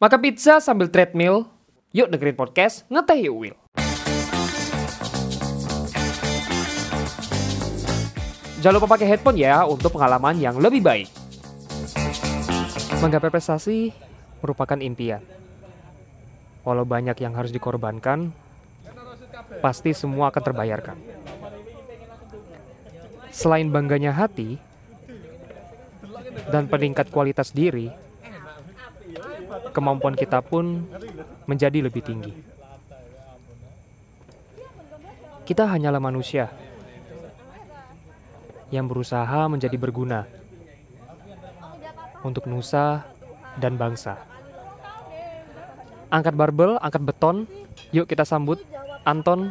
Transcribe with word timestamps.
Makan 0.00 0.16
pizza 0.24 0.64
sambil 0.64 0.88
treadmill, 0.88 1.44
yuk 1.92 2.08
dengerin 2.08 2.32
podcast 2.32 2.88
Ngeteh 2.88 3.20
Yuk 3.28 3.36
Will. 3.36 3.56
Jangan 8.64 8.80
lupa 8.80 8.96
pakai 8.96 9.12
headphone 9.12 9.36
ya 9.36 9.60
untuk 9.68 9.92
pengalaman 9.92 10.40
yang 10.40 10.56
lebih 10.56 10.80
baik. 10.80 11.04
Menggapai 13.04 13.28
prestasi 13.28 13.92
merupakan 14.40 14.80
impian. 14.80 15.20
Walau 16.64 16.88
banyak 16.88 17.20
yang 17.20 17.36
harus 17.36 17.52
dikorbankan, 17.52 18.32
pasti 19.60 19.92
semua 19.92 20.32
akan 20.32 20.42
terbayarkan. 20.48 20.96
Selain 23.28 23.68
bangganya 23.68 24.16
hati 24.16 24.56
dan 26.48 26.72
peningkat 26.72 27.12
kualitas 27.12 27.52
diri, 27.52 27.92
kemampuan 29.70 30.18
kita 30.18 30.42
pun 30.42 30.82
menjadi 31.46 31.86
lebih 31.86 32.02
tinggi. 32.02 32.34
Kita 35.46 35.66
hanyalah 35.66 35.98
manusia 35.98 36.50
yang 38.70 38.86
berusaha 38.86 39.50
menjadi 39.50 39.74
berguna 39.74 40.26
untuk 42.22 42.46
nusa 42.46 43.02
dan 43.58 43.74
bangsa. 43.74 44.14
Angkat 46.10 46.34
barbel, 46.34 46.78
angkat 46.78 47.02
beton. 47.02 47.46
Yuk 47.90 48.06
kita 48.06 48.22
sambut 48.22 48.62
Anton. 49.02 49.50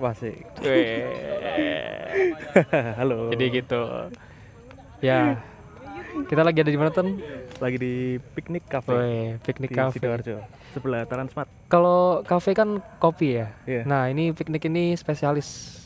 Wah 0.00 0.16
sih. 0.16 0.32
Halo. 3.00 3.32
Jadi 3.32 3.44
gitu. 3.52 3.80
Ya. 5.00 5.40
Kita 6.28 6.44
lagi 6.44 6.60
ada 6.60 6.72
di 6.72 6.80
mana, 6.80 6.92
Ton? 6.92 7.20
Lagi 7.60 7.76
di 7.76 7.94
piknik 8.32 8.64
cafe 8.66 8.90
Weh, 8.96 9.28
piknik 9.44 9.68
di 9.68 9.76
cafe. 9.76 10.00
Sidoarjo. 10.00 10.40
Sebelah 10.72 11.04
Transmart. 11.04 11.48
Kalau 11.68 12.24
kafe 12.24 12.56
kan 12.56 12.80
kopi 12.96 13.36
ya. 13.36 13.52
Iya. 13.68 13.84
Nah, 13.84 14.08
ini 14.08 14.32
piknik 14.32 14.64
ini 14.64 14.96
spesialis 14.96 15.76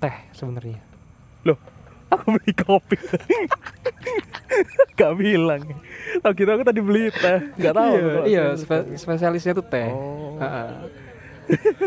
teh 0.00 0.16
sebenarnya. 0.32 0.80
Loh, 1.44 1.60
aku 2.08 2.40
beli 2.40 2.52
kopi. 2.56 2.96
Gak 4.98 5.12
bilang. 5.16 5.62
Oh 6.24 6.32
gitu 6.32 6.48
aku 6.48 6.64
tadi 6.64 6.80
beli 6.80 7.12
teh. 7.12 7.38
Gak 7.60 7.76
tahu. 7.76 7.92
Iya, 7.92 8.24
iya 8.24 8.44
spe- 8.56 8.96
spesialisnya 8.96 9.52
tuh 9.52 9.68
teh. 9.68 9.92
Oh. 9.92 10.40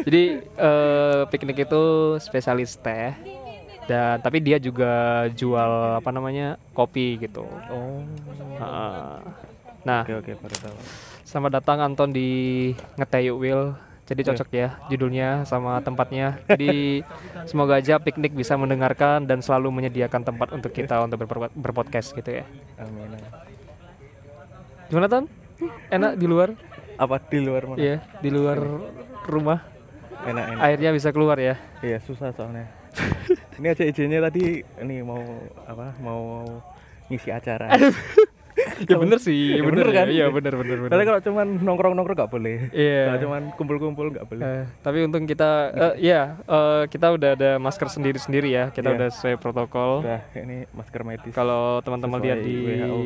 Jadi 0.05 0.37
eh, 0.43 1.21
piknik 1.33 1.65
itu 1.65 1.83
spesialis 2.21 2.77
teh 2.77 3.15
dan 3.85 4.17
tapi 4.17 4.37
dia 4.39 4.57
juga 4.57 4.91
jual 5.31 5.71
apa 5.97 6.09
namanya 6.09 6.57
kopi 6.71 7.17
gitu. 7.17 7.45
Oh. 7.69 8.01
Ha-ha. 8.57 9.21
Nah, 9.85 10.01
Oke 10.01 10.17
oke 10.17 10.31
baru 10.35 10.55
tahu. 10.59 10.77
selamat 11.21 11.51
datang 11.55 11.77
Anton 11.79 12.09
di 12.09 12.29
Ngeteyuk 12.95 13.37
Will. 13.37 13.63
Jadi 14.05 14.21
Iya. 14.21 14.27
cocok 14.31 14.49
ya 14.51 14.67
judulnya 14.87 15.29
sama 15.43 15.81
tempatnya. 15.81 16.37
Jadi 16.45 17.01
semoga 17.49 17.77
aja 17.77 17.97
piknik 17.97 18.33
bisa 18.33 18.53
mendengarkan 18.53 19.25
dan 19.25 19.41
selalu 19.41 19.69
menyediakan 19.71 20.21
tempat 20.21 20.49
untuk 20.51 20.69
kita 20.69 21.01
untuk 21.01 21.21
berper- 21.21 21.53
berpodcast 21.53 22.13
gitu 22.13 22.41
ya. 22.41 22.45
Amin. 22.77 23.17
Gimana 24.87 25.09
Ton? 25.09 25.25
Enak 25.89 26.17
di 26.17 26.25
luar? 26.25 26.53
Apa 26.95 27.17
di 27.19 27.41
luar 27.41 27.65
mana? 27.65 27.77
Iya, 27.77 27.97
di 28.21 28.29
luar 28.29 28.57
rumah. 29.25 29.65
Enak 30.21 30.43
enak. 30.53 30.61
Airnya 30.61 30.89
bisa 30.93 31.09
keluar 31.09 31.37
ya. 31.37 31.57
Iya 31.81 31.97
susah 31.99 32.29
soalnya. 32.31 32.69
Ini 33.55 33.67
aja 33.67 33.83
izinnya 33.83 34.19
tadi 34.21 34.43
ini 34.81 34.95
mau 35.01 35.21
apa? 35.63 35.95
Mau 35.99 36.43
ngisi 37.07 37.29
acara. 37.29 37.69
ya 38.89 38.95
bener 38.97 39.19
sih, 39.19 39.55
Ya 39.55 39.61
bener, 39.61 39.83
bener 39.83 39.87
kan? 39.87 40.05
kan? 40.07 40.07
Iya 40.09 40.25
bener 40.29 40.53
bener 40.55 40.77
bener. 40.79 40.89
Soalnya 40.89 41.07
kalau 41.07 41.21
cuman 41.21 41.47
nongkrong-nongkrong 41.59 42.17
gak 42.17 42.31
boleh. 42.31 42.57
Iya. 42.71 43.01
Kalau 43.05 43.19
cuman 43.27 43.41
kumpul-kumpul 43.55 44.05
gak 44.11 44.25
boleh. 44.25 44.43
Eh, 44.43 44.63
tapi 44.79 44.97
untung 45.03 45.23
kita, 45.23 45.51
eh, 45.71 45.93
ya 46.01 46.39
eh, 46.41 46.83
kita 46.87 47.11
udah 47.11 47.29
ada 47.35 47.51
masker 47.57 47.87
sendiri-sendiri 47.87 48.49
ya. 48.49 48.63
Kita 48.69 48.89
Iya. 48.89 48.97
udah 48.97 49.07
sesuai 49.11 49.35
protokol. 49.37 50.01
Udah 50.01 50.23
ini 50.33 50.65
masker 50.71 51.01
medis. 51.03 51.31
Kalau 51.31 51.79
teman-teman 51.81 52.19
lihat 52.19 52.39
di, 52.41 52.53
WHO. 52.57 52.99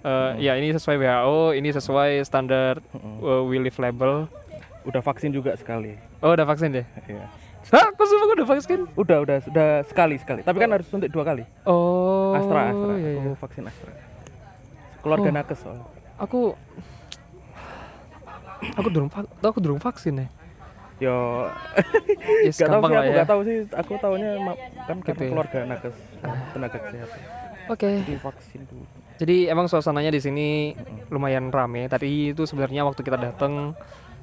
eh, 0.00 0.30
ya 0.40 0.52
ini 0.54 0.70
sesuai 0.70 0.96
WHO, 0.96 1.38
ini 1.52 1.68
sesuai 1.68 2.10
standar 2.22 2.78
uh, 3.20 3.42
We 3.44 3.58
Live 3.58 3.76
label. 3.76 4.30
Udah 4.82 5.02
vaksin 5.02 5.30
juga 5.30 5.52
sekali. 5.52 5.98
Oh 6.18 6.32
udah 6.32 6.46
vaksin 6.46 6.72
deh? 6.72 6.86
Iya. 7.04 7.26
Hah? 7.68 7.86
Kok 7.90 8.06
semua 8.06 8.26
udah 8.32 8.48
vaksin? 8.48 8.80
Udah, 8.94 9.18
udah, 9.20 9.36
sudah 9.42 9.68
sekali 9.84 10.16
sekali. 10.16 10.40
Tapi 10.40 10.56
kan 10.56 10.70
harus 10.70 10.86
suntik 10.86 11.10
dua 11.10 11.22
kali. 11.22 11.44
Oh. 11.62 12.32
Astra, 12.32 12.70
Astra. 12.70 12.92
iya, 12.94 13.10
iya. 13.10 13.20
Aku 13.20 13.30
vaksin 13.36 13.62
Astra. 13.64 13.92
Keluarga 14.98 15.28
Oh. 15.28 15.34
nakes 15.34 15.58
soalnya. 15.60 15.84
Aku, 16.18 16.40
aku 18.74 18.88
belum, 18.88 19.08
aku 19.38 19.58
belum 19.60 19.78
vaksin 19.78 20.14
ya. 20.16 20.26
Yo, 20.98 21.14
Ya, 22.42 22.50
gak 22.50 22.58
tahu 22.58 22.72
gampang 22.74 22.90
sih 22.90 22.98
aku 22.98 23.06
ya. 23.06 23.16
gak 23.16 23.28
tahu 23.28 23.40
sih. 23.44 23.56
Aku 23.72 23.92
taunya 23.98 24.30
ma- 24.36 24.58
kan 24.82 24.96
karena 24.98 25.06
Gitu 25.08 25.22
ya. 25.22 25.30
keluarga 25.30 25.58
nakes, 25.64 25.96
tenaga 26.50 26.78
kesehatan. 26.80 27.20
Oke. 27.68 27.90
Di 28.02 28.14
vaksin 28.16 28.60
dulu. 28.66 28.84
Jadi 29.14 29.36
emang 29.46 29.66
suasananya 29.66 30.10
di 30.10 30.18
sini 30.18 30.48
lumayan 31.06 31.50
rame. 31.50 31.86
Tadi 31.86 32.32
itu 32.32 32.42
sebenarnya 32.42 32.82
waktu 32.82 33.02
kita 33.02 33.14
datang 33.14 33.76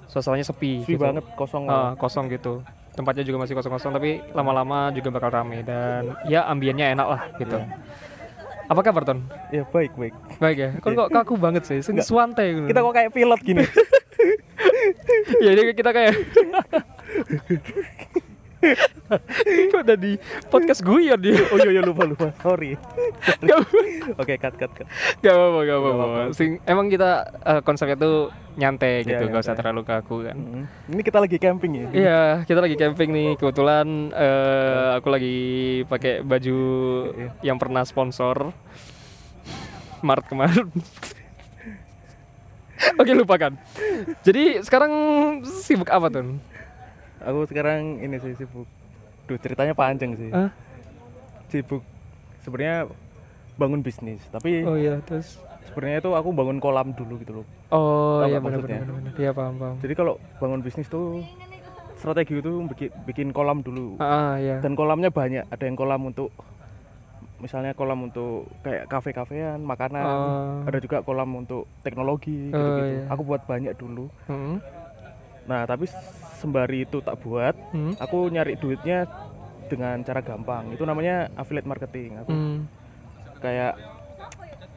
suasananya 0.06 0.44
sepi. 0.44 0.82
Sepi 0.82 0.96
gitu. 0.96 1.04
banget 1.06 1.24
kosong. 1.36 1.64
Ah, 1.66 1.94
kosong 1.96 2.28
gitu. 2.28 2.60
Tempatnya 2.96 3.24
juga 3.28 3.44
masih 3.44 3.54
kosong-kosong 3.60 3.92
tapi 3.92 4.24
lama-lama 4.32 4.90
juga 4.96 5.12
bakal 5.12 5.30
rame 5.36 5.62
dan 5.68 6.16
ya 6.32 6.48
ambiennya 6.48 6.96
enak 6.96 7.08
lah 7.08 7.22
gitu. 7.36 7.60
Iya. 7.60 7.68
Apa 8.66 8.82
kabar 8.82 9.06
Ton? 9.06 9.20
Ya 9.54 9.68
baik 9.70 9.94
baik. 9.94 10.16
Baik 10.42 10.58
ya. 10.58 10.70
Kok 10.82 10.92
kok 10.96 11.10
kaku 11.14 11.34
banget 11.38 11.68
sih? 11.70 11.80
Sing 11.86 12.00
suante 12.02 12.42
gitu. 12.42 12.72
Kita 12.72 12.80
kok 12.82 12.94
kayak 12.96 13.12
pilot 13.14 13.42
gini. 13.46 13.64
ya 15.46 15.52
jadi 15.54 15.72
kita 15.76 15.92
kayak 15.92 16.14
Kok 19.72 19.82
udah 19.82 19.98
di 19.98 20.18
podcast 20.48 20.82
gue 20.82 21.00
ya 21.04 21.16
dia? 21.16 21.38
oh 21.46 21.58
iya 21.60 21.72
iya 21.72 21.82
lupa 21.82 22.04
lupa. 22.04 22.34
Sorry. 22.40 22.74
Oke 24.22 24.36
cut 24.36 24.56
cut 24.56 24.72
cut. 24.72 24.88
gak 25.20 25.34
apa-apa, 25.34 25.60
gak 25.62 25.78
apa-apa. 25.78 26.20
Sing, 26.32 26.58
emang 26.64 26.88
kita 26.88 27.10
eh, 27.38 27.62
konsepnya 27.62 27.96
tuh 27.96 28.16
nyantai 28.56 29.04
gitu, 29.04 29.20
Iya, 29.20 29.30
gak 29.30 29.44
usah 29.44 29.52
nyantai. 29.52 29.60
terlalu 29.62 29.82
kaku 29.84 30.16
kan. 30.24 30.36
Mm-mm. 30.36 30.64
Ini 30.88 31.02
kita 31.04 31.18
lagi 31.20 31.38
camping 31.38 31.72
ya. 31.74 31.86
Iya, 31.92 32.22
kita 32.44 32.60
lagi 32.60 32.76
camping 32.76 33.10
nih. 33.12 33.30
Kebetulan 33.36 33.88
eh, 34.10 34.90
aku 34.96 35.08
lagi 35.10 35.38
pakai 35.86 36.14
baju 36.22 36.60
Iya. 37.12 37.30
yang 37.44 37.58
pernah 37.58 37.84
sponsor 37.84 38.50
Maret 40.00 40.26
kemarin. 40.26 40.68
Oke, 42.96 43.12
lupakan. 43.12 43.56
Jadi 44.22 44.62
sekarang 44.62 44.92
sibuk 45.44 45.88
apa 45.88 46.08
tuh? 46.08 46.38
Aku 47.26 47.44
sekarang 47.46 48.00
ini 48.00 48.16
sih 48.18 48.34
sibuk. 48.36 48.70
Duh 49.26 49.38
ceritanya 49.38 49.74
panjang 49.74 50.14
sih. 50.14 50.30
Hah? 50.30 50.50
Sibuk 51.50 51.82
sebenarnya 52.40 52.86
bangun 53.56 53.82
bisnis, 53.82 54.22
tapi 54.30 54.62
Oh 54.62 54.76
iya, 54.76 55.00
terus. 55.02 55.40
sebenarnya 55.66 55.98
itu 56.00 56.12
aku 56.12 56.30
bangun 56.30 56.60
kolam 56.60 56.94
dulu 56.94 57.18
gitu 57.18 57.42
loh. 57.42 57.46
Oh 57.70 58.22
Tahu 58.22 58.30
iya 58.30 58.38
benar 58.38 58.60
benar. 58.62 58.86
Iya 59.16 59.32
paham 59.32 59.56
paham. 59.58 59.76
Jadi 59.82 59.94
kalau 59.94 60.14
bangun 60.38 60.62
bisnis 60.62 60.86
tuh 60.86 61.26
strategi 61.96 62.38
itu 62.38 62.52
bikin, 62.68 62.90
bikin 63.04 63.28
kolam 63.32 63.60
dulu. 63.60 63.98
Ah 63.98 64.38
iya. 64.38 64.62
Dan 64.62 64.76
kolamnya 64.76 65.10
banyak. 65.10 65.48
Ada 65.48 65.64
yang 65.64 65.74
kolam 65.74 66.06
untuk 66.06 66.30
misalnya 67.36 67.74
kolam 67.74 68.00
untuk 68.04 68.46
kayak 68.62 68.86
kafe-kafean, 68.86 69.60
makanan. 69.60 70.04
Oh. 70.04 70.68
Ada 70.68 70.78
juga 70.78 71.02
kolam 71.02 71.34
untuk 71.36 71.66
teknologi 71.82 72.52
Oh, 72.52 72.60
gitu-gitu. 72.60 72.84
iya. 72.86 73.04
Aku 73.10 73.22
buat 73.24 73.42
banyak 73.44 73.74
dulu. 73.74 74.06
Hmm. 74.28 74.60
Nah, 75.46 75.64
tapi 75.64 75.86
sembari 76.36 76.84
itu 76.84 77.00
tak 77.00 77.18
buat, 77.20 77.56
Hmm. 77.72 77.96
aku 77.98 78.28
nyari 78.28 78.56
duitnya 78.56 79.08
dengan 79.66 80.00
cara 80.02 80.20
gampang. 80.20 80.70
Itu 80.70 80.84
namanya 80.84 81.32
affiliate 81.34 81.66
marketing. 81.66 82.22
Aku 82.22 82.30
Hmm. 82.30 82.58
kayak 83.40 83.74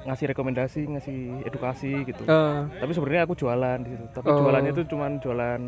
ngasih 0.01 0.27
rekomendasi, 0.27 0.81
ngasih 0.89 1.21
edukasi 1.45 1.93
gitu. 2.03 2.23
Ah, 2.25 2.65
Tapi 2.71 2.91
sebenarnya 2.93 3.23
aku 3.25 3.35
jualan 3.35 3.79
di 3.83 3.91
situ. 3.91 4.07
Tapi 4.09 4.27
Oh. 4.27 4.41
jualannya 4.41 4.73
itu 4.73 4.83
cuman 4.87 5.19
jualan 5.19 5.61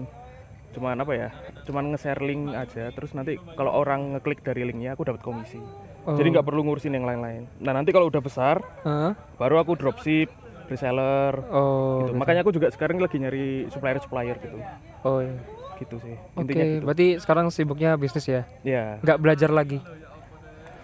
cuman 0.71 0.97
apa 0.97 1.13
ya? 1.13 1.29
Cuman 1.67 1.93
nge-share 1.93 2.23
link 2.23 2.55
aja. 2.55 2.89
Terus 2.89 3.11
nanti 3.13 3.37
kalau 3.53 3.75
orang 3.75 4.15
ngeklik 4.15 4.41
dari 4.41 4.63
linknya 4.63 4.95
aku 4.95 5.05
dapat 5.05 5.21
komisi. 5.21 5.61
oh. 6.01 6.17
Jadi 6.17 6.33
nggak 6.33 6.47
perlu 6.47 6.65
ngurusin 6.65 6.95
yang 6.95 7.05
lain-lain. 7.05 7.45
Nah, 7.61 7.77
nanti 7.77 7.93
kalau 7.93 8.09
udah 8.09 8.23
besar 8.23 8.63
Ah, 8.81 9.13
baru 9.37 9.61
aku 9.61 9.77
dropship, 9.77 10.33
reseller 10.65 11.35
Oh. 11.51 12.01
gitu. 12.01 12.15
gitu. 12.15 12.17
Makanya 12.17 12.41
aku 12.41 12.53
juga 12.55 12.71
sekarang 12.71 12.97
lagi 12.97 13.19
nyari 13.19 13.69
supplier-supplier 13.69 14.39
gitu. 14.39 14.57
Oh 15.03 15.21
iya. 15.21 15.35
Gitu 15.81 15.97
sih. 16.05 16.15
Oke, 16.37 16.45
Intinya 16.45 16.65
gitu. 16.65 16.85
berarti 16.85 17.07
sekarang 17.19 17.47
sibuknya 17.49 17.97
bisnis 17.97 18.29
ya? 18.29 18.43
Ya, 18.63 19.01
Nggak 19.01 19.19
belajar 19.19 19.51
lagi? 19.51 19.81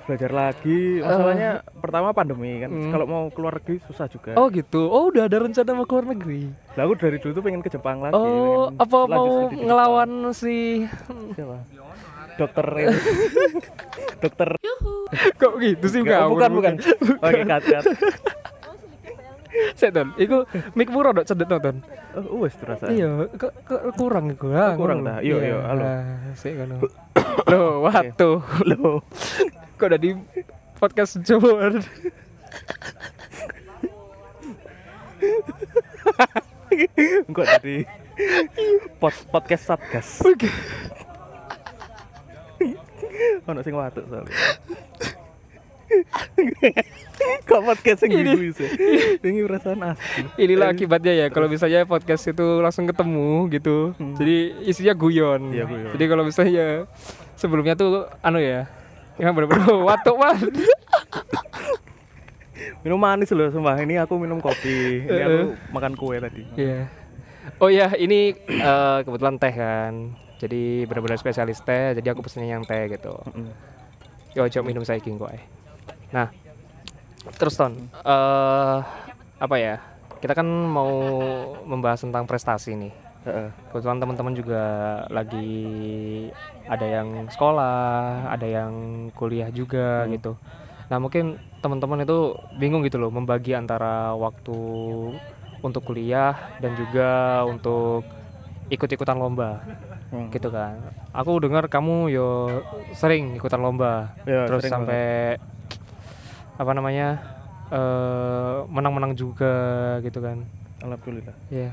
belajar 0.06 0.30
lagi. 0.30 1.02
Masalahnya 1.02 1.50
pertama 1.82 2.14
pandemi 2.14 2.62
kan. 2.62 2.70
Hmm. 2.70 2.94
Kalau 2.94 3.06
mau 3.10 3.24
keluar 3.34 3.58
negeri 3.58 3.82
susah 3.90 4.06
juga. 4.06 4.38
Oh 4.38 4.46
gitu. 4.54 4.86
Oh 4.86 5.10
udah 5.10 5.26
ada 5.26 5.42
rencana 5.42 5.74
mau 5.74 5.82
keluar 5.82 6.06
negeri. 6.06 6.46
Lah 6.78 6.86
aku 6.86 6.94
dari 6.94 7.18
dulu 7.18 7.34
tuh 7.34 7.42
pengen 7.42 7.58
ke 7.58 7.70
Jepang 7.74 7.98
lagi. 7.98 8.14
Oh, 8.14 8.70
apa 8.78 8.98
mau 9.10 9.50
ngelawan 9.50 10.30
si 10.30 10.86
siapa? 11.34 11.58
Dokter. 12.38 12.66
Dokter 14.22 14.48
kok 15.36 15.52
gitu 15.62 15.86
sih 15.90 16.00
kamu? 16.02 16.38
bukan 16.38 16.50
bukan. 16.54 16.74
Oke, 17.22 17.40
cut 17.42 17.62
cut. 17.66 17.84
Sik 19.78 19.90
ton, 19.90 20.12
iku 20.16 20.44
mikmu 20.72 20.98
rada 21.00 21.22
cedek 21.22 21.46
to 21.46 21.56
ton. 21.58 21.76
Oh, 22.14 22.42
wes 22.42 22.54
terasa. 22.54 22.88
Iya, 22.88 23.28
ke, 23.32 23.48
kurang 23.94 24.30
iku. 24.30 24.52
Ah, 24.52 24.72
Oh, 24.72 24.78
kurang 24.78 25.00
ngono. 25.00 25.10
dah. 25.12 25.18
Iya, 25.20 25.36
iya, 25.42 25.58
halo. 25.64 25.82
Ah, 25.84 26.04
Sik 26.32 26.52
ngono. 26.56 26.76
Loh, 27.46 27.70
watu. 27.82 28.30
Loh. 28.68 29.00
Kok 29.78 29.86
udah 29.86 30.00
di 30.00 30.10
podcast 30.76 31.20
Jawa. 31.20 31.72
Enggak 37.26 37.46
dari 37.58 37.78
pod, 38.98 39.14
podcast 39.28 39.64
Satgas. 39.66 40.08
Oke. 40.22 40.48
Ono 43.46 43.60
sing 43.62 43.74
watuk 43.76 44.04
soalnya. 44.08 44.34
Kok 47.48 47.60
podcast 47.62 47.98
sing 48.02 48.10
Ini- 48.12 48.34
gitu 48.34 48.62
sih? 48.62 48.68
Ini 49.26 49.46
perasaan 49.46 49.80
asli. 49.82 50.22
Inilah 50.36 50.74
akibatnya 50.74 51.12
ya 51.14 51.26
kalau 51.30 51.46
misalnya 51.46 51.86
podcast 51.86 52.26
itu 52.28 52.46
langsung 52.60 52.84
ketemu 52.86 53.46
gitu. 53.50 53.94
Jadi 54.18 54.36
isinya 54.66 54.94
guyon. 54.94 55.54
Hmm. 55.54 55.66
Guyon. 55.66 55.92
Jadi 55.94 56.04
kalau 56.06 56.22
misalnya 56.26 56.66
sebelumnya 57.38 57.74
tuh 57.78 58.10
anu 58.20 58.42
ya. 58.42 58.66
Yang 59.16 59.32
bener-bener 59.32 59.64
watuk 59.88 60.16
banget. 60.20 60.52
Minum 62.84 63.00
manis 63.00 63.32
loh 63.32 63.48
sumpah. 63.48 63.80
Ini 63.80 64.04
aku 64.04 64.20
minum 64.20 64.42
kopi. 64.42 65.06
Ini 65.06 65.22
aku 65.24 65.38
makan 65.72 65.92
kue 65.96 66.16
tadi. 66.20 66.42
Iya. 66.56 66.88
Oh 67.62 67.70
ya, 67.70 67.94
ini 67.94 68.34
eh, 68.36 68.98
kebetulan 69.06 69.38
teh 69.38 69.54
kan. 69.54 70.12
Jadi 70.36 70.84
benar-benar 70.84 71.16
spesialis 71.16 71.64
teh, 71.64 71.96
jadi 71.96 72.12
aku 72.12 72.20
pesennya 72.20 72.60
yang 72.60 72.64
teh 72.68 72.92
gitu. 72.92 73.16
Mm. 73.32 73.52
Yo, 74.36 74.44
coba 74.52 74.64
minum 74.68 74.84
saya 74.84 75.00
kok. 75.00 75.32
eh. 75.32 75.40
Nah, 76.16 76.28
terus 77.36 77.60
ton, 77.60 77.76
eh 77.92 78.78
apa 79.36 79.56
ya? 79.60 79.76
Kita 80.16 80.32
kan 80.32 80.48
mau 80.48 80.88
membahas 81.68 82.00
tentang 82.00 82.24
prestasi 82.24 82.72
nih. 82.72 82.92
Kebetulan 83.68 84.00
teman-teman 84.00 84.32
juga 84.32 84.62
lagi 85.12 85.50
ada 86.64 86.86
yang 86.86 87.28
sekolah, 87.28 88.30
ada 88.32 88.46
yang 88.46 88.72
kuliah 89.12 89.52
juga 89.52 90.06
Hmm. 90.06 90.14
gitu. 90.16 90.32
Nah 90.88 90.96
mungkin 90.96 91.36
teman-teman 91.60 92.06
itu 92.06 92.32
bingung 92.56 92.86
gitu 92.86 92.96
loh 92.96 93.10
membagi 93.10 93.52
antara 93.52 94.14
waktu 94.14 94.56
untuk 95.60 95.82
kuliah 95.84 96.32
dan 96.62 96.78
juga 96.78 97.42
untuk 97.44 98.06
ikut-ikutan 98.70 99.18
lomba 99.18 99.60
Hmm. 100.14 100.30
gitu 100.30 100.48
kan. 100.48 100.78
Aku 101.10 101.42
dengar 101.42 101.66
kamu 101.66 102.08
yo 102.08 102.62
sering 102.94 103.34
ikutan 103.34 103.58
lomba, 103.58 104.14
Ya, 104.22 104.46
terus 104.46 104.64
sampai 104.64 105.34
apa 106.56 106.72
namanya 106.72 107.08
eh, 107.70 108.56
menang-menang 108.68 109.12
juga 109.16 109.54
gitu 110.00 110.20
kan. 110.20 110.44
Alhamdulillah. 110.80 111.36
Iya. 111.48 111.72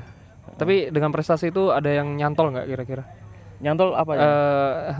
Tapi 0.60 0.92
dengan 0.92 1.10
prestasi 1.10 1.48
itu 1.48 1.72
ada 1.72 1.88
yang 1.88 2.14
nyantol 2.14 2.52
nggak 2.52 2.68
kira-kira? 2.68 3.04
Nyantol 3.64 3.96
apa 3.96 4.12
ya? 4.14 4.22
Eh 4.22 4.92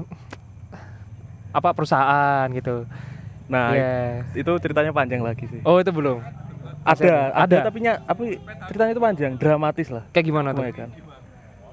apa 1.54 1.70
perusahaan 1.70 2.46
gitu? 2.50 2.82
nah, 3.44 3.76
Iya. 3.76 4.24
itu 4.34 4.52
ceritanya 4.58 4.90
panjang 4.90 5.22
lagi 5.22 5.46
sih. 5.46 5.60
Oh 5.62 5.78
itu 5.78 5.92
belum. 5.94 6.18
Ada, 6.84 7.32
ada, 7.32 7.44
ada. 7.44 7.58
tapi 7.68 7.80
nya, 7.80 8.00
apa 8.04 8.20
ceritanya 8.68 8.92
itu 8.92 9.02
panjang, 9.04 9.32
dramatis 9.40 9.88
lah. 9.88 10.04
Kayak 10.12 10.26
gimana 10.32 10.48
tuh? 10.52 10.64
Mulai 10.64 10.74
kan. 10.76 10.88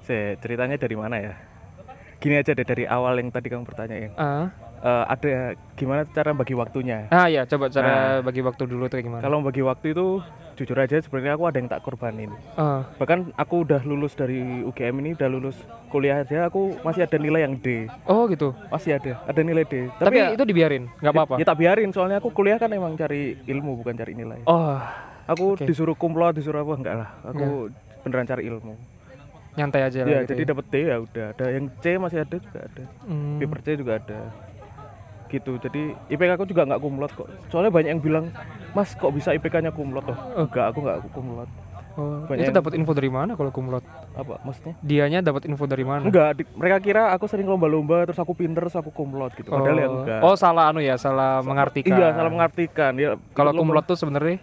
Se, 0.03 0.39
ceritanya 0.39 0.75
dari 0.79 0.95
mana 0.95 1.15
ya? 1.19 1.33
Gini 2.21 2.37
aja 2.39 2.51
deh 2.55 2.63
dari 2.63 2.87
awal 2.87 3.19
yang 3.19 3.27
tadi 3.33 3.47
kamu 3.51 3.65
pertanyain. 3.67 4.11
Ah, 4.15 4.51
Eh, 4.81 5.03
ada 5.05 5.53
gimana 5.77 6.01
cara 6.09 6.33
bagi 6.33 6.57
waktunya? 6.57 7.05
ah 7.13 7.29
ya 7.29 7.45
coba 7.45 7.69
cara 7.69 8.17
bagi 8.25 8.41
waktu 8.41 8.65
dulu 8.65 8.89
tuh 8.89 8.97
gimana? 8.97 9.21
Kalau 9.21 9.37
bagi 9.45 9.61
waktu 9.61 9.93
itu 9.93 10.25
jujur 10.57 10.73
aja 10.73 10.97
sebenarnya 10.97 11.37
aku 11.37 11.45
ada 11.45 11.57
yang 11.61 11.69
tak 11.69 11.85
korbanin. 11.85 12.33
Ah, 12.57 12.89
Bahkan 12.97 13.37
aku 13.37 13.61
udah 13.61 13.85
lulus 13.85 14.17
dari 14.17 14.41
UGM 14.65 15.05
ini, 15.05 15.09
udah 15.13 15.29
lulus 15.29 15.57
kuliah 15.93 16.25
aja, 16.25 16.49
aku 16.49 16.81
masih 16.81 17.05
ada 17.05 17.17
nilai 17.21 17.45
yang 17.45 17.61
D. 17.61 17.85
oh 18.09 18.25
gitu. 18.25 18.57
Masih 18.73 18.97
ada, 18.97 19.21
ada 19.21 19.41
nilai 19.45 19.69
D. 19.69 19.85
Tapi, 20.01 20.17
ya, 20.17 20.33
itu 20.33 20.43
dibiarin, 20.49 20.89
nggak 20.97 21.13
apa-apa. 21.13 21.35
ya 21.37 21.45
tak 21.45 21.57
biarin, 21.61 21.89
soalnya 21.93 22.17
aku 22.17 22.33
kuliah 22.33 22.57
kan 22.57 22.73
emang 22.73 22.97
cari 22.97 23.37
ilmu 23.45 23.85
bukan 23.85 23.93
cari 23.93 24.17
nilai. 24.17 24.41
Oh, 24.49 24.81
Aku 25.29 25.55
Oke. 25.55 25.69
disuruh 25.69 25.93
kumlot, 25.93 26.35
disuruh 26.35 26.65
apa 26.65 26.73
enggak 26.73 26.95
lah. 26.97 27.09
Aku 27.21 27.69
beneran 28.01 28.25
cari 28.25 28.49
ilmu. 28.49 28.73
nyantai 29.51 29.83
aja 29.83 30.07
lah. 30.07 30.09
Ya, 30.09 30.19
gitu 30.23 30.31
jadi 30.31 30.43
dapat 30.47 30.65
D 30.71 30.75
ya 30.87 30.97
udah. 31.03 31.25
Ada 31.35 31.45
yang 31.51 31.65
C 31.83 31.99
masih 31.99 32.23
ada 32.23 32.35
juga 32.39 32.59
ada. 32.63 32.83
Hmm. 33.03 33.35
Paper 33.35 33.59
C 33.59 33.67
juga 33.75 33.91
ada. 33.99 34.19
Gitu. 35.31 35.51
Jadi 35.57 35.81
IPK 36.07 36.31
aku 36.35 36.45
juga 36.45 36.67
nggak 36.67 36.79
kumlot 36.79 37.11
kok. 37.15 37.27
Soalnya 37.47 37.71
banyak 37.71 37.89
yang 37.89 38.03
bilang, 38.03 38.25
"Mas, 38.71 38.91
kok 38.93 39.09
bisa 39.09 39.31
IPK-nya 39.31 39.71
kumlot 39.71 40.03
toh?" 40.03 40.17
Enggak, 40.37 40.75
aku 40.75 40.79
nggak 40.83 40.97
kumlot. 41.09 41.49
Oh, 41.91 42.23
banyak 42.23 42.47
itu 42.47 42.51
yang- 42.51 42.55
dapat 42.55 42.71
info 42.79 42.95
dari 42.95 43.11
mana 43.11 43.35
kalau 43.35 43.51
kumlot? 43.51 43.83
Apa 44.15 44.39
maksudnya? 44.43 44.79
Dianya 44.79 45.19
dapat 45.19 45.43
info 45.43 45.67
dari 45.67 45.83
mana? 45.83 46.07
Enggak, 46.07 46.39
di- 46.39 46.47
mereka 46.55 46.79
kira 46.79 47.11
aku 47.11 47.27
sering 47.27 47.43
lomba-lomba 47.43 48.07
terus 48.07 48.15
aku 48.15 48.31
pinter 48.31 48.63
terus 48.63 48.79
aku 48.79 48.95
kumlot 48.95 49.35
gitu. 49.35 49.51
Padahal 49.51 49.75
ya 49.75 49.87
enggak. 49.89 50.19
Oh, 50.23 50.35
salah 50.35 50.71
anu 50.71 50.79
ya, 50.79 50.95
salah 50.95 51.43
mengartikan. 51.43 51.91
Iya, 51.91 52.15
salah 52.15 52.31
mengartikan. 52.31 52.91
Ya 52.95 53.19
Kalau 53.31 53.51
kumlot 53.51 53.83
tuh 53.83 53.99
sebenarnya 53.99 54.39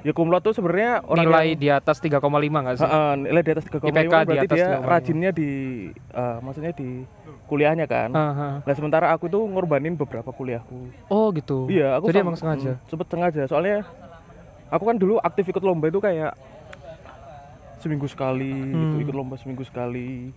ya 0.00 0.12
kumlot 0.12 0.40
tuh 0.40 0.52
sebenarnya 0.52 1.02
orang 1.02 1.24
nilai 1.24 1.46
yang- 1.48 1.58
di 1.58 1.68
atas 1.70 1.96
3,5 1.98 2.18
nggak 2.60 2.76
sih? 2.76 2.84
Heeh, 2.84 3.10
nilai 3.20 3.42
di 3.42 3.50
atas 3.50 3.64
3,5 3.66 3.88
IPK 3.88 3.98
di 3.98 4.08
berarti 4.24 4.38
atas 4.44 4.54
dia 4.54 4.66
3,5. 4.68 4.86
rajinnya 4.86 5.30
di 5.32 5.50
eh, 5.92 6.36
maksudnya 6.40 6.72
di 6.72 6.88
kuliahnya 7.44 7.86
kan. 7.86 8.10
Ah, 8.10 8.20
ah. 8.30 8.54
Nah, 8.60 8.74
sementara 8.74 9.08
aku 9.08 9.26
tuh 9.26 9.42
ngorbanin 9.42 9.94
beberapa 9.94 10.28
kuliahku. 10.28 10.92
Oh 11.06 11.32
gitu. 11.32 11.64
Iya, 11.66 11.96
aku 11.96 12.08
Jadi 12.08 12.16
sam- 12.16 12.24
emang 12.24 12.36
sengaja. 12.36 12.72
Hmm, 12.74 12.86
sempet 12.86 13.06
sengaja. 13.08 13.42
Soalnya 13.44 13.76
aku 14.68 14.84
kan 14.84 14.96
dulu 14.96 15.16
aktif 15.18 15.44
ikut 15.46 15.60
lomba 15.60 15.86
itu 15.86 15.98
kayak 15.98 16.36
seminggu 17.78 18.04
sekali 18.04 18.52
gitu, 18.52 18.94
Hmm. 18.94 19.02
ikut 19.02 19.14
lomba 19.14 19.34
seminggu 19.34 19.62
sekali. 19.62 20.34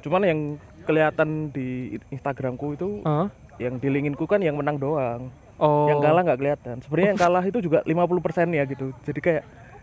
Cuman 0.00 0.22
yang 0.22 0.40
kelihatan 0.82 1.48
di 1.48 1.68
Instagramku 2.08 2.74
itu 2.74 2.88
Ah? 3.02 3.30
yang 3.56 3.76
di 3.76 3.86
linkinku 3.86 4.24
kan 4.24 4.38
yang 4.38 4.54
menang 4.54 4.76
doang. 4.76 5.30
Oh. 5.60 5.86
Yang 5.86 6.00
kalah 6.00 6.22
nggak 6.24 6.38
kelihatan. 6.38 6.74
Sebenarnya 6.80 7.08
yang 7.12 7.20
kalah 7.20 7.44
itu 7.44 7.58
juga 7.60 7.78
50% 7.84 8.48
ya 8.50 8.64
gitu. 8.64 8.96
Jadi 9.04 9.20
kayak 9.20 9.42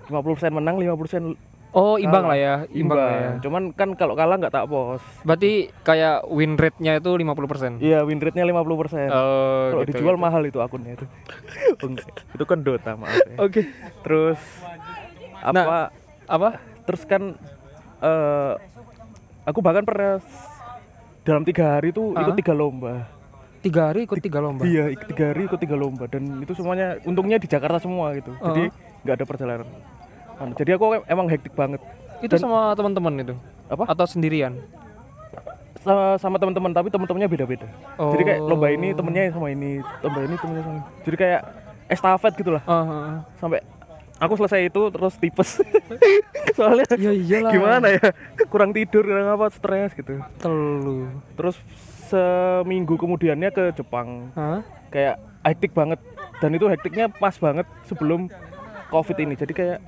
50% 0.09 0.50
menang, 0.51 0.75
50% 0.75 1.38
Oh, 1.69 2.00
imbang 2.00 2.25
kalah. 2.25 2.33
lah 2.33 2.38
ya, 2.39 2.53
imbang, 2.74 2.97
lah 2.97 3.12
ya. 3.12 3.31
Cuman 3.44 3.69
kan 3.69 3.94
kalau 3.94 4.15
kalah 4.15 4.39
nggak 4.39 4.50
tak 4.50 4.65
pos. 4.65 5.03
Berarti 5.21 5.69
kayak 5.83 6.25
win 6.25 6.56
rate-nya 6.56 6.97
itu 6.97 7.12
50%. 7.12 7.77
Iya, 7.77 8.01
win 8.01 8.18
rate-nya 8.18 8.47
50%. 8.47 9.12
Oh, 9.12 9.69
kalau 9.69 9.83
gitu, 9.85 9.91
dijual 9.94 10.15
gitu. 10.15 10.24
mahal 10.24 10.41
itu 10.41 10.57
akunnya 10.57 10.95
itu. 10.95 11.06
Itu 12.33 12.44
kan 12.44 12.63
Dota 12.63 12.95
maaf 12.95 13.13
ya. 13.13 13.38
Oke. 13.38 13.62
Terus 14.01 14.39
apa 15.38 15.53
Nah. 15.53 15.65
Apa? 16.25 16.50
terus 16.83 17.03
kan 17.03 17.35
eh 18.00 18.53
aku 19.44 19.59
bahkan 19.59 19.83
pernah 19.83 20.24
dalam 21.22 21.43
tiga 21.43 21.75
hari 21.75 21.91
tuh 21.91 22.15
ikut 22.15 22.34
Ah. 22.34 22.39
tiga 22.39 22.55
lomba. 22.55 23.12
Tiga 23.62 23.90
hari 23.92 24.06
ikut 24.06 24.18
tiga 24.22 24.40
lomba. 24.40 24.64
Iya, 24.64 24.94
ikut 24.94 25.08
tiga 25.10 25.24
hari 25.34 25.42
ikut 25.50 25.60
tiga 25.60 25.76
lomba 25.76 26.06
dan 26.06 26.24
itu 26.40 26.54
semuanya 26.54 27.02
untungnya 27.04 27.38
di 27.42 27.48
Jakarta 27.50 27.82
semua 27.82 28.14
gitu. 28.16 28.32
Jadi 28.38 28.70
nggak 29.04 29.16
ada 29.18 29.26
perjalanan. 29.26 29.68
Anu, 30.38 30.54
Jadi 30.54 30.70
aku 30.78 31.02
emang 31.10 31.26
hektik 31.26 31.58
banget 31.58 31.82
Itu 32.22 32.38
sama 32.38 32.70
teman-teman 32.78 33.14
itu? 33.18 33.36
Apa? 33.70 33.90
Atau 33.90 34.06
sendirian? 34.06 34.54
sama, 35.82 36.20
sama 36.20 36.36
teman-teman 36.36 36.72
tapi 36.76 36.92
teman-temannya 36.92 37.30
beda-beda. 37.32 37.68
Oh. 37.96 38.12
Jadi 38.12 38.24
kayak 38.28 38.40
lomba 38.44 38.68
ini 38.70 38.92
temennya 38.92 39.32
sama 39.32 39.48
ini, 39.50 39.80
lomba 40.04 40.20
ini 40.26 40.36
temennya 40.36 40.64
sama. 40.64 40.74
ini. 40.76 40.82
Jadi 41.08 41.16
kayak 41.16 41.42
estafet 41.88 42.34
gitu 42.36 42.52
lah. 42.52 42.64
Ah, 42.68 42.74
ah, 42.76 42.92
ah. 42.92 43.18
Sampai 43.40 43.64
aku 44.20 44.34
selesai 44.36 44.68
itu 44.68 44.82
terus 44.92 45.14
tipes. 45.16 45.64
Soalnya 46.58 46.86
Ya 46.98 47.12
iyalah. 47.16 47.52
gimana 47.54 47.88
ya? 47.94 48.08
Kurang 48.52 48.76
tidur, 48.76 49.08
kurang 49.08 49.32
apa, 49.32 49.48
stres 49.54 49.96
gitu. 49.96 50.20
Telu. 50.42 51.08
Terus 51.40 51.56
seminggu 52.08 52.96
kemudiannya 52.96 53.50
ke 53.52 53.64
Jepang. 53.74 54.32
Hah? 54.34 54.64
Kayak 54.88 55.16
hektik 55.44 55.72
banget 55.72 56.00
dan 56.38 56.52
itu 56.52 56.66
hektiknya 56.66 57.08
pas 57.10 57.36
banget 57.36 57.68
sebelum 57.84 58.32
Covid 58.88 59.18
ini. 59.20 59.36
Jadi 59.36 59.54
kayak 59.54 59.80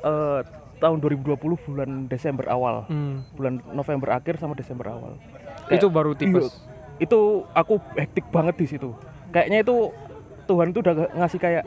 eh, 0.00 0.40
tahun 0.78 0.98
2020 0.98 1.36
bulan 1.60 1.90
Desember 2.06 2.48
awal. 2.48 2.86
Hmm. 2.86 3.20
Bulan 3.34 3.60
November 3.68 4.14
akhir 4.14 4.38
sama 4.38 4.54
Desember 4.54 4.88
awal. 4.88 5.18
Kayak- 5.66 5.76
Itu 5.76 5.86
baru 5.88 6.12
tipes. 6.14 6.48
Iya, 6.48 6.50
itu 7.00 7.18
aku 7.50 7.74
hektik 7.94 8.26
banget 8.28 8.54
di 8.56 8.66
situ. 8.66 8.90
Kayaknya 9.30 9.60
itu 9.62 9.76
Tuhan 10.44 10.72
tuh 10.72 10.80
udah 10.82 10.94
ngasih 11.14 11.38
kayak 11.38 11.64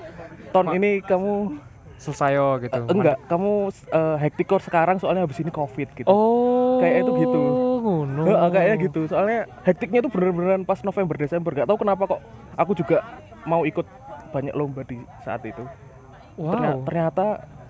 ton 0.52 0.68
ini 0.72 1.00
kamu 1.00 1.58
Selesai 1.96 2.36
gitu. 2.60 2.76
eh, 2.76 2.84
enggak, 2.90 3.16
kamu 3.26 3.52
eh, 3.72 4.18
hektik 4.20 4.46
kok 4.46 4.60
sekarang 4.60 5.00
soalnya 5.00 5.24
habis 5.24 5.40
ini 5.40 5.48
Covid 5.50 5.88
gitu. 5.96 6.10
Oh. 6.10 6.63
Kayak 6.84 6.98
itu 7.00 7.12
gitu. 7.20 7.40
Ngono. 7.80 8.22
Heeh, 8.26 8.50
kayaknya 8.50 8.76
gitu. 8.82 9.00
Soalnya 9.08 9.40
hektiknya 9.64 10.00
tuh 10.00 10.12
bener-beneran 10.12 10.64
pas 10.64 10.80
November 10.82 11.16
Desember. 11.16 11.52
Gak 11.52 11.68
tahu 11.68 11.80
kenapa 11.80 12.04
kok 12.06 12.22
aku 12.56 12.72
juga 12.74 13.04
mau 13.44 13.64
ikut 13.64 13.88
banyak 14.30 14.52
lomba 14.52 14.84
di 14.84 15.00
saat 15.22 15.44
itu. 15.44 15.64
Wow. 16.36 16.52
Ternyata, 16.52 16.80
ternyata 16.84 17.26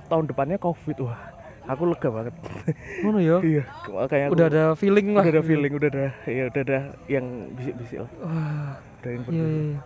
tahun 0.08 0.26
depannya 0.26 0.58
Covid. 0.58 0.98
Wah, 1.02 1.20
aku 1.66 1.84
lega 1.86 2.10
banget. 2.10 2.34
Ngono 3.02 3.20
ya. 3.20 3.38
iya, 3.52 3.64
makanya 3.88 4.26
aku 4.28 4.34
Udah 4.34 4.48
ada 4.48 4.64
feeling 4.74 5.08
lah. 5.12 5.22
udah 5.22 5.34
ada 5.34 5.44
feeling, 5.44 5.72
udah 5.74 5.90
ada 5.90 6.06
ya 6.26 6.44
udah 6.48 6.62
ada 6.62 6.80
yang 7.06 7.26
bisik-bisik 7.54 7.98
lah. 8.04 8.12
Wah. 8.22 8.74
Udah 9.02 9.10
yang 9.10 9.24
Iya, 9.28 9.46
iya. 9.46 9.80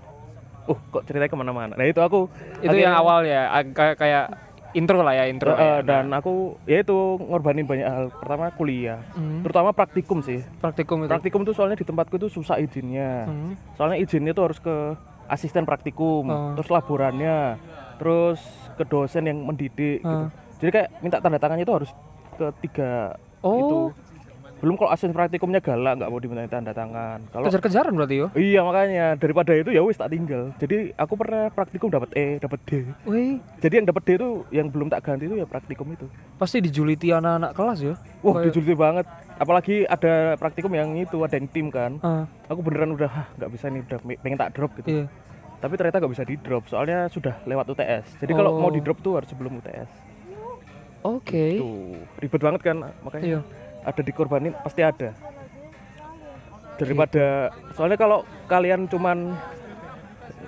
Oh, 0.67 0.75
kok 0.91 1.07
ceritanya 1.07 1.31
ke 1.31 1.39
mana-mana? 1.39 1.73
Nah 1.73 1.87
itu 1.87 1.97
aku 1.97 2.27
Itu 2.59 2.67
akhirnya- 2.67 2.91
yang 2.91 2.97
awal 2.99 3.23
ya, 3.23 3.47
kayak 3.71 3.95
kayak 3.95 4.25
intro 4.69 4.99
lah 4.99 5.13
ya 5.13 5.25
intro. 5.25 5.51
Eh, 5.51 5.57
ya. 5.57 5.79
dan 5.81 6.11
aku 6.11 6.59
ya 6.63 6.79
itu 6.79 6.97
ngorbanin 7.17 7.63
banyak 7.63 7.83
hal 7.83 8.05
pertama 8.13 8.51
kuliah 8.51 8.99
Hmm, 9.11 9.41
terutama 9.41 9.71
praktikum 9.71 10.19
sih 10.19 10.43
praktikum 10.57 11.01
itu. 11.01 11.09
praktikum 11.09 11.41
tuh 11.41 11.51
soalnya 11.51 11.75
di 11.75 11.83
tempatku 11.83 12.15
itu 12.15 12.27
susah 12.29 12.57
izinnya 12.57 13.23
Hmm. 13.23 13.55
soalnya 13.73 13.97
izinnya 13.97 14.31
tuh 14.31 14.43
harus 14.43 14.59
ke 14.59 14.75
asisten 15.27 15.63
praktikum 15.63 16.23
Oh. 16.25 16.51
terus 16.53 16.67
laborannya 16.67 17.55
terus 17.95 18.39
ke 18.73 18.83
dosen 18.83 19.25
yang 19.25 19.39
mendidik 19.39 19.99
gitu 19.99 20.07
Ah. 20.23 20.29
jadi 20.57 20.69
kayak 20.71 20.89
minta 20.99 21.17
tanda 21.17 21.37
tangannya 21.37 21.63
itu 21.63 21.73
harus 21.73 21.89
ke 22.33 22.47
tiga 22.61 23.15
itu 23.37 23.77
Oh, 23.79 23.93
belum 24.57 24.73
kalau 24.73 24.89
asisten 24.89 25.13
praktikumnya 25.13 25.59
galak 25.59 25.95
nggak 25.95 26.09
mau 26.09 26.17
diminta 26.17 26.47
tanda 26.47 26.71
tangan. 26.71 27.21
Kalau 27.29 27.45
kejar-kejaran 27.45 27.93
berarti 27.93 28.15
yo. 28.15 28.27
iya 28.33 28.59
makanya. 28.59 29.13
Daripada 29.13 29.53
itu 29.53 29.69
ya 29.69 29.81
wis 29.81 29.95
tak 29.95 30.09
tinggal. 30.09 30.49
Jadi 30.55 30.91
aku 30.93 31.13
pernah 31.13 31.47
praktikum 31.47 31.87
dapat 31.87 32.09
E 32.13 32.37
dapat 32.37 32.57
D. 32.63 32.71
Wih, 33.03 33.37
jadi 33.57 33.73
yang 33.77 33.87
dapat 33.87 34.01
D 34.01 34.09
itu 34.15 34.29
yang 34.49 34.67
belum 34.67 34.87
tak 34.87 35.01
ganti 35.03 35.25
itu 35.25 35.35
ya 35.35 35.45
praktikum 35.45 35.85
itu. 35.89 36.09
Pasti 36.35 36.57
dijuliti 36.57 37.09
anak-anak 37.09 37.53
kelas 37.53 37.79
ya. 37.79 37.93
wah 38.19 38.33
Kayak- 38.33 38.45
dijuliti 38.49 38.73
banget. 38.73 39.05
Apalagi 39.37 39.85
ada 39.85 40.13
praktikum 40.35 40.71
yang 40.71 40.89
itu 40.95 41.21
ada 41.21 41.33
yang 41.33 41.45
tim 41.47 41.69
kan. 41.69 42.01
Ah, 42.01 42.25
aku 42.47 42.61
beneran 42.61 42.91
udah 42.91 43.05
"Hah, 43.07 43.27
nggak 43.35 43.51
bisa 43.51 43.65
nih 43.67 43.81
udah 43.83 43.97
pengen 44.17 44.37
tak 44.37 44.51
drop 44.51 44.73
gitu. 44.75 44.89
Iya. 44.91 45.05
tapi 45.57 45.73
ternyata 45.73 45.97
nggak 45.97 46.13
bisa 46.13 46.21
di 46.21 46.37
drop 46.37 46.69
soalnya 46.69 47.09
sudah 47.09 47.33
lewat 47.43 47.65
UTS 47.67 48.21
jadi 48.21 48.29
kalau 48.31 48.61
mau 48.61 48.69
Oh. 48.69 48.71
di 48.71 48.77
drop 48.77 49.01
tuh 49.01 49.17
harus 49.17 49.25
sebelum 49.25 49.57
UTS 49.57 49.89
Oke. 51.01 51.57
tuh 51.57 51.97
ribet 52.17 52.37
banget 52.37 52.61
kan 52.63 52.77
makanya. 53.01 53.25
Iya. 53.25 53.39
Ada 53.87 54.01
dikorbanin 54.03 54.51
pasti 54.59 54.83
ada 54.83 55.15
daripada 56.77 57.49
soalnya 57.73 57.97
kalau 57.97 58.21
kalian 58.45 58.85
cuman 58.85 59.33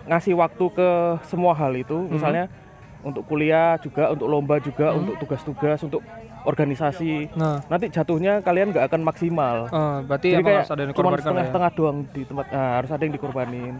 ngasih 0.05 0.35
waktu 0.35 0.65
ke 0.69 0.89
semua 1.25 1.53
hal 1.53 1.73
itu 1.73 1.95
Mhm. 1.95 2.09
misalnya 2.11 2.45
untuk 2.99 3.23
kuliah 3.25 3.79
juga 3.79 4.11
untuk 4.11 4.27
lomba 4.27 4.59
juga 4.59 4.91
untuk 4.91 5.15
tugas-tugas 5.17 5.79
untuk 5.81 6.03
organisasi 6.41 7.31
Nah, 7.33 7.63
nanti 7.65 7.87
jatuhnya 7.87 8.39
kalian 8.39 8.69
nggak 8.69 8.85
akan 8.85 9.01
maksimal 9.01 9.57
ah, 9.69 10.03
berarti 10.03 10.35
jadi 10.35 10.43
kayak 10.43 10.59
harus 10.59 10.71
ada 10.71 10.81
yang 10.81 10.91
cuma 10.91 11.09
dikorbankan 11.09 11.33
lah 11.33 11.45
ya. 11.45 11.69
doang 11.71 11.97
di 12.09 12.21
tempat 12.23 12.45
nah, 12.49 12.71
harus 12.77 12.91
ada 12.91 13.01
yang 13.01 13.13
dikorbanin 13.13 13.75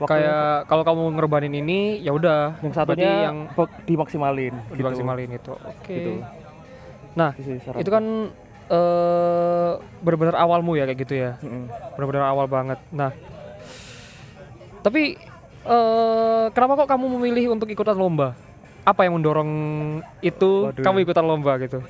Waktunya- 0.00 0.24
Kayak 0.24 0.56
kalau 0.64 0.82
kamu 0.82 1.02
ngorbanin 1.12 1.54
ini 1.54 1.80
ya 2.00 2.16
udah 2.16 2.56
yang 2.64 2.72
satunya 2.72 3.12
yang 3.28 3.36
dimaksimalin 3.84 4.56
gitu. 4.72 4.76
dimaksimalin 4.80 5.28
itu. 5.28 5.52
Oke. 5.52 5.92
Gitu. 5.92 6.12
Nah, 7.12 7.36
itu 7.76 7.90
kan 7.92 8.32
eh 8.70 9.72
benar-benar 10.00 10.38
awalmu 10.38 10.74
ya 10.74 10.86
kayak 10.86 10.98
gitu 11.00 11.14
ya. 11.16 11.30
Mm-mm. 11.38 11.66
Benar-benar 11.94 12.24
awal 12.26 12.46
banget. 12.46 12.78
Nah, 12.88 13.10
tapi 14.80 15.18
eh 15.60 16.44
kenapa 16.50 16.78
kok 16.78 16.88
kamu 16.88 17.06
memilih 17.18 17.52
untuk 17.52 17.66
ikutan 17.66 17.94
lomba? 17.94 18.32
Apa 18.80 19.04
yang 19.04 19.14
mendorong 19.14 19.50
itu 20.20 20.70
Waduh. 20.70 20.80
kamu 20.80 21.04
ikutan 21.04 21.22
lomba 21.22 21.58
gitu? 21.58 21.82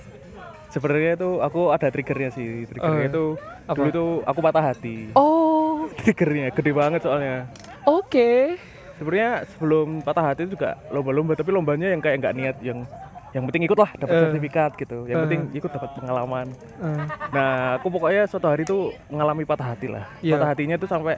sebenarnya 0.71 1.19
itu 1.19 1.43
aku 1.43 1.75
ada 1.75 1.91
triggernya 1.91 2.31
sih 2.31 2.63
triggernya 2.63 3.03
Eh, 3.03 3.11
itu 3.11 3.25
apa? 3.67 3.75
dulu 3.75 3.89
itu 3.91 4.05
aku 4.23 4.39
patah 4.39 4.65
hati 4.65 5.11
Oh, 5.19 5.83
triggernya 5.99 6.55
gede 6.55 6.71
banget 6.71 7.03
soalnya 7.03 7.51
oke. 7.83 8.55
sebenarnya 8.95 9.51
sebelum 9.51 9.99
patah 9.99 10.31
hati 10.31 10.47
itu 10.47 10.55
juga 10.55 10.79
lomba-lomba 10.89 11.35
tapi 11.35 11.51
lombanya 11.51 11.91
yang 11.91 11.99
kayak 11.99 12.23
nggak 12.23 12.35
niat 12.39 12.57
yang 12.63 12.87
yang 13.31 13.47
penting 13.47 13.63
ikut 13.67 13.79
lah 13.79 13.91
dapat 13.95 14.15
Eh. 14.15 14.21
sertifikat 14.27 14.71
gitu. 14.75 14.99
Yang 15.07 15.17
Eh. 15.17 15.23
penting 15.27 15.41
ikut 15.55 15.71
dapat 15.71 15.91
pengalaman. 15.95 16.47
Eh, 16.83 17.03
nah 17.31 17.79
aku 17.79 17.87
pokoknya 17.89 18.27
suatu 18.27 18.47
hari 18.51 18.67
itu 18.67 18.91
mengalami 19.07 19.47
patah 19.47 19.75
hati 19.75 19.87
lah. 19.87 20.11
Iya. 20.19 20.35
patah 20.39 20.49
hatinya 20.55 20.75
itu 20.75 20.87
sampai 20.91 21.15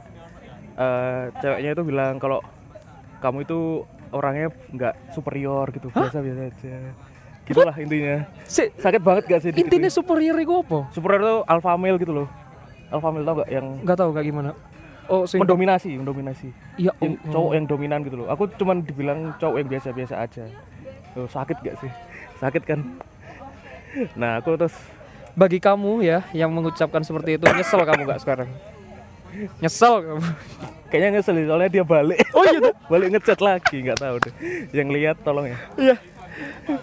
eh, 0.73 1.23
ceweknya 1.41 1.71
itu 1.77 1.83
bilang 1.85 2.17
kalau 2.17 2.41
kamu 3.21 3.45
itu 3.45 3.85
orangnya 4.09 4.49
nggak 4.73 5.13
superior 5.13 5.69
gitu 5.73 5.89
biasa 5.89 6.21
biasa 6.21 6.41
aja. 6.49 6.77
Gitulah 7.43 7.75
intinya. 7.75 8.23
Si, 8.47 8.71
sakit 8.79 9.03
banget 9.03 9.25
gak 9.27 9.41
sih 9.43 9.51
intinya 9.51 9.91
digituin? 9.91 9.91
superior 9.91 10.37
itu 10.39 10.55
apa? 10.63 10.79
superior 10.95 11.21
itu 11.21 11.37
alpha 11.45 11.75
male 11.77 11.99
gitu 11.99 12.13
loh. 12.15 12.29
Alpha 12.89 13.09
male 13.11 13.25
tau 13.27 13.35
gak 13.43 13.51
yang 13.51 13.67
Nggak 13.83 13.97
tahu 13.99 14.11
kayak 14.15 14.27
gimana. 14.31 14.51
Oh, 15.11 15.27
sing 15.27 15.43
mendominasi 15.43 15.91
mendominasi. 15.99 16.49
Ya 16.79 16.95
yang 17.03 17.19
oh, 17.29 17.33
cowok 17.35 17.53
yang 17.59 17.67
dominan 17.67 17.99
gitu 18.07 18.17
loh. 18.23 18.27
Aku 18.31 18.47
cuman 18.47 18.87
dibilang 18.87 19.35
cowok 19.37 19.57
yang 19.59 19.69
biasa-biasa 19.69 20.15
aja 20.23 20.45
Tuh, 21.13 21.29
sakit 21.29 21.57
gak 21.61 21.77
sih? 21.79 21.91
Sakit 22.39 22.63
kan? 22.65 22.81
Nah 24.15 24.41
aku 24.41 24.57
terus. 24.57 24.73
Bagi 25.33 25.57
kamu 25.57 26.01
ya 26.01 26.25
yang 26.33 26.49
mengucapkan 26.49 27.01
seperti 27.01 27.37
itu 27.37 27.45
nyesel 27.47 27.81
kamu 27.83 28.05
nggak 28.05 28.21
sekarang? 28.21 28.49
Nyesel 29.61 29.95
kamu. 30.03 30.21
kayaknya 30.89 31.09
nyesel 31.17 31.37
soalnya 31.43 31.71
dia 31.71 31.85
balik. 31.85 32.21
Oh 32.33 32.45
iya 32.45 32.61
tuh. 32.61 32.75
balik 32.93 33.09
ngechat 33.11 33.41
lagi 33.41 33.77
nggak 33.81 33.97
tahu 33.97 34.17
deh. 34.21 34.35
Yang 34.73 34.89
lihat 34.93 35.17
tolong 35.21 35.49
ya. 35.49 35.59
Iya. 35.77 35.97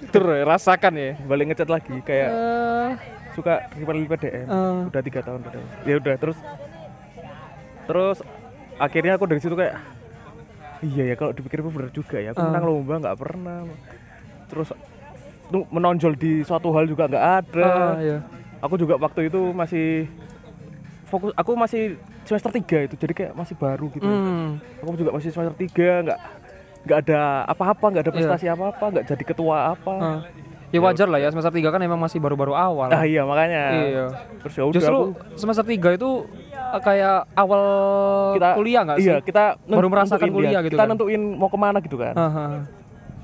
Terus 0.10 0.46
rasakan 0.46 0.94
ya. 0.94 1.14
balik 1.26 1.46
ngechat 1.50 1.70
lagi 1.70 1.94
kayak 2.02 2.30
Eh, 2.30 2.92
suka 3.38 3.70
reply 3.72 4.06
PDM 4.08 4.46
eh, 4.46 4.90
udah 4.90 5.02
tiga 5.06 5.22
tahun 5.22 5.40
padahal 5.42 5.66
ya 5.86 5.94
udah 5.98 6.14
terus. 6.18 6.38
Terus 7.86 8.18
akhirnya 8.78 9.14
aku 9.14 9.26
dari 9.26 9.42
situ 9.42 9.54
kayak 9.54 9.78
iya 10.82 11.14
ya 11.14 11.16
kalau 11.16 11.34
dipikir 11.34 11.62
bener 11.62 11.90
juga 11.90 12.18
ya. 12.18 12.34
Aku 12.34 12.42
Ah. 12.42 12.50
menang 12.50 12.66
lomba 12.66 12.98
nggak 12.98 13.18
pernah 13.20 13.62
terus 14.50 14.74
tuh 15.48 15.64
menonjol 15.70 16.14
di 16.14 16.42
suatu 16.42 16.70
hal 16.70 16.86
juga 16.86 17.06
nggak 17.06 17.26
ada 17.40 17.66
ah, 17.66 17.94
iya. 17.98 18.18
aku 18.60 18.76
juga 18.76 18.98
waktu 18.98 19.30
itu 19.30 19.50
masih 19.52 20.06
fokus 21.06 21.34
aku 21.34 21.52
masih 21.56 21.98
semester 22.22 22.52
3 22.52 22.86
itu 22.86 22.96
jadi 22.96 23.14
kayak 23.16 23.34
masih 23.34 23.56
baru 23.56 23.90
gitu 23.90 24.06
Hmm. 24.06 24.62
aku 24.80 24.94
juga 24.96 25.12
masih 25.12 25.30
semester 25.30 25.58
3 25.58 26.06
nggak 26.06 26.20
nggak 26.80 26.98
ada 27.04 27.20
apa-apa 27.46 27.86
nggak 27.88 28.04
ada 28.04 28.12
Iya. 28.12 28.18
prestasi 28.20 28.46
apa-apa 28.48 28.86
nggak 28.90 29.06
jadi 29.08 29.24
ketua 29.24 29.74
apa 29.74 29.94
ah. 29.96 30.20
Ya 30.70 30.78
wajar 30.80 31.10
lah 31.10 31.18
ya 31.18 31.34
semester 31.34 31.50
3 31.50 31.66
kan 31.68 31.82
emang 31.82 31.98
masih 31.98 32.22
baru-baru 32.22 32.54
awal. 32.54 32.94
ah 32.94 33.02
iya 33.02 33.26
makanya 33.26 33.62
Iya. 33.74 34.06
terus 34.38 34.54
ya 34.54 34.64
udah 34.64 34.74
Justru 34.76 34.94
aku 34.94 35.04
semester 35.34 35.66
3 35.66 35.98
itu 35.98 36.10
eh, 36.46 36.78
kayak 36.80 37.26
awal 37.34 37.64
kita 38.38 38.50
kuliah 38.54 38.82
nggak 38.86 38.98
sih? 38.98 39.08
iya 39.08 39.18
kita 39.18 39.44
Baru 39.66 39.90
merasakan 39.90 40.30
kuliah 40.30 40.52
iya, 40.52 40.60
gitu 40.62 40.78
kita 40.78 40.86
kan? 40.86 40.94
nentuin 40.94 41.22
mau 41.34 41.50
ke 41.50 41.58
mana 41.58 41.82
gitu 41.82 41.98
kan 41.98 42.14
Ah, 42.14 42.30
ah. 42.30 42.52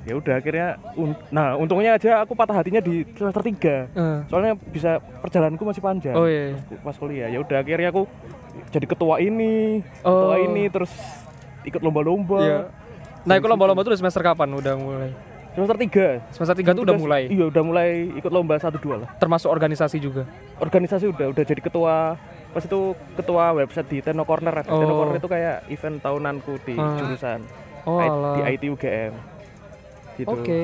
Ya 0.05 0.13
udah 0.13 0.33
akhirnya 0.35 0.67
un- 0.93 1.17
nah 1.29 1.53
untungnya 1.53 1.93
aja 1.93 2.21
aku 2.21 2.31
patah 2.31 2.53
hatinya 2.55 2.77
di 2.77 3.01
semester 3.11 3.41
3 3.41 3.89
Eh. 3.89 4.17
soalnya 4.27 4.53
bisa 4.63 4.97
perjalananku 5.19 5.63
masih 5.63 5.81
panjang 5.81 6.13
Oh 6.13 6.25
iya. 6.25 6.53
pas 6.79 6.93
kuliah 6.93 7.25
ya 7.25 7.41
udah 7.41 7.57
akhirnya 7.57 7.89
aku 7.89 8.05
jadi 8.69 8.85
ketua 8.85 9.17
ini 9.17 9.81
ketua 9.97 10.31
Oh. 10.31 10.37
ini 10.39 10.69
terus 10.69 10.93
ikut 11.63 11.81
lomba-lomba 11.81 12.39
Iya. 12.39 12.59
Nah, 13.25 13.33
ikut 13.35 13.49
lomba-lomba 13.49 13.81
tuh 13.81 13.89
dari 13.89 13.99
semester 13.99 14.21
kapan 14.21 14.53
udah 14.53 14.73
mulai? 14.75 15.09
semester 15.51 15.77
3 15.79 16.07
Semester 16.29 16.53
3 16.53 16.71
tuh 16.71 16.83
udah 16.83 16.93
mulai. 16.95 17.21
iya 17.27 17.45
udah 17.45 17.63
mulai 17.63 17.89
ikut 18.13 18.27
lomba 18.27 18.53
satu 18.55 18.77
dua 18.77 18.95
lah 18.99 19.09
Termasuk 19.15 19.49
organisasi 19.49 19.97
juga. 19.97 20.27
organisasi 20.55 21.09
udah 21.09 21.31
udah 21.31 21.43
jadi 21.43 21.57
ketua 21.59 22.19
pas 22.51 22.61
itu 22.61 22.79
ketua 23.15 23.51
website 23.53 23.87
di 23.89 23.97
Teno 23.99 24.21
Corner 24.21 24.53
Oh. 24.61 24.77
Teno 24.77 24.93
Corner 24.93 25.15
itu 25.15 25.25
kayak 25.25 25.65
event 25.67 25.97
tahunanku 25.97 26.61
di 26.61 26.75
Ah. 26.75 26.93
jurusan 26.95 27.39
Oh, 27.83 28.01
di 28.35 28.41
IT 28.47 28.63
UGM 28.67 29.13
gitu 30.15 30.29
Oke. 30.29 30.61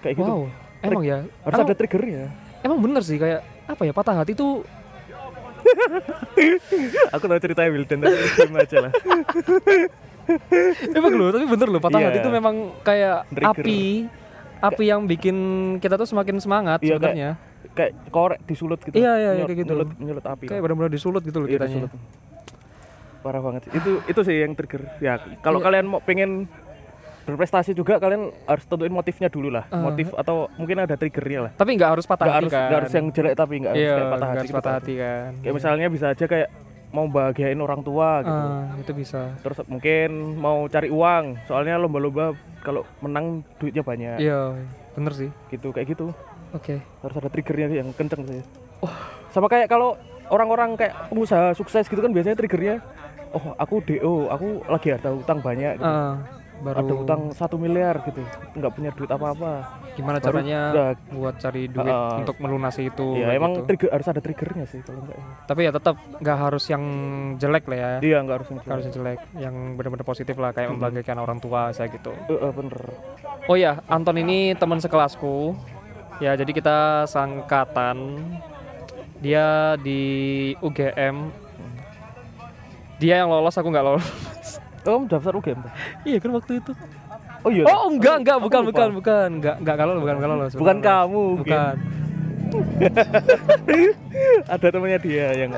kayak 0.00 0.14
gitu 0.16 0.26
Wow. 0.26 0.46
Emang 0.82 1.02
ya. 1.02 1.22
harus 1.40 1.54
emang, 1.56 1.62
ada 1.64 1.76
triggernya 1.76 2.22
emang 2.60 2.78
bener 2.80 3.02
sih 3.02 3.14
kayak 3.16 3.40
apa 3.64 3.82
ya 3.82 3.92
patah 3.92 4.16
hati 4.16 4.32
tuh 4.32 4.66
aku 7.14 7.24
tahu 7.24 7.38
ceritanya 7.38 7.70
Wildan 7.70 7.98
tapi 8.00 8.18
aja 8.62 8.78
lah 8.80 8.92
emang 10.90 11.12
loh 11.12 11.28
tapi 11.30 11.46
bener 11.46 11.68
loh 11.68 11.78
patah 11.78 11.98
Iya. 11.98 12.06
hati 12.08 12.18
itu 12.18 12.30
memang 12.30 12.54
kayak 12.82 13.16
Trigger. 13.28 13.54
api 13.56 13.80
api 14.60 14.84
yang 14.84 15.00
bikin 15.04 15.36
kita 15.78 15.94
tuh 15.94 16.04
semakin 16.04 16.38
semangat 16.38 16.78
kayak- 16.78 16.98
sebenarnya 16.98 17.30
kayak 17.72 17.92
korek 18.08 18.40
disulut 18.44 18.78
gitu 18.80 18.92
Iya, 18.92 19.12
iya, 19.16 19.30
Nyulut- 19.32 19.48
kayak 19.48 19.60
gitu. 19.60 19.72
nyulut, 19.72 19.88
nyulut 19.96 20.24
api 20.24 20.44
kayak 20.46 20.60
benar-benar 20.60 20.90
disulut 20.90 21.22
gitu 21.22 21.38
loh 21.38 21.46
Iya, 21.46 21.56
kitanya 21.56 21.70
disulut. 21.80 21.92
parah 23.22 23.38
banget 23.40 23.62
itu 23.70 23.90
itu 24.04 24.20
sih 24.20 24.34
yang 24.36 24.52
trigger 24.52 24.82
ya 24.98 25.14
kalau 25.40 25.58
Iya. 25.58 25.64
kalian 25.64 25.86
mau 25.88 26.00
pengen 26.00 26.50
berprestasi 27.22 27.70
juga 27.72 28.02
kalian 28.02 28.34
harus 28.46 28.64
tentuin 28.66 28.92
motifnya 28.92 29.28
dulu 29.30 29.48
lah. 29.48 29.64
Ah. 29.70 29.82
motif 29.82 30.10
atau 30.14 30.50
mungkin 30.58 30.82
ada 30.82 30.94
triggernya 30.98 31.40
lah. 31.48 31.52
Tapi 31.54 31.70
nggak 31.78 31.90
harus 31.98 32.04
patah 32.06 32.26
nggak 32.26 32.34
hati 32.34 32.46
harus 32.46 32.52
kan? 32.52 32.70
harus 32.74 32.92
yang 32.92 33.06
jelek 33.14 33.34
tapi 33.38 33.54
nggak 33.62 33.72
harus 33.72 33.82
iya 33.82 33.94
kayak 33.94 34.12
patah 34.12 34.28
hati 34.28 34.38
harus 34.38 34.50
gitu. 34.50 34.58
patah 34.58 34.72
hati 34.74 34.92
kan. 34.98 35.30
Kayak 35.42 35.54
misalnya 35.54 35.86
bisa 35.88 36.06
aja 36.10 36.24
kayak 36.26 36.48
mau 36.92 37.06
bahagiain 37.08 37.60
orang 37.60 37.80
tua 37.80 38.20
gitu. 38.20 38.46
Ah, 38.52 38.64
itu 38.76 38.92
bisa. 38.92 39.20
Terus 39.40 39.56
mungkin 39.64 40.10
mau 40.36 40.68
cari 40.68 40.88
uang. 40.92 41.24
Soalnya 41.48 41.80
lomba-lomba 41.80 42.36
kalau 42.60 42.84
menang 43.00 43.40
duitnya 43.56 43.80
banyak. 43.80 44.16
Iya 44.20 44.58
bener 44.92 45.12
sih. 45.16 45.30
Gitu 45.48 45.72
kayak 45.72 45.88
gitu. 45.96 46.12
Oke. 46.52 46.84
Harus 47.00 47.16
ada 47.16 47.28
triggernya 47.32 47.80
yang 47.80 47.88
kenceng 47.96 48.28
sih. 48.28 48.42
Sama 49.32 49.48
kayak 49.48 49.72
kalau 49.72 49.96
orang-orang 50.28 50.76
kayak 50.76 51.08
pengusaha 51.08 51.56
sukses 51.56 51.88
gitu 51.88 52.00
kan 52.00 52.12
biasanya 52.12 52.36
triggernya 52.36 52.80
oh 53.32 53.56
aku 53.56 53.80
do 53.84 54.28
aku 54.28 54.60
lagi 54.68 54.92
ada 54.92 55.16
utang 55.16 55.40
banyak 55.40 55.80
gitu. 55.80 55.88
Ah, 55.88 56.20
baru 56.62 56.76
ada 56.78 56.94
utang 56.94 57.20
satu 57.30 57.58
miliar 57.58 57.98
gitu. 58.06 58.22
Nggak 58.54 58.72
punya 58.72 58.90
duit 58.94 59.10
apa-apa. 59.10 59.52
Gimana 59.92 60.16
baru 60.16 60.26
caranya 60.30 60.60
udah, 60.70 60.88
buat 61.10 61.34
cari 61.36 61.62
duit 61.66 61.90
Ah. 61.90 62.16
untuk 62.16 62.36
melunasi 62.38 62.88
itu 62.88 63.06
ya 63.18 63.34
emang 63.34 63.52
gitu. 63.52 63.66
trigger 63.66 63.90
harus 63.90 64.06
ada 64.06 64.20
triggernya 64.22 64.64
sih 64.64 64.80
kalau 64.80 65.02
enggak 65.02 65.18
tapi 65.44 65.60
ya 65.66 65.70
tetap 65.70 65.94
nggak 66.16 66.38
harus 66.38 66.64
yang 66.66 66.84
jelek 67.36 67.64
lah 67.66 67.76
ya. 67.76 67.90
Iya 68.00 68.18
nggak 68.22 68.36
harus 68.38 68.48
Nggak 68.48 68.66
harus 68.70 68.84
yang 68.86 68.94
jelek 68.94 69.20
yang 69.36 69.54
benar-benar 69.74 70.06
positif 70.06 70.34
lah 70.38 70.50
kayak 70.50 70.70
Hmm. 70.70 70.78
membanggakan 70.78 71.18
orang 71.18 71.38
tua 71.38 71.74
saya 71.74 71.90
gitu. 71.90 72.14
Eh, 72.26 72.38
eh, 72.38 72.52
bener. 72.54 72.78
Oh 73.44 73.58
ya 73.58 73.82
Anton 73.84 74.16
ini 74.16 74.54
teman 74.54 74.78
sekelasku. 74.78 75.58
Ya 76.22 76.32
jadi 76.32 76.48
kita 76.48 76.78
sangkatan 77.04 78.22
dia 79.18 79.74
di 79.76 80.00
UGM 80.58 81.30
dia 82.96 83.18
yang 83.18 83.26
lolos 83.26 83.54
aku 83.54 83.66
nggak 83.66 83.82
lolos 83.84 84.06
oh 84.86 84.90
kamu 84.98 85.04
daftar 85.08 85.32
UGM 85.38 85.60
iya 86.04 86.18
kan 86.18 86.30
waktu 86.34 86.52
itu 86.58 86.72
oh 87.42 87.50
iya 87.50 87.64
oh 87.66 87.90
enggak 87.90 88.16
enggak 88.22 88.38
bukan 88.38 88.60
lupa. 88.62 88.70
bukan 88.70 88.88
bukan 88.98 89.28
enggak 89.38 89.56
enggak 89.62 89.76
kalau 89.78 89.92
bukan 89.98 90.16
kalau 90.18 90.34
lolos 90.38 90.54
bukan 90.54 90.76
kamu 90.78 91.22
bukan 91.42 91.74
ada 94.52 94.66
temannya 94.68 95.00
dia 95.00 95.26
yang 95.34 95.50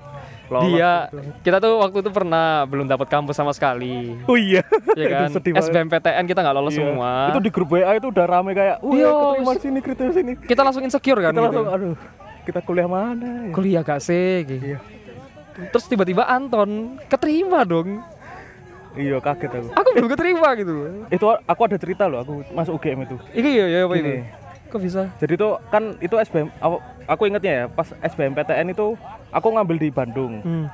dia 0.46 1.10
kita 1.42 1.58
tuh 1.58 1.80
waktu 1.82 2.06
itu 2.06 2.10
pernah 2.14 2.62
belum 2.68 2.86
dapat 2.86 3.08
kampus 3.10 3.34
sama 3.34 3.50
sekali 3.50 4.14
oh 4.30 4.38
iya 4.38 4.62
ya 5.00 5.26
kan. 5.26 5.28
SBMPTN 5.34 6.24
kita 6.28 6.38
nggak 6.44 6.54
lolos 6.54 6.76
Iya. 6.76 6.86
semua 6.86 7.10
itu 7.34 7.40
di 7.42 7.50
grup 7.50 7.70
WA 7.74 7.98
itu 7.98 8.06
udah 8.12 8.26
rame 8.28 8.52
kayak 8.54 8.76
wah 8.78 8.94
Iya, 8.94 9.10
keterima 9.10 9.52
sini 9.58 9.78
keterima 9.82 10.12
sini 10.14 10.32
kita 10.38 10.60
langsung 10.62 10.82
insecure 10.86 11.18
kan 11.18 11.32
kita 11.34 11.40
gitu. 11.40 11.46
langsung 11.50 11.66
aduh 11.72 11.96
kita 12.46 12.60
kuliah 12.62 12.86
mana 12.86 13.50
ya? 13.50 13.52
kuliah 13.56 13.82
gak 13.82 13.98
sih 13.98 14.46
gitu. 14.46 14.62
Iya. 14.62 14.78
terus 15.74 15.88
tiba-tiba 15.90 16.22
Anton 16.28 17.00
keterima 17.10 17.66
dong 17.66 18.04
iya 18.96 19.16
kaget 19.20 19.50
aku. 19.52 19.68
Aku 19.72 19.88
belum 19.94 20.08
keterima 20.12 20.48
gitu 20.56 20.72
itu 21.12 21.26
aku 21.46 21.60
ada 21.68 21.76
cerita 21.76 22.04
loh 22.08 22.18
aku 22.24 22.34
masuk 22.52 22.80
UGM 22.80 23.04
itu. 23.04 23.16
Ini 23.32 23.50
ya 23.52 23.66
ya 23.68 23.78
apa 23.84 23.94
ini 23.96 24.14
kok 24.66 24.80
bisa? 24.82 25.02
Jadi 25.22 25.34
tuh 25.38 25.62
kan 25.70 25.94
itu 26.02 26.14
SBM 26.18 26.50
aku, 26.58 26.76
aku 27.06 27.22
ingetnya 27.30 27.52
ya 27.52 27.64
pas 27.70 27.86
SBMPTN 28.02 28.74
itu 28.74 28.98
aku 29.30 29.46
ngambil 29.54 29.76
di 29.78 29.88
Bandung. 29.92 30.42
Hmm. 30.42 30.66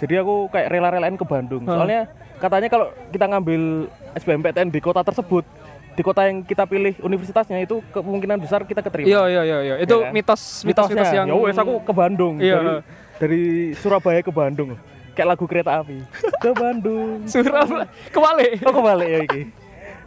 jadi 0.00 0.24
aku 0.24 0.48
kayak 0.48 0.72
rela-relain 0.72 1.12
ke 1.12 1.28
Bandung. 1.28 1.68
Hah. 1.68 1.76
soalnya 1.76 2.00
katanya 2.40 2.72
kalau 2.72 2.88
kita 3.12 3.28
ngambil 3.28 3.84
SBMPTN 4.16 4.72
di 4.72 4.80
kota 4.80 5.04
tersebut 5.04 5.44
di 5.92 6.00
kota 6.00 6.24
yang 6.24 6.40
kita 6.40 6.64
pilih 6.64 6.96
universitasnya 7.04 7.60
itu 7.60 7.84
kemungkinan 7.92 8.40
besar 8.40 8.64
kita 8.64 8.80
keterima. 8.80 9.04
Iya 9.12 9.22
iya 9.28 9.42
iya 9.44 9.58
iya. 9.60 9.74
Itu 9.76 10.00
Iya 10.00 10.08
kan? 10.08 10.16
mitos 10.16 10.64
mitos 10.64 10.88
mitos 10.88 10.88
mitosnya. 10.88 11.18
yang 11.20 11.28
ya 11.28 11.36
wes 11.36 11.58
aku 11.60 11.74
ke 11.84 11.92
Bandung. 11.92 12.34
Iya. 12.40 12.56
dari, 12.56 12.72
dari 13.20 13.42
Surabaya 13.76 14.24
ke 14.24 14.32
Bandung 14.32 14.72
kayak 15.20 15.36
lagu 15.36 15.44
kereta 15.44 15.84
api. 15.84 16.00
Ke 16.42 16.56
Bandung. 16.56 17.28
Surabaya 17.28 17.84
kebalik. 18.08 18.64
Oh 18.64 18.72
kebalik 18.72 19.04
ya 19.06 19.20
iki. 19.20 19.42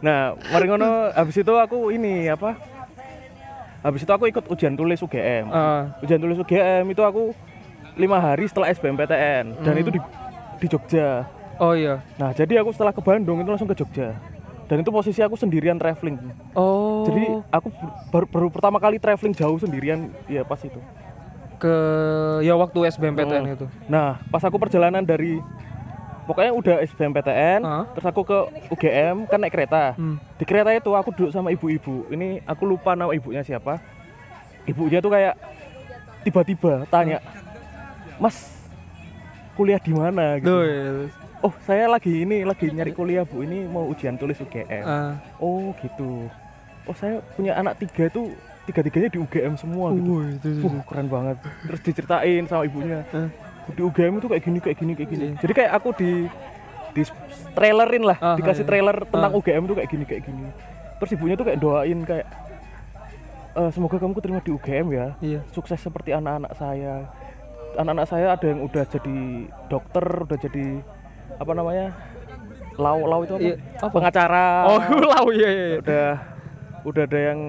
Nah 0.02 0.34
mari 0.50 0.66
ngono 0.66 1.14
habis 1.14 1.38
itu 1.38 1.54
aku 1.54 1.94
ini 1.94 2.26
apa? 2.26 2.58
Habis 3.78 4.02
itu 4.02 4.10
aku 4.10 4.26
ikut 4.26 4.42
ujian 4.50 4.74
tulis 4.74 4.98
UGM 4.98 5.52
Ah, 5.52 5.94
ujian 6.00 6.18
tulis 6.18 6.34
UGM 6.34 6.88
itu 6.88 6.98
aku 6.98 7.30
lima 7.94 8.18
hari 8.18 8.50
setelah 8.50 8.72
SBMPTN 8.72 9.54
dan 9.62 9.70
Hmm. 9.70 9.78
itu 9.78 9.90
di 9.94 10.00
di 10.58 10.66
Jogja. 10.66 11.30
Oh 11.62 11.78
iya. 11.78 12.02
Nah 12.18 12.34
jadi 12.34 12.58
aku 12.58 12.74
setelah 12.74 12.90
ke 12.90 12.98
Bandung 12.98 13.38
itu 13.38 13.46
langsung 13.46 13.70
ke 13.70 13.78
Jogja. 13.78 14.18
Dan 14.66 14.80
itu 14.80 14.90
posisi 14.90 15.20
aku 15.20 15.36
sendirian 15.36 15.76
traveling. 15.76 16.16
Oh. 16.56 17.04
Jadi 17.06 17.28
aku 17.52 17.68
baru, 18.10 18.26
baru 18.26 18.48
pertama 18.50 18.80
kali 18.80 18.96
traveling 18.96 19.30
jauh 19.30 19.60
sendirian 19.60 20.08
ya 20.26 20.42
pas 20.42 20.58
itu 20.58 20.80
ke 21.64 21.74
ya 22.44 22.52
waktu 22.54 22.78
SBMPTN 22.92 23.42
Hmm. 23.42 23.54
itu 23.56 23.66
nah 23.86 24.20
pas 24.28 24.44
aku 24.44 24.60
perjalanan 24.60 25.00
dari 25.00 25.40
pokoknya 26.24 26.52
udah 26.52 26.76
SBMPTN 26.84 27.60
Ah. 27.60 27.84
terus 27.92 28.04
aku 28.04 28.20
ke 28.20 28.38
UGM 28.68 29.24
kan 29.24 29.40
naik 29.40 29.52
kereta 29.52 29.96
hmm. 29.96 30.20
di 30.36 30.44
kereta 30.44 30.70
itu 30.70 30.92
aku 30.92 31.08
duduk 31.10 31.32
sama 31.32 31.48
ibu-ibu 31.48 32.04
ini 32.08 32.44
aku 32.44 32.64
lupa 32.64 32.92
nama 32.92 33.12
ibunya 33.12 33.40
siapa 33.40 33.80
ibunya 34.64 35.00
tuh 35.00 35.08
kayak 35.08 35.40
tiba-tiba 36.20 36.84
tanya 36.88 37.20
mas 38.16 38.36
kuliah 39.54 39.78
di 39.78 39.92
mana 39.92 40.36
gitu 40.36 40.48
Duh, 40.50 40.64
iya. 40.64 40.92
oh 41.40 41.52
saya 41.62 41.84
lagi 41.86 42.24
ini 42.24 42.44
lagi 42.44 42.68
nyari 42.68 42.92
kuliah 42.92 43.24
bu 43.24 43.40
ini 43.40 43.64
mau 43.64 43.88
ujian 43.88 44.16
tulis 44.16 44.36
UGM 44.36 44.84
Ah. 44.84 45.16
oh 45.36 45.72
gitu 45.80 46.28
oh 46.84 46.94
saya 46.94 47.24
punya 47.36 47.56
anak 47.56 47.80
tiga 47.80 48.08
itu 48.08 48.32
tiga 48.64 48.80
tiganya 48.80 49.08
di 49.08 49.18
UGM 49.18 49.54
semua 49.54 49.92
gitu 49.92 50.10
Wih, 50.14 50.28
itu, 50.34 50.48
itu, 50.54 50.66
Wah, 50.66 50.84
keren 50.84 51.06
banget 51.06 51.36
terus 51.62 51.80
diceritain 51.80 52.42
sama 52.44 52.64
ibunya 52.64 53.04
Hah? 53.06 53.28
di 53.66 53.80
UGM 53.80 54.12
itu 54.16 54.26
kayak 54.26 54.42
gini 54.42 54.58
kayak 54.58 54.76
gini 54.76 54.92
kayak 54.94 55.10
gini 55.10 55.24
Iya. 55.26 55.36
jadi 55.38 55.52
kayak 55.54 55.72
aku 55.74 55.88
di 55.94 56.12
di 56.90 57.02
trailerin 57.52 58.04
lah 58.04 58.18
Ah, 58.18 58.34
dikasih 58.34 58.62
iya. 58.62 58.68
trailer 58.68 58.96
tentang 59.02 59.30
Ah. 59.30 59.38
UGM 59.38 59.62
itu 59.62 59.74
kayak 59.74 59.90
gini 59.90 60.04
kayak 60.04 60.22
gini 60.24 60.44
terus 60.94 61.10
ibunya 61.12 61.34
tuh 61.34 61.44
kayak 61.44 61.58
doain 61.58 62.00
kayak 62.02 62.26
"Eh, 63.54 63.70
semoga 63.70 63.96
kamu 63.96 64.12
keterima 64.14 64.40
di 64.40 64.50
UGM 64.50 64.86
ya 64.90 65.06
iya 65.20 65.40
sukses 65.50 65.78
seperti 65.78 66.10
anak-anak 66.10 66.52
saya 66.54 67.06
anak-anak 67.74 68.06
saya 68.06 68.26
ada 68.32 68.46
yang 68.46 68.60
udah 68.62 68.84
jadi 68.84 69.18
dokter 69.66 70.04
udah 70.22 70.38
jadi 70.38 70.66
apa 71.34 71.52
namanya 71.52 71.86
lau 72.74 73.02
lau 73.02 73.22
itu 73.22 73.34
apa, 73.34 73.42
Iya, 73.44 73.54
apa? 73.78 73.90
pengacara 73.90 74.46
oh 74.64 74.80
lau 75.12 75.26
iya 75.30 75.48
iya 75.48 75.64
iya. 75.68 75.78
udah 75.78 76.08
udah 76.84 77.02
ada 77.04 77.18
yang 77.24 77.40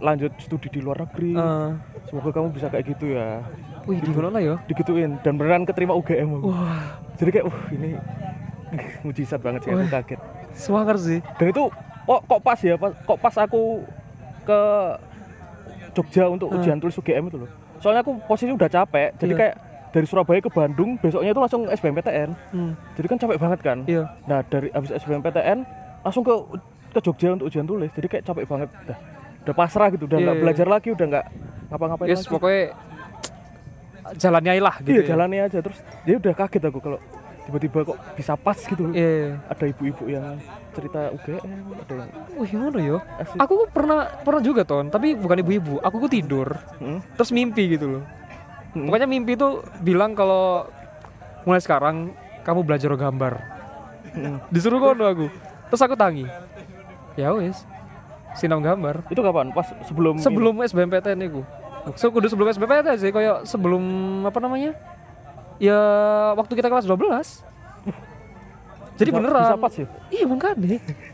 lanjut 0.00 0.32
studi 0.40 0.68
di 0.68 0.80
luar 0.80 1.04
negeri. 1.04 1.36
Ah. 1.36 1.76
semoga 2.08 2.32
kamu 2.32 2.50
bisa 2.50 2.66
kayak 2.66 2.84
gitu 2.90 3.14
ya. 3.14 3.44
Wih 3.84 4.00
di 4.00 4.10
mana 4.10 4.28
lah 4.32 4.42
ya. 4.42 4.54
Digituin. 4.66 5.20
Dan 5.20 5.36
beneran 5.36 5.62
keterima 5.62 5.94
UGM 5.94 6.40
aku. 6.40 6.48
wah. 6.48 6.98
Jadi 7.16 7.30
kayak 7.30 7.46
wah 7.46 7.60
ini 7.70 7.90
mujizat 9.04 9.38
banget 9.38 9.60
sih 9.62 9.70
aku 9.70 9.86
kaget. 9.86 10.20
Semangat 10.52 10.96
sih. 10.98 11.18
Dan 11.36 11.46
itu 11.48 11.62
kok 12.02 12.20
kok 12.24 12.40
pas 12.40 12.58
ya? 12.58 12.74
Pas, 12.74 12.92
kok 12.96 13.18
pas 13.20 13.34
aku 13.38 13.84
ke 14.42 14.60
Jogja 15.90 16.24
untuk 16.26 16.48
Ah. 16.48 16.56
ujian 16.56 16.78
tulis 16.78 16.94
UGM 16.94 17.28
itu 17.28 17.38
loh. 17.38 17.50
Soalnya 17.78 18.00
aku 18.00 18.16
posisi 18.24 18.50
udah 18.50 18.68
capek. 18.68 19.14
Jadi 19.16 19.32
Iya. 19.32 19.40
kayak 19.40 19.54
dari 19.90 20.06
Surabaya 20.06 20.38
ke 20.38 20.46
Bandung 20.48 20.94
besoknya 20.96 21.34
itu 21.34 21.42
langsung 21.42 21.66
SBMPTN 21.66 22.30
hmm. 22.54 22.72
jadi 22.94 23.06
kan 23.10 23.18
capek 23.18 23.38
banget 23.42 23.58
kan? 23.60 23.78
Iya. 23.84 24.06
Nah 24.22 24.38
dari 24.46 24.70
habis 24.70 24.94
SBMPTN 24.94 25.66
langsung 26.00 26.22
ke 26.22 26.30
ke 26.90 26.98
Jogja 27.02 27.34
untuk 27.34 27.50
ujian 27.50 27.66
tulis. 27.66 27.90
Jadi 27.90 28.06
kayak 28.06 28.22
capek 28.22 28.46
banget 28.46 28.70
udah 28.86 28.98
udah 29.40 29.54
pasrah 29.56 29.88
gitu 29.92 30.04
udah 30.04 30.18
nggak 30.20 30.36
iya. 30.36 30.42
belajar 30.42 30.66
lagi 30.68 30.88
udah 30.92 31.06
nggak 31.06 31.26
ngapa-ngapain 31.70 32.08
yes 32.12 32.26
lagi. 32.26 32.32
pokoknya 32.34 32.64
jalannya 34.16 34.52
lah 34.58 34.76
gitu 34.82 35.00
iya 35.00 35.02
ya. 35.04 35.08
jalannya 35.14 35.40
aja. 35.46 35.58
Terus 35.62 35.78
dia 36.02 36.14
udah 36.18 36.32
kaget 36.34 36.62
aku 36.66 36.78
kalau 36.82 36.98
tiba-tiba 37.46 37.78
kok 37.82 37.98
bisa 38.16 38.32
pas 38.34 38.58
gitu. 38.58 38.82
Iya. 38.90 39.38
Ada 39.50 39.64
ibu-ibu 39.70 40.04
yang 40.10 40.38
cerita 40.70 41.10
UGM 41.14 41.40
ada 41.82 41.94
yang 41.94 42.10
wih 42.38 42.48
gimana 42.48 42.78
ya? 42.78 42.98
Asik. 43.20 43.38
Aku 43.38 43.54
pernah 43.70 44.00
pernah 44.22 44.42
juga 44.42 44.62
ton. 44.66 44.88
Tapi 44.88 45.14
bukan 45.18 45.38
ibu-ibu 45.44 45.74
aku 45.82 45.96
kok 46.08 46.12
tidur. 46.12 46.48
Hmm, 46.78 47.00
terus 47.14 47.30
mimpi 47.30 47.76
gitu 47.78 47.98
loh. 47.98 48.04
Hmm. 48.70 48.86
pokoknya 48.86 49.10
mimpi 49.10 49.34
itu 49.34 49.66
bilang 49.82 50.14
kalau 50.14 50.70
mulai 51.42 51.58
sekarang 51.58 52.14
kamu 52.46 52.60
belajar 52.62 52.90
gambar. 52.94 53.34
Hmm. 54.10 54.42
disuruh 54.50 54.82
kono 54.82 55.06
aku. 55.06 55.26
Terus 55.70 55.82
aku 55.86 55.94
tangi 55.94 56.26
ya 57.18 57.34
wes 57.34 57.66
sinam 58.32 58.58
gambar. 58.58 59.06
Itu 59.06 59.20
kapan? 59.20 59.50
Pas 59.50 59.66
sebelum 59.84 60.18
sebelum 60.18 60.54
SBMPTN 60.60 61.20
itu 61.22 61.42
so 61.96 62.08
kudu 62.08 62.28
sebelum 62.28 62.50
SBMPTN 62.50 62.96
sih 62.96 63.08
kayak 63.08 63.44
sebelum 63.44 63.82
apa 64.22 64.36
namanya? 64.38 64.76
Ya 65.56 65.80
waktu 66.34 66.52
kita 66.52 66.68
kelas 66.68 66.84
12 66.84 67.44
jadi 68.96 69.08
Bisa- 69.08 69.16
beneran. 69.16 69.42
bisa 69.42 69.56
pas 69.56 69.74
ya? 69.74 69.86
Iya 70.10 70.24
Gak 70.28 70.56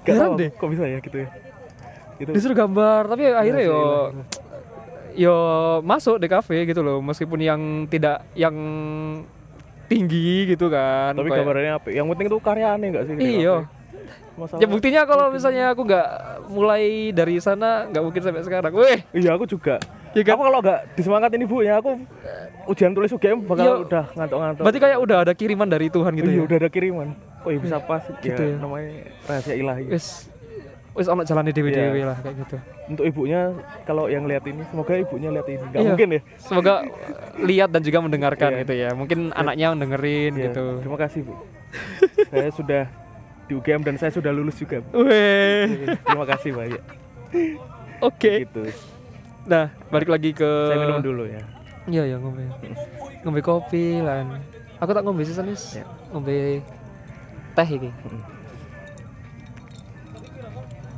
heran 0.09 0.18
tahu 0.26 0.35
deh. 0.37 0.50
kok 0.50 0.68
bisa 0.68 0.85
ya 0.85 0.98
gitu 0.98 1.16
ya? 1.16 1.29
Itu 2.16 2.31
disuruh 2.33 2.57
gambar 2.57 3.07
tapi 3.07 3.22
akhirnya 3.29 3.62
Masya 3.62 3.68
yo 3.68 3.79
Allah. 3.79 4.11
yo 5.14 5.37
masuk 5.83 6.16
di 6.16 6.26
kafe 6.26 6.64
gitu 6.64 6.81
loh 6.81 6.98
meskipun 6.98 7.38
yang 7.38 7.61
tidak 7.87 8.26
yang 8.33 8.57
tinggi 9.87 10.50
gitu 10.50 10.66
kan. 10.66 11.14
Tapi 11.14 11.29
kayak- 11.29 11.38
gambarnya 11.40 11.72
apa? 11.79 11.88
Yang 11.90 12.07
penting 12.11 12.26
tuh 12.26 12.40
karyanya 12.40 12.74
enggak 12.85 13.05
sih? 13.07 13.14
Di 13.14 13.29
iya? 13.38 13.57
Masalah- 14.37 14.61
ya 14.61 14.66
buktinya 14.68 15.03
kalau 15.03 15.33
misalnya 15.33 15.72
aku 15.72 15.83
nggak 15.83 16.09
mulai 16.46 16.85
dari 17.11 17.37
sana 17.38 17.88
nggak 17.88 18.03
mungkin 18.05 18.20
sampai 18.20 18.44
sekarang. 18.44 18.70
Weh. 18.70 19.01
Iya 19.11 19.33
aku 19.33 19.44
juga. 19.44 19.81
Ya 20.12 20.22
kan? 20.22 20.37
Aku 20.37 20.42
kalau 20.44 20.61
nggak 20.61 20.81
disemangatin 20.92 21.40
ibunya 21.40 21.75
aku 21.75 21.96
ujian 22.66 22.92
tulis 22.92 23.09
UGM 23.11 23.44
bakal 23.44 23.64
Iya. 23.64 23.75
udah 23.83 24.05
ngantuk-ngantuk. 24.12 24.62
Berarti 24.62 24.81
kayak 24.81 24.99
udah 24.99 25.18
ada 25.22 25.33
kiriman 25.33 25.64
dari 25.66 25.87
Tuhan 25.88 26.12
gitu 26.14 26.29
iya 26.29 26.38
ya? 26.38 26.44
udah 26.44 26.57
ada 26.59 26.68
kiriman. 26.68 27.09
Oh 27.42 27.51
iya 27.51 27.59
bisa 27.59 27.77
pas. 27.79 28.05
Gitu 28.18 28.33
ya, 28.35 28.53
ya. 28.53 28.57
namanya 28.59 28.88
rahasia 29.25 29.55
ilahi. 29.55 29.85
Wis. 29.88 30.29
Wis 30.92 31.07
ono 31.07 31.20
jalannya 31.22 31.53
dewi 31.53 31.68
dewi 31.70 32.01
Iya. 32.01 32.09
lah 32.09 32.16
kayak 32.18 32.37
gitu. 32.40 32.57
Untuk 32.87 33.05
ibunya 33.05 33.53
kalau 33.85 34.09
yang 34.09 34.25
lihat 34.25 34.44
ini 34.44 34.64
semoga 34.66 34.92
ibunya 34.94 35.29
lihat 35.31 35.44
ini. 35.46 35.61
Nggak 35.62 35.77
Iya. 35.79 35.88
mungkin 35.92 36.09
ya. 36.09 36.20
Semoga 36.38 36.75
lihat 37.38 37.68
dan 37.68 37.81
juga 37.81 37.99
mendengarkan 38.01 38.51
Iya. 38.51 38.61
gitu 38.62 38.72
ya. 38.75 38.88
Mungkin 38.92 39.18
anaknya 39.31 39.66
dengerin 39.75 40.33
Iya, 40.35 40.44
gitu. 40.49 40.64
Terima 40.81 40.99
kasih 40.99 41.20
bu. 41.22 41.35
Saya 42.33 42.49
sudah 42.51 42.85
di 43.46 43.52
UGM 43.54 43.82
dan 43.87 43.94
saya 43.96 44.11
sudah 44.11 44.35
lulus 44.35 44.59
juga 44.59 44.82
weh 44.94 45.96
terima 46.02 46.26
kasih 46.26 46.50
banyak 46.54 46.82
oke 48.02 48.32
gitu 48.46 48.62
nah 49.46 49.70
balik 49.90 50.11
lagi 50.11 50.35
ke 50.35 50.50
saya 50.70 50.82
minum 50.82 51.02
dulu 51.02 51.24
ya 51.26 51.56
Iya 51.87 52.02
ya 52.02 52.16
ngombe. 52.18 52.42
Ngombe 53.22 53.40
kopi 53.46 54.02
lan. 54.02 54.42
Aku 54.82 54.90
tak 54.90 55.06
ngombe 55.06 55.22
sih 55.22 55.38
nis. 55.46 55.78
Ya. 55.78 55.87
Ngombe 56.11 56.61
teh 57.54 57.68
iki. 57.70 57.90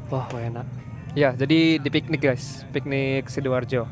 Wah, 0.08 0.24
enak. 0.32 0.64
Ya, 1.12 1.36
jadi 1.36 1.76
di 1.76 1.88
piknik 1.92 2.24
guys, 2.24 2.64
piknik 2.72 3.28
Sidoarjo. 3.28 3.84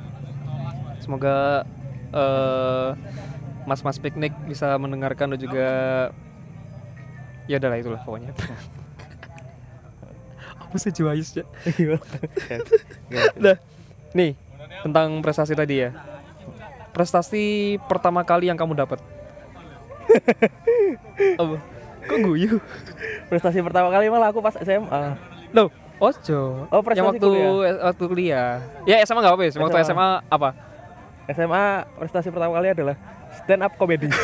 Semoga 1.04 1.68
eh, 2.16 2.90
mas-mas 3.68 4.00
piknik 4.00 4.32
bisa 4.48 4.72
mendengarkan 4.80 5.36
dan 5.36 5.40
juga 5.40 5.68
ya 7.46 7.56
adalah 7.58 7.78
itulah 7.78 8.00
pokoknya. 8.02 8.34
Apa 10.66 10.76
sih 10.82 10.90
Juwais 10.90 11.30
ya? 11.30 11.46
Nah, 13.38 13.56
nih 14.12 14.34
tentang 14.82 15.22
prestasi 15.22 15.54
tadi 15.54 15.86
ya. 15.86 15.94
Prestasi 16.90 17.76
pertama 17.86 18.26
kali 18.26 18.50
yang 18.50 18.58
kamu 18.58 18.74
dapat. 18.74 18.98
Apa? 21.40 21.56
Kok 22.06 22.18
guyu? 22.22 22.62
prestasi 23.26 23.58
pertama 23.58 23.90
kali 23.90 24.06
malah 24.06 24.30
aku 24.30 24.38
pas 24.38 24.54
SMA 24.62 25.18
Loh, 25.50 25.66
Ojo. 25.98 26.68
Oh, 26.70 26.80
prestasi 26.84 27.02
yang 27.02 27.08
waktu 27.10 27.26
kuliah. 27.26 27.74
waktu 27.88 28.04
kuliah. 28.06 28.50
Ya 28.86 29.02
SMA 29.02 29.24
nggak 29.24 29.32
apa-apa 29.32 29.44
ya. 29.48 29.50
Waktu 29.58 29.76
SMA. 29.82 29.88
SMA 29.90 30.08
apa? 30.28 30.48
SMA 31.32 31.64
prestasi 31.98 32.28
pertama 32.30 32.54
kali 32.54 32.68
adalah 32.70 32.94
stand 33.34 33.66
up 33.66 33.74
comedy 33.74 34.06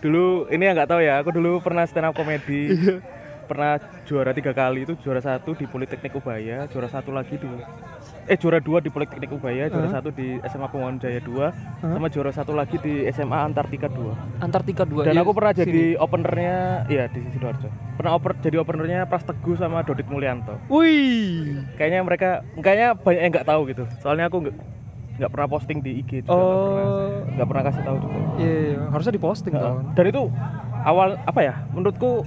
dulu 0.00 0.24
ini 0.48 0.62
yang 0.62 0.74
nggak 0.74 0.88
tahu 0.88 1.00
ya 1.00 1.20
aku 1.20 1.30
dulu 1.30 1.60
pernah 1.60 1.84
stand 1.84 2.04
up 2.04 2.14
comedy 2.14 2.72
pernah 3.50 3.76
juara 4.06 4.30
tiga 4.30 4.50
kali 4.50 4.84
itu 4.84 4.94
juara 4.96 5.18
satu 5.18 5.52
di 5.52 5.66
Politeknik 5.66 6.14
Ubaya 6.14 6.70
juara 6.70 6.86
satu 6.86 7.10
lagi 7.10 7.34
di 7.34 7.50
eh 8.24 8.38
juara 8.38 8.62
dua 8.62 8.78
di 8.78 8.88
Politeknik 8.88 9.26
Ubaya 9.28 9.66
juara 9.66 9.90
Hah? 9.90 9.94
satu 9.98 10.08
di 10.08 10.38
SMA 10.46 10.70
Pembangunan 10.70 11.02
Jaya 11.02 11.18
2 11.18 11.34
Hah? 11.34 11.52
sama 11.90 12.06
juara 12.06 12.30
satu 12.30 12.54
lagi 12.54 12.78
di 12.78 13.10
SMA 13.10 13.34
Antartika 13.34 13.90
2 13.90 14.38
Antartika 14.38 14.86
2. 14.86 15.02
dan 15.02 15.12
Iya, 15.12 15.20
aku 15.20 15.32
pernah 15.34 15.50
sini. 15.52 15.62
jadi 15.66 15.84
openernya 15.98 16.54
iya 16.86 17.04
di 17.10 17.20
Sidoarjo 17.28 17.68
pernah 17.98 18.12
oper 18.14 18.38
jadi 18.38 18.56
openernya 18.56 18.98
Pras 19.04 19.26
Teguh 19.26 19.58
sama 19.58 19.82
Dodit 19.82 20.06
Mulyanto 20.06 20.54
Wih. 20.70 21.58
kayaknya 21.74 22.00
mereka 22.00 22.30
kayaknya 22.56 22.94
banyak 22.94 23.20
yang 23.20 23.32
nggak 23.34 23.48
tahu 23.50 23.60
gitu 23.66 23.82
soalnya 23.98 24.30
aku 24.30 24.46
nggak 24.46 24.56
nggak 25.20 25.30
pernah 25.30 25.48
posting 25.48 25.78
di 25.78 26.00
IG 26.00 26.24
juga 26.24 26.32
nggak 26.32 26.48
pernah 26.48 26.80
Oh. 26.80 27.08
nggak 27.30 27.46
pernah 27.46 27.62
kasih 27.62 27.82
tahu 27.82 27.96
juga 27.98 28.16
Iya, 28.34 28.52
iya, 28.64 28.78
harusnya 28.88 29.12
diposting 29.12 29.52
Nggak. 29.52 29.64
dong. 29.66 29.78
dan 29.92 30.04
itu 30.06 30.22
awal 30.82 31.08
apa 31.20 31.40
ya 31.40 31.54
menurutku 31.68 32.24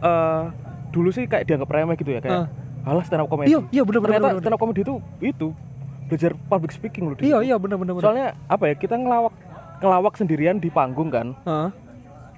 eh 0.00 0.42
dulu 0.90 1.08
sih 1.08 1.24
kayak 1.24 1.44
dianggap 1.44 1.70
remeh 1.70 1.94
gitu 1.94 2.10
ya 2.10 2.20
kayak 2.20 2.50
alah 2.82 3.02
stand 3.02 3.18
up 3.18 3.28
comedy 3.28 3.48
Iya, 3.48 3.58
iya 3.72 3.82
benar 3.82 4.00
benar. 4.00 4.10
ternyata 4.12 4.38
stand 4.38 4.54
up 4.54 4.60
comedy 4.60 4.80
itu 4.82 4.94
itu 5.20 5.48
belajar 6.04 6.30
public 6.36 6.70
speaking 6.70 7.04
loh 7.06 7.16
Iya, 7.16 7.38
iya 7.40 7.56
benar 7.56 7.78
benar. 7.78 7.96
soalnya 7.96 8.36
apa 8.44 8.64
ya 8.66 8.74
kita 8.74 8.94
ngelawak 8.94 9.32
ngelawak 9.76 10.14
sendirian 10.14 10.56
di 10.56 10.68
panggung 10.68 11.08
kan 11.08 11.32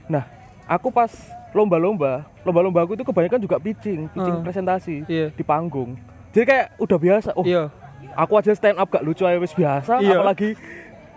nah 0.06 0.24
aku 0.64 0.88
pas 0.88 1.10
lomba-lomba 1.50 2.22
lomba-lomba 2.42 2.80
aku 2.80 2.94
itu 2.94 3.02
kebanyakan 3.02 3.40
juga 3.40 3.56
pitching 3.56 4.06
pitching 4.08 4.36
presentasi 4.40 4.96
Iya. 5.04 5.26
di 5.30 5.42
panggung 5.42 5.96
jadi 6.30 6.44
kayak 6.44 6.66
udah 6.76 6.98
biasa 6.98 7.30
oh 7.32 7.42
Iya. 7.42 7.72
Aku 8.16 8.32
aja 8.34 8.50
stand 8.50 8.74
up 8.74 8.88
gak 8.88 9.00
lucu 9.02 9.22
aja 9.22 9.36
wis 9.36 9.52
biasa 9.52 10.00
Iya. 10.00 10.18
apalagi 10.18 10.56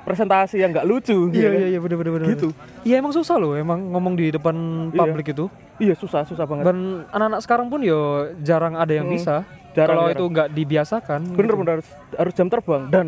presentasi 0.02 0.58
yang 0.58 0.72
gak 0.72 0.84
lucu 0.84 1.30
Iya, 1.30 1.38
ya 1.38 1.48
kan? 1.48 1.58
iya, 1.58 1.68
iya 1.70 1.80
benar 1.80 1.98
benar 1.98 2.14
benar. 2.14 2.28
gitu 2.30 2.48
Iya 2.82 2.96
emang 2.98 3.12
susah 3.12 3.36
loh 3.36 3.54
emang 3.54 3.80
ngomong 3.90 4.14
di 4.14 4.30
depan 4.30 4.56
Iya. 4.88 4.98
publik 4.98 5.28
itu. 5.30 5.46
iya 5.78 5.94
susah 5.94 6.24
susah 6.24 6.44
banget 6.44 6.66
Dan 6.66 6.78
anak-anak 7.08 7.40
sekarang 7.40 7.68
pun 7.68 7.80
yo 7.80 8.00
jarang 8.40 8.74
ada 8.74 8.92
yang 8.92 9.06
Hmm, 9.06 9.16
bisa. 9.16 9.36
jarang, 9.72 9.96
Kalau 9.96 10.10
itu 10.10 10.26
nggak 10.26 10.48
dibiasakan. 10.52 11.20
bener 11.30 11.46
gitu. 11.48 11.58
bener 11.58 11.74
harus, 11.78 11.90
harus 12.12 12.34
jam 12.34 12.48
terbang 12.48 12.82
dan 12.90 13.08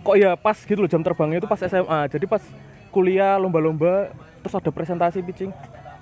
kok 0.00 0.14
ya 0.14 0.30
pas 0.34 0.54
gitu 0.54 0.76
loh 0.76 0.86
jam 0.86 1.00
terbangnya 1.00 1.38
itu 1.38 1.48
pas 1.48 1.56
SMA 1.58 2.00
jadi 2.06 2.24
pas 2.24 2.42
kuliah 2.90 3.34
lomba-lomba 3.34 4.12
terus 4.38 4.52
ada 4.52 4.68
presentasi 4.68 5.18
pitching 5.20 5.48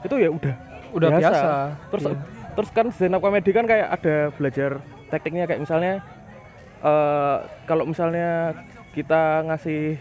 itu 0.01 0.15
ya 0.17 0.29
udah 0.29 0.55
Udah 0.93 1.09
biasa. 1.15 1.49
terus 1.89 2.05
Iya. 2.05 2.19
terus 2.53 2.69
kan 2.69 2.87
stand 2.91 3.15
up 3.15 3.23
comedy 3.23 3.49
kan 3.49 3.65
kayak 3.65 3.89
ada 3.93 4.15
belajar 4.33 4.71
tekniknya 5.07 5.47
kayak 5.47 5.63
misalnya 5.63 6.03
eh 6.83 7.37
kalau 7.65 7.85
misalnya 7.85 8.59
kita 8.91 9.47
ngasih 9.47 9.97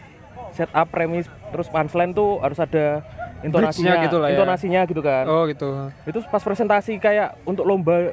setup 0.52 0.88
premis 0.88 1.26
terus 1.50 1.68
punchline 1.68 2.12
tuh 2.12 2.42
harus 2.42 2.58
ada 2.58 3.06
intonasinya 3.42 4.04
gitu 4.04 4.18
lah 4.18 4.28
ya. 4.28 4.34
intonasinya 4.36 4.82
gitu 4.84 5.00
kan 5.00 5.26
Oh 5.26 5.46
gitu. 5.46 5.90
itu 6.04 6.20
pas 6.28 6.40
presentasi 6.40 6.98
kayak 6.98 7.38
untuk 7.44 7.64
lomba 7.64 8.12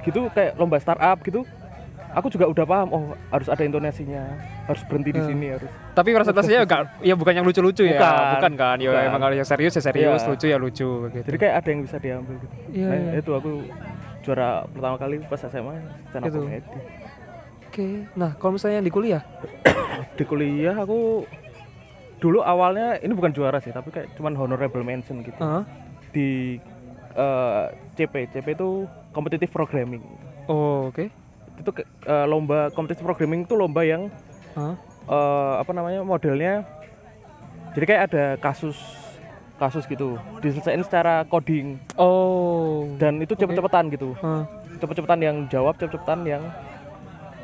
gitu 0.00 0.28
kayak 0.28 0.54
lomba 0.54 0.76
startup 0.76 1.18
gitu 1.20 1.42
aku 2.10 2.28
juga 2.28 2.44
udah 2.44 2.64
paham 2.64 2.88
oh 2.88 3.04
harus 3.28 3.48
ada 3.48 3.62
intonasinya 3.62 4.20
harus 4.62 4.84
berhenti 4.84 5.10
di 5.10 5.18
Hmm. 5.18 5.28
sini 5.28 5.46
harus 5.50 5.70
Tapi 5.92 6.08
presentasinya 6.10 6.60
enggak 6.62 6.80
ya 7.00 7.14
bukan 7.14 7.32
yang 7.34 7.44
lucu-lucu 7.44 7.84
ya. 7.84 8.00
Bukan. 8.36 8.52
Kan. 8.54 8.76
Ya 8.78 8.88
Bukan. 8.90 9.02
emang 9.06 9.20
kalau 9.22 9.34
yang 9.34 9.44
serius 9.44 9.72
ya 9.72 9.82
serius, 9.82 10.20
Iya. 10.20 10.28
lucu 10.30 10.46
ya 10.46 10.56
lucu 10.56 10.88
gitu. 11.10 11.26
jadi 11.26 11.38
kayak 11.38 11.54
ada 11.56 11.68
yang 11.68 11.80
bisa 11.82 11.96
diambil 11.96 12.36
gitu 12.36 12.54
Iya, 12.70 12.86
nah, 12.86 12.96
iya. 12.98 13.10
itu 13.18 13.30
aku 13.32 13.50
juara 14.22 14.48
pertama 14.68 14.96
kali 14.96 15.16
pas 15.24 15.40
SMA 15.42 15.74
stand 16.06 16.22
up 16.22 16.28
Gitu. 16.28 16.38
comedy 16.38 16.78
Oke. 17.72 18.04
Nah, 18.12 18.36
kalau 18.36 18.60
misalnya 18.60 18.84
di 18.84 18.92
kuliah? 18.92 19.24
di 20.20 20.24
kuliah 20.24 20.76
aku 20.76 21.24
dulu 22.20 22.44
awalnya 22.44 23.00
ini 23.00 23.16
bukan 23.16 23.32
juara 23.32 23.56
sih 23.58 23.72
tapi 23.72 23.88
kayak 23.88 24.12
cuman 24.14 24.36
honorable 24.36 24.78
mention 24.80 25.24
gitu 25.24 25.34
Heeh. 25.34 25.62
di 26.12 26.28
eh, 27.12 27.64
CP 27.96 28.28
CP 28.28 28.46
itu 28.52 28.84
competitive 29.10 29.48
programming 29.48 30.04
Oh, 30.46 30.86
oke. 30.86 31.08
itu 31.54 31.70
ke- 31.72 31.88
eh, 32.04 32.26
lomba 32.26 32.68
competitive 32.70 33.02
programming 33.02 33.42
itu 33.42 33.56
lomba 33.56 33.82
yang 33.82 34.12
Heeh. 34.52 34.74
eh, 35.08 35.54
apa 35.58 35.72
namanya 35.72 36.04
modelnya 36.04 36.62
jadi 37.72 37.84
kayak 37.88 38.02
ada 38.06 38.24
kasus 38.36 38.76
kasus 39.56 39.82
gitu 39.86 40.14
diselesaikan 40.38 40.84
secara 40.84 41.14
coding 41.24 41.80
Oh. 41.96 42.84
dan 42.98 43.16
itu 43.16 43.32
cepet-cepetan 43.32 43.88
gitu 43.88 44.12
Heeh. 44.14 44.44
cepet-cepetan 44.76 45.18
yang 45.18 45.36
jawab 45.48 45.74
cepet-cepetan 45.74 46.22
yang 46.22 46.44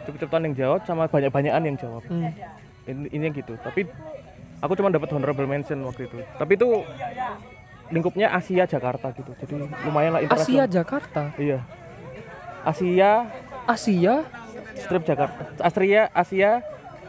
cepet-cepetan 0.08 0.42
yang 0.48 0.54
jawab 0.56 0.80
sama 0.88 1.04
banyak-banyakan 1.04 1.62
yang 1.68 1.76
jawab. 1.76 2.02
Hmm. 2.08 2.32
ini, 2.88 3.12
ini 3.12 3.22
yang 3.28 3.36
gitu. 3.36 3.52
Tapi 3.60 3.84
aku 4.64 4.72
cuma 4.72 4.88
dapat 4.88 5.12
honorable 5.12 5.44
mention 5.44 5.84
waktu 5.84 6.08
itu. 6.08 6.18
Tapi 6.40 6.52
itu 6.56 6.68
lingkupnya 7.92 8.32
Asia 8.32 8.64
Jakarta 8.64 9.12
gitu. 9.12 9.36
Jadi 9.36 9.52
lumayan 9.84 10.16
lah 10.16 10.24
Asia 10.24 10.64
Jakarta. 10.64 11.36
iya. 11.36 11.60
Asia. 12.64 13.28
Asia? 13.68 14.24
strip 14.78 15.02
Jakarta. 15.02 15.42
Astria 15.58 16.06
Asia 16.14 16.62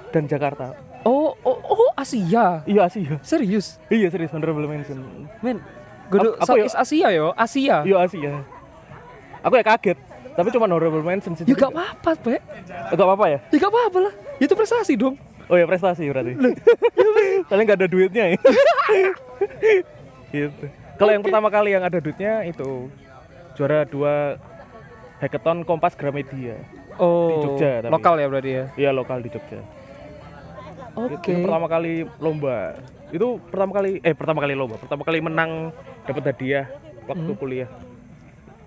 dan 0.10 0.26
Jakarta. 0.26 0.74
Oh, 1.06 1.38
oh, 1.46 1.58
oh 1.64 1.92
Asia. 1.96 2.66
iya 2.66 2.82
Asia. 2.90 3.22
Serius? 3.24 3.78
iya 3.88 4.10
serius 4.10 4.34
honorable 4.34 4.66
mention. 4.66 5.00
Men, 5.40 5.62
Godo 6.10 6.34
Aku- 6.36 6.42
aku 6.42 6.46
Southeast 6.50 6.76
Asia 6.76 7.08
yo, 7.14 7.32
Asia. 7.38 7.86
iya 7.86 7.98
Asia. 8.02 8.42
Aku 9.46 9.54
ya 9.56 9.64
kaget 9.64 10.09
tapi 10.40 10.50
cuma 10.50 10.66
honorable 10.66 11.04
mention 11.04 11.36
sih 11.36 11.44
Ya 11.44 11.52
gak 11.52 11.68
apa-apa, 11.70 12.16
Pe. 12.16 12.40
Gak 12.88 12.96
apa-apa 12.98 13.26
ya 13.28 13.40
Ya 13.46 13.58
gak 13.60 13.68
apa-apa 13.70 13.98
lah. 14.02 14.14
Itu 14.38 14.56
prestasi 14.56 14.96
dong. 14.96 15.20
oh 15.46 15.58
ya 15.58 15.66
prestasi 15.66 16.06
berarti 16.06 16.38
soalnya 17.44 17.64
nggak 17.68 17.80
ada 17.82 17.90
duitnya 17.90 18.24
ya 18.30 18.38
gitu 20.32 20.66
kalau 20.96 21.10
yang 21.10 21.24
pertama 21.24 21.50
kali 21.50 21.74
yang 21.74 21.82
ada 21.82 21.98
duitnya 21.98 22.46
itu 22.46 22.86
juara 23.54 23.82
dua 23.84 24.38
hackathon 25.18 25.64
Kompas 25.64 25.94
Gramedia 25.94 26.54
Oh, 26.96 27.42
Jogja 27.42 27.82
tapi. 27.82 27.90
lokal 27.90 28.14
ya 28.16 28.28
berarti 28.28 28.52
ya. 28.52 28.64
iya 28.78 28.90
lokal 28.92 29.20
di 29.20 29.30
Jogja 29.30 29.64
Oke. 30.94 31.32
itu 31.32 31.42
pertama 31.42 31.66
kali 31.66 31.94
lomba 32.20 32.76
itu 33.10 33.28
pertama 33.50 33.72
kali 33.74 33.90
eh 34.00 34.14
pertama 34.14 34.40
kali 34.40 34.54
lomba 34.54 34.76
pertama 34.78 35.02
kali 35.02 35.18
menang 35.18 35.74
dapat 36.04 36.24
hadiah 36.30 36.70
waktu 37.06 37.26
Hmm. 37.26 37.40
kuliah 37.40 37.70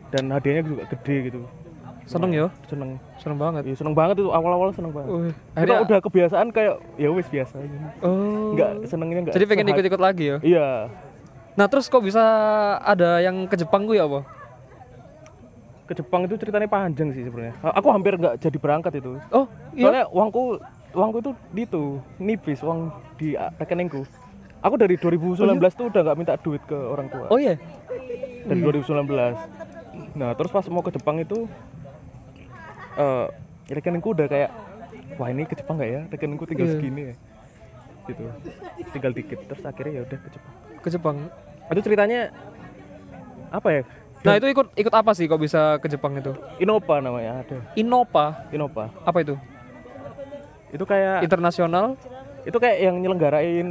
dan 0.09 0.27
hadiahnya 0.29 0.63
juga 0.65 0.83
gede 0.89 1.17
gitu 1.29 1.41
Seneng 2.05 2.31
ya? 2.31 2.47
seneng 2.67 2.91
Seneng 3.17 3.38
banget. 3.38 3.62
Iya, 3.65 3.77
seneng 3.77 3.95
banget 3.95 4.19
itu 4.19 4.29
awal-awal 4.29 4.71
seneng 4.71 4.91
banget 4.91 5.09
Kita 5.09 5.55
akhirnya 5.55 5.79
udah 5.81 5.99
kebiasaan 6.01 6.47
kayak 6.51 6.75
ya 6.97 7.09
wis 7.09 7.27
biasa 7.27 7.55
aja. 7.57 7.79
Oh. 8.01 8.53
nggak 8.53 8.73
senengnya 8.85 9.21
nggak 9.23 9.35
Jadi 9.35 9.45
pengen 9.47 9.67
ikut-ikut 9.69 10.01
lagi 10.01 10.25
ya. 10.29 10.37
iya 10.43 10.69
Nah, 11.53 11.69
terus 11.69 11.85
kok 11.87 12.01
bisa 12.01 12.25
ada 12.81 13.21
yang 13.21 13.45
ke 13.45 13.55
Jepang 13.55 13.85
gue 13.85 13.97
ya 13.97 14.05
apa? 14.05 14.25
ke 15.85 15.93
Jepang 15.95 16.25
itu 16.25 16.35
ceritanya 16.37 16.65
panjang 16.65 17.11
sih 17.11 17.21
sebenarnya 17.21 17.53
aku 17.61 17.88
hampir 17.91 18.15
nggak 18.15 18.38
jadi 18.38 18.57
berangkat 18.57 18.93
itu 18.97 19.19
Oh, 19.29 19.45
iya. 19.73 19.83
soalnya 19.85 20.05
uangku 20.09 20.43
uangku 20.93 21.19
itu 21.19 21.31
di 21.51 21.62
itu 21.62 21.85
nipis 22.17 22.62
uang 22.62 22.88
di 23.19 23.35
rekeningku 23.37 24.07
aku 24.59 24.75
dari 24.79 24.95
2019 24.95 25.43
tuh 25.75 25.87
udah 25.91 26.01
nggak 26.03 26.17
minta 26.17 26.35
duit 26.38 26.62
ke 26.65 26.73
orang 26.73 27.11
tua 27.11 27.27
Oh 27.29 27.37
iya. 27.37 27.59
dari 28.43 28.61
2019 28.62 29.05
nah 30.15 30.33
terus 30.33 30.49
pas 30.49 30.65
mau 30.71 30.81
ke 30.81 30.93
Jepang 30.93 31.21
itu 31.21 31.45
eh 32.94 33.26
rekeningku 33.70 34.11
udah 34.11 34.26
kayak 34.26 34.50
wah 35.16 35.28
ini 35.28 35.44
ke 35.44 35.55
Jepang 35.55 35.76
nggak 35.76 35.90
ya 35.90 36.00
rekeningku 36.09 36.44
tinggal 36.44 36.66
Iya. 36.66 36.74
segini 36.74 37.02
ya 37.05 37.14
gitu 38.02 38.22
tinggal 38.90 39.12
dikit 39.12 39.38
terus 39.44 39.62
akhirnya 39.62 39.92
ya 39.92 40.02
udah 40.02 40.18
ke 40.18 40.28
Jepang 40.31 40.52
Ke 40.78 40.88
Jepang. 40.90 41.16
itu 41.68 41.81
ceritanya 41.83 42.20
apa 43.50 43.68
ya 43.70 43.83
Nah, 44.22 44.38
itu 44.38 44.46
ikut 44.48 44.70
ikut 44.76 44.94
apa 44.94 45.11
sih 45.12 45.26
kok 45.26 45.35
bisa 45.37 45.83
ke 45.83 45.90
Jepang 45.90 46.14
itu? 46.14 46.31
Innova 46.57 47.02
namanya 47.02 47.42
ada 47.42 47.59
Innova. 47.74 48.46
Innova 48.50 48.87
Apa 49.02 49.18
itu? 49.18 49.35
itu 50.70 50.85
kayak 50.85 51.20
Internasional. 51.22 51.98
itu 52.42 52.55
kayak 52.55 52.76
yang 52.81 52.96
nyelenggarain 52.96 53.66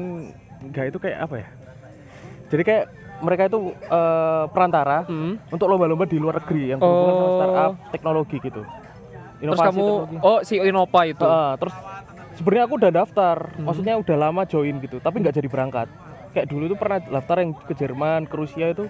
enggak 0.61 0.85
itu 0.87 0.97
kayak 0.97 1.17
apa 1.21 1.35
ya 1.37 1.47
jadi 2.47 2.63
kayak 2.63 2.85
mereka 3.19 3.43
itu 3.47 3.59
eh, 3.73 4.43
perantara 4.47 5.03
Hmm. 5.03 5.39
untuk 5.47 5.67
lomba-lomba 5.67 6.03
di 6.03 6.15
luar 6.15 6.39
negeri 6.39 6.63
yang 6.69 6.79
berhubungan 6.79 7.13
sama 7.13 7.23
Oh. 7.23 7.35
startup 7.35 7.73
teknologi 7.89 8.37
gitu. 8.39 8.61
Terus 9.41 9.59
kamu 9.59 9.81
teknologi. 9.81 10.15
oh 10.21 10.39
si 10.45 10.55
Innova 10.57 11.01
itu. 11.03 11.25
Ah, 11.25 11.53
terus 11.57 11.75
sebenarnya 12.37 12.63
aku 12.69 12.75
udah 12.77 12.91
daftar, 12.93 13.37
Hmm. 13.57 13.65
maksudnya 13.65 13.95
udah 13.97 14.15
lama 14.15 14.41
join 14.45 14.75
gitu, 14.77 15.01
tapi 15.01 15.19
nggak 15.19 15.35
jadi 15.35 15.49
berangkat. 15.49 15.87
Kayak 16.31 16.47
dulu 16.47 16.63
itu 16.65 16.77
pernah 16.77 17.01
daftar 17.01 17.35
yang 17.41 17.51
ke 17.51 17.73
Jerman, 17.73 18.29
ke 18.29 18.35
Rusia 18.37 18.69
itu 18.69 18.85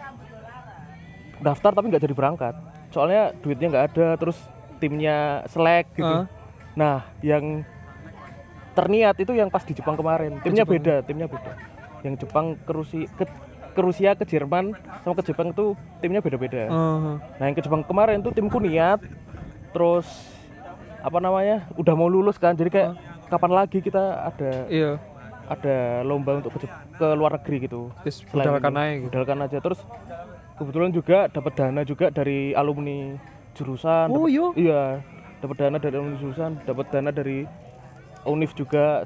daftar 1.41 1.71
tapi 1.73 1.89
nggak 1.89 2.03
jadi 2.03 2.13
berangkat. 2.13 2.53
Soalnya 2.91 3.31
duitnya 3.39 3.67
nggak 3.71 3.85
ada, 3.95 4.07
terus 4.19 4.37
timnya 4.77 5.47
selek 5.47 5.89
gitu. 5.95 6.05
Ah. 6.05 6.25
Nah, 6.75 6.97
yang 7.23 7.63
terniat 8.71 9.15
itu 9.19 9.31
yang 9.33 9.47
pas 9.47 9.63
di 9.63 9.73
Jepang 9.73 9.95
kemarin. 9.95 10.39
Timnya 10.43 10.63
Jepang. 10.63 10.75
beda, 10.79 10.95
timnya 11.03 11.27
beda. 11.27 11.51
Yang 12.03 12.15
Jepang 12.27 12.55
ke 12.55 12.71
Rusia 12.71 13.05
ke, 13.13 13.23
ke 13.71 13.81
Rusia 13.81 14.09
ke 14.15 14.23
Jerman 14.23 14.75
sama 15.01 15.13
ke 15.15 15.23
Jepang 15.27 15.51
itu 15.51 15.73
timnya 15.99 16.19
beda-beda. 16.19 16.67
Ah. 16.67 17.19
Nah 17.39 17.43
yang 17.43 17.55
ke 17.55 17.63
Jepang 17.63 17.83
kemarin 17.83 18.19
tuh 18.19 18.35
timku 18.35 18.59
niat 18.59 18.99
Terus 19.71 20.07
apa 21.01 21.17
namanya 21.17 21.65
udah 21.73 21.93
mau 21.93 22.05
lulus 22.05 22.35
kan 22.35 22.53
jadi 22.53 22.69
kayak 22.69 22.91
kapan 23.27 23.51
lagi 23.51 23.77
kita 23.79 23.99
ada 24.23 24.51
Iya. 24.67 25.01
ada 25.47 25.75
lomba 26.01 26.39
untuk 26.39 26.55
ke, 26.55 27.07
luar 27.11 27.35
negeri 27.35 27.65
gitu 27.65 27.89
Terus 28.01 28.23
Selain 28.23 28.45
budalkan 28.47 28.73
aja 28.73 28.91
gitu. 28.93 29.05
budalkan 29.07 29.37
aja 29.41 29.57
terus 29.59 29.79
kebetulan 30.55 30.89
juga 30.89 31.17
dapat 31.27 31.53
dana 31.53 31.81
juga 31.81 32.05
dari 32.07 32.53
alumni 32.53 33.17
jurusan 33.51 34.07
Oh 34.07 34.25
dapet- 34.25 34.31
iya. 34.31 34.45
iya 34.55 34.83
dapat 35.37 35.55
dana 35.57 35.77
dari 35.77 35.93
alumni 35.93 36.17
jurusan 36.17 36.51
dapat 36.61 36.85
dana 36.87 37.09
dari 37.09 37.43
univ 38.23 38.53
juga 38.53 39.01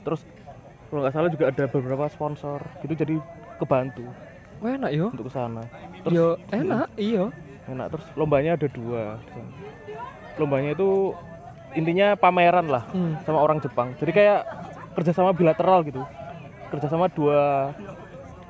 terus 0.00 0.24
kalau 0.88 1.04
nggak 1.04 1.12
salah 1.12 1.28
juga 1.28 1.44
ada 1.46 1.64
beberapa 1.66 2.08
sponsor 2.08 2.58
gitu 2.80 2.96
jadi 2.96 3.14
kebantu 3.56 4.08
Wah 4.58 4.72
enak 4.72 4.90
yo. 4.90 5.06
untuk 5.10 5.28
ke 5.28 5.34
sana 5.34 5.60
Yo 6.06 6.40
enak, 6.48 6.88
iya. 6.96 7.28
enak 7.66 7.86
terus 7.90 8.06
lombanya 8.14 8.56
ada 8.56 8.66
dua 8.66 9.20
lombanya 10.34 10.72
itu 10.72 11.12
intinya 11.74 12.14
pameran 12.14 12.66
lah 12.66 12.84
Hmm. 12.88 13.18
sama 13.22 13.38
orang 13.38 13.58
Jepang 13.58 13.92
jadi 13.98 14.10
kayak 14.10 14.40
kerjasama 14.94 15.30
bilateral 15.30 15.82
gitu 15.82 16.02
kerjasama 16.70 17.06
dua 17.08 17.74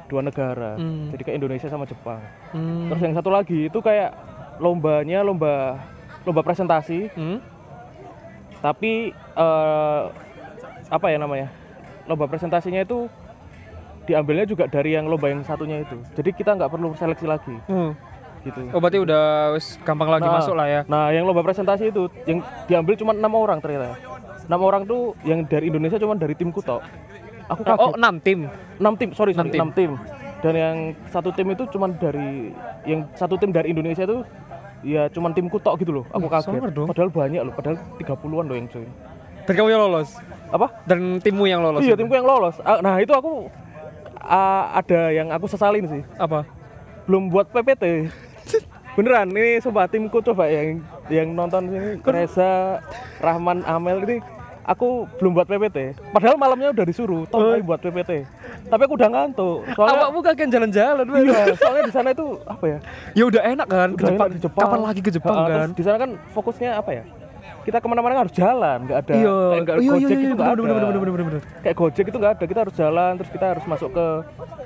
dua 0.06 0.20
negara 0.20 0.76
Hmm. 0.76 1.08
jadi 1.10 1.22
kayak 1.22 1.36
Indonesia 1.38 1.68
sama 1.68 1.84
Jepang 1.84 2.20
Hmm. 2.52 2.88
terus 2.88 3.00
yang 3.02 3.14
satu 3.14 3.28
lagi 3.28 3.66
itu 3.66 3.78
kayak 3.80 4.12
lombanya 4.56 5.20
lomba 5.20 5.80
lomba 6.22 6.40
presentasi 6.40 7.08
Hmm. 7.10 7.40
tapi 8.60 9.10
eh, 9.12 10.02
apa 10.86 11.06
ya 11.08 11.16
namanya 11.16 11.48
lomba 12.04 12.28
presentasinya 12.28 12.80
itu 12.80 13.08
diambilnya 14.04 14.44
juga 14.44 14.68
dari 14.68 14.92
yang 14.92 15.08
lomba 15.08 15.28
yang 15.28 15.40
satunya 15.42 15.80
itu 15.80 15.96
jadi 16.12 16.30
kita 16.30 16.50
nggak 16.54 16.70
perlu 16.70 16.92
seleksi 16.94 17.24
lagi 17.24 17.56
Hmm. 17.66 17.96
Gitu 18.44 18.60
Oh 18.70 18.80
berarti 18.80 18.98
udah 19.00 19.56
wis 19.56 19.80
gampang 19.82 20.08
lagi 20.12 20.28
Nah, 20.28 20.36
masuk 20.38 20.54
lah 20.54 20.66
ya. 20.68 20.80
Nah, 20.86 21.08
yang 21.10 21.24
lomba 21.24 21.40
presentasi 21.40 21.88
itu 21.90 22.12
yang 22.28 22.44
diambil 22.68 22.94
cuma 22.94 23.12
enam 23.16 23.32
orang 23.34 23.58
ternyata. 23.58 23.96
Enam 24.44 24.60
orang 24.60 24.84
tuh 24.84 25.16
yang 25.24 25.42
dari 25.48 25.72
Indonesia 25.72 25.96
cuma 25.96 26.14
dari 26.14 26.36
timku 26.36 26.60
tok. 26.60 26.84
Aku 27.48 27.60
kaget. 27.64 27.80
Oh 27.80 27.92
6 27.96 28.24
tim. 28.24 28.48
enam 28.80 28.94
tim, 28.96 29.10
sorry, 29.12 29.32
sorry, 29.36 29.52
enam 29.52 29.68
enam 29.68 29.70
tim. 29.72 29.90
Dan 30.44 30.54
yang 30.56 30.76
satu 31.08 31.32
tim 31.32 31.48
itu 31.52 31.64
cuma 31.72 31.88
dari 31.88 32.52
yang 32.84 33.08
satu 33.16 33.40
tim 33.40 33.48
dari 33.48 33.72
Indonesia 33.72 34.04
itu 34.04 34.20
ya 34.84 35.08
cuma 35.08 35.32
timku 35.32 35.56
tok 35.56 35.80
gitu 35.80 36.00
loh. 36.00 36.04
Aku 36.12 36.28
kaget. 36.28 36.60
Padahal 36.84 37.10
banyak 37.12 37.40
loh, 37.40 37.52
padahal 37.56 37.76
30-an 37.96 38.44
loh 38.44 38.56
yang 38.56 38.68
join. 38.68 38.88
Dan 39.44 39.54
kamu 39.60 39.68
yang 39.76 39.82
lolos. 39.88 40.08
Apa? 40.48 40.66
Dan 40.88 41.20
timmu 41.20 41.44
yang 41.44 41.60
lolos. 41.60 41.84
Iya, 41.84 41.96
itu? 41.96 42.00
timku 42.00 42.16
yang 42.16 42.24
lolos. 42.24 42.56
Ah, 42.64 42.80
Nah, 42.80 42.96
itu 42.96 43.12
aku 43.12 43.52
ah, 44.24 44.72
ada 44.72 45.12
yang 45.12 45.28
aku 45.28 45.44
sesalin 45.48 45.84
sih. 45.84 46.02
Apa? 46.16 46.48
Belum 47.04 47.28
buat 47.28 47.52
PPT. 47.52 48.08
Beneran, 48.94 49.26
ini 49.28 49.58
coba 49.58 49.90
timku 49.90 50.22
coba 50.22 50.46
yang 50.46 50.78
yang 51.10 51.34
nonton 51.34 51.66
sini 51.66 51.98
Reza, 52.00 52.78
Rahman, 53.18 53.66
Amel 53.66 54.06
ini 54.06 54.16
aku 54.62 55.10
belum 55.18 55.34
buat 55.34 55.50
PPT. 55.50 55.98
Padahal 56.14 56.38
malamnya 56.38 56.70
udah 56.70 56.86
disuruh, 56.86 57.26
Tom 57.26 57.42
ayo 57.42 57.60
buat 57.60 57.82
PPT. 57.82 58.22
Tapi 58.64 58.80
aku 58.80 58.94
udah 58.94 59.10
ngantuk. 59.10 59.66
Soalnya 59.74 59.98
Awakmu 59.98 60.18
kakek 60.22 60.48
jalan-jalan. 60.48 61.04
Iya, 61.10 61.52
soalnya 61.58 61.82
di 61.84 61.92
sana 61.92 62.08
itu 62.14 62.26
apa 62.46 62.64
ya? 62.64 62.78
Ya 63.12 63.24
udah 63.26 63.42
enak 63.44 63.66
kan 63.66 63.88
ke 63.92 64.00
Udah 64.00 64.08
Jepang. 64.08 64.16
enak 64.16 64.28
di 64.30 64.40
Jepang. 64.40 64.64
Kapan 64.64 64.80
lagi 64.80 65.00
ke 65.02 65.10
Jepang 65.10 65.34
Ha, 65.36 65.44
kan? 65.44 65.68
di 65.74 65.82
sana 65.82 65.96
kan 65.98 66.10
fokusnya 66.32 66.70
apa 66.78 66.90
ya? 66.94 67.04
Kita 67.64 67.80
ke 67.80 67.86
mana-mana 67.86 68.14
harus 68.18 68.30
jalan, 68.30 68.84
nggak 68.84 68.98
ada 69.00 69.12
Iya, 69.14 69.34
kayak 69.34 69.62
nggak 69.62 69.76
iya, 69.76 69.90
Gojek 69.90 70.04
iya, 70.10 70.20
itu 70.20 70.34
nggak 70.34 70.46
ada. 70.46 70.60
bener, 70.60 70.74
bener, 70.74 70.88
bener, 70.94 71.10
bener, 71.10 71.24
bener. 71.26 71.42
Kayak 71.58 71.76
Gojek 71.76 72.04
itu 72.04 72.16
nggak 72.16 72.32
ada. 72.32 72.44
Kita 72.44 72.60
harus 72.60 72.74
jalan, 72.74 73.10
terus 73.16 73.30
kita 73.30 73.46
harus 73.48 73.64
masuk 73.64 73.90
ke 73.90 74.06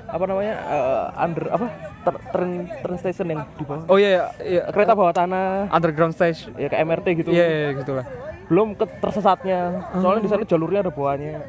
apa 0.09 0.23
namanya 0.25 0.53
eh, 0.67 1.05
under 1.17 1.45
apa 1.47 1.65
ter- 2.01 2.21
train 2.29 2.51
train 2.81 2.97
station 2.97 3.27
yang 3.27 3.41
di 3.51 3.63
bawah 3.63 3.85
Oh 3.85 3.95
iya, 3.95 4.09
iya, 4.09 4.23
iya. 4.41 4.61
kereta 4.67 4.91
bawah 4.91 5.13
tanah 5.13 5.69
underground 5.69 6.11
stage. 6.11 6.49
ya 6.55 6.65
kayak 6.65 6.81
MRT 6.83 7.07
gitu 7.15 7.29
Iya, 7.29 7.45
iya, 7.45 7.69
gitu 7.77 7.93
lah. 7.93 8.05
belum 8.45 8.73
ke 8.73 8.85
tersesatnya 8.97 9.59
soalnya 9.93 10.21
di 10.21 10.29
sana 10.29 10.41
jalurnya 10.43 10.81
ada 10.81 10.89
buahnya 10.89 11.45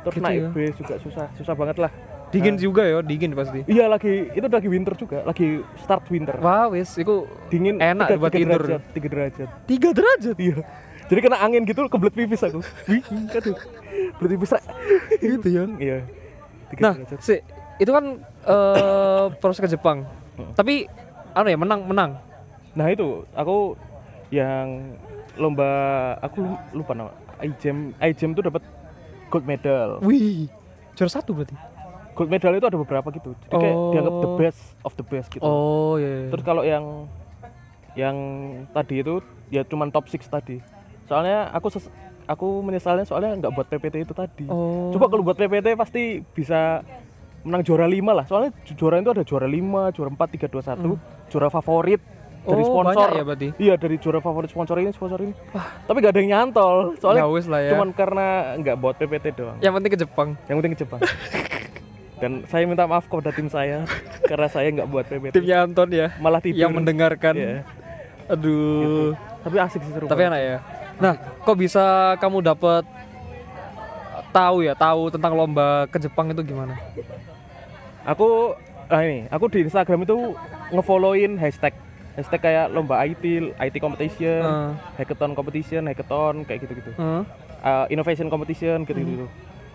terus 0.00 0.16
Gitu 0.16 0.24
naik 0.24 0.40
ya. 0.40 0.48
bis 0.50 0.72
juga 0.74 0.94
susah 0.96 1.26
susah 1.36 1.52
banget 1.52 1.76
lah 1.78 1.92
Dingin 2.30 2.54
juga 2.56 2.82
ya, 2.82 3.02
dingin 3.02 3.34
pasti. 3.34 3.66
iya 3.66 3.84
lagi 3.84 4.30
itu 4.30 4.46
lagi 4.46 4.66
winter 4.66 4.94
juga 4.94 5.18
lagi 5.22 5.66
start 5.76 6.06
winter 6.06 6.38
Wah, 6.38 6.66
wis, 6.68 6.94
itu 6.94 7.26
dingin 7.48 7.76
enak 7.76 8.06
tiga, 8.08 8.16
buat 8.16 8.30
tiga 8.30 8.38
tidur. 8.40 8.60
derajat, 8.60 8.82
tiga 8.90 9.08
derajat 9.08 9.48
tiga 9.66 9.88
derajat. 9.90 10.36
iya 10.38 10.56
jadi 11.06 11.20
kena 11.20 11.38
angin 11.38 11.62
gitu 11.64 11.82
kebelet 11.86 12.14
pipis 12.14 12.40
aku 12.40 12.62
wih 12.86 13.02
aduh 13.28 13.56
kebelet 14.14 14.30
pipis 14.32 14.50
gitu 15.18 15.48
ya. 15.48 15.64
iya 15.76 15.98
Nah, 16.72 16.94
derajat 16.94 17.18
si 17.18 17.42
itu 17.76 17.90
kan 17.90 18.04
eh 18.46 19.26
proses 19.36 19.58
ke 19.58 19.66
Jepang. 19.66 20.06
Tapi 20.54 20.86
anu 21.32 21.48
ya 21.48 21.58
menang 21.58 21.82
menang. 21.82 22.10
nah 22.70 22.86
itu 22.86 23.26
aku 23.32 23.74
yang 24.30 24.94
lomba 25.34 25.66
aku 26.20 26.38
lu- 26.40 26.62
lupa 26.72 26.94
nama 26.94 27.10
iGEM 27.40 27.90
iGEM 27.98 28.30
tuh 28.30 28.44
dapat 28.44 28.62
gold 29.26 29.42
medal 29.42 29.98
Wih, 30.00 30.46
juara 30.94 31.10
satu 31.10 31.34
berarti. 31.34 31.58
Gold 32.12 32.28
medal 32.28 32.52
itu 32.52 32.64
ada 32.64 32.76
beberapa 32.76 33.08
gitu 33.10 33.32
jadi 33.42 33.54
kayak 33.54 33.74
Oh. 33.74 33.90
dianggap 33.90 34.14
the 34.16 34.30
best 34.36 34.60
of 34.80 34.92
the 34.94 35.02
best 35.02 35.28
gitu 35.28 35.40
Oh 35.40 35.94
iya. 35.94 36.26
iya. 36.26 36.28
Terus 36.28 36.42
kalau 36.42 36.62
yang 36.62 36.84
yang 37.92 38.16
tadi 38.70 39.00
itu 39.00 39.18
ya 39.48 39.62
cuman 39.62 39.88
top 39.88 40.06
6 40.06 40.22
tadi. 40.24 40.62
Soalnya 41.04 41.50
aku 41.50 41.66
ses- 41.68 41.90
aku 42.24 42.60
menyesalnya 42.60 43.02
soalnya 43.02 43.34
nggak 43.36 43.52
buat 43.52 43.66
PPT 43.66 44.04
itu 44.04 44.12
tadi. 44.12 44.46
Oh. 44.46 44.90
Coba 44.90 45.06
kalau 45.06 45.22
buat 45.22 45.34
PPT 45.34 45.74
pasti 45.74 46.02
bisa 46.24 46.86
menang 47.42 47.60
juara 47.60 47.84
5 47.84 48.12
lah. 48.12 48.24
Soalnya 48.24 48.54
ju- 48.62 48.76
juara 48.76 48.96
itu 48.96 49.10
ada 49.10 49.24
juara 49.24 49.44
5, 49.44 49.90
juara 49.90 50.06
4, 50.08 50.28
3, 50.30 50.46
2, 50.46 50.62
1, 50.62 50.94
juara 51.26 51.48
favorit 51.48 51.98
dari 52.40 52.56
Hmm. 52.56 52.62
Oh, 52.62 52.78
sponsor. 52.78 53.08
ya 53.10 53.22
berarti? 53.22 53.48
Iya, 53.58 53.74
dari 53.74 53.96
juara 53.96 54.18
favorit 54.18 54.48
sponsor 54.48 54.76
ini, 54.78 54.90
sponsor 54.90 55.18
ini. 55.18 55.34
Tapi 55.82 55.96
nggak 55.98 56.12
ada 56.14 56.20
yang 56.20 56.30
nyantol. 56.30 56.94
Soalnya 56.96 57.26
Ya 57.26 57.42
lah 57.44 57.60
ya. 57.60 57.70
cuman 57.74 57.88
karena 57.90 58.26
nggak 58.56 58.76
buat 58.76 58.94
PPT 58.96 59.26
doang. 59.34 59.58
Yang 59.58 59.72
penting 59.74 59.90
ke 59.90 59.98
Jepang. 59.98 60.28
Yang 60.46 60.56
penting 60.56 60.72
ke 60.72 60.78
Jepang. 60.78 61.00
Dan 62.20 62.44
saya 62.46 62.68
minta 62.68 62.84
maaf 62.84 63.08
kepada 63.08 63.32
tim 63.32 63.48
saya 63.48 63.88
karena 64.28 64.46
saya 64.46 64.68
nggak 64.68 64.88
buat 64.92 65.04
PPT. 65.08 65.32
Timnya 65.40 65.64
Anton 65.64 65.88
ya. 65.88 66.08
Malah 66.20 66.40
tidur. 66.44 66.60
Yang 66.60 66.72
mendengarkan. 66.76 67.34
Iya. 67.34 67.64
Aduh. 68.28 69.16
Tapi 69.40 69.56
asik 69.56 69.80
sih 69.80 69.92
seru. 69.96 70.06
Tapi 70.06 70.22
enak 70.28 70.40
ya. 70.40 70.56
Nah, 71.00 71.16
kok 71.16 71.56
bisa 71.56 72.14
kamu 72.20 72.44
dapat 72.44 72.84
tahu 74.30 74.62
ya, 74.62 74.76
tahu 74.76 75.08
tentang 75.10 75.32
lomba 75.34 75.88
ke 75.88 75.96
Jepang 75.96 76.28
itu 76.28 76.44
gimana? 76.44 76.76
Aku 78.04 78.54
ah 78.86 79.00
ini, 79.00 79.24
aku 79.32 79.48
di 79.48 79.64
Instagram 79.64 80.04
itu 80.04 80.36
ngefollowin 80.70 81.40
hashtag 81.40 81.72
hashtag 82.14 82.40
kayak 82.42 82.66
lomba 82.68 83.00
IT, 83.00 83.22
IT 83.56 83.76
competition, 83.80 84.42
Eh. 84.44 84.70
hackathon 85.00 85.32
competition, 85.32 85.88
hackathon 85.88 86.44
kayak 86.44 86.68
gitu-gitu. 86.68 86.92
Heeh. 86.94 87.22
Uh, 87.60 87.86
innovation 87.88 88.28
competition 88.28 88.84
gitu-gitu. 88.84 89.24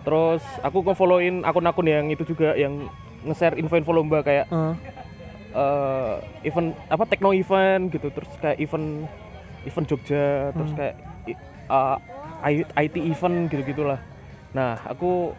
Terus 0.06 0.42
aku 0.62 0.86
ngefollowin 0.86 1.42
akun-akun 1.42 1.86
yang 1.86 2.06
itu 2.06 2.22
juga 2.22 2.54
yang 2.54 2.86
nge-share 3.26 3.58
info-info 3.58 3.90
lomba 3.90 4.22
kayak 4.22 4.46
Heeh. 4.46 4.74
eh, 5.50 6.14
event 6.46 6.78
apa 6.86 7.02
techno 7.04 7.34
event 7.34 7.90
gitu, 7.90 8.14
terus 8.14 8.30
kayak 8.38 8.54
event 8.56 9.10
event 9.66 9.86
Jogja, 9.90 10.54
terus 10.54 10.70
Hmm. 10.70 10.78
kayak 10.78 10.94
uh, 11.66 11.98
I- 12.46 12.70
IT 12.78 13.02
event 13.02 13.50
gitu-gitulah. 13.50 13.98
Nah, 14.54 14.78
aku 14.86 15.34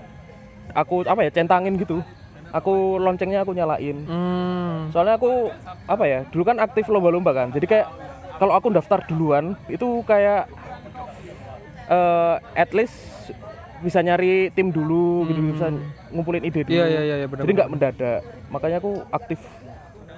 aku 0.76 1.08
apa 1.08 1.24
ya 1.24 1.32
centangin 1.32 1.80
gitu. 1.80 2.04
Aku 2.52 3.00
loncengnya 3.00 3.44
aku 3.44 3.56
nyalain. 3.56 4.04
Hmm. 4.04 4.92
Soalnya 4.92 5.16
aku 5.16 5.52
apa 5.86 6.04
ya? 6.04 6.20
Dulu 6.28 6.44
kan 6.44 6.60
aktif 6.60 6.88
lomba-lomba 6.88 7.32
kan. 7.32 7.48
Jadi 7.52 7.64
kayak 7.64 7.88
kalau 8.36 8.52
aku 8.52 8.68
daftar 8.68 9.00
duluan 9.08 9.56
itu 9.68 10.04
kayak 10.04 10.48
eh 11.88 12.36
at 12.54 12.72
least 12.72 13.32
bisa 13.80 14.00
nyari 14.00 14.50
tim 14.52 14.70
dulu 14.70 15.26
gitu 15.26 15.40
bisa 15.52 15.70
ngumpulin 16.10 16.44
ide 16.44 16.62
dulu. 16.62 16.74
Iya 16.74 16.86
iya 16.88 17.02
iya 17.04 17.16
iya, 17.16 17.28
benar. 17.28 17.44
Jadi 17.44 17.54
nggak 17.54 17.70
mendadak. 17.70 18.20
Makanya 18.50 18.78
aku 18.78 18.92
aktif 19.10 19.40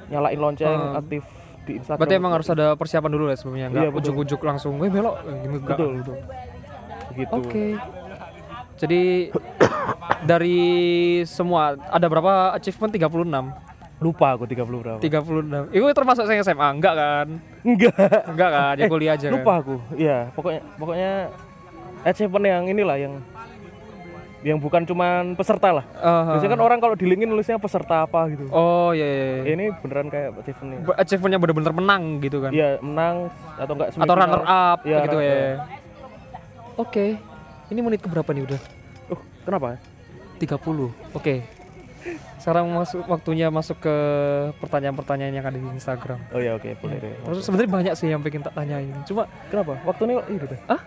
nyalain 0.08 0.40
lonceng, 0.40 0.80
Hmm. 0.90 0.96
aktif 0.98 1.24
di 1.64 1.72
Instagram. 1.78 2.00
Berarti 2.00 2.16
emang 2.16 2.34
harus 2.34 2.48
ada 2.48 2.74
persiapan 2.74 3.12
dulu 3.12 3.24
ya 3.28 3.36
sebelumnya, 3.36 3.66
Iya, 3.66 3.70
enggak 3.70 3.90
betul. 3.92 4.02
ujuk-ujuk 4.02 4.42
langsung, 4.42 4.74
"Weh, 4.78 4.90
belok." 4.90 5.16
Eh, 5.22 5.36
Gitu. 5.44 5.58
Betul. 5.62 5.90
gitu. 5.98 6.14
gitu. 7.16 7.34
Oke. 7.36 7.66
Jadi 8.76 9.02
dari 10.32 10.60
semua 11.26 11.76
ada 11.76 12.08
berapa 12.08 12.34
achievement 12.54 12.92
36? 12.92 13.52
lupa 14.00 14.32
aku 14.32 14.48
30 14.48 14.80
berapa 14.80 15.00
36. 15.04 15.68
Itu 15.70 15.84
termasuk 15.92 16.24
saya 16.24 16.40
SMA 16.40 16.72
enggak 16.72 16.96
kan? 16.96 17.28
enggak 17.62 17.92
Enggak 18.26 18.50
kan? 18.50 18.74
Ya 18.80 18.86
Eh, 18.86 18.90
kuliah 18.90 19.14
aja. 19.14 19.28
lupa 19.36 19.52
Kan? 19.52 19.62
aku 19.62 19.76
iya 19.94 20.32
pokoknya 20.32 20.62
pokoknya 20.80 21.12
achievement 22.08 22.46
yang 22.48 22.64
inilah 22.66 22.96
yang 22.96 23.14
yang 24.42 24.56
bukan 24.56 24.82
cuman 24.82 25.36
peserta 25.36 25.70
lah 25.74 25.86
Aha. 25.94 26.32
biasanya 26.34 26.52
kan 26.54 26.62
orang 26.62 26.80
kalau 26.80 26.96
di 26.96 27.04
LinkedIn 27.04 27.28
nulisnya 27.28 27.58
peserta 27.58 28.04
apa 28.04 28.24
gitu 28.30 28.48
Oh 28.50 28.92
iya 28.92 29.04
iya. 29.04 29.26
iya. 29.38 29.52
ini 29.52 29.66
beneran 29.76 30.08
kayak 30.08 30.32
achievementnya 30.38 30.80
Be- 30.82 30.98
Achievementnya 30.98 31.40
bener-bener 31.40 31.74
menang 31.74 32.04
gitu 32.20 32.38
kan? 32.40 32.52
iya 32.52 32.80
menang 32.80 33.28
atau 33.54 33.74
enggak 33.74 33.88
Atau 33.90 34.00
semifinal. 34.00 34.18
runner 34.18 34.44
up 34.46 34.80
Iya, 34.82 34.98
gitu 35.04 35.18
runner 35.18 35.36
ya. 35.36 35.52
Oke. 36.76 37.06
Ini 37.68 37.80
menit 37.80 38.00
keberapa 38.00 38.30
nih 38.30 38.44
udah? 38.46 38.62
uh 39.10 39.20
kenapa 39.44 39.76
30. 40.38 40.56
Oke. 41.12 41.44
Sekarang 42.40 42.72
masuk 42.72 43.04
waktunya 43.06 43.52
masuk 43.52 43.76
ke 43.78 43.96
pertanyaan-pertanyaan 44.58 45.34
yang 45.34 45.44
ada 45.44 45.54
di 45.54 45.68
Instagram. 45.70 46.16
oh 46.32 46.40
ya 46.40 46.56
oke 46.56 46.72
boleh 46.80 46.96
deh 46.98 47.12
Terus 47.20 47.44
sebenarnya 47.44 47.68
banyak 47.70 47.94
sih 47.94 48.08
yang 48.08 48.24
pengen 48.24 48.42
tak 48.42 48.56
tanyain. 48.56 48.96
Cuma 49.04 49.28
kenapa 49.52 49.76
waktunya 49.84 50.24
ini 50.26 50.40
deh 50.40 50.62
Hah? 50.66 50.80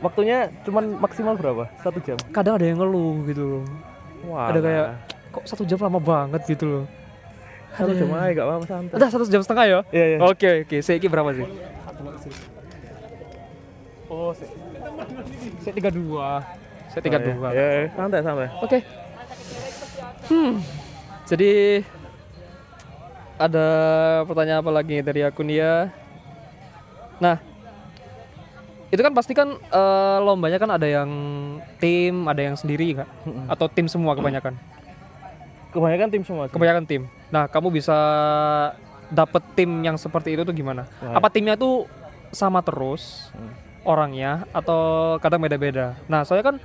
Waktunya 0.00 0.48
cuman 0.62 1.00
maksimal 1.00 1.34
berapa 1.34 1.64
satu 1.80 1.98
jam 2.04 2.16
kadang 2.30 2.60
ada 2.60 2.66
yang 2.68 2.78
ngeluh 2.80 3.24
gitu 3.28 3.42
loh. 3.42 3.64
Wah, 4.26 4.50
Ada 4.50 4.58
kayak 4.60 4.86
kok 5.30 5.44
satu 5.46 5.62
jam 5.62 5.78
lama 5.78 6.00
banget 6.00 6.42
gitu 6.48 6.64
loh. 6.66 6.84
satu 7.76 7.92
jam 7.92 8.08
aja 8.16 8.30
gak 8.32 8.46
apa-apa 8.48 8.66
santai 8.66 8.94
Udah 8.96 9.08
satu 9.12 9.24
jam 9.28 9.42
setengah 9.44 9.64
ya? 9.68 9.78
iya 9.92 10.04
iya 10.16 10.18
Oke 10.24 10.64
oke. 10.64 10.76
Saya 10.80 10.96
berapa 10.96 11.30
sih? 11.36 11.44
oh 14.08 14.32
Saya 15.60 15.72
tiga 15.76 15.90
dua. 15.92 16.40
Saya 16.88 17.02
tiga 17.04 17.18
dua. 17.20 17.48
ya, 17.52 17.92
santai 17.92 18.20
santai 18.24 18.48
Oke. 18.64 18.78
Hmm. 20.26 20.58
Jadi 21.28 21.82
ada 23.36 23.66
pertanyaan 24.24 24.64
apa 24.64 24.72
lagi 24.72 25.04
dari 25.04 25.20
akun 25.20 25.52
dia? 25.52 25.92
Nah, 27.20 27.36
itu 28.86 29.00
kan 29.00 29.12
pasti 29.12 29.32
kan 29.32 29.50
eh, 29.52 30.18
lombanya 30.20 30.56
kan 30.56 30.70
ada 30.70 30.86
yang 30.86 31.10
tim, 31.76 32.26
ada 32.26 32.38
yang 32.40 32.54
sendiri 32.54 32.96
kak? 32.96 33.08
Mm-mm. 33.24 33.46
Atau 33.48 33.66
tim 33.66 33.86
semua 33.86 34.14
kebanyakan? 34.14 34.54
kebanyakan 35.66 36.08
tim 36.08 36.24
semua 36.24 36.48
sih. 36.48 36.54
Kebanyakan 36.56 36.84
tim. 36.88 37.02
Nah, 37.28 37.52
kamu 37.52 37.68
bisa 37.68 37.92
dapet 39.06 39.44
tim 39.52 39.68
yang 39.84 40.00
seperti 40.00 40.32
itu 40.32 40.40
tuh 40.40 40.56
gimana? 40.56 40.88
Wah. 41.04 41.20
Apa 41.20 41.28
timnya 41.28 41.52
tuh 41.52 41.84
sama 42.32 42.64
terus 42.64 43.28
Hmm. 43.30 43.52
orangnya 43.84 44.48
atau 44.50 45.14
kadang 45.20 45.38
beda-beda? 45.38 46.00
Nah, 46.08 46.24
soalnya 46.24 46.48
kan 46.48 46.56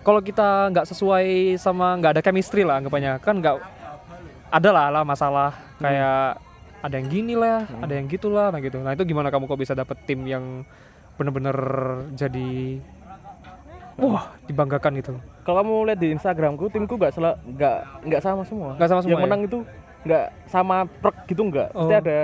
kalau 0.00 0.24
kita 0.24 0.72
nggak 0.72 0.88
sesuai 0.88 1.26
sama 1.60 2.00
nggak 2.00 2.16
ada 2.16 2.22
chemistry 2.24 2.64
lah 2.64 2.80
anggapannya 2.80 3.20
kan 3.20 3.36
nggak 3.36 3.56
ada 4.48 4.70
lah 4.72 4.86
lah 4.88 5.02
masalah 5.04 5.50
kayak 5.76 6.40
ada 6.80 6.94
yang 6.96 7.08
gini 7.10 7.34
lah, 7.34 7.66
Hmm. 7.66 7.82
ada 7.82 7.92
yang 7.92 8.06
gitulah, 8.06 8.48
nah 8.48 8.62
gitu. 8.62 8.78
Nah 8.78 8.94
itu 8.94 9.02
gimana 9.02 9.28
kamu 9.28 9.44
kok 9.44 9.58
bisa 9.58 9.74
dapet 9.74 9.98
tim 10.06 10.22
yang 10.24 10.62
bener-bener 11.16 11.56
jadi 12.12 12.80
wah 13.96 14.28
dibanggakan 14.44 14.92
gitu? 14.94 15.12
kalau 15.42 15.56
kamu 15.58 15.74
lihat 15.88 15.98
di 15.98 16.08
Instagramku 16.12 16.68
timku 16.68 16.94
nggak 16.94 17.12
sela 17.12 17.40
nggak 17.42 17.78
nggak 18.04 18.20
sama 18.20 18.42
semua 18.42 18.76
Nggak 18.76 18.88
sama 18.88 19.00
semua 19.00 19.10
yang 19.10 19.20
ya? 19.20 19.26
menang 19.26 19.42
itu 19.42 19.58
nggak 20.04 20.26
sama 20.46 20.76
truk 20.96 21.16
gitu 21.26 21.42
nggak 21.44 21.68
pasti 21.70 21.94
Oh. 21.94 21.98
ada 21.98 22.18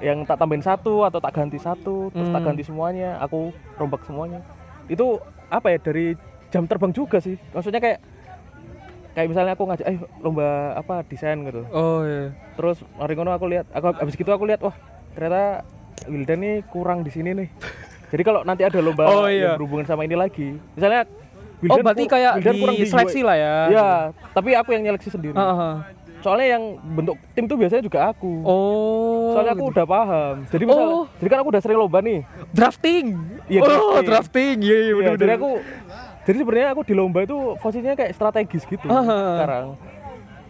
yang 0.00 0.24
tak 0.24 0.36
tambahin 0.36 0.62
satu 0.62 1.04
atau 1.04 1.18
tak 1.18 1.34
ganti 1.34 1.58
satu 1.58 2.08
terus 2.08 2.28
tak 2.28 2.38
Hmm. 2.38 2.48
ganti 2.48 2.62
semuanya 2.62 3.18
aku 3.18 3.50
rombak 3.76 4.00
semuanya 4.02 4.40
itu 4.86 5.18
apa 5.46 5.66
ya 5.68 5.78
dari 5.78 6.14
jam 6.48 6.64
terbang 6.64 6.90
juga 6.90 7.18
sih 7.18 7.36
maksudnya 7.50 7.78
kayak 7.78 8.00
kayak 9.10 9.28
misalnya 9.28 9.52
aku 9.52 9.66
ngajak 9.66 9.86
eh 9.86 9.98
lomba 10.18 10.46
apa 10.72 11.02
desain 11.04 11.42
gitu 11.42 11.66
Oh 11.68 12.00
iya. 12.02 12.30
terus 12.54 12.78
hari 12.94 13.12
ngono 13.12 13.30
aku 13.30 13.46
lihat 13.46 13.66
aku 13.68 13.90
habis 13.92 14.14
gitu 14.14 14.30
aku 14.30 14.46
lihat 14.46 14.60
wah 14.60 14.72
ternyata 15.12 15.66
Wildan 16.06 16.38
nih 16.38 16.54
kurang 16.66 17.02
di 17.02 17.10
sini 17.10 17.34
nih 17.34 17.48
jadi 18.08 18.22
kalau 18.22 18.40
nanti 18.42 18.62
ada 18.62 18.78
lomba 18.78 19.04
Oh, 19.04 19.26
iya. 19.26 19.52
yang 19.52 19.58
berhubungan 19.58 19.84
sama 19.84 20.02
ini 20.02 20.14
lagi 20.14 20.56
misalnya 20.72 21.04
Oh 21.60 21.76
berarti 21.76 22.08
kayak 22.08 22.40
Wildan 22.40 22.56
kurang 22.56 22.72
di 22.74 22.86
seleksi 22.88 23.20
lah 23.20 23.36
ya? 23.36 23.54
Iya, 23.68 23.88
tapi 24.32 24.56
aku 24.56 24.72
yang 24.72 24.80
nyeleksi 24.80 25.12
sendiri. 25.12 25.36
Ah, 25.36 25.44
ah. 25.52 25.74
Soalnya 26.20 26.56
yang 26.56 26.64
bentuk 26.96 27.20
tim 27.32 27.44
tuh 27.44 27.60
biasanya 27.60 27.84
juga 27.84 28.08
aku. 28.08 28.32
Oh. 28.40 29.36
Soalnya 29.36 29.52
aku 29.52 29.68
gitu. 29.68 29.72
udah 29.76 29.84
paham. 29.84 30.34
Jadi 30.48 30.64
misal, 30.64 30.86
Oh. 30.88 31.04
jadi 31.20 31.28
kan 31.28 31.38
aku 31.38 31.48
udah 31.52 31.60
sering 31.60 31.76
lomba 31.76 32.00
nih. 32.00 32.24
drafting. 32.50 33.06
Iya, 33.44 33.60
oh, 33.60 33.68
drafting. 33.68 34.06
drafting. 34.08 34.56
Iya, 34.58 34.72
iya 34.72 34.80
Iya, 34.80 34.94
benar 34.96 35.14
jadi 35.18 35.32
aku 35.36 35.50
jadi 36.22 36.36
sebenarnya 36.40 36.68
aku 36.70 36.80
di 36.80 36.94
lomba 36.94 37.18
itu 37.20 37.36
posisinya 37.56 37.92
kayak 37.94 38.12
strategis 38.16 38.62
gitu 38.64 38.86
Ah. 38.88 39.04
sekarang. 39.36 39.66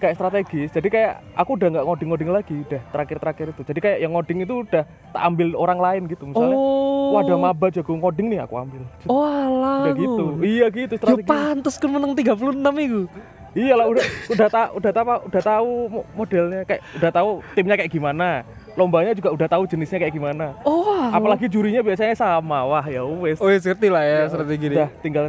Kayak 0.01 0.17
strategis. 0.17 0.69
Jadi 0.73 0.89
kayak 0.89 1.13
aku 1.37 1.55
udah 1.55 1.69
nggak 1.71 1.85
ngoding-ngoding 1.85 2.31
lagi, 2.31 2.57
udah 2.65 2.81
terakhir-terakhir 2.89 3.47
itu. 3.53 3.63
Jadi 3.63 3.79
kayak 3.79 3.99
yang 4.01 4.13
ngoding 4.13 4.39
itu 4.41 4.55
udah 4.65 4.83
tak 4.89 5.23
ambil 5.23 5.53
orang 5.55 5.77
lain 5.77 6.03
gitu. 6.09 6.25
Misalnya, 6.25 6.57
Oh. 6.57 7.13
wah 7.13 7.21
ada 7.21 7.37
maba 7.37 7.67
jago 7.69 7.93
ngoding 7.93 8.33
nih 8.33 8.41
aku 8.41 8.55
ambil. 8.57 8.83
Oh, 9.05 9.21
alah. 9.21 9.85
udah 9.85 9.95
gitu. 9.95 10.25
Iya 10.41 10.67
gitu 10.69 10.95
Ya 10.95 10.99
strategi. 10.99 11.29
pantes 11.29 11.75
kan 11.77 11.91
menang 11.91 12.17
36 12.17 12.75
itu. 12.81 13.03
Iya 13.51 13.75
lah 13.75 13.87
udah 13.87 14.05
udah 14.31 14.49
tak 14.49 14.69
udah 14.73 14.91
tahu 14.95 15.09
udah 15.27 15.43
tahu 15.43 15.71
mo- 15.91 16.07
modelnya 16.15 16.63
kayak 16.63 16.81
udah 16.97 17.11
tahu 17.11 17.29
timnya 17.53 17.75
kayak 17.77 17.91
gimana. 17.91 18.47
Lombanya 18.73 19.11
juga 19.13 19.35
udah 19.35 19.49
tahu 19.51 19.67
jenisnya 19.67 19.99
kayak 19.99 20.15
gimana. 20.15 20.55
Oh, 20.63 20.87
alah. 20.87 21.13
Apalagi 21.13 21.51
jurinya 21.51 21.83
biasanya 21.83 22.15
sama. 22.15 22.63
Wah, 22.63 22.87
ya 22.87 23.03
wes. 23.03 23.37
Oh, 23.37 23.51
ya 23.51 23.59
ngerti 23.59 23.91
lah 23.91 24.01
ya, 24.01 24.17
Ya, 24.17 24.31
strategi 24.31 24.65
ini. 24.65 24.77
Udah 24.79 24.89
tinggal 25.03 25.27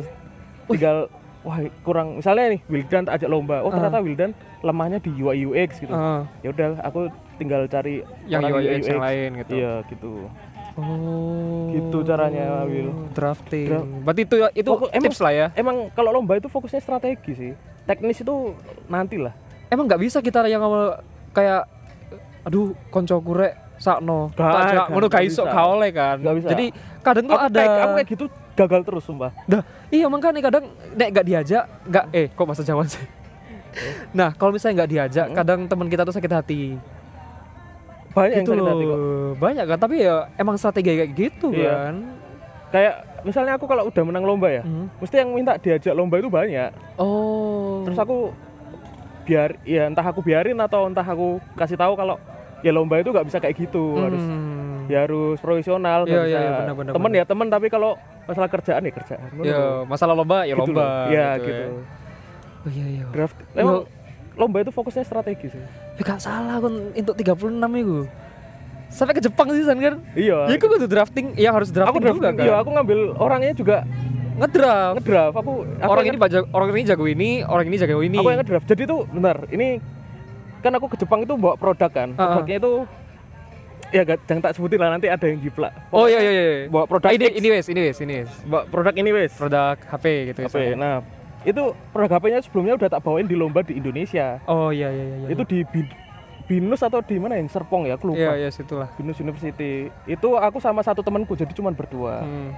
tinggal 0.66 0.98
wah 1.42 1.56
kurang 1.82 2.18
misalnya 2.18 2.54
nih 2.54 2.62
Wildan 2.68 3.04
tak 3.04 3.18
ajak 3.18 3.30
lomba. 3.30 3.60
Oh, 3.60 3.70
ternyata 3.70 3.98
Wildan 4.00 4.32
lemahnya 4.62 4.98
di 4.98 5.12
UI 5.12 5.44
UX 5.44 5.78
gitu. 5.78 5.90
Ah, 5.90 6.26
Ya 6.40 6.50
udah 6.50 6.78
aku 6.82 7.10
tinggal 7.36 7.66
cari 7.66 8.06
yang 8.26 8.42
UI 8.44 8.78
yang 8.80 9.02
lain 9.02 9.30
gitu. 9.40 9.52
Iya, 9.56 9.74
gitu. 9.88 10.30
Oh. 10.74 11.68
Gitu 11.70 11.98
caranya, 12.02 12.64
Will. 12.64 12.94
Drafting. 13.12 13.68
Dra- 13.68 13.88
Berarti 14.02 14.22
itu 14.24 14.36
itu 14.54 14.70
Pokok- 14.70 14.92
emang- 14.92 15.06
tips 15.06 15.20
lah 15.20 15.34
ya. 15.34 15.48
Emang 15.54 15.92
kalau 15.92 16.10
lomba 16.12 16.38
itu 16.38 16.48
fokusnya 16.48 16.80
strategi 16.80 17.32
sih. 17.34 17.52
Teknis 17.84 18.22
itu 18.22 18.56
nanti 18.88 19.18
lah. 19.18 19.34
Emang 19.68 19.86
nggak 19.86 20.00
bisa 20.00 20.18
kita 20.20 20.46
yang 20.46 20.62
ngomong 20.62 20.96
kayak 21.32 21.68
aduh 22.42 22.72
konco 22.88 23.20
kurek 23.20 23.54
sakno. 23.76 24.30
Gak, 24.32 24.46
Tak 24.78 24.88
ngono 24.90 25.08
gak 25.08 25.18
gak 25.18 25.26
iso 25.26 25.42
bisa. 25.42 25.52
gak 25.52 25.66
oleh 25.68 25.90
kan. 25.92 26.16
Gak 26.20 26.36
bisa. 26.38 26.48
Jadi 26.50 26.66
kadang 27.02 27.26
tuh 27.26 27.36
Aku 27.36 27.48
ada 27.48 27.58
kayak, 27.58 27.74
aku 27.76 27.92
kayak 27.92 28.08
gitu 28.08 28.26
gagal 28.62 28.82
terus 28.84 29.04
sumpah. 29.04 29.32
Dah, 29.44 29.62
iya 29.90 30.06
makanya 30.06 30.42
kadang 30.44 30.66
nek 30.94 31.10
gak 31.12 31.26
diajak, 31.26 31.64
gak 31.86 32.06
eh 32.12 32.28
kok 32.28 32.46
bahasa 32.46 32.62
Jawa 32.62 32.86
sih. 32.86 33.02
Nah, 34.12 34.36
kalau 34.36 34.52
misalnya 34.52 34.84
nggak 34.84 34.92
diajak, 34.92 35.26
Hmm. 35.26 35.38
kadang 35.38 35.60
teman 35.64 35.88
kita 35.88 36.04
tuh 36.04 36.12
sakit 36.12 36.28
hati. 36.30 36.76
Banyak 38.12 38.44
gitu 38.44 38.52
yang 38.52 38.60
sakit 38.60 38.68
loh. 38.68 38.68
hati 38.70 38.84
kok. 38.84 39.00
Banyak 39.40 39.66
kan, 39.66 39.80
tapi 39.80 39.96
ya 40.04 40.16
emang 40.36 40.56
strategi 40.60 40.92
kayak 40.92 41.12
gitu 41.16 41.48
Iya. 41.50 41.72
kan. 41.72 41.96
Kayak 42.68 42.96
misalnya 43.24 43.54
aku 43.56 43.66
kalau 43.66 43.88
udah 43.88 44.04
menang 44.04 44.28
lomba 44.28 44.52
ya, 44.52 44.60
Hmm. 44.62 44.92
mesti 45.00 45.16
yang 45.18 45.32
minta 45.32 45.56
diajak 45.56 45.96
lomba 45.96 46.20
itu 46.20 46.28
banyak. 46.28 46.72
Oh. 47.00 47.88
Terus 47.88 47.96
aku 47.96 48.36
biar 49.24 49.56
ya 49.64 49.88
entah 49.88 50.04
aku 50.04 50.20
biarin 50.20 50.60
atau 50.60 50.84
entah 50.84 51.06
aku 51.06 51.40
kasih 51.56 51.80
tahu 51.80 51.96
kalau 51.96 52.20
ya 52.60 52.70
lomba 52.70 53.00
itu 53.00 53.08
nggak 53.08 53.24
bisa 53.24 53.40
kayak 53.40 53.56
gitu 53.56 53.96
harus 53.96 54.20
Hmm. 54.20 54.61
Ya 54.92 55.00
harus 55.02 55.38
profesional 55.38 56.04
nggak 56.04 56.12
Iya, 56.12 56.24
iya, 56.28 56.40
iya, 56.42 56.52
benar, 56.60 56.76
benar, 56.76 56.92
temen 56.92 57.08
benar. 57.08 57.18
ya 57.18 57.26
temen 57.26 57.48
tapi 57.48 57.68
kalau 57.68 57.92
masalah 58.22 58.50
kerjaan 58.50 58.82
ya 58.82 58.92
kerjaan 58.94 59.30
Ya, 59.42 59.62
masalah 59.86 60.14
lomba 60.14 60.44
ya 60.44 60.54
Gitu 60.54 60.62
lomba. 60.62 60.84
loh. 60.84 60.92
ya 61.10 61.28
gitu. 61.38 61.48
gitu, 61.48 61.56
ya. 61.56 61.70
Oh 62.62 62.70
iya 62.70 62.86
iya. 62.92 63.06
draft 63.10 63.38
emang 63.54 63.78
lomba 64.34 64.58
itu 64.60 64.70
fokusnya 64.70 65.02
strategi 65.02 65.48
sih 65.50 65.64
Ya 65.94 66.04
gak 66.04 66.20
salah 66.20 66.58
kan 66.58 66.74
untuk 66.92 67.16
36 67.16 67.52
itu. 67.78 68.00
Sampai 68.88 69.14
ke 69.14 69.22
Jepang 69.22 69.48
sih 69.50 69.64
kan. 69.64 69.96
iya 70.14 70.38
Ya 70.46 70.56
kan 70.58 70.68
kudu 70.70 70.84
drafting, 70.86 71.32
yang 71.36 71.54
harus 71.54 71.70
drafting 71.70 71.94
aku 71.94 72.00
draft 72.02 72.18
juga 72.18 72.30
kan. 72.30 72.44
iya 72.44 72.54
aku 72.58 72.70
ngambil 72.70 73.00
orangnya 73.16 73.54
juga 73.54 73.78
Ngedraft. 74.34 74.94
ngedraft 74.98 75.36
aku, 75.36 75.52
aku 75.78 75.86
Orang 75.86 76.04
ini 76.04 76.18
baca, 76.18 76.38
orang 76.50 76.68
ini 76.72 76.82
jago 76.84 77.06
ini, 77.06 77.30
orang 77.44 77.66
ini 77.66 77.76
jago 77.78 78.02
ini. 78.02 78.18
aku 78.18 78.28
yang 78.28 78.40
ngedraft 78.40 78.66
jadi 78.66 78.84
tuh 78.86 79.00
benar 79.08 79.46
ini 79.48 79.78
kan 80.60 80.72
aku 80.72 80.86
ke 80.88 80.98
Jepang 80.98 81.22
itu 81.22 81.34
bawa 81.34 81.54
produk 81.56 81.88
kan 81.88 82.10
Ah, 82.12 82.22
ah. 82.22 82.28
produknya 82.36 82.58
itu 82.60 82.72
ya 83.92 84.02
gak, 84.02 84.20
jangan 84.24 84.42
tak 84.42 84.54
sebutin 84.56 84.78
lah 84.78 84.90
nanti 84.90 85.08
ada 85.08 85.24
yang 85.24 85.38
jiplak 85.38 85.72
Oh 85.90 86.06
iya 86.06 86.20
iya 86.20 86.32
iya. 86.32 86.58
bawa 86.66 86.84
produk 86.86 87.08
Ah, 87.08 87.14
ini 87.14 87.26
X, 87.26 87.34
ini 87.34 87.48
wes, 87.50 87.66
ini 87.68 87.82
wes, 87.82 87.98
ini 88.00 88.14
wes. 88.18 88.32
bawa 88.44 88.64
produk 88.66 88.94
ini 88.94 89.12
wes 89.12 89.32
Produk 89.34 89.76
HP 89.78 90.06
gitu 90.28 90.40
HP 90.40 90.48
misalnya. 90.48 90.76
nah 90.76 90.96
itu 91.42 91.64
produk 91.90 92.12
HP-nya 92.14 92.40
sebelumnya 92.40 92.74
udah 92.76 92.90
tak 92.90 93.02
bawain 93.02 93.26
di 93.26 93.34
lomba 93.34 93.60
di 93.62 93.74
Indonesia 93.74 94.40
Oh 94.46 94.70
iya 94.70 94.88
iya 94.88 95.06
iya. 95.18 95.28
itu 95.30 95.44
di 95.44 95.60
Bin- 95.66 95.92
Binus 96.44 96.82
atau 96.82 97.00
di 97.00 97.16
mana 97.16 97.36
yang 97.36 97.48
Serpong 97.48 97.84
ya 97.84 97.96
aku 97.96 98.12
lupa 98.12 98.32
Iya 98.32 98.36
iya 98.38 98.50
situlah. 98.50 98.92
Binus 98.94 99.16
University 99.18 99.88
itu 100.06 100.28
aku 100.34 100.58
sama 100.58 100.82
satu 100.82 101.00
temanku 101.00 101.34
jadi 101.34 101.50
cuman 101.50 101.72
berdua 101.72 102.22
Hmm. 102.22 102.52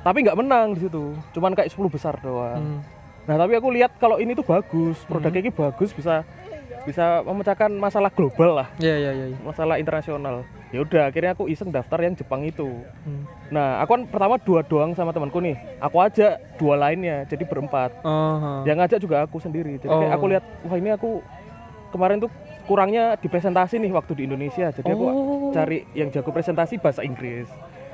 tapi 0.00 0.20
nggak 0.20 0.34
menang 0.34 0.74
di 0.74 0.82
situ 0.82 1.12
cuman 1.30 1.52
kayak 1.52 1.68
10 1.68 1.88
besar 1.88 2.16
doang 2.18 2.58
Hmm. 2.58 2.80
nah 3.22 3.36
tapi 3.36 3.54
aku 3.54 3.70
lihat 3.70 3.94
kalau 3.96 4.16
ini 4.16 4.32
tuh 4.32 4.42
bagus 4.42 4.98
produknya 5.02 5.40
ini 5.40 5.50
bagus 5.50 5.90
bisa 5.90 6.26
bisa 6.82 7.04
memecahkan 7.22 7.70
masalah 7.72 8.08
global 8.08 8.56
lah 8.56 8.68
Iya 8.76 8.94
iya 8.96 9.10
iya. 9.12 9.26
iya. 9.28 9.38
masalah 9.40 9.76
internasional 9.76 10.42
ya 10.68 10.80
udah 10.80 11.02
akhirnya 11.06 11.32
aku 11.32 11.46
iseng 11.46 11.68
daftar 11.68 12.00
yang 12.00 12.12
Jepang 12.12 12.42
itu 12.42 12.66
Hmm. 13.02 13.24
nah 13.48 13.78
aku 13.78 13.90
kan 13.92 14.02
pertama 14.06 14.34
dua 14.36 14.60
doang 14.62 14.92
sama 14.92 15.10
temanku 15.10 15.38
nih 15.38 15.54
aku 15.78 15.96
aja 15.98 16.26
dua 16.56 16.74
lainnya 16.76 17.22
jadi 17.24 17.42
berempat 17.42 17.92
Oh. 18.00 18.62
yang 18.62 18.76
ngajak 18.76 18.98
juga 18.98 19.22
aku 19.22 19.38
sendiri 19.38 19.76
jadi 19.76 19.88
kayak 19.88 20.10
Oh. 20.10 20.16
aku 20.16 20.24
lihat 20.28 20.44
wah 20.62 20.74
ini 20.74 20.90
aku 20.90 21.10
kemarin 21.88 22.18
tuh 22.18 22.30
kurangnya 22.62 23.14
di 23.14 23.26
presentasi 23.26 23.76
nih 23.76 23.90
waktu 23.90 24.12
di 24.14 24.22
Indonesia. 24.24 24.70
Jadi 24.70 24.86
aku 24.86 25.04
Oh. 25.04 25.50
cari 25.52 25.84
yang 25.92 26.08
jago 26.08 26.30
presentasi 26.30 26.78
bahasa 26.78 27.02
Inggris. 27.02 27.44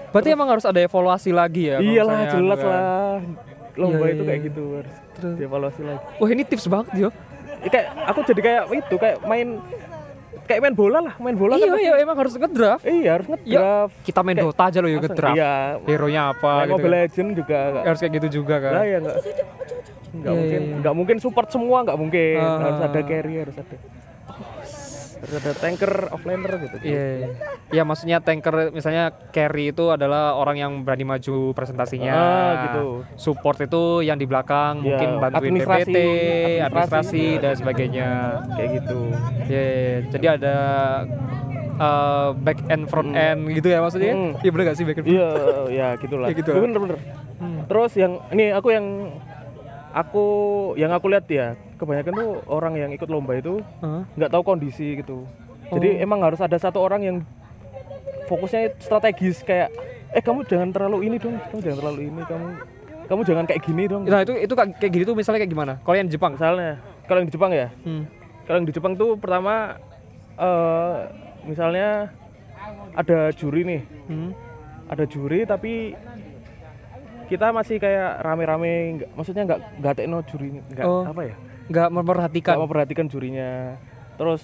Berarti 0.09 0.29
emang 0.31 0.47
harus 0.47 0.63
ada 0.63 0.79
evaluasi 0.79 1.33
lagi 1.33 1.67
ya? 1.67 1.81
Iyalah 1.81 2.15
misalnya 2.15 2.29
jelas 2.31 2.59
kan. 2.59 2.69
lah. 2.69 3.19
Lomba 3.75 3.97
Iya, 4.01 4.07
itu 4.09 4.15
iya, 4.15 4.29
kayak 4.29 4.39
iya. 4.39 4.47
gitu 4.47 4.63
harus 4.77 4.95
Terus. 5.13 5.35
dievaluasi 5.35 5.81
lagi. 5.83 6.03
Wah 6.15 6.29
ini 6.29 6.43
tips 6.45 6.67
banget 6.67 6.87
yo. 6.95 7.09
Ya, 7.59 7.69
kayak 7.69 7.87
aku 8.07 8.19
jadi 8.25 8.41
kayak 8.41 8.63
itu 8.73 8.95
kayak 8.97 9.17
main 9.23 9.49
kayak 10.45 10.61
main 10.63 10.73
bola 10.73 10.99
lah, 11.03 11.15
main 11.19 11.37
bola 11.37 11.55
Iya 11.55 11.69
kan 11.69 11.79
iya 11.79 11.93
emang 12.01 12.17
harus 12.17 12.33
ngedraft. 12.33 12.83
Iya 12.83 13.11
harus 13.15 13.27
ngedraft. 13.29 13.95
Kita 14.01 14.21
main 14.23 14.37
Kayak- 14.37 14.49
Dota 14.49 14.63
aja 14.65 14.79
loh 14.79 14.89
ya 14.89 14.99
ngedraft. 14.99 15.37
Iya. 15.37 15.53
Hero-nya 15.85 16.23
apa 16.31 16.41
Kayak 16.49 16.65
gitu. 16.65 16.73
Mobile 16.73 16.89
kan. 16.89 17.03
Legend 17.05 17.29
juga 17.37 17.59
nggak. 17.69 17.85
Harus 17.85 18.01
kayak 18.01 18.15
gitu 18.17 18.29
juga 18.35 18.55
kan. 18.59 18.73
Lah 18.73 18.85
ya 18.85 18.99
enggak. 18.99 19.17
Enggak 20.09 20.33
Iya, 20.33 20.39
mungkin, 20.41 20.61
iya, 20.61 20.69
iya. 20.69 20.77
enggak 20.81 20.95
mungkin 20.97 21.17
support 21.21 21.49
semua 21.53 21.77
enggak 21.85 21.99
mungkin. 21.99 22.39
Ah. 22.39 22.59
Harus 22.65 22.81
ada 22.81 23.01
carry, 23.03 23.35
harus 23.39 23.57
ada. 23.57 23.77
Harus 23.77 24.73
ada 25.19 25.53
tanker, 25.59 25.93
offlaner 26.15 26.53
gitu. 26.63 26.77
Iya, 26.87 27.03
iya. 27.03 27.29
Iya, 27.69 27.83
maksudnya 27.83 28.19
tanker 28.23 28.71
misalnya 28.71 29.11
carry 29.35 29.75
itu 29.75 29.91
adalah 29.91 30.39
orang 30.39 30.57
yang 30.57 30.73
berani 30.87 31.05
maju 31.05 31.53
presentasinya. 31.53 32.15
Ah, 32.15 32.53
gitu. 32.71 32.85
Support 33.19 33.67
itu 33.67 34.07
yang 34.07 34.17
di 34.17 34.27
belakang 34.31 34.81
Iya, 34.81 34.95
mungkin 34.95 35.11
bantuin 35.19 35.39
administrasi, 35.43 35.91
PPT, 35.91 35.99
administrasi. 35.99 36.65
administrasi 36.65 37.25
dan 37.43 37.55
sebagainya. 37.59 38.09
Kayak 38.55 38.71
gitu. 38.83 39.01
Iya, 39.49 39.63
iya, 39.63 39.63
iya. 39.67 39.97
jadi 40.09 40.27
ada 40.39 40.57
uh, 41.79 42.29
back 42.35 42.59
end 42.69 42.85
front 42.91 43.11
end 43.15 43.41
gitu 43.55 43.69
ya 43.71 43.79
maksudnya? 43.83 44.13
Hmm. 44.15 44.33
Iya 44.43 44.51
bener 44.55 44.65
gak 44.71 44.77
sih 44.79 44.85
back 44.85 44.99
end? 45.01 45.07
front? 45.07 45.19
Iya, 45.19 45.31
ya 45.79 45.89
gitulah. 45.99 46.27
Ya 46.31 46.35
gitu. 46.35 46.51
Bener 46.55 46.79
bener. 46.79 46.99
Hmm. 47.39 47.59
Terus 47.67 47.93
yang 47.99 48.13
ini 48.35 48.51
aku 48.55 48.69
yang 48.75 48.87
aku 49.95 50.27
yang 50.77 50.93
aku 50.93 51.07
lihat 51.11 51.27
ya, 51.31 51.55
kebanyakan 51.79 52.13
tuh 52.13 52.31
orang 52.47 52.75
yang 52.75 52.91
ikut 52.91 53.07
lomba 53.07 53.39
itu 53.39 53.63
nggak 54.19 54.31
tahu 54.31 54.43
kondisi 54.45 54.99
gitu. 54.99 55.25
Jadi 55.69 56.01
Oh. 56.01 56.05
emang 56.05 56.21
harus 56.21 56.41
ada 56.41 56.57
satu 56.57 56.81
orang 56.81 57.01
yang 57.01 57.17
fokusnya 58.27 58.77
strategis 58.81 59.41
kayak 59.41 59.69
eh 60.11 60.21
kamu 60.21 60.45
jangan 60.45 60.73
terlalu 60.73 61.07
ini 61.07 61.17
dong, 61.17 61.37
kamu 61.49 61.61
jangan 61.61 61.79
terlalu 61.79 62.01
ini, 62.09 62.21
kamu 62.25 62.47
kamu 63.09 63.21
jangan 63.25 63.45
kayak 63.45 63.63
gini 63.63 63.85
dong. 63.87 64.03
Nah 64.05 64.21
itu 64.21 64.33
itu 64.37 64.53
kayak 64.53 64.93
gini 64.93 65.05
tuh 65.05 65.17
misalnya 65.17 65.41
kayak 65.41 65.53
gimana? 65.53 65.73
Kalau 65.81 65.97
yang 65.97 66.09
di 66.09 66.15
Jepang? 66.15 66.33
Misalnya 66.37 66.73
kalau 67.05 67.19
yang 67.21 67.29
di 67.29 67.35
Jepang 67.35 67.53
ya, 67.53 67.69
Hmm. 67.85 68.05
kalau 68.45 68.57
yang 68.59 68.69
di 68.69 68.75
Jepang 68.75 68.93
tuh 68.97 69.11
pertama 69.17 69.77
eh 70.37 70.97
misalnya 71.45 72.13
ada 72.93 73.33
juri 73.33 73.61
nih, 73.65 73.83
Hmm. 74.09 74.31
ada 74.89 75.05
juri 75.05 75.45
tapi 75.45 75.93
kita 77.29 77.53
masih 77.53 77.77
kayak 77.77 78.25
rame-rame, 78.25 79.05
maksudnya 79.13 79.45
nggak 79.45 79.61
nggak 79.81 79.95
tekno 79.95 80.19
juri, 80.25 80.49
nggak 80.65 80.85
Oh. 80.85 81.05
apa 81.05 81.29
ya, 81.29 81.37
Nggak 81.69 81.89
memperhatikan. 81.91 82.51
nggak 82.51 82.65
memperhatikan 82.65 83.07
jurinya. 83.07 83.77
Terus 84.17 84.43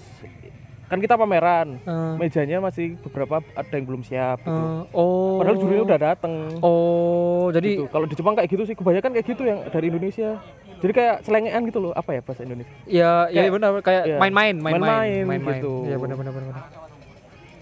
kan 0.85 0.99
kita 0.99 1.17
pameran, 1.17 1.81
Eh, 1.81 2.15
mejanya 2.15 2.61
masih 2.61 3.01
beberapa 3.01 3.41
ada 3.41 3.73
yang 3.73 3.85
belum 3.85 4.03
siap 4.03 4.39
gitu. 4.39 4.53
eh, 4.53 4.81
oh. 4.93 5.41
Padahal 5.41 5.57
jurinya 5.57 5.83
udah 5.85 5.99
dateng. 6.05 6.35
Oh, 6.61 7.49
jadi 7.51 7.69
Gitu. 7.75 7.85
Kalau 7.89 8.05
di 8.05 8.15
Jepang 8.15 8.35
kayak 8.35 8.49
gitu 8.49 8.63
sih, 8.63 8.75
kebanyakan 8.75 9.11
kayak 9.11 9.27
gitu 9.27 9.43
yang 9.43 9.65
dari 9.67 9.89
Indonesia. 9.89 10.39
Jadi 10.77 10.93
kayak 10.93 11.17
selengean 11.25 11.65
gitu 11.65 11.81
loh, 11.81 11.93
apa 11.93 12.13
ya 12.13 12.21
bahasa 12.21 12.45
Indonesia? 12.45 12.69
ya 12.85 13.27
ya 13.27 13.41
Kayak- 13.41 13.53
benar 13.55 13.71
kayak 13.81 14.03
iya. 14.05 14.19
main-main, 14.21 14.55
Main-main 14.55 15.25
main-main, 15.25 15.59
gitu. 15.59 15.73
Iya 15.85 15.97
benar 15.97 16.17
benar. 16.21 16.33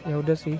Ya 0.02 0.14
udah 0.18 0.36
sih. 0.36 0.58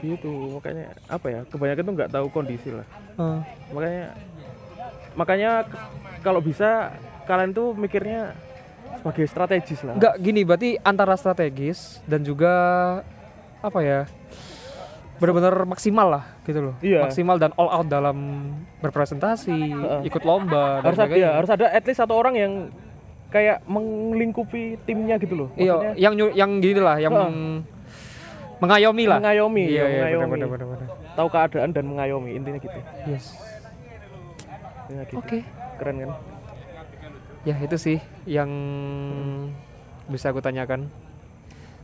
Gitu, 0.00 0.32
makanya 0.50 0.90
apa 1.06 1.26
ya? 1.28 1.40
Kebanyakan 1.46 1.82
tuh 1.84 1.94
nggak 1.94 2.10
tahu 2.10 2.26
kondisi 2.28 2.68
lah. 2.68 2.86
Eh, 3.14 3.38
Makanya 3.70 4.06
makanya 5.12 5.50
kalau 6.20 6.40
bisa 6.40 6.90
kalian 7.30 7.54
tuh 7.54 7.70
mikirnya 7.72 8.34
sebagai 8.98 9.24
strategis 9.24 9.80
lah. 9.86 9.94
Enggak 9.94 10.18
gini, 10.18 10.42
berarti 10.42 10.74
antara 10.82 11.14
strategis 11.14 12.02
dan 12.04 12.20
juga 12.20 12.50
apa 13.62 13.78
ya? 13.80 14.00
Benar-benar 15.20 15.62
maksimal 15.62 16.08
lah 16.10 16.24
gitu 16.42 16.72
loh. 16.72 16.74
Iya. 16.80 17.04
Maksimal 17.04 17.36
dan 17.36 17.52
all 17.54 17.70
out 17.70 17.86
dalam 17.86 18.16
berpresentasi, 18.80 19.52
Heeh. 19.52 20.00
ikut 20.08 20.24
lomba 20.24 20.80
dan 20.80 20.90
harus 20.90 21.00
ada 21.00 21.14
ya, 21.14 21.30
harus 21.36 21.50
ada 21.52 21.66
at 21.68 21.84
least 21.84 22.00
satu 22.00 22.16
orang 22.16 22.34
yang 22.34 22.52
kayak 23.30 23.62
melingkupi 23.68 24.80
timnya 24.82 25.20
gitu 25.20 25.46
loh. 25.46 25.48
Iya, 25.54 25.94
yang 25.94 26.16
yang 26.34 26.50
gini 26.58 26.80
lah, 26.80 26.96
yang 26.98 27.12
Heeh. 27.12 27.28
meng- 27.30 27.62
mengayomi 28.60 29.04
lah. 29.08 29.18
mengayomi, 29.20 29.64
Iya, 29.64 29.72
ya, 29.72 29.84
iya, 29.84 29.96
mengayomi. 29.96 30.32
benar 30.36 30.48
benar 30.50 30.66
benar. 30.68 30.88
Tahu 31.16 31.28
keadaan 31.28 31.70
dan 31.72 31.84
mengayomi 31.84 32.30
intinya 32.36 32.58
gitu. 32.58 32.78
Yes. 33.06 33.24
Ya, 34.88 35.04
gitu. 35.04 35.20
Oke. 35.20 35.44
Keren 35.78 35.96
kan? 36.00 36.10
Ya 37.44 37.56
itu 37.56 37.76
sih 37.80 37.98
yang 38.28 38.50
bisa 40.10 40.28
aku 40.28 40.44
tanyakan. 40.44 40.92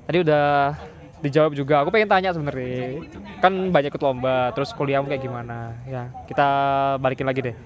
Tadi 0.04 0.18
udah 0.22 0.76
dijawab 1.24 1.56
juga. 1.56 1.80
Aku 1.82 1.88
pengen 1.88 2.12
tanya 2.12 2.30
sebenarnya. 2.36 3.00
Kan 3.40 3.72
banyak 3.72 3.88
ikut 3.88 4.04
lomba, 4.04 4.52
terus 4.52 4.70
kuliahmu 4.76 5.08
kayak 5.08 5.24
gimana? 5.24 5.72
Ya 5.88 6.12
kita 6.28 6.48
balikin 7.00 7.24
lagi 7.24 7.40
deh. 7.40 7.56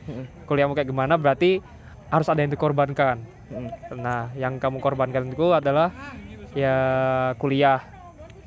Kuliahmu 0.47 0.79
kayak 0.79 0.89
gimana? 0.89 1.19
Berarti 1.19 1.59
harus 2.11 2.27
ada 2.31 2.41
yang 2.43 2.53
dikorbankan. 2.55 3.23
Nah, 3.99 4.31
yang 4.39 4.63
kamu 4.63 4.79
korbankan 4.79 5.27
itu 5.31 5.51
adalah 5.51 5.91
ya 6.55 6.75
kuliah, 7.39 7.83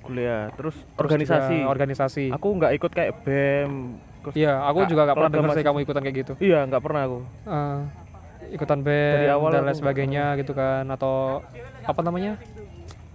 Kuliah, 0.04 0.52
terus 0.60 0.76
terus 0.76 1.00
organisasi. 1.00 1.58
organisasi. 1.64 2.26
Aku 2.36 2.52
nggak 2.60 2.76
ikut 2.76 2.92
kayak 2.92 3.24
BEM. 3.24 3.72
Iya, 4.36 4.64
aku 4.68 4.88
Kak, 4.88 4.90
juga 4.92 5.02
gak 5.12 5.16
pernah 5.20 5.32
dengar 5.36 5.52
sih 5.52 5.68
kamu 5.68 5.80
ikutan 5.84 6.02
kayak 6.04 6.18
gitu. 6.24 6.34
Iya, 6.40 6.64
nggak 6.68 6.84
pernah 6.84 7.02
aku. 7.08 7.20
Eh, 7.44 7.80
ikutan 8.54 8.80
Dari 8.86 9.26
band 9.26 9.34
awal 9.34 9.50
dan 9.50 9.64
lain 9.66 9.78
sebagainya 9.78 10.38
gitu 10.38 10.54
kan 10.54 10.86
atau 10.94 11.42
apa 11.84 12.02
namanya? 12.06 12.38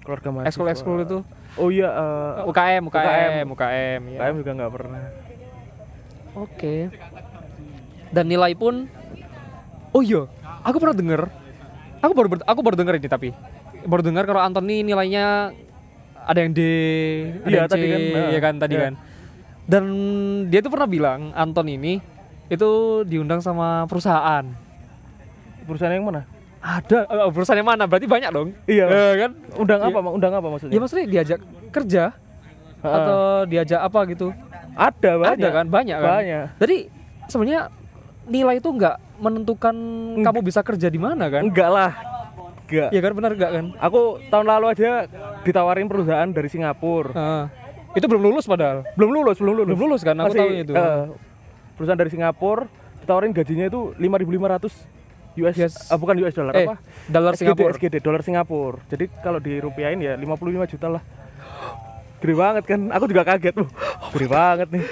Keluarga 0.02 0.28
mahasiswa. 0.34 0.50
Ekskul 0.50 0.66
ekskul 0.68 0.98
itu. 1.06 1.18
Oh 1.56 1.70
iya, 1.70 1.88
eh, 1.88 2.48
UKM, 2.50 2.82
UKM, 2.90 3.46
UKM. 3.46 3.46
UKM, 3.54 4.00
ya. 4.12 4.20
Juga 4.34 4.50
nggak 4.58 4.72
pernah. 4.72 5.02
Oke. 6.34 6.74
Dan 8.10 8.24
nilai 8.26 8.52
pun 8.58 8.88
Oh 9.88 10.04
iya, 10.04 10.28
aku 10.62 10.76
pernah 10.78 10.96
denger. 10.96 11.22
Aku 12.04 12.12
baru 12.12 12.28
aku 12.44 12.60
baru 12.60 12.76
denger 12.76 12.94
ini 13.00 13.08
tapi 13.08 13.28
baru 13.88 14.04
dengar 14.04 14.28
kalau 14.28 14.44
Anthony 14.44 14.84
nilainya 14.84 15.50
ada 16.28 16.38
yang 16.44 16.52
D, 16.52 16.60
ada 17.40 17.48
Iya, 17.48 17.58
yang 17.64 17.68
C, 17.68 17.72
tadi 17.72 17.86
kan, 17.88 18.00
nah, 18.04 18.28
ya 18.28 18.40
kan 18.44 18.54
tadi 18.60 18.74
iya. 18.76 18.84
kan. 18.84 18.94
Dan 19.64 19.84
dia 20.52 20.60
tuh 20.60 20.72
pernah 20.72 20.88
bilang 20.88 21.20
Anton 21.32 21.68
ini 21.68 22.00
itu 22.52 23.02
diundang 23.08 23.40
sama 23.40 23.88
perusahaan. 23.88 24.44
Perusahaan 25.68 25.92
yang 25.92 26.06
mana? 26.08 26.24
Ada 26.58 26.98
eh, 27.06 27.30
perusahaan 27.30 27.58
yang 27.60 27.68
mana? 27.68 27.84
Berarti 27.84 28.06
banyak 28.08 28.30
dong. 28.32 28.48
Iya. 28.64 28.84
Eh, 28.88 29.12
kan? 29.20 29.30
Undang 29.54 29.80
Iya. 29.84 29.88
apa? 29.92 29.98
Undang 30.10 30.32
apa 30.32 30.46
maksudnya? 30.48 30.74
Ya 30.74 30.80
maksudnya 30.80 31.06
diajak 31.06 31.40
kerja 31.70 32.04
Heeh. 32.80 32.96
atau 32.96 33.18
diajak 33.46 33.80
apa 33.80 34.00
gitu. 34.08 34.28
ada 34.78 35.10
banyak. 35.18 35.42
Ada 35.42 35.48
kan? 35.50 35.66
Banyak 35.66 35.96
kan? 35.98 36.10
Banyak. 36.22 36.44
Jadi 36.62 36.76
sebenarnya 37.26 37.62
nilai 38.24 38.62
itu 38.62 38.68
nggak 38.70 38.96
menentukan 39.18 39.74
kamu 40.22 40.38
bisa 40.40 40.60
kerja 40.62 40.86
di 40.86 41.00
mana 41.02 41.26
kan? 41.26 41.42
Enggak 41.42 41.66
lah. 41.68 41.92
Enggak. 42.62 42.88
Iya 42.94 43.00
kan 43.02 43.12
benar 43.12 43.32
nggak 43.34 43.50
kan? 43.50 43.64
Aku 43.82 44.00
tahun 44.30 44.46
lalu 44.46 44.66
aja 44.70 44.90
ditawarin 45.42 45.86
perusahaan 45.86 46.28
dari 46.28 46.48
Singapura. 46.48 47.10
Ah. 47.12 47.46
itu 47.96 48.04
belum 48.06 48.20
lulus 48.20 48.46
padahal. 48.46 48.86
Belum 48.94 49.10
lulus, 49.10 49.42
belum 49.42 49.54
lulus. 49.58 49.74
Belum 49.74 49.82
lulus 49.90 50.02
kan? 50.06 50.14
Aku 50.22 50.30
Masih, 50.30 50.38
tahu 50.38 50.50
itu. 50.54 50.72
eh, 50.76 51.02
perusahaan 51.74 51.98
dari 51.98 52.10
Singapura 52.12 52.68
ditawarin 53.00 53.32
gajinya 53.34 53.66
itu 53.66 53.80
5.500 53.98 54.70
US, 55.44 55.56
Yes. 55.56 55.74
ah, 55.90 55.98
bukan 56.00 56.14
US 56.22 56.34
dollar 56.34 56.54
eh, 56.56 56.66
apa? 56.66 56.76
dolar 57.06 57.34
Singapura. 57.38 57.72
SGD, 57.74 58.02
dolar 58.02 58.22
Singapura. 58.22 58.78
Jadi 58.90 59.04
kalau 59.22 59.38
dirupiahin 59.38 60.02
ya 60.02 60.14
55 60.18 60.72
juta 60.74 60.86
lah. 60.98 61.02
Gede 62.18 62.34
banget 62.34 62.64
kan? 62.66 62.80
Aku 62.90 63.04
juga 63.06 63.22
kaget. 63.22 63.54
Uh, 63.62 63.68
gede 64.14 64.26
banget 64.26 64.68
nih. 64.74 64.84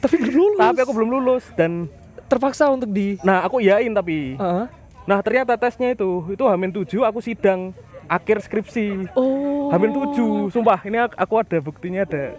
Tapi 0.00 0.14
belum 0.16 0.34
lulus. 0.34 0.60
Tapi 0.62 0.80
aku 0.80 0.92
belum 0.94 1.10
lulus 1.10 1.44
dan 1.58 1.90
terpaksa 2.28 2.68
untuk 2.68 2.92
di 2.92 3.16
nah 3.20 3.44
aku 3.44 3.60
iyain 3.60 3.92
tapi. 3.92 4.36
Ah. 4.36 4.68
Nah, 5.08 5.24
ternyata 5.24 5.56
tesnya 5.56 5.96
itu 5.96 6.28
itu 6.28 6.44
Hamin 6.44 6.68
7 6.68 6.84
aku 7.08 7.24
sidang 7.24 7.72
akhir 8.08 8.44
skripsi. 8.44 9.08
Oh. 9.16 9.72
Hamin 9.72 9.92
7. 9.92 10.52
Sumpah, 10.52 10.84
ini 10.84 11.00
aku, 11.00 11.40
ada 11.40 11.56
buktinya 11.64 12.04
ada 12.04 12.36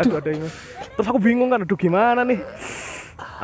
Aduh, 0.00 0.16
ada 0.16 0.30
ini. 0.32 0.48
Terus 0.96 1.06
aku 1.06 1.20
bingung 1.20 1.52
kan, 1.52 1.60
aduh 1.60 1.76
gimana 1.76 2.24
nih? 2.24 2.40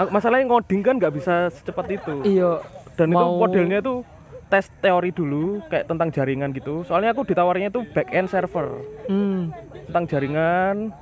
Masalahnya 0.08 0.48
ngoding 0.48 0.80
kan 0.80 0.96
nggak 0.96 1.12
bisa 1.12 1.52
secepat 1.52 2.00
itu. 2.00 2.14
Iya. 2.24 2.64
Dan 2.94 3.08
itu 3.08 3.16
mau- 3.16 3.38
modelnya 3.38 3.78
tuh 3.78 4.02
tes 4.44 4.70
teori 4.78 5.10
dulu 5.10 5.62
kayak 5.66 5.86
tentang 5.86 6.08
jaringan 6.08 6.50
gitu. 6.50 6.82
Soalnya 6.82 7.10
aku 7.10 7.22
ditawarnya 7.22 7.68
tuh 7.68 7.82
back 7.88 8.10
end 8.10 8.28
server 8.28 8.82
Hmm. 9.04 9.50
tentang 9.84 10.04
jaringan, 10.06 10.94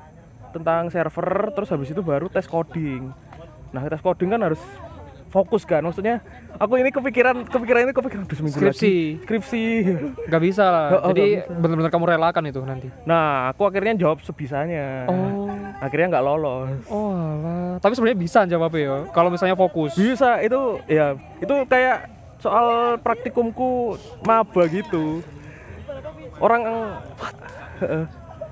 tentang 0.51 0.89
server, 0.89 1.29
terus 1.51 1.69
habis 1.69 1.89
itu 1.89 2.01
baru 2.01 2.27
tes 2.27 2.45
coding. 2.45 3.13
Nah 3.71 3.83
tes 3.85 4.01
coding 4.01 4.31
kan 4.31 4.41
harus 4.43 4.61
fokus 5.29 5.65
kan, 5.65 5.81
maksudnya 5.81 6.21
aku 6.55 6.77
ini 6.77 6.89
kepikiran 6.89 7.49
kepikiran 7.49 7.81
ini 7.83 7.93
kepikiran 7.95 8.23
aduh 8.23 8.37
seminggu 8.37 8.53
Skripsi. 8.55 8.85
lagi 8.85 9.25
skripsi. 9.25 9.65
Gak 10.29 10.43
bisa 10.43 10.65
lah. 10.67 10.87
Oh, 10.99 11.09
Jadi 11.11 11.41
nggak 11.41 11.57
benar-benar 11.57 11.91
kamu 11.91 12.05
relakan 12.07 12.43
itu 12.47 12.61
nanti. 12.61 12.89
Nah 13.03 13.49
aku 13.49 13.65
akhirnya 13.65 13.97
jawab 13.99 14.21
sebisanya. 14.21 15.09
Oh. 15.09 15.42
Akhirnya 15.79 16.07
nggak 16.11 16.25
lolos. 16.25 16.69
Oh 16.87 17.11
alah. 17.11 17.79
Tapi 17.79 17.93
sebenarnya 17.93 18.19
bisa 18.19 18.41
jawabnya 18.45 18.81
ya. 18.81 18.97
Kalau 19.09 19.29
misalnya 19.29 19.55
fokus. 19.55 19.95
Bisa 19.95 20.41
itu 20.41 20.61
ya 20.87 21.15
itu 21.39 21.55
kayak 21.65 22.11
soal 22.37 22.67
praktikumku 22.99 23.95
maba 24.21 24.63
gitu. 24.67 25.23
orang 26.39 26.63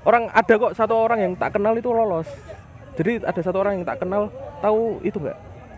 orang 0.01 0.23
ada 0.29 0.53
kok 0.55 0.73
satu 0.73 0.95
orang 0.97 1.19
yang 1.19 1.33
tak 1.35 1.53
kenal 1.53 1.73
itu 1.73 1.89
lolos 1.89 2.27
jadi 2.93 3.19
ada 3.21 3.41
satu 3.41 3.57
orang 3.57 3.79
yang 3.79 3.85
tak 3.85 3.99
kenal 3.99 4.31
tahu 4.59 4.97
itu 5.01 5.17
enggak 5.17 5.37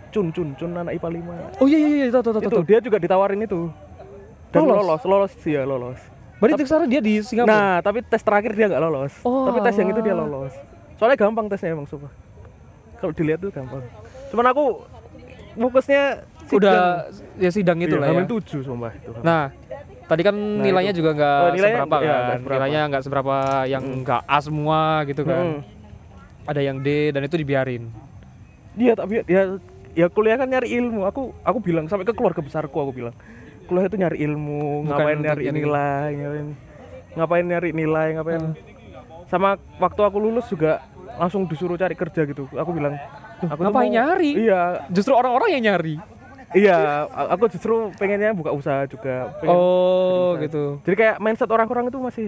Cun 0.10 0.30
Cun 0.30 0.54
Cun 0.54 0.72
anak 0.76 0.94
IPA 0.94 1.10
5 1.58 1.58
Oh 1.58 1.66
iya 1.66 1.78
iya 1.80 1.90
iya, 2.04 2.12
tahu 2.12 2.22
tahu. 2.32 2.42
itu 2.44 2.62
dia 2.64 2.80
juga 2.80 2.98
ditawarin 2.98 3.42
itu 3.42 3.72
dan 4.50 4.62
Lolos? 4.62 4.78
lolos 4.78 5.02
lolos 5.04 5.32
dia 5.40 5.62
lolos 5.64 6.00
Berarti 6.38 6.64
sekarang 6.64 6.88
dia 6.88 7.00
di 7.00 7.14
Singapura. 7.20 7.50
nah 7.50 7.74
tapi 7.80 8.04
tes 8.04 8.22
terakhir 8.22 8.52
dia 8.54 8.68
nggak 8.68 8.84
lolos 8.84 9.14
Oh, 9.24 9.48
tapi 9.48 9.60
tes 9.64 9.74
yang 9.74 9.90
itu 9.90 10.02
dia 10.02 10.14
lolos 10.14 10.54
soalnya 10.96 11.18
gampang 11.18 11.46
tesnya 11.48 11.74
emang 11.74 11.86
sumpah 11.86 12.12
kalau 12.98 13.12
dilihat 13.12 13.40
tuh 13.40 13.50
gampang 13.50 13.84
cuman 14.30 14.46
aku 14.50 14.64
fokusnya 15.54 16.04
udah 16.50 17.08
ya 17.38 17.50
sidang 17.50 17.80
itu 17.80 17.96
lah 17.96 18.10
ya. 18.10 18.14
Hamil 18.14 18.28
tujuh 18.28 18.62
sumpah 18.62 18.92
itu 18.92 19.10
Nah, 19.22 19.54
tadi 20.06 20.22
kan 20.22 20.36
nilainya 20.36 20.92
itu. 20.92 21.00
juga 21.02 21.14
nggak 21.14 21.38
Oh, 21.40 21.52
nilainya- 21.54 21.78
seberapa 21.80 21.98
iya, 21.98 22.10
kan. 22.10 22.20
nggak 22.20 22.38
seberapa. 22.38 22.54
Nilainya 22.58 22.82
nggak 22.84 23.04
seberapa 23.04 23.36
yang 23.66 23.84
Mm. 23.84 23.98
nggak 24.04 24.22
A 24.24 24.38
semua 24.42 24.80
gitu 25.06 25.22
kan. 25.24 25.46
Mm. 25.46 25.60
Ada 26.44 26.62
yang 26.62 26.78
D 26.82 26.88
dan 27.10 27.22
itu 27.24 27.36
dibiarin. 27.38 27.84
Dia 28.76 28.94
tapi 28.94 29.24
ya 29.24 29.56
ya 29.94 30.08
kuliah 30.10 30.36
kan 30.36 30.50
nyari 30.50 30.74
ilmu. 30.74 31.06
Aku 31.06 31.32
aku 31.40 31.58
bilang 31.62 31.86
sampai 31.86 32.04
ke 32.04 32.12
keluarga 32.12 32.42
besarku 32.42 32.76
aku 32.76 32.92
bilang. 32.92 33.16
Kuliah 33.64 33.88
itu 33.88 33.96
nyari 33.96 34.18
ilmu, 34.20 34.84
Bukan 34.84 34.90
ngapain 34.92 35.18
nyari 35.22 35.44
nilai, 35.48 36.10
ngapain 36.12 36.48
ngapain 37.16 37.46
nyari 37.48 37.70
nilai, 37.72 38.08
ngapain. 38.12 38.42
Hmm. 38.44 38.73
Sama 39.34 39.50
waktu 39.76 39.98
aku 40.00 40.18
lulus 40.20 40.46
juga 40.46 40.78
langsung 41.18 41.50
disuruh 41.50 41.74
cari 41.74 41.98
kerja 41.98 42.22
gitu. 42.24 42.46
Aku 42.48 42.70
bilang, 42.70 42.94
aku 43.42 43.58
ngapain 43.60 43.90
mau- 43.90 43.96
nyari? 43.96 44.32
Iya, 44.40 44.86
Justru 44.88 45.10
orang-orang 45.12 45.50
yang 45.52 45.64
nyari. 45.68 45.98
iya. 46.54 47.10
Aku 47.28 47.50
justru 47.50 47.90
pengennya 47.98 48.30
buka 48.32 48.54
usaha 48.54 48.86
juga. 48.86 49.34
pengen 49.36 49.50
Oh, 49.52 50.38
usaha. 50.38 50.46
gitu. 50.46 50.64
Jadi 50.86 50.96
kayak 50.96 51.16
mindset 51.18 51.50
orang-orang 51.50 51.90
itu 51.90 51.98
masih 51.98 52.28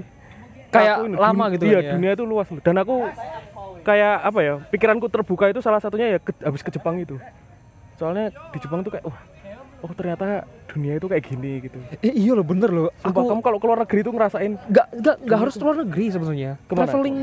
Kayak 0.66 0.96
aku 0.98 1.06
ini, 1.06 1.16
lama 1.16 1.44
dun- 1.46 1.54
gitu 1.54 1.64
Iya, 1.64 1.78
kan 1.78 1.86
ya? 1.86 1.94
dunia 1.94 2.12
itu 2.12 2.24
luas 2.26 2.48
loh. 2.50 2.60
Dan 2.60 2.76
aku 2.76 2.96
kayak 3.82 4.16
apa 4.26 4.40
ya? 4.42 4.54
Pikiranku 4.66 5.06
terbuka 5.08 5.46
itu 5.48 5.62
salah 5.62 5.78
satunya 5.78 6.08
ya 6.10 6.20
ke, 6.20 6.34
habis 6.42 6.60
ke 6.60 6.74
Jepang 6.74 6.98
itu. 6.98 7.22
Soalnya 7.96 8.34
di 8.50 8.58
Jepang 8.58 8.82
tuh 8.82 8.92
kayak 8.92 9.06
wah, 9.06 9.16
oh 9.80 9.92
ternyata 9.92 10.44
dunia 10.66 10.96
itu 10.96 11.08
kayak 11.08 11.24
gini 11.26 11.52
gitu. 11.62 11.78
Eh, 12.00 12.14
iya 12.14 12.32
loh 12.32 12.44
bener 12.44 12.68
loh. 12.68 12.88
Sumpah 12.98 13.12
Aku 13.18 13.30
kamu 13.30 13.42
kalau 13.42 13.58
keluar 13.58 13.78
negeri 13.80 14.00
itu 14.00 14.12
ngerasain 14.12 14.52
nggak 14.62 14.88
nggak 14.94 15.16
nggak 15.22 15.40
harus 15.40 15.56
keluar 15.56 15.76
negeri 15.78 16.06
sebenarnya. 16.10 16.52
Traveling 16.66 17.18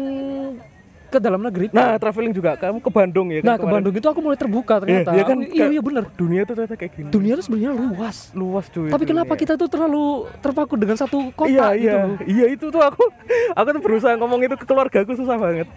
ke 1.06 1.20
dalam 1.20 1.44
negeri. 1.44 1.68
Nah, 1.68 2.00
traveling 2.00 2.32
juga 2.32 2.56
kamu 2.56 2.80
ke 2.80 2.88
Bandung 2.88 3.28
ya 3.28 3.38
kan 3.38 3.44
Nah, 3.44 3.52
ke 3.52 3.60
kemarin? 3.60 3.74
Bandung 3.76 3.94
itu 3.94 4.08
aku 4.08 4.20
mulai 4.20 4.38
terbuka 4.38 4.80
ternyata. 4.80 5.12
iya 5.12 5.24
kan, 5.28 5.38
Aku- 5.38 5.52
iya, 5.52 5.66
iya 5.68 5.80
bener. 5.82 6.04
Dunia 6.10 6.40
itu 6.40 6.52
ternyata 6.56 6.72
kayak 6.72 6.92
gini. 6.96 7.08
Dunia 7.12 7.32
itu 7.36 7.42
sebenarnya 7.44 7.72
luas. 7.74 8.16
luas 8.32 8.64
cuy. 8.66 8.88
Tapi 8.88 9.04
kenapa 9.04 9.28
dunia. 9.28 9.42
kita 9.44 9.52
tuh 9.54 9.68
terlalu 9.68 10.04
terpaku 10.40 10.74
dengan 10.74 10.96
satu 10.96 11.28
kota 11.30 11.52
Iya, 11.52 11.66
gitu? 11.76 11.84
iya. 11.84 11.96
Iya 12.24 12.46
itu 12.50 12.64
tuh 12.66 12.80
aku 12.80 13.04
aku 13.52 13.68
tuh 13.70 13.82
berusaha 13.84 14.16
ngomong 14.16 14.40
itu 14.40 14.56
ke 14.56 14.64
keluarga 14.64 15.04
aku 15.04 15.12
susah 15.12 15.36
banget. 15.36 15.68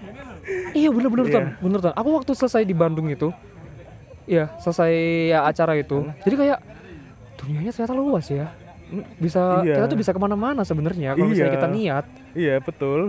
Iya 0.71 0.88
bener-bener 0.89 1.26
Iya. 1.26 1.34
Ton, 1.34 1.45
bener 1.59 1.80
Ton. 1.82 1.93
Aku 1.93 2.09
waktu 2.15 2.32
selesai 2.32 2.63
di 2.63 2.71
Bandung 2.71 3.11
itu, 3.11 3.28
iya 4.26 4.49
selesai 4.57 4.93
ya 5.30 5.39
acara 5.43 5.73
itu, 5.76 6.05
jadi 6.21 6.36
kayak 6.36 6.59
dunianya 7.38 7.71
ternyata 7.71 7.93
luas 7.93 8.26
ya. 8.28 8.49
Bisa 9.17 9.65
Iya. 9.65 9.82
kita 9.82 9.86
tuh 9.88 9.97
bisa 9.97 10.11
ke 10.13 10.21
mana-mana 10.21 10.61
sebenarnya 10.61 11.13
kalau 11.13 11.26
misalnya 11.28 11.49
Iya. 11.49 11.57
kita 11.57 11.69
niat. 11.69 12.05
Iya, 12.34 12.55
betul. 12.61 12.99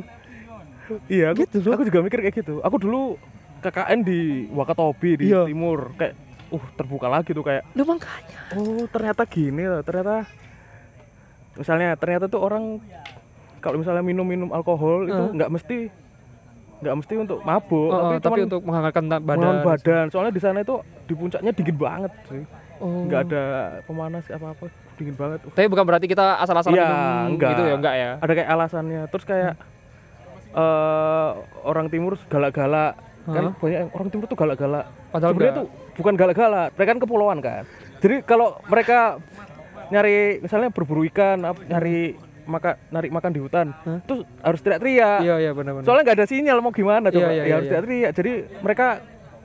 Iya, 1.07 1.27
aku, 1.35 1.45
Gitu 1.45 1.59
aku 1.67 1.83
juga 1.85 1.99
mikir 2.01 2.19
kayak 2.23 2.37
gitu. 2.41 2.55
Aku 2.63 2.77
dulu 2.79 3.21
KKN 3.61 4.01
di 4.01 4.21
Wakatobi 4.49 5.11
di 5.19 5.25
Iya. 5.29 5.45
timur 5.45 5.93
kayak 5.95 6.15
uh 6.47 6.65
terbuka 6.79 7.11
lagi 7.11 7.35
tuh 7.35 7.43
kayak 7.43 7.67
Udah 7.75 7.87
makanya. 7.87 8.39
oh 8.55 8.87
ternyata 8.87 9.23
gini 9.27 9.67
loh 9.67 9.83
ternyata 9.83 10.23
misalnya 11.57 11.99
ternyata 11.99 12.31
tuh 12.31 12.39
orang 12.39 12.79
kalau 13.59 13.83
misalnya 13.83 13.99
minum-minum 14.01 14.55
alkohol 14.55 15.11
itu 15.11 15.23
nggak 15.35 15.51
mesti 15.51 15.77
nggak 16.77 16.95
mesti 16.95 17.15
untuk 17.17 17.39
mabuk 17.41 17.89
Oh, 17.89 17.97
tapi, 17.97 18.15
tapi 18.15 18.23
cuman 18.23 18.39
untuk 18.47 18.63
menghangatkan 18.63 19.05
badan. 19.19 19.37
melawan 19.39 19.59
badan 19.65 20.05
soalnya 20.09 20.33
di 20.33 20.39
sana 20.39 20.59
itu 20.61 20.75
di 21.05 21.15
puncaknya 21.15 21.53
dingin 21.53 21.77
banget 21.77 22.13
sih 22.27 22.45
Oh. 22.77 23.09
nggak 23.09 23.21
ada 23.27 23.45
pemanas 23.83 24.29
apa 24.29 24.53
apa 24.53 24.69
dingin 24.95 25.17
banget 25.17 25.41
Uh, 25.43 25.49
Tapi 25.51 25.65
bukan 25.67 25.81
berarti 25.83 26.05
kita 26.05 26.37
asal-asalan 26.37 26.77
minum 26.77 27.01
enggak. 27.33 27.51
gitu 27.51 27.63
ya, 27.63 27.75
enggak 27.75 27.95
ya. 27.95 28.11
ada 28.21 28.33
kayak 28.35 28.49
alasannya 28.51 29.03
terus 29.09 29.25
kayak 29.25 29.53
eh 30.53 31.31
orang 31.63 31.89
timur 31.89 32.21
galak-galak 32.27 32.97
kan 33.27 33.43
Hah? 33.43 33.53
banyak 33.57 33.79
yang 33.79 33.91
orang 33.91 34.09
timur 34.09 34.25
tuh 34.27 34.37
galak-galak 34.37 34.85
Padahal 35.09 35.33
sebenarnya 35.33 35.55
tuh 35.57 35.67
bukan 35.97 36.15
galak-galak 36.15 36.69
mereka 36.73 36.89
kan 36.89 37.01
kepulauan 37.01 37.39
kan 37.41 37.63
jadi 37.99 38.17
kalau 38.23 38.61
mereka 38.67 39.19
nyari 39.87 40.17
misalnya 40.39 40.69
berburu 40.69 41.03
ikan 41.07 41.41
nyari 41.63 42.15
maka 42.47 42.71
nyari 42.89 43.09
makan 43.09 43.31
di 43.31 43.39
hutan 43.39 43.67
Hah? 43.77 43.99
terus 44.01 44.23
harus 44.39 44.61
teriak-teriak 44.61 45.19
Iya, 45.21 45.35
iya 45.39 45.51
benar-benar. 45.51 45.83
soalnya 45.83 46.05
nggak 46.05 46.17
ada 46.17 46.27
sinyal 46.27 46.59
mau 46.59 46.71
gimana 46.71 47.07
coba 47.07 47.21
Iya, 47.21 47.31
iya, 47.31 47.37
ya 47.37 47.43
iya, 47.43 47.55
harus 47.55 47.65
iya. 47.65 47.73
teriak-teriak 47.75 48.11
jadi 48.13 48.33
mereka 48.61 48.87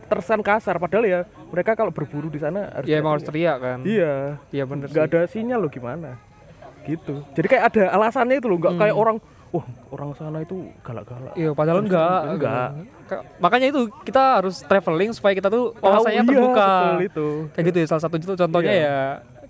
terkesan 0.04 0.41
kasar 0.41 0.76
padahal 0.76 1.06
ya 1.06 1.20
mereka 1.47 1.72
kalau 1.74 1.89
berburu 1.89 2.28
di 2.28 2.36
sana 2.36 2.68
harus 2.70 2.86
Ya 2.86 2.97
emang 2.97 3.16
harus 3.16 3.24
teriak 3.24 3.58
kan. 3.58 3.80
iya 3.82 4.38
Iya 4.49 4.64
bener 4.66 4.88
nggak 4.88 5.06
ada 5.06 5.20
sinyal 5.26 5.58
lo 5.58 5.68
gimana 5.68 6.20
gitu 6.82 7.22
jadi 7.32 7.47
kayak 7.47 7.64
ada 7.68 7.84
alasannya 7.91 8.38
itu 8.38 8.45
loh 8.45 8.58
nggak 8.58 8.74
Hmm. 8.74 8.82
kayak 8.82 8.95
orang 8.95 9.18
wah 9.47 9.66
orang 9.89 10.10
sana 10.14 10.38
itu 10.39 10.56
galak-galak 10.80 11.34
Iya, 11.34 11.52
padahal 11.52 11.80
Terus 11.80 11.89
enggak. 11.89 12.22
enggak. 12.32 12.68
Ka- 13.06 13.24
Makanya 13.38 13.68
itu 13.68 13.82
kita 14.02 14.24
harus 14.38 14.56
traveling 14.62 15.12
supaya 15.12 15.34
kita 15.34 15.47
tuh 15.47 15.76
wawasannya 15.78 16.16
iya, 16.18 16.26
terbuka. 16.26 16.70
betul 16.72 16.95
itu 17.04 17.28
Kayak 17.52 17.66
gitu 17.66 17.78
ya 17.78 17.88
salah 17.88 18.02
satu 18.02 18.16
itu 18.16 18.34
contohnya 18.34 18.72
Iya. 18.72 18.82
ya 18.82 18.99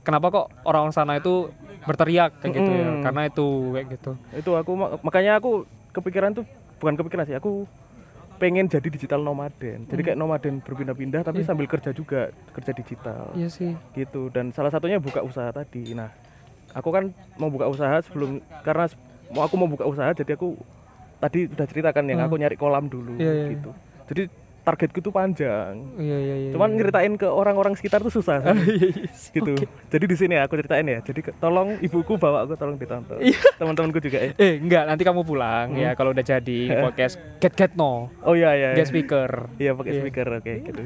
kenapa 0.02 0.26
kok 0.28 0.46
orang 0.62 0.90
sana 0.90 1.16
itu 1.16 1.54
berteriak 1.82 2.32
kayak 2.38 2.54
gitu 2.54 2.72
ya. 2.72 2.88
Mm-mm. 2.88 3.02
Karena 3.02 3.22
itu 3.26 3.48
kayak 3.72 3.88
gitu. 3.92 4.12
itu 4.34 4.52
aku 4.54 4.72
ma- 4.74 5.00
makanya 5.02 5.38
aku 5.38 5.66
kepikiran 5.92 6.32
tuh 6.32 6.46
bukan 6.78 6.96
kepikiran 6.96 7.26
sih 7.26 7.34
aku 7.34 7.66
pengen 8.38 8.66
jadi 8.66 8.88
digital 8.88 9.22
nomaden 9.22 9.86
jadi 9.86 10.02
kayak 10.04 10.18
nomaden 10.18 10.60
berpindah-pindah 10.60 11.22
tapi 11.22 11.42
Iya. 11.42 11.48
sambil 11.48 11.66
kerja 11.66 11.92
juga 11.92 12.22
kerja 12.50 12.72
digital 12.72 13.30
Iya 13.32 13.48
sih. 13.48 13.78
gitu 13.94 14.30
dan 14.30 14.50
salah 14.50 14.70
satunya 14.70 14.98
buka 14.98 15.22
usaha 15.22 15.52
tadi 15.52 15.94
nah 15.94 16.10
aku 16.72 16.90
kan 16.90 17.04
mau 17.36 17.48
buka 17.48 17.68
usaha 17.68 18.02
sebelum 18.02 18.42
karena 18.60 18.90
mau 19.30 19.46
aku 19.46 19.56
mau 19.56 19.70
buka 19.70 19.86
usaha 19.86 20.10
jadi 20.12 20.34
aku 20.34 20.58
tadi 21.18 21.46
udah 21.48 21.66
ceritakan 21.66 22.04
yang 22.08 22.18
Hmm. 22.18 22.28
aku 22.28 22.36
nyari 22.36 22.58
kolam 22.58 22.88
dulu 22.88 23.14
Iya, 23.16 23.30
iya, 23.32 23.48
gitu 23.52 23.70
jadi 24.08 24.24
targetku 24.62 25.00
tuh 25.00 25.10
panjang 25.10 25.74
Iya 25.96 26.18
iya 26.18 26.36
iya. 26.38 26.52
cuman 26.52 26.70
iya. 26.70 26.78
nyeritain 26.78 27.14
ke 27.14 27.26
orang-orang 27.26 27.74
sekitar 27.74 28.00
tuh 28.00 28.10
susah 28.10 28.42
Iya, 28.46 28.54
iya. 28.62 29.10
gitu 29.10 29.54
jadi 29.88 30.06
di 30.06 30.16
sini 30.16 30.36
aku 30.36 30.54
ceritain 30.56 30.86
ya 30.86 31.00
jadi 31.00 31.20
ke- 31.24 31.36
tolong 31.36 31.78
ibuku 31.80 32.14
bawa 32.16 32.46
aku 32.46 32.54
tolong 32.56 32.76
ditonton 32.76 33.18
Iya. 33.18 33.42
teman-temanku 33.60 33.98
juga 34.00 34.18
ya 34.20 34.32
Eh 34.36 34.58
enggak, 34.58 34.86
nanti 34.86 35.02
kamu 35.02 35.22
pulang 35.22 35.68
Hmm. 35.68 35.80
ya 35.80 35.92
kalau 35.92 36.12
udah 36.12 36.22
jadi 36.22 36.60
podcast 36.84 37.18
Get 37.38 37.54
Get 37.54 37.74
No, 37.74 38.14
oh 38.20 38.34
iya 38.34 38.54
iya 38.54 38.70
guest 38.74 38.90
speaker. 38.90 39.50
iya 39.58 39.72
pakai 39.72 39.92
Iya. 39.92 40.00
speaker 40.00 40.28
oke 40.32 40.54
gitu 40.64 40.82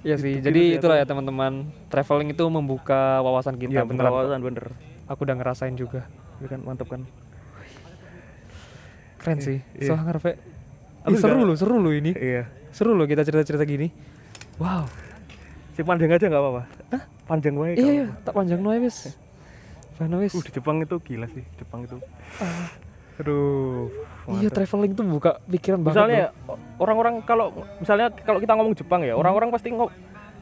Iya 0.00 0.16
sih. 0.16 0.32
Gitu 0.34 0.46
Jadi 0.46 0.60
sih 0.62 0.76
itulah 0.78 0.96
ya 0.96 1.04
teman-teman. 1.04 1.68
Traveling 1.88 2.32
itu 2.32 2.44
membuka 2.46 3.20
wawasan 3.20 3.56
kita 3.56 3.82
beneran. 3.82 4.08
kok. 4.08 4.20
beneran 4.22 4.42
bener 4.42 4.66
Aku 5.06 5.20
udah 5.22 5.34
ngerasain 5.34 5.74
juga. 5.74 6.08
Iya 6.38 6.48
kan 6.48 6.60
mantap 6.62 6.88
kan 6.88 7.04
Keren 9.18 9.38
sih. 9.38 9.58
Iya. 9.74 9.88
Soalnya 9.88 10.14
Raffe. 10.14 10.32
Aku 11.08 11.16
Ih, 11.16 11.20
seru 11.20 11.40
loh, 11.40 11.56
seru 11.56 11.76
loh 11.80 11.90
ini. 11.90 12.12
iya 12.12 12.44
Seru 12.68 12.92
loh 12.92 13.08
kita 13.08 13.24
cerita-cerita 13.24 13.64
gini. 13.64 13.88
Wow. 14.60 14.84
si 15.72 15.86
panjang 15.86 16.10
aja 16.10 16.26
nggak 16.26 16.42
apa-apa 16.42 16.62
panjang 17.28 17.54
wae 17.54 17.76
Iya, 17.76 17.92
iya, 17.92 18.06
tak 18.24 18.34
panjang 18.34 18.58
noe 18.58 18.80
wis. 18.80 19.14
Mana 20.00 20.18
wis. 20.18 20.32
Uh, 20.32 20.42
di 20.42 20.50
Jepang 20.50 20.80
itu 20.80 20.96
gila 20.98 21.28
sih, 21.28 21.44
Jepang 21.54 21.84
itu. 21.84 22.00
Ah. 22.40 22.66
Aduh. 23.20 23.86
Iya, 24.38 24.48
traveling 24.48 24.94
tuh 24.94 25.04
buka 25.04 25.38
pikiran 25.44 25.84
banget. 25.84 25.94
misalnya 25.94 26.24
orang-orang 26.78 27.20
kalau 27.22 27.52
misalnya 27.78 28.10
kalau 28.22 28.38
kita 28.40 28.52
ngomong 28.54 28.74
Jepang 28.74 29.00
ya, 29.04 29.14
orang-orang 29.14 29.52
pasti 29.52 29.70
ngo- 29.70 29.92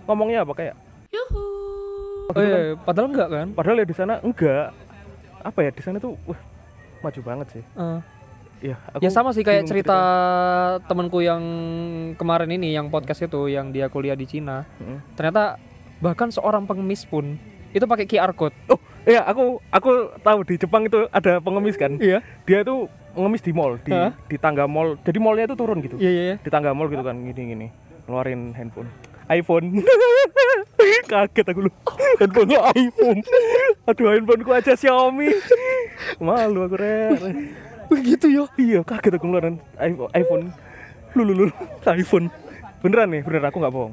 ngomongnya 0.06 0.46
apa 0.46 0.52
kayak 0.54 0.74
bro. 1.10 1.24
Oh, 2.36 2.42
iya, 2.42 2.74
padahal 2.74 3.06
enggak 3.14 3.28
kan? 3.30 3.48
padahal 3.54 3.76
ya 3.80 3.86
di 3.86 3.96
sana 3.96 4.14
enggak. 4.20 4.74
Apa 5.40 5.58
ya 5.62 5.70
di 5.70 5.82
sana 5.82 5.96
tuh 6.02 6.18
wah, 6.24 6.40
maju 7.00 7.20
banget 7.22 7.46
sih. 7.54 7.62
Eh, 7.62 7.98
Iya, 8.56 8.76
aku 8.88 9.04
ya 9.04 9.10
sama 9.12 9.36
sih 9.36 9.44
kayak 9.44 9.68
bingung 9.68 9.70
cerita 9.76 9.98
temanku 10.88 11.20
yang 11.20 11.42
kemarin 12.16 12.48
ini 12.56 12.72
yang 12.72 12.88
podcast 12.88 13.28
itu 13.28 13.52
yang 13.52 13.68
dia 13.68 13.92
kuliah 13.92 14.16
di 14.16 14.24
Cina. 14.24 14.64
Mm. 14.80 14.98
Ternyata 15.12 15.60
bahkan 16.00 16.32
seorang 16.32 16.64
pengemis 16.64 17.04
pun 17.04 17.36
itu 17.76 17.84
pakai 17.84 18.08
QR 18.08 18.32
code. 18.32 18.56
Oh, 18.72 18.80
iya 19.04 19.20
aku 19.28 19.60
aku 19.68 20.16
tahu 20.24 20.38
di 20.48 20.56
Jepang 20.56 20.88
itu 20.88 21.04
ada 21.12 21.36
pengemis 21.44 21.76
kan. 21.76 22.00
Iya. 22.00 22.24
Dia 22.48 22.64
tuh 22.64 22.88
ngemis 23.16 23.44
di 23.44 23.52
mall, 23.52 23.76
di 23.80 23.92
di 24.28 24.36
tangga 24.40 24.64
mall. 24.64 24.96
Jadi 25.04 25.18
mallnya 25.20 25.52
itu 25.52 25.56
turun 25.56 25.84
gitu. 25.84 25.96
Iya, 26.00 26.10
iya, 26.10 26.22
iya. 26.32 26.36
Di 26.40 26.48
tangga 26.48 26.72
mall 26.72 26.88
gitu 26.88 27.04
kan 27.04 27.16
gini-gini. 27.16 27.68
Ngeluarin 28.08 28.56
handphone. 28.56 28.88
iPhone. 29.26 29.82
Kaget 31.10 31.46
aku 31.50 31.66
lu. 31.66 31.70
Handphone 32.22 32.50
iPhone. 32.78 33.20
Aduh, 33.90 34.06
handphoneku 34.14 34.54
aja 34.54 34.78
Xiaomi. 34.78 35.34
Malu 36.22 36.70
aku, 36.70 36.76
Re. 36.78 37.10
Begitu 37.88 38.26
ya. 38.28 38.44
Iya, 38.56 38.80
kaget 38.82 39.16
aku 39.16 39.26
ngeluarin 39.26 39.56
iPhone-. 40.12 40.50
Lu 41.14 41.22
lu 41.22 41.32
lu 41.34 41.44
iPhone. 41.86 42.26
Beneran 42.84 43.08
nih, 43.10 43.22
beneran 43.24 43.48
aku 43.48 43.58
nggak 43.58 43.74
bohong. 43.74 43.92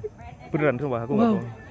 Beneran 0.52 0.76
sumpah 0.78 1.02
aku 1.04 1.14
nggak 1.16 1.30
Wow. 1.30 1.38
bohong. 1.40 1.62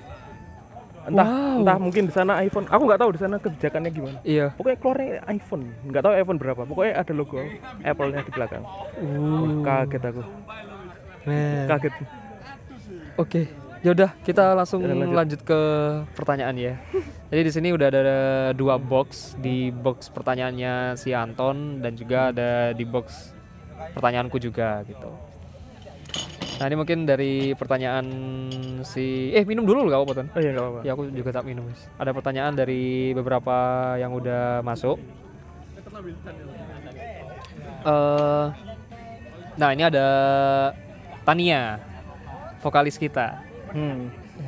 entah 1.02 1.26
Wow. 1.26 1.58
entah 1.58 1.76
mungkin 1.82 2.06
di 2.06 2.14
sana 2.14 2.38
iPhone 2.38 2.62
aku 2.70 2.82
nggak 2.86 3.00
tahu 3.02 3.10
di 3.10 3.18
sana 3.18 3.34
kebijakannya 3.34 3.90
gimana 3.90 4.18
Iya. 4.22 4.54
pokoknya 4.54 4.78
keluarnya 4.78 5.10
iPhone 5.34 5.64
nggak 5.82 5.98
tahu 5.98 6.12
iPhone 6.14 6.38
berapa 6.38 6.62
pokoknya 6.62 6.94
ada 6.94 7.10
logo 7.10 7.42
Apple-nya 7.82 8.22
di 8.22 8.30
belakang 8.30 8.62
Uh. 9.02 9.66
kaget 9.66 10.02
aku 10.06 10.22
Man. 11.26 11.66
kaget 11.66 11.94
Oke, 13.18 13.50
yaudah 13.82 14.14
kita 14.22 14.54
langsung 14.54 14.80
Ya, 14.80 14.94
lanjut. 14.94 15.14
lanjut. 15.14 15.40
ke 15.42 15.60
pertanyaan 16.14 16.54
ya. 16.54 16.74
Jadi 17.28 17.42
di 17.42 17.52
sini 17.52 17.68
udah 17.70 17.86
ada 17.86 18.02
dua 18.54 18.78
box, 18.78 19.34
di 19.36 19.68
box 19.68 20.06
pertanyaannya 20.08 20.94
si 20.94 21.10
Anton 21.10 21.82
dan 21.82 21.98
juga 21.98 22.30
ada 22.30 22.70
di 22.70 22.86
box 22.86 23.34
pertanyaanku 23.92 24.38
juga 24.38 24.86
gitu. 24.86 25.10
Nah 26.60 26.70
ini 26.70 26.76
mungkin 26.78 27.02
dari 27.02 27.58
pertanyaan 27.58 28.06
si, 28.86 29.34
eh 29.34 29.42
minum 29.42 29.66
dulu 29.66 29.90
gak 29.90 29.98
apa-apa 29.98 30.14
Ton? 30.14 30.28
oh 30.30 30.38
iya 30.38 30.50
nggak 30.54 30.62
apa-apa 30.62 30.80
Ya 30.86 30.90
aku 30.94 31.02
juga 31.10 31.30
tak 31.34 31.42
minum. 31.42 31.66
Wis. 31.66 31.90
Ada 31.98 32.14
pertanyaan 32.14 32.54
dari 32.54 33.10
beberapa 33.12 33.56
yang 33.98 34.14
udah 34.14 34.62
masuk. 34.62 34.94
Eh, 37.82 38.46
nah 39.58 39.68
ini 39.74 39.82
ada 39.82 40.06
Tania, 41.26 41.82
vokalis 42.62 42.94
kita 42.94 43.42
hmm. 43.72 44.00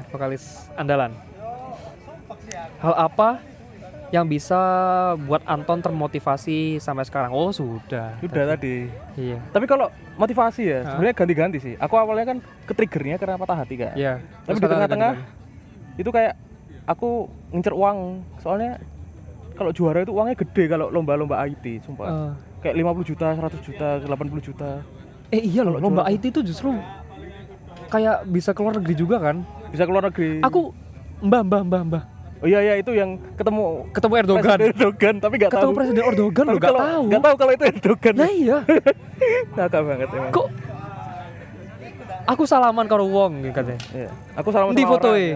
vokalis 0.08 0.44
andalan. 0.74 1.12
Hal 2.78 2.94
apa 2.94 3.40
yang 4.10 4.24
bisa 4.24 4.54
buat 5.20 5.42
Anton 5.44 5.80
termotivasi 5.80 6.78
sampai 6.78 7.02
sekarang? 7.02 7.34
Oh 7.34 7.50
sudah. 7.50 8.14
sudah 8.20 8.44
tadi 8.48 8.86
Iya. 9.16 9.42
tapi 9.50 9.66
kalau 9.66 9.90
motivasi 10.14 10.62
ya 10.62 10.78
sebenarnya 10.86 11.14
ganti-ganti 11.14 11.58
sih 11.58 11.74
aku 11.74 11.94
awalnya 11.94 12.26
kan 12.28 12.38
ketriggernya 12.64 13.18
karena 13.18 13.34
patah 13.34 13.58
hati 13.58 13.74
kan 13.74 13.94
Iya. 13.94 14.22
tapi 14.44 14.54
Terus 14.54 14.60
di 14.60 14.66
tengah-tengah 14.70 15.12
itu 15.96 16.10
kayak 16.10 16.34
aku 16.84 17.26
ngincer 17.50 17.74
uang 17.74 17.98
soalnya 18.38 18.78
kalau 19.54 19.70
juara 19.70 20.02
itu 20.02 20.10
uangnya 20.10 20.36
gede 20.36 20.64
kalau 20.68 20.86
lomba-lomba 20.90 21.42
IT 21.44 21.82
sumpah 21.82 22.06
Eh, 22.06 22.30
kayak 22.62 22.74
50 22.76 23.02
juta 23.04 23.26
100 23.32 23.66
juta 23.66 23.88
80 23.98 24.38
juta 24.42 24.70
eh 25.30 25.42
iya 25.42 25.66
loh, 25.66 25.80
lomba 25.80 26.06
juara- 26.06 26.14
IT 26.14 26.30
itu 26.30 26.40
justru 26.44 26.70
kayak 27.94 28.16
bisa 28.26 28.50
keluar 28.50 28.74
negeri 28.74 28.94
juga 28.94 29.16
kan? 29.16 29.46
bisa 29.70 29.84
keluar 29.84 30.02
negeri 30.04 30.38
Aku 30.40 30.74
mbah 31.20 31.40
mbah 31.40 31.62
mbah 31.62 31.82
mbah 31.84 32.02
oh 32.38 32.46
iya 32.46 32.60
iya 32.60 32.74
itu 32.76 32.90
yang 32.90 33.16
ketemu 33.34 33.88
ketemu 33.88 34.14
Erdogan. 34.18 34.42
Presiden 34.44 34.68
Erdogan 34.68 35.14
tapi 35.16 35.34
tahu 35.38 35.48
Ketemu 35.48 35.72
Presiden 35.72 36.02
Erdogan 36.04 36.44
lo 36.44 36.52
gak 36.52 36.62
kalau- 36.64 36.82
tahu. 36.84 37.02
nggak 37.06 37.22
tahu 37.22 37.34
kalau 37.34 37.52
itu 37.52 37.64
Erdogan 37.64 38.14
Nah 38.14 38.28
iya. 38.28 38.58
ngakak 39.56 39.80
banget 39.80 40.08
emang 40.10 40.30
Kok 40.30 40.46
aku 42.24 42.42
salaman 42.44 42.86
karo 42.86 43.04
wong 43.04 43.32
katanya. 43.48 43.80
Iya. 43.90 44.10
aku 44.34 44.48
salah 44.48 44.66
Di 44.70 44.84
fotoe? 44.84 45.26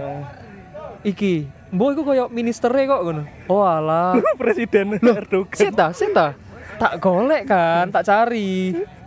Iki, 0.98 1.34
mbok 1.70 1.88
iku 1.94 2.02
koyo 2.02 2.24
ministere 2.26 2.82
kok 2.84 3.00
ngono. 3.00 3.22
Oh 3.46 3.62
alah. 3.62 4.18
presiden 4.40 4.98
Erdogan 4.98 5.54
Seta, 5.54 5.92
seta. 5.92 6.34
Tak 6.76 6.98
golek 6.98 7.44
kan, 7.44 7.88
tak 7.88 8.02
cari. 8.02 8.74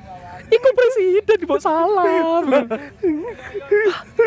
Iku 0.51 0.67
presiden 0.69 1.37
dibawa 1.37 1.59
salam. 1.59 2.43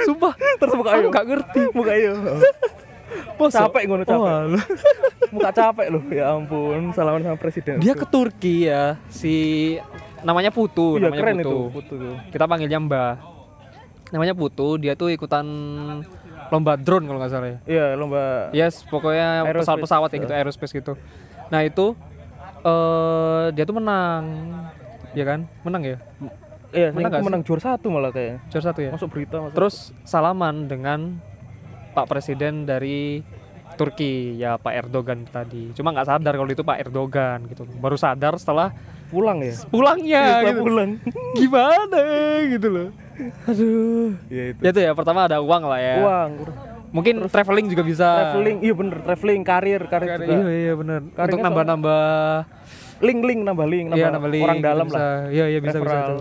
Sumpah, 0.02 0.32
terus 0.56 0.72
muka 0.74 0.90
ayo 0.92 1.08
gak 1.08 1.26
ngerti. 1.26 1.60
muka 1.70 1.92
ayo 1.92 2.12
Masa? 3.34 3.68
capek 3.68 3.82
ngono 3.84 4.02
capek 4.02 4.18
Oh, 4.18 4.42
muka 5.30 5.50
capek 5.52 5.86
loh 5.88 6.02
ya 6.08 6.34
ampun 6.34 6.90
salaman 6.90 7.22
sama 7.22 7.36
presiden 7.36 7.78
Dia 7.78 7.94
ke 7.94 8.02
Turki 8.04 8.66
ya, 8.66 8.98
si 9.06 9.34
namanya 10.20 10.50
Putu, 10.50 10.96
iya 10.96 11.06
namanya 11.06 11.20
keren 11.20 11.36
Putu. 11.36 11.44
itu 11.44 11.58
putu 11.70 11.94
tuh 11.94 12.14
Kita 12.28 12.44
panggilnya 12.44 12.78
Mbah. 12.80 13.12
Namanya 14.10 14.34
Putu, 14.34 14.78
dia 14.78 14.94
tuh 14.94 15.10
ikutan 15.10 15.46
lomba 16.46 16.74
drone 16.74 17.04
kalau 17.04 17.18
nggak 17.18 17.30
salah 17.30 17.48
ya. 17.48 17.58
iya 17.64 17.86
lomba 17.92 18.50
Yes, 18.50 18.82
pokoknya 18.84 19.46
pesawat-pesawat 19.52 20.10
ya 20.10 20.18
gitu, 20.20 20.32
aerospace 20.32 20.72
gitu. 20.72 20.92
Nah 21.48 21.60
itu 21.62 21.94
eh 22.60 23.44
dia 23.52 23.62
tuh 23.62 23.76
menang, 23.76 24.24
ya 25.14 25.24
kan? 25.24 25.40
Menang 25.62 25.82
ya, 25.82 25.96
iya 26.70 26.88
Menang 26.90 27.12
sih? 27.12 27.22
menang 27.22 27.42
juara 27.42 27.62
satu 27.64 27.86
malah 27.88 28.10
kayaknya 28.10 28.38
juara 28.48 28.64
satu 28.64 28.80
ya. 28.80 28.90
masuk 28.90 29.08
berita 29.08 29.36
masuk 29.40 29.54
Terus 29.54 29.74
salaman 30.02 30.66
dengan 30.66 31.18
Pak 31.90 32.06
Presiden 32.06 32.64
dari 32.64 33.22
Turki 33.72 34.34
ya 34.36 34.54
Pak 34.54 34.70
Erdogan 34.76 35.22
tadi. 35.24 35.70
Cuma 35.72 35.90
nggak 35.90 36.06
sadar 36.08 36.32
kalau 36.32 36.46
itu 36.48 36.62
Pak 36.62 36.78
Erdogan 36.80 37.38
gitu. 37.44 37.66
Baru 37.74 37.94
sadar 37.94 38.34
setelah 38.34 38.70
pulang 39.06 39.38
ya 39.40 39.54
pulangnya. 39.66 40.22
setelah 40.32 40.52
gitu. 40.52 40.62
pulang 40.62 40.90
Gimana 41.38 42.02
gitu 42.48 42.68
loh. 42.68 42.88
Aduh. 43.44 44.10
iya 44.26 44.44
itu 44.48 44.60
Ya 44.60 44.70
itu 44.70 44.80
ya 44.80 44.92
pertama 44.92 45.24
ada 45.24 45.38
uang 45.38 45.62
lah 45.64 45.78
ya. 45.78 45.94
uang 46.00 46.30
Mungkin 46.90 47.26
traveling 47.26 47.66
juga 47.66 47.82
bisa. 47.82 48.06
traveling 48.30 48.58
iya 48.60 48.70
bener 48.72 48.98
traveling 49.02 49.42
karir 49.42 49.82
karir 49.84 50.08
Iya 50.12 50.22
juga 50.28 50.50
iya 50.52 50.72
benar. 50.72 51.00
Karirnya 51.08 51.26
Untuk 51.32 51.38
nambah-nambah 51.44 52.02
link 53.00 53.20
link 53.20 53.40
nambah 53.42 53.64
link 53.64 53.86
nambah, 53.88 53.98
Iya, 54.00 54.08
nambah 54.10 54.30
link, 54.30 54.44
orang 54.44 54.60
dalam 54.60 54.86
bisa. 54.86 54.96
lah 54.96 55.12
Iya, 55.28 55.44
iya 55.48 55.58
bisa 55.58 55.78
bisa 55.78 55.88
Referral. 55.88 56.08
itu. 56.08 56.18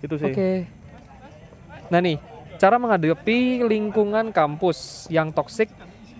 itu 0.00 0.14
sih 0.16 0.26
Oke. 0.28 0.50
Nah 1.88 1.98
nih, 1.98 2.16
cara 2.56 2.76
menghadapi 2.76 3.38
lingkungan 3.62 4.30
kampus 4.30 4.78
yang 5.08 5.28
toksik 5.28 5.70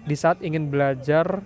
di 0.03 0.15
saat 0.15 0.41
ingin 0.41 0.67
belajar 0.67 1.43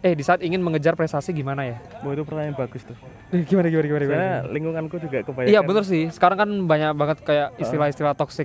eh 0.00 0.12
di 0.12 0.20
saat 0.20 0.38
ingin 0.38 0.60
mengejar 0.60 0.92
prestasi 0.92 1.32
gimana 1.32 1.64
ya? 1.64 1.76
Wah, 2.00 2.12
itu 2.12 2.22
pertanyaan 2.22 2.52
bagus 2.54 2.82
tuh 2.82 2.92
Eh, 3.30 3.40
Gimana 3.42 3.66
gimana 3.66 3.86
gimana 3.86 4.02
gimana? 4.02 4.12
Soalnya 4.12 4.40
lingkunganku 4.50 4.96
juga 4.98 5.16
kebanyakan 5.22 5.48
Iya 5.48 5.60
bener 5.60 5.82
sih. 5.82 6.04
Sekarang 6.08 6.36
kan 6.36 6.50
banyak 6.62 6.90
banget 6.92 7.18
kayak 7.20 7.48
istilah-istilah 7.56 8.12
toxic 8.12 8.44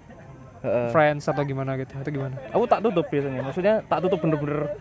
Heeh. 0.60 0.88
friends 0.90 1.24
atau 1.26 1.42
gimana 1.42 1.76
gitu. 1.76 1.92
Atau 1.94 2.12
gimana? 2.12 2.40
aku 2.48 2.64
tak 2.64 2.80
tutup 2.82 3.06
biasanya 3.06 3.42
maksudnya 3.42 3.74
tak 3.84 4.00
tutup 4.02 4.20
bener-bener 4.20 4.72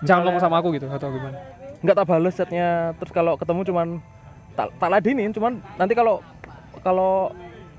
Jangan 0.00 0.22
ngomong 0.24 0.40
sama 0.40 0.56
aku 0.56 0.72
gitu 0.72 0.86
atau 0.86 1.10
gimana? 1.10 1.36
Nggak 1.80 1.94
tak 1.94 2.06
bales 2.06 2.34
chatnya 2.34 2.68
terus 2.96 3.08
kalau 3.10 3.34
ketemu 3.34 3.60
cuman 3.64 3.88
tak 4.52 4.68
tak 4.76 4.88
ladenin 4.88 5.30
cuman 5.30 5.52
nanti 5.74 5.92
kalau 5.92 6.20
kalau 6.78 7.32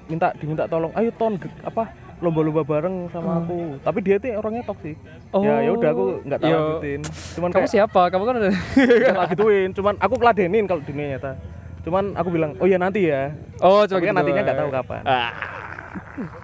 minta 0.06 0.34
diminta 0.36 0.66
tolong 0.66 0.89
ayo 0.93 1.10
ton 1.12 1.38
apa 1.62 1.93
lomba-lomba 2.18 2.62
bareng 2.62 3.10
sama 3.10 3.39
aku 3.39 3.78
tapi 3.80 3.99
dia 3.99 4.18
tuh 4.18 4.34
orangnya 4.36 4.62
toksik 4.64 4.97
ya 5.36 5.58
ya 5.60 5.72
udah 5.72 5.89
aku 5.89 6.04
nggak 6.24 6.39
Oh. 6.39 6.45
Yo. 6.45 6.58
lanjutin 6.60 7.02
cuman 7.34 7.49
Kamu 7.49 7.58
kayak 7.58 7.72
siapa? 7.72 8.02
Kamu 8.08 8.24
kan 8.24 8.36
udah 8.38 8.54
nggak 9.14 9.28
gituin 9.32 9.70
cuman 9.72 9.93
aku 9.97 10.14
ladenin 10.18 10.66
kalau 10.66 10.82
dunia 10.82 11.08
nyata 11.12 11.32
cuman 11.82 12.04
aku 12.14 12.30
bilang 12.30 12.52
oh 12.58 12.66
ya 12.66 12.78
nanti 12.78 13.06
ya 13.06 13.34
Oh, 13.58 13.86
coba 13.86 13.97
gitu. 13.99 14.14
nantinya 14.14 14.41
nggak 14.43 14.58
tahu 14.58 14.70
kapan 14.72 15.02
Ah, 15.04 15.30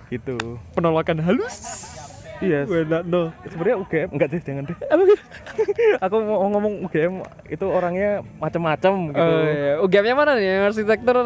gitu 0.08 0.38
penolakan 0.74 1.18
halus. 1.20 1.87
Iya 2.40 2.60
Enak 2.64 3.02
no. 3.04 3.34
sebenarnya 3.44 3.78
UGM 3.80 4.10
enggak 4.12 4.30
sih 4.30 4.40
jangan 4.40 4.64
deh 4.64 4.78
aku 6.06 6.16
mau 6.20 6.48
ngomong 6.48 6.74
UGM 6.84 7.14
itu 7.48 7.66
orangnya 7.66 8.10
macam-macam 8.38 8.94
gitu 9.08 9.18
Oh, 9.18 9.42
iya. 9.44 9.74
UGM-nya 9.80 10.16
mana 10.16 10.32
nih? 10.34 10.64
Arsitektur. 10.64 11.16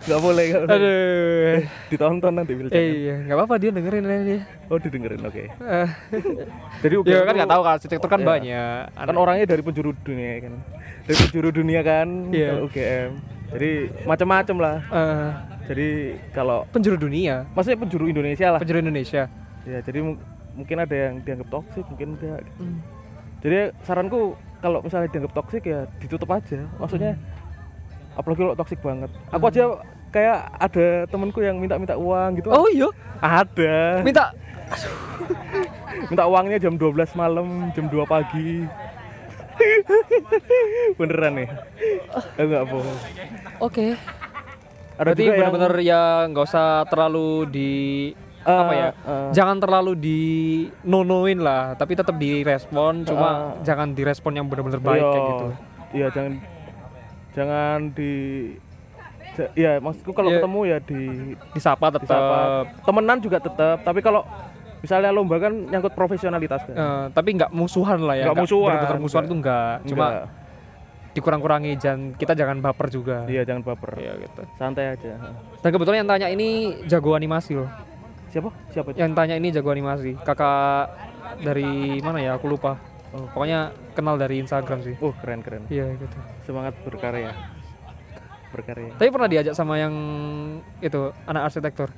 nggak 0.00 0.20
boleh 0.20 0.44
nggak 0.46 0.62
boleh 0.62 0.76
Aduh. 0.76 1.56
ditonton 1.88 2.32
nanti 2.32 2.52
bil 2.52 2.68
Eh, 2.70 2.84
iya, 3.02 3.14
nggak 3.22 3.36
apa-apa 3.36 3.54
dia 3.56 3.70
dengerin 3.70 4.04
aja 4.04 4.22
dia. 4.22 4.40
oh 4.66 4.76
didengerin 4.76 5.20
oke 5.20 5.44
Eh, 5.50 5.88
jadi 6.82 6.94
UGM 6.96 7.10
ya 7.10 7.18
kan 7.18 7.26
tuh- 7.26 7.38
nggak 7.38 7.50
tahu 7.50 7.62
kan 7.62 7.72
arsitektur 7.72 8.08
kan 8.08 8.20
Iya. 8.20 8.28
banyak. 8.28 8.82
kan 9.06 9.16
orangnya 9.16 9.46
dari 9.46 9.62
penjuru 9.62 9.90
dunia 9.96 10.32
kan 10.40 10.54
dari 11.02 11.16
penjuru 11.18 11.48
dunia 11.50 11.80
kan 11.80 12.08
Iya. 12.30 12.48
kalau 12.50 12.62
UGM 12.66 13.10
jadi 13.50 13.70
macam-macam 14.04 14.56
lah 14.58 14.76
Eh, 14.86 15.28
jadi 15.70 15.88
kalau 16.34 16.66
penjuru 16.66 16.98
dunia, 16.98 17.46
maksudnya 17.54 17.78
penjuru 17.78 18.10
Indonesia 18.10 18.50
lah. 18.50 18.58
Penjuru 18.58 18.82
Indonesia. 18.82 19.30
ya 19.62 19.78
jadi 19.78 20.02
mu- 20.02 20.18
mungkin 20.58 20.76
ada 20.76 20.96
yang 20.98 21.22
dianggap 21.22 21.46
toksik 21.48 21.86
mungkin 21.86 22.18
enggak 22.18 22.42
gitu. 22.42 22.62
jadi 23.38 23.70
saranku 23.80 24.34
kalau 24.58 24.82
misalnya 24.82 25.06
dianggap 25.06 25.32
toksik 25.32 25.62
ya 25.62 25.86
ditutup 25.96 26.26
aja. 26.26 26.66
Maksudnya 26.76 27.14
apalagi 28.12 28.40
kalau 28.40 28.56
toksik 28.58 28.80
banget. 28.82 29.10
Aku 29.30 29.46
aja 29.46 29.78
kayak 30.10 30.38
ada 30.58 30.86
temenku 31.06 31.38
yang 31.38 31.54
minta-minta 31.56 31.94
uang 31.94 32.42
gitu. 32.42 32.50
Oh 32.50 32.66
iya, 32.66 32.90
ada. 33.20 34.02
Minta? 34.02 34.34
Minta 36.10 36.24
uangnya 36.26 36.58
jam 36.58 36.74
12 36.74 37.14
malam 37.14 37.70
jam 37.70 37.86
2 37.86 37.94
pagi. 38.04 38.66
Beneran 40.98 41.32
nih. 41.36 41.48
Enggak 42.34 42.62
bohong. 42.66 42.98
Oke. 43.60 43.94
Ada 45.00 45.04
Berarti 45.06 45.22
yang 45.24 45.32
benar-benar 45.34 45.72
ya 45.80 46.02
nggak 46.28 46.44
usah 46.44 46.68
terlalu 46.86 47.28
di 47.48 47.72
Eh, 48.40 48.48
apa 48.50 48.72
ya? 48.72 48.88
eh. 48.94 49.28
Jangan 49.32 49.56
terlalu 49.58 49.92
di 49.94 50.20
nonoin 50.82 51.36
lah, 51.36 51.72
tapi 51.74 51.92
tetap 51.92 52.16
direspon. 52.16 53.04
Cuma 53.04 53.28
Eh. 53.56 53.64
jangan 53.64 53.92
direspon 53.92 54.32
yang 54.32 54.44
benar-benar 54.44 54.76
baik 54.78 54.96
Iya, 54.98 55.08
kayak 55.10 55.24
gitu. 55.26 55.46
iya 55.90 56.06
jangan 56.10 56.32
jangan 57.30 57.78
di 57.90 58.12
ya 59.54 59.76
maksudku 59.78 60.10
kalau 60.10 60.28
Iya. 60.28 60.36
ketemu 60.38 60.60
ya 60.66 60.78
di 60.80 61.02
Disapa 61.50 61.86
tetap. 61.90 62.04
disapa 62.04 62.38
temenan 62.82 63.18
juga 63.18 63.38
tetap 63.38 63.76
tapi 63.80 64.00
kalau 64.00 64.24
misalnya 64.78 65.10
lomba 65.10 65.36
kan 65.38 65.52
nyangkut 65.62 65.92
profesionalitas 65.92 66.60
kan 66.62 66.74
Eh, 66.74 67.04
tapi 67.12 67.36
nggak 67.36 67.48
musuhan 67.50 68.00
lah 68.00 68.16
ya. 68.16 68.24
Nggak 68.26 68.40
musuhan, 68.42 68.72
bener-bener 68.74 69.00
musuhan 69.00 69.24
tuh 69.26 69.36
nggak. 69.38 69.74
Cuma 69.86 70.06
Enggak. 70.06 70.24
Dikurang-kurangi 71.10 71.74
jangan 71.74 72.14
kita 72.14 72.32
jangan 72.32 72.58
baper 72.58 72.86
juga. 72.88 73.26
iya 73.26 73.42
jangan 73.42 73.62
baper 73.64 73.98
Iya 73.98 74.12
gitu. 74.20 74.42
santai 74.54 74.84
aja 74.90 75.18
Dan 75.58 75.70
kebetulan 75.70 75.98
yang 76.00 76.08
tanya 76.08 76.28
ini 76.28 76.48
jago 76.84 77.12
animasi 77.12 77.54
loh. 77.54 77.66
siapa 78.26 78.54
siapa 78.70 78.88
itu 78.88 78.98
Yang 78.98 79.12
tanya 79.12 79.34
ini 79.34 79.48
jago 79.50 79.68
animasi. 79.68 80.14
Kakak 80.16 80.86
dari 81.40 81.98
mana 81.98 82.18
ya? 82.18 82.34
Aku 82.34 82.46
lupa. 82.46 82.78
Oh. 83.10 83.26
Pokoknya 83.28 83.70
kenal 83.90 84.14
dari 84.14 84.38
Instagram 84.38 84.80
sih. 84.80 84.94
oh 84.96 85.10
keren 85.16 85.40
keren 85.40 85.66
Iya 85.66 85.90
gitu. 85.92 86.14
semangat 86.40 86.78
berkarya 86.80 87.34
berkarya 88.50 88.94
Tapi 88.94 89.08
pernah 89.08 89.26
diajak 89.26 89.50
sama 89.52 89.76
yang 89.76 89.94
itu 90.78 91.10
anak 91.24 91.42
arsitektur. 91.44 91.90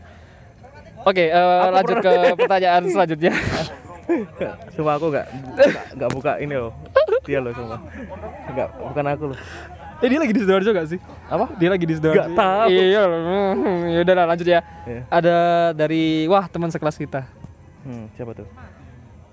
Oke, 1.03 1.27
eh, 1.27 1.35
Aku 1.35 1.73
lanjut 1.75 1.97
ke 1.99 2.13
pertanyaan 2.35 2.83
selanjutnya. 2.87 3.33
Sumpah 4.75 4.95
aku 4.95 5.07
nggak- 5.11 5.29
nggak 5.95 6.11
buka 6.11 6.33
ini 6.39 6.55
loh 6.55 6.73
dia 7.23 7.39
loh 7.39 7.53
sumpah 7.53 7.81
nggak 8.49 8.69
bukan 8.83 9.05
aku 9.09 9.25
loh 9.31 9.39
eh, 10.03 10.09
dia 10.11 10.19
lagi 10.19 10.35
di 10.35 10.43
sidoarjo 10.43 10.71
gak 10.73 10.89
sih? 10.89 10.99
apa 11.25 11.47
Dia 11.55 11.69
lagi 11.71 11.87
di 11.87 11.95
sidoarjo. 11.95 12.19
Nggak 12.19 12.31
tahu. 12.35 12.69
Iya, 12.69 13.03
ya 13.87 13.99
udah 14.03 14.15
lah, 14.17 14.25
lanjut 14.27 14.49
ya. 14.49 14.61
Iya. 14.83 15.01
Ada 15.07 15.37
dari 15.73 16.27
wah 16.27 16.45
teman 16.45 16.69
sekelas 16.69 16.99
kita. 16.99 17.23
hmm, 17.83 18.11
siapa 18.13 18.35
tuh 18.35 18.51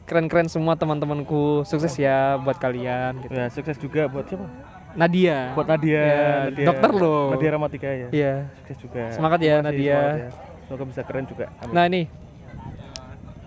Keren-keren 0.06 0.46
semua 0.46 0.74
teman-temanku. 0.74 1.66
Sukses 1.66 1.90
ya 1.96 2.38
buat 2.38 2.54
kalian. 2.56 3.18
Gitu. 3.18 3.34
ya 3.34 3.50
sukses 3.50 3.76
juga 3.76 4.06
buat 4.06 4.30
siapa 4.30 4.46
Nadia. 4.94 5.54
buat 5.54 5.66
Nadia, 5.66 5.98
Ya, 5.98 6.26
Nadia 6.46 6.66
dokter 6.66 6.92
loh. 6.92 7.34
Nadia 7.34 7.50
Ramatika 7.52 7.90
ya 7.90 8.08
Iya. 8.10 8.34
sukses 8.60 8.78
juga 8.80 9.04
Semangat 9.10 9.40
ya, 9.42 9.56
Nadia. 9.60 9.90
semangat 9.90 10.18
ya. 10.20 10.30
semoga 10.64 10.84
bisa 10.86 11.02
keren 11.02 11.26
juga 11.26 11.46
Amin. 11.60 11.74
Nah 11.74 11.84
ini 11.84 12.02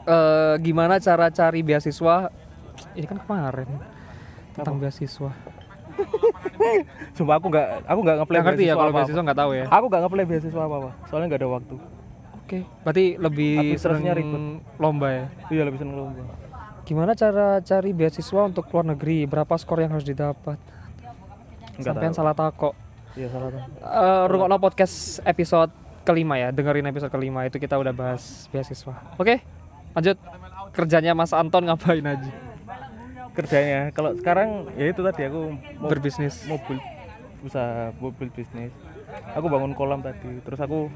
eh 0.04 0.54
gimana 0.58 0.98
cara 0.98 1.30
cari 1.30 1.62
beasiswa? 1.62 2.34
Ini 2.92 3.06
kan 3.06 3.22
kemarin 3.22 3.70
tentang 4.54 4.76
beasiswa. 4.76 5.30
sumpah 7.12 7.36
aku 7.36 7.46
nggak 7.48 7.66
aku 7.84 8.00
nggak 8.00 8.16
ngeplay 8.18 8.38
Nggak 8.38 8.48
ngerti 8.48 8.64
ya 8.64 8.72
kalau 8.72 8.82
apa-apa. 8.86 8.98
beasiswa 8.98 9.22
nggak 9.22 9.38
tahu 9.38 9.50
ya. 9.52 9.64
aku 9.68 9.84
nggak 9.86 10.02
ngeplay 10.02 10.24
beasiswa 10.24 10.60
apa 10.62 10.76
apa 10.78 10.90
soalnya 11.04 11.26
nggak 11.28 11.40
ada 11.40 11.50
waktu 11.50 11.76
Oke, 12.42 12.58
berarti 12.82 13.04
lebih 13.16 13.52
sering 13.76 14.04
ribet. 14.04 14.42
lomba 14.76 15.08
ya. 15.08 15.24
iya 15.48 15.62
lebih 15.62 15.78
seneng 15.78 15.96
lomba 15.98 16.24
Gimana 16.82 17.14
cara 17.14 17.60
cari 17.60 17.94
beasiswa 17.94 18.42
untuk 18.42 18.66
luar 18.66 18.82
negeri? 18.84 19.22
Berapa 19.22 19.54
skor 19.54 19.78
yang 19.78 19.92
harus 19.92 20.02
didapat? 20.02 20.58
nggak 21.72 21.86
Sampean 21.86 22.10
tahu 22.10 22.18
salah 22.18 22.34
tako. 22.34 22.70
iya 23.14 23.30
salah 23.30 23.48
tahu 23.48 23.62
Eh 23.78 24.24
rungokno 24.26 24.58
podcast 24.58 25.22
episode 25.22 25.70
kelima 26.02 26.34
ya, 26.34 26.50
dengerin 26.50 26.82
episode 26.84 27.08
kelima 27.08 27.46
itu 27.46 27.56
kita 27.56 27.78
udah 27.78 27.94
bahas 27.94 28.50
beasiswa. 28.50 28.98
Oke, 29.14 29.40
lanjut. 29.94 30.18
Kerjanya 30.72 31.14
Mas 31.14 31.30
Anton 31.30 31.62
ngapain 31.64 32.02
aja? 32.02 32.32
Kerjanya 33.32 33.88
kalau 33.90 34.12
sekarang 34.14 34.48
ya 34.74 34.86
itu 34.86 35.00
tadi 35.00 35.24
aku 35.24 35.40
mau 35.78 35.88
Berbisnis. 35.88 36.44
mobil 36.44 36.76
usaha 37.42 37.90
mobil 37.96 38.28
bisnis 38.28 38.70
aku 39.32 39.46
bangun 39.46 39.72
kolam 39.72 39.98
tadi 39.98 40.38
terus 40.40 40.58
aku 40.58 40.86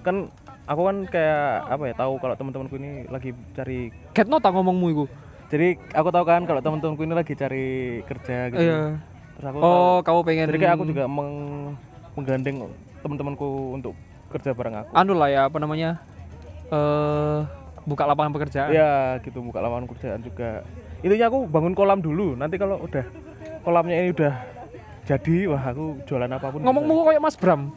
kan 0.00 0.30
aku 0.64 0.82
kan 0.82 0.96
kayak 1.04 1.42
apa 1.68 1.82
ya 1.84 1.94
tahu 1.94 2.12
kalau 2.16 2.34
teman-temanku 2.34 2.74
ini 2.76 2.90
lagi 3.06 3.34
cari 3.52 3.90
Ket 4.12 4.26
nota 4.26 4.48
ngomongmu 4.48 4.86
iku. 4.88 5.04
jadi 5.46 5.74
aku 5.92 6.08
tahu 6.08 6.24
kan 6.24 6.42
kalau 6.42 6.58
teman-temanku 6.60 7.02
ini 7.02 7.14
lagi 7.14 7.34
cari 7.34 7.66
kerja 8.02 8.50
gitu 8.50 8.62
Iya. 8.64 8.98
terus 9.36 9.46
aku 9.46 9.58
tahu. 9.58 9.66
Oh, 9.68 9.98
kamu 10.00 10.20
pengen 10.22 10.46
jadi 10.48 10.58
kayak 10.60 10.74
aku 10.74 10.84
juga 10.86 11.04
meng- 11.06 11.74
menggandeng 12.14 12.56
teman-temanku 12.98 13.46
untuk 13.72 13.94
kerja 14.28 14.50
bareng 14.52 14.74
aku 14.80 14.90
anu 14.92 15.12
lah 15.12 15.28
ya 15.28 15.40
apa 15.46 15.58
namanya? 15.58 15.98
Eh 16.66 17.40
buka 17.84 18.02
lapangan 18.02 18.32
pekerjaan. 18.32 18.70
ya 18.72 18.90
gitu 19.20 19.38
buka 19.40 19.58
lapangan 19.60 19.86
kerjaan 19.86 20.18
juga 20.20 20.66
intinya 21.06 21.26
aku 21.30 21.46
bangun 21.46 21.72
kolam 21.72 22.02
dulu 22.02 22.34
nanti 22.34 22.58
kalau 22.58 22.82
udah 22.82 23.06
kolamnya 23.62 23.94
ini 23.96 24.10
udah 24.10 24.34
jadi 25.06 25.46
wah 25.46 25.62
aku 25.62 26.02
jualan 26.02 26.26
apa 26.28 26.46
pun. 26.50 26.58
Ngomongmu 26.60 26.92
kok 26.92 27.04
kayak 27.08 27.22
Mas 27.22 27.36
Bram. 27.38 27.70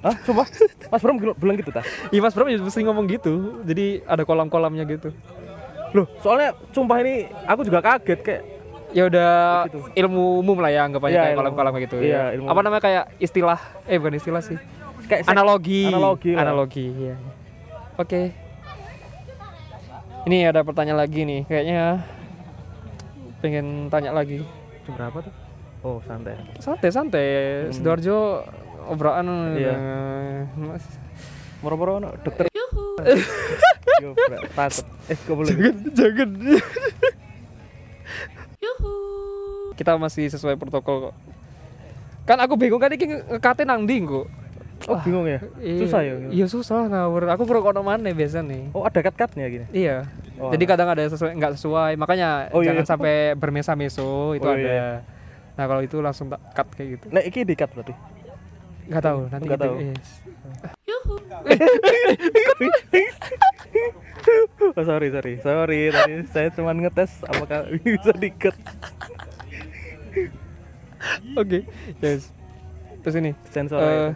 Hah? 0.00 0.16
Sumpah? 0.24 0.48
Mas 0.88 1.00
Bram 1.00 1.14
bilang 1.36 1.54
gitu 1.54 1.68
ta? 1.68 1.84
Iya 2.08 2.18
Mas 2.18 2.32
Bram 2.32 2.48
ya 2.48 2.56
mesti 2.56 2.80
ngomong 2.80 3.04
gitu. 3.06 3.60
Jadi 3.62 4.00
ada 4.02 4.24
kolam-kolamnya 4.24 4.88
gitu. 4.88 5.12
Loh, 5.92 6.08
soalnya 6.18 6.56
sumpah 6.72 6.96
ini 6.98 7.28
aku 7.44 7.62
juga 7.62 7.78
kaget 7.80 8.20
kayak 8.20 8.42
Ya 8.92 9.08
udah 9.08 9.64
Gitu. 9.68 9.80
ilmu 9.96 10.36
umum 10.38 10.60
lah 10.60 10.68
ya 10.68 10.84
anggapnya 10.84 11.08
Iya, 11.10 11.22
kayak 11.22 11.36
kolam-kolam 11.40 11.72
gitu. 11.80 11.96
ya. 11.98 12.28
ilmu 12.36 12.44
Apa 12.44 12.60
namanya 12.60 12.82
kayak 12.84 13.04
istilah 13.16 13.56
eh 13.88 13.96
bukan 13.96 14.16
istilah 14.16 14.40
sih. 14.40 14.60
kayak 15.08 15.24
Analogi. 15.24 15.88
Analogi 15.88 16.30
lah. 16.32 16.44
Analogi, 16.44 16.86
iya. 16.92 17.16
Oke. 17.96 18.36
Ini 20.22 20.46
ada 20.46 20.60
pertanyaan 20.60 21.00
lagi 21.00 21.24
nih. 21.24 21.40
Kayaknya 21.42 22.04
pengen 23.42 23.66
tanya 23.90 24.14
lagi. 24.14 24.46
Jam 24.86 24.94
berapa 24.94 25.18
tuh? 25.20 25.34
Oh, 25.82 25.98
santai. 26.06 26.38
Santai-santai. 26.56 27.26
Hmm. 27.66 27.72
Sidoarjo 27.74 28.46
obrolan 28.86 29.58
Iya. 29.58 29.74
eh, 29.74 30.38
Mas. 30.56 30.86
Moro-moro 31.58 31.98
ono 31.98 32.08
dokter. 32.22 32.46
Bra- 34.02 34.46
takut. 34.56 34.86
Eh, 35.06 35.16
kok 35.16 35.34
boleh? 35.34 35.54
jangan. 35.92 36.30
Kita 39.72 39.98
masih 39.98 40.28
sesuai 40.28 40.54
protokol 40.54 41.10
kok. 41.10 41.14
Kan 42.22 42.38
aku 42.38 42.54
bingung 42.54 42.78
kan 42.78 42.90
iki 42.90 43.06
ngekate 43.06 43.66
nang 43.66 43.82
ndi 43.82 44.02
kok. 44.02 44.26
Oh, 44.86 44.98
bingung 44.98 45.26
ya? 45.26 45.38
Susah 45.78 46.02
ya? 46.02 46.14
Iya 46.28 46.46
susah 46.46 46.86
ngawur. 46.86 47.30
Aku 47.30 47.46
kurang 47.46 47.62
kono 47.64 47.82
mana 47.82 48.10
biasa 48.10 48.42
nih. 48.42 48.70
Oh, 48.70 48.82
ada 48.82 48.98
cut-cutnya 49.00 49.46
gini. 49.46 49.66
Iya. 49.70 50.06
Oh, 50.34 50.48
Jadi 50.48 50.64
kadang 50.64 50.88
ada 50.88 51.02
sesuai 51.04 51.32
nggak 51.34 51.52
sesuai, 51.54 51.92
makanya 51.94 52.48
Oh, 52.50 52.60
iya, 52.60 52.72
jangan 52.72 52.82
iya. 52.82 52.88
sampai 52.88 53.14
bermesa-meso 53.34 54.32
itu 54.32 54.42
Oh, 54.42 54.52
ada. 54.52 54.60
iya. 54.62 54.88
Nah 55.52 55.64
kalau 55.66 55.80
itu 55.80 55.96
langsung 55.98 56.26
tak 56.26 56.40
cut 56.52 56.68
kayak 56.72 56.88
gitu. 56.96 57.06
Nah, 57.08 57.20
iki 57.20 57.40
di 57.42 57.52
cut 57.52 57.68
berarti. 57.70 57.92
Nggak 58.84 59.02
tahu 59.02 59.20
nanti 59.28 59.44
Nggak 59.44 59.58
itu. 59.58 59.66
tahu. 59.66 59.76
yes. 59.82 60.08
Oh, 64.72 64.84
sorry, 64.84 65.10
sorry. 65.10 65.34
Sorry, 65.38 65.90
tadi 65.90 66.12
saya 66.30 66.48
cuma 66.48 66.70
ngetes 66.72 67.20
apakah 67.24 67.66
bisa 67.82 68.14
di 68.14 68.30
cut. 68.30 68.54
Oke. 71.34 71.66
Yes. 71.98 72.30
Terus 73.02 73.14
ini 73.18 73.34
Sensor 73.50 73.82
aja. 73.82 74.14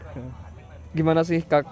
gimana 0.95 1.21
sih 1.21 1.43
kak? 1.43 1.67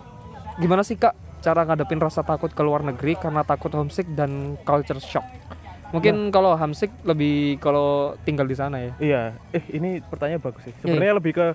Gimana 0.59 0.83
sih 0.83 0.99
kak 0.99 1.15
cara 1.45 1.61
ngadepin 1.63 2.01
rasa 2.01 2.25
takut 2.25 2.49
ke 2.49 2.59
luar 2.59 2.81
negeri 2.81 3.15
karena 3.15 3.45
takut 3.45 3.69
homesick 3.71 4.09
dan 4.11 4.57
culture 4.63 4.97
shock? 4.99 5.29
Mungkin 5.93 6.27
Nah. 6.27 6.33
kalau 6.33 6.51
homesick 6.55 6.91
lebih 7.03 7.61
kalau 7.61 8.17
tinggal 8.25 8.43
di 8.43 8.57
sana 8.57 8.81
ya. 8.81 8.93
Iya, 8.99 9.23
eh 9.53 9.63
ini 9.71 10.01
pertanyaan 10.01 10.41
bagus 10.41 10.65
sih. 10.65 10.75
Sebenarnya 10.81 11.15
lebih 11.15 11.33
ke 11.33 11.47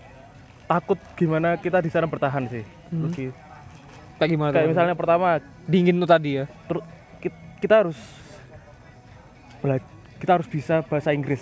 takut 0.63 0.95
gimana 1.13 1.57
kita 1.57 1.81
di 1.81 1.89
sana 1.89 2.05
bertahan 2.05 2.45
sih. 2.47 2.63
Hmm. 2.87 3.09
Lebih 3.09 3.33
Kayak 4.15 4.29
gimana? 4.29 4.51
kayak 4.53 4.69
misalnya 4.69 4.95
pertama 4.95 5.27
dingin 5.65 5.97
tuh 5.97 6.07
tadi 6.07 6.29
ya. 6.35 6.45
ter- 6.65 6.85
ki- 7.19 7.35
kita 7.59 7.75
harus 7.81 7.99
kita 10.15 10.31
harus 10.33 10.47
bisa 10.47 10.83
bahasa 10.83 11.11
Inggris. 11.11 11.41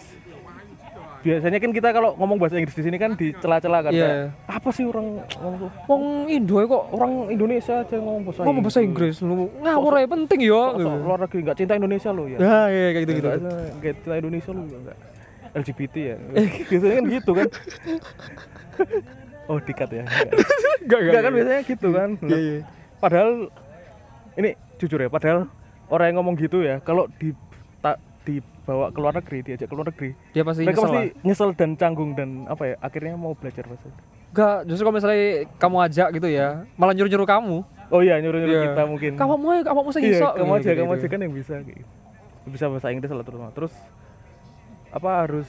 Biasanya 1.18 1.58
kan 1.58 1.72
kita 1.74 1.90
kalau 1.92 2.14
ngomong 2.16 2.38
bahasa 2.38 2.56
Inggris 2.56 2.78
di 2.78 2.84
sini 2.86 2.98
kan 2.98 3.18
dicela-cela 3.18 3.82
kan. 3.82 3.92
Kayak, 3.92 4.38
Apa 4.46 4.70
sih 4.70 4.86
orang 4.86 5.26
ngomong 5.34 5.70
Wong 5.90 6.04
Indo 6.30 6.56
ya 6.58 6.66
kok 6.66 6.84
orang 6.94 7.12
Indonesia 7.28 7.74
aja 7.82 7.96
ngomong 7.98 8.22
bahasa 8.24 8.42
ngomong 8.46 8.64
bahasa 8.64 8.80
Inggris 8.80 9.16
lu 9.20 9.50
ngawur 9.60 9.92
aja 9.98 10.08
penting 10.08 10.40
ya. 10.46 10.62
Sok 10.78 10.94
luar 11.02 11.20
negeri 11.26 11.40
nggak 11.44 11.58
cinta 11.58 11.74
Indonesia 11.74 12.10
lo 12.14 12.24
ya. 12.26 12.38
Ya, 12.38 12.60
iya 12.70 12.88
kayak 12.92 13.04
gitu 13.04 13.14
gitu. 13.18 13.28
Nggak- 13.28 13.72
nggak 13.78 13.94
cinta 13.98 14.16
Indonesia 14.16 14.50
lo 14.52 14.62
enggak. 14.62 14.98
LGBT 15.58 15.96
ya. 15.98 16.16
biasanya 16.70 16.94
kan 16.94 17.06
gitu 17.10 17.32
kan. 17.34 17.48
oh, 19.50 19.58
dikat 19.64 19.90
ya. 19.90 20.04
Enggak. 20.08 20.30
Enggak 20.86 21.00
Enggak 21.02 21.22
kan 21.22 21.32
biasanya 21.34 21.62
gitu 21.66 21.88
kan. 21.92 22.10
Iya, 22.22 22.38
iya. 22.38 22.60
Padahal 22.98 23.30
ini 24.38 24.50
jujur 24.78 25.00
ya, 25.02 25.10
padahal 25.10 25.50
orang 25.90 26.06
yang 26.14 26.18
ngomong 26.22 26.36
gitu 26.38 26.62
ya, 26.62 26.78
kalau 26.80 27.10
di 27.18 27.34
tak 27.80 27.98
dibawa 28.28 28.92
ke 28.92 29.00
luar 29.00 29.14
negeri, 29.16 29.38
diajak 29.42 29.66
ke 29.66 29.74
luar 29.74 29.88
negeri, 29.88 30.12
Dia 30.30 30.44
pasti 30.44 30.62
mereka 30.62 30.76
nyesel 30.76 30.84
pasti 30.86 31.00
lah. 31.00 31.24
nyesel 31.24 31.50
dan 31.54 31.70
canggung 31.74 32.12
dan 32.12 32.30
apa 32.46 32.64
ya, 32.66 32.76
akhirnya 32.78 33.16
mau 33.16 33.32
belajar 33.32 33.64
bahasa. 33.64 33.88
Enggak, 34.28 34.58
justru 34.68 34.84
kalau 34.84 34.96
misalnya 34.96 35.24
kamu 35.56 35.78
ajak 35.82 36.08
gitu 36.14 36.28
ya, 36.28 36.48
malah 36.76 36.92
nyuruh-nyuruh 36.92 37.26
kamu. 37.26 37.58
Oh 37.88 38.02
iya, 38.02 38.20
nyuruh-nyuruh 38.20 38.52
Iya. 38.54 38.66
kita 38.70 38.84
mungkin. 38.84 39.12
Kamu 39.16 39.34
mau, 39.34 39.52
kamu 39.56 39.80
mau 39.80 39.92
iya, 39.96 40.20
kamu 40.30 40.44
Gitu, 40.44 40.60
aja, 40.60 40.72
kamu 40.76 40.92
gitu. 40.92 41.00
aja 41.00 41.08
kan 41.08 41.20
yang 41.22 41.34
bisa 41.34 41.54
gitu. 41.64 41.84
Bisa 42.46 42.66
bahasa 42.68 42.88
Inggris 42.92 43.08
lah 43.10 43.24
terutama. 43.24 43.52
Terus 43.52 43.72
apa 44.90 45.10
harus 45.22 45.48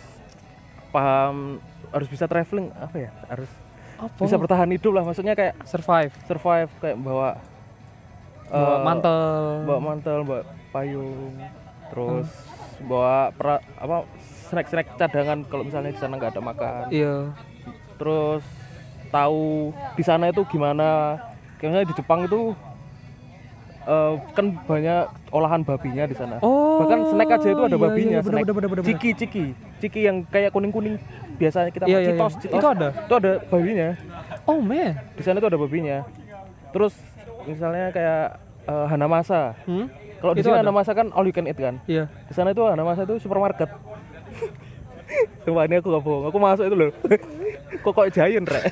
paham 0.89 1.59
harus 1.91 2.07
bisa 2.07 2.25
traveling 2.25 2.71
apa 2.73 2.97
ya? 2.97 3.11
Harus 3.27 3.51
Apa? 3.97 4.23
bisa 4.23 4.37
bertahan 4.37 4.69
hidup 4.69 4.93
lah 4.93 5.03
maksudnya 5.03 5.35
kayak 5.35 5.59
survive. 5.65 6.15
survive 6.25 6.71
kayak 6.79 6.97
bawa 6.97 7.35
Bawa 8.49 8.65
eh, 8.73 8.81
mantel. 8.81 9.21
bawa 9.63 9.81
mantel 9.83 10.19
bawa 10.23 10.41
payung 10.71 11.35
terus 11.89 12.29
bawa 12.81 13.33
pra- 13.33 13.65
apa 13.75 14.07
snack 14.47 14.67
snack 14.67 14.89
cadangan 14.95 15.43
kalau 15.45 15.63
misalnya 15.63 15.91
di 15.91 15.99
sana 15.99 16.15
nggak 16.15 16.33
ada 16.33 16.43
makan 16.43 16.83
Iya. 16.89 17.35
terus 17.97 18.45
tahu 19.09 19.73
di 19.93 20.03
sana 20.03 20.29
itu 20.29 20.45
gimana 20.47 21.19
kayak 21.57 21.69
misalnya 21.69 21.89
di 21.89 21.97
Jepang 21.97 22.21
itu 22.23 22.55
eh, 23.83 24.13
kan 24.33 24.47
banyak 24.63 25.05
olahan 25.31 25.61
babinya 25.63 26.05
di 26.05 26.15
sana 26.15 26.37
Oh. 26.39 26.79
bahkan 26.79 27.09
snack 27.09 27.31
aja 27.33 27.49
itu 27.49 27.63
ada 27.65 27.73
iya, 27.73 27.83
babinya 27.83 28.11
iya, 28.13 28.21
bener, 28.21 28.31
snack 28.31 28.45
bener, 28.45 28.55
bener, 28.55 28.69
bener, 28.71 28.85
ciki 28.85 29.11
ciki 29.17 29.45
ciki 29.79 30.01
yang 30.05 30.23
kayak 30.25 30.51
kuning 30.51 30.71
kuning 30.71 30.95
biasanya 31.35 31.71
kita 31.71 31.85
Iya, 31.85 31.91
makan 31.91 31.99
iya, 31.99 32.11
citos, 32.13 32.33
iya. 32.33 32.41
citos 32.45 32.59
Itu 32.59 32.69
ada? 32.69 32.89
itu 32.95 33.15
ada 33.17 33.33
babinya 33.45 33.89
Oh 34.45 34.59
man. 34.59 34.93
di 35.13 35.23
sana 35.23 35.37
itu 35.37 35.49
ada 35.49 35.59
babinya 35.59 35.99
terus 36.69 36.95
misalnya 37.43 37.89
kayak 37.91 38.25
eh, 38.65 38.87
Hanamasa. 38.87 39.57
Hmm? 39.65 39.89
Kalau 40.19 40.33
di 40.35 40.43
sini 40.43 40.55
ada? 40.55 40.67
Hanamasa 40.67 40.93
kan 40.95 41.07
all 41.15 41.27
you 41.27 41.35
can 41.35 41.47
eat 41.47 41.59
kan. 41.59 41.79
Iya. 41.87 42.11
Di 42.27 42.33
sana 42.35 42.51
itu 42.51 42.63
Hanamasa 42.67 43.07
itu 43.07 43.23
supermarket. 43.23 43.71
Sumpah 45.45 45.65
ini 45.65 45.81
aku 45.81 45.89
gak 45.89 46.05
bohong, 46.05 46.25
aku 46.29 46.37
masuk 46.37 46.65
itu 46.69 46.77
loh. 46.77 46.91
Kok 47.85 47.93
kok 47.95 48.09
giant 48.13 48.49
rek. 48.49 48.65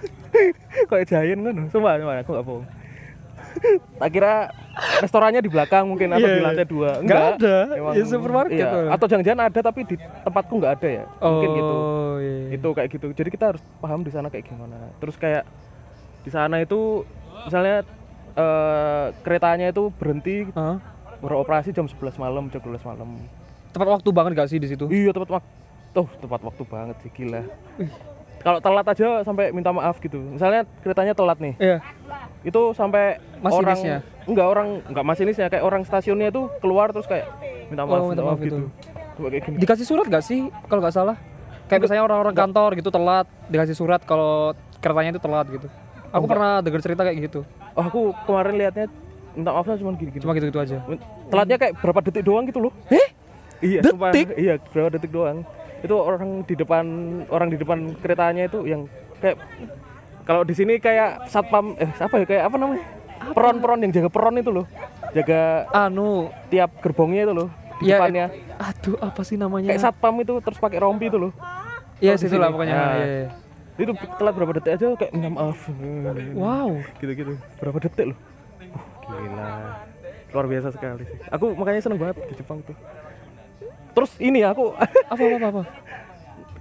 kok 0.90 1.00
giant 1.06 1.40
kan? 1.44 1.54
Sumpah, 1.70 1.92
sumpah 2.00 2.14
aku 2.22 2.30
gak 2.34 2.46
bohong. 2.46 2.66
Tak 4.02 4.10
kira 4.10 4.50
restorannya 4.98 5.38
di 5.38 5.50
belakang 5.50 5.86
mungkin 5.86 6.10
atau 6.10 6.26
Iya, 6.26 6.34
di 6.34 6.40
iya. 6.42 6.46
lantai 6.46 6.66
dua. 6.66 6.90
Nggak 6.98 7.22
ada, 7.38 7.56
ya 7.94 8.04
supermarket 8.04 8.66
iya. 8.66 8.90
Atau 8.90 9.06
jangan-jangan 9.06 9.42
ada 9.46 9.60
tapi 9.62 9.80
di 9.86 9.96
tempatku 9.96 10.54
nggak 10.58 10.72
ada 10.80 10.88
ya. 10.90 11.04
Mungkin 11.22 11.48
gitu. 11.54 11.74
Oh, 11.74 12.14
iya. 12.18 12.58
Itu 12.58 12.68
kayak 12.74 12.88
gitu. 12.90 13.06
Jadi 13.14 13.28
kita 13.30 13.44
harus 13.54 13.62
paham 13.78 14.02
di 14.02 14.10
sana 14.10 14.26
kayak 14.26 14.50
gimana. 14.50 14.90
Terus 14.98 15.14
kayak 15.14 15.46
di 16.26 16.30
sana 16.34 16.56
itu 16.58 17.06
misalnya 17.46 17.86
eh, 18.34 19.06
keretanya 19.22 19.70
itu 19.70 19.90
berhenti 19.94 20.48
Hah? 20.52 20.78
beroperasi 21.18 21.70
jam 21.70 21.86
11 21.86 22.18
malam, 22.18 22.50
jam 22.50 22.60
12 22.60 22.82
malam. 22.84 23.16
Tepat 23.70 23.88
waktu 23.90 24.08
banget 24.10 24.30
gak 24.36 24.48
sih 24.48 24.58
di 24.58 24.68
situ? 24.68 24.86
Iya 24.86 25.10
tepat 25.10 25.40
waktu. 25.40 25.50
Tuh 25.94 26.08
tepat 26.18 26.40
waktu 26.42 26.62
banget 26.66 26.96
sih 27.00 27.10
gila. 27.10 27.42
Kalau 28.44 28.58
telat 28.60 28.84
aja 28.84 29.24
sampai 29.24 29.50
minta 29.50 29.72
maaf 29.72 29.96
gitu. 29.98 30.20
Misalnya 30.20 30.68
keretanya 30.84 31.16
telat 31.16 31.40
nih, 31.40 31.54
Iya. 31.56 31.78
itu 32.44 32.60
sampai 32.76 33.16
Masinisnya? 33.40 34.04
orang 34.04 34.28
enggak 34.28 34.46
orang 34.46 34.68
enggak 34.84 35.04
masinisnya 35.06 35.46
kayak 35.48 35.64
orang 35.64 35.82
stasiunnya 35.82 36.28
itu 36.28 36.52
keluar 36.60 36.92
terus 36.92 37.08
kayak 37.08 37.24
minta 37.72 37.88
maaf, 37.88 38.04
Oh, 38.04 38.08
minta 38.12 38.20
maaf 38.20 38.38
gitu. 38.42 38.68
Cuma 39.16 39.32
kayak 39.32 39.42
gini. 39.48 39.56
Dikasih 39.62 39.86
surat 39.88 40.04
gak 40.04 40.20
sih 40.20 40.50
kalau 40.68 40.84
nggak 40.84 40.92
salah? 40.92 41.16
Kayak 41.72 41.88
misalnya 41.88 42.04
orang-orang 42.04 42.36
kantor 42.36 42.70
gitu 42.76 42.90
telat 42.92 43.24
dikasih 43.48 43.72
surat 43.72 44.04
kalau 44.04 44.52
keretanya 44.84 45.16
itu 45.16 45.22
telat 45.24 45.46
gitu. 45.48 45.66
Aku 46.12 46.28
pernah 46.28 46.60
dengar 46.60 46.84
cerita 46.84 47.00
kayak 47.00 47.16
gitu. 47.24 47.40
Oh, 47.74 47.82
aku 47.82 48.00
kemarin 48.26 48.54
lihatnya 48.54 48.86
minta 49.34 49.50
maafnya 49.50 49.74
cuma 49.82 49.98
gini-gini. 49.98 50.22
Cuma 50.22 50.32
gitu-gitu 50.38 50.60
aja. 50.62 50.78
Telatnya 51.26 51.56
kayak 51.58 51.74
berapa 51.82 51.98
detik 52.06 52.22
doang 52.22 52.46
gitu 52.46 52.62
loh. 52.62 52.72
Eh? 52.86 53.06
Iya, 53.62 53.80
Detik? 53.82 53.92
sumpah. 53.98 54.10
Iya, 54.38 54.54
berapa 54.70 54.88
detik 54.94 55.10
doang. 55.10 55.42
Itu 55.82 55.94
orang 55.98 56.46
di 56.46 56.54
depan 56.54 56.84
orang 57.28 57.48
di 57.50 57.58
depan 57.58 57.78
keretanya 57.98 58.46
itu 58.46 58.62
yang 58.64 58.86
kayak 59.18 59.36
kalau 60.24 60.46
di 60.46 60.54
sini 60.56 60.80
kayak 60.80 61.28
satpam 61.28 61.76
eh 61.76 61.90
apa 61.98 62.14
ya 62.22 62.24
kayak 62.24 62.44
apa 62.46 62.56
namanya? 62.56 62.84
Peron-peron 63.24 63.78
yang 63.84 63.92
jaga 63.92 64.08
peron 64.08 64.36
itu 64.38 64.50
loh. 64.54 64.66
Jaga 65.12 65.66
Anu, 65.70 66.30
tiap 66.48 66.70
gerbongnya 66.80 67.26
itu 67.28 67.34
loh 67.34 67.48
di 67.82 67.90
ya, 67.90 67.98
depannya. 67.98 68.26
aduh 68.54 68.96
apa 69.02 69.20
sih 69.26 69.34
namanya? 69.34 69.74
Kayak 69.74 69.82
satpam 69.82 70.14
itu 70.22 70.38
terus 70.40 70.58
pakai 70.62 70.78
rompi 70.78 71.10
itu 71.10 71.18
loh. 71.18 71.32
Iya, 71.98 72.14
kalau 72.14 72.22
di 72.22 72.24
situ 72.26 72.36
lah 72.38 72.48
sini. 72.48 72.54
pokoknya. 72.54 72.74
Nah. 72.74 72.94
Iya, 72.94 73.06
iya. 73.06 73.28
Itu 73.74 73.90
telat 74.18 74.34
berapa 74.38 74.52
detik 74.54 74.72
aja 74.78 74.86
kayak 74.94 75.10
minta 75.10 75.30
maaf. 75.30 75.58
Wow. 76.34 76.78
Gitu-gitu. 77.02 77.34
Berapa 77.58 77.78
detik 77.82 78.14
loh. 78.14 78.18
Uh, 78.62 78.82
gila. 79.10 79.48
Luar 80.30 80.46
biasa 80.46 80.68
sekali 80.70 81.02
sih. 81.06 81.18
Aku 81.30 81.54
makanya 81.54 81.80
seneng 81.82 81.98
banget 81.98 82.22
di 82.26 82.34
Jepang 82.34 82.62
tuh. 82.62 82.76
Terus 83.94 84.10
ini 84.18 84.42
aku 84.42 84.74
Apa 85.12 85.22
apa 85.22 85.48
apa? 85.50 85.62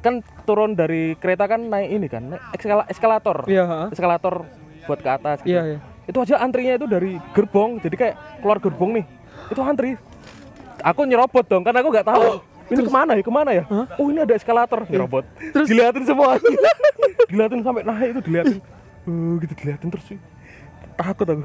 kan 0.03 0.19
turun 0.43 0.75
dari 0.75 1.15
kereta 1.15 1.47
kan 1.47 1.71
naik 1.71 1.87
ini 1.87 2.11
kan 2.11 2.27
naik 2.27 2.43
eskala- 2.51 2.87
eskalator 2.91 3.47
ha? 3.47 3.87
eskalator 3.87 4.43
buat 4.83 4.99
ke 4.99 5.07
atas 5.07 5.39
gitu. 5.47 5.55
Iya, 5.55 5.61
iya. 5.63 5.79
itu 6.03 6.17
aja 6.19 6.43
antrinya 6.43 6.75
itu 6.75 6.87
dari 6.91 7.15
gerbong 7.31 7.79
jadi 7.79 7.95
kayak 7.95 8.15
keluar 8.43 8.59
gerbong 8.59 8.99
nih 8.99 9.05
itu 9.47 9.61
antri 9.63 9.95
aku 10.83 11.07
nyerobot 11.07 11.47
dong 11.47 11.63
karena 11.63 11.79
aku 11.79 11.87
nggak 11.87 12.03
tahu 12.03 12.27
ini 12.69 12.81
ke 12.81 12.91
mana 12.91 13.11
ya? 13.13 13.23
Ke 13.23 13.31
mana 13.33 13.51
ya? 13.51 13.63
Oh 13.97 14.07
ini 14.07 14.19
ada 14.19 14.33
eskalator. 14.33 14.85
Nyerobot 14.87 15.25
terus? 15.51 15.67
Diliatin 15.67 16.03
semua. 16.03 16.39
Diliatin 17.29 17.59
sampai 17.61 17.83
naik 17.83 18.09
itu 18.13 18.21
diliatin 18.23 18.57
oh 19.03 19.35
gitu 19.37 19.53
diliatin 19.57 19.89
terus 19.89 20.05
takut 20.95 21.27
aku. 21.27 21.43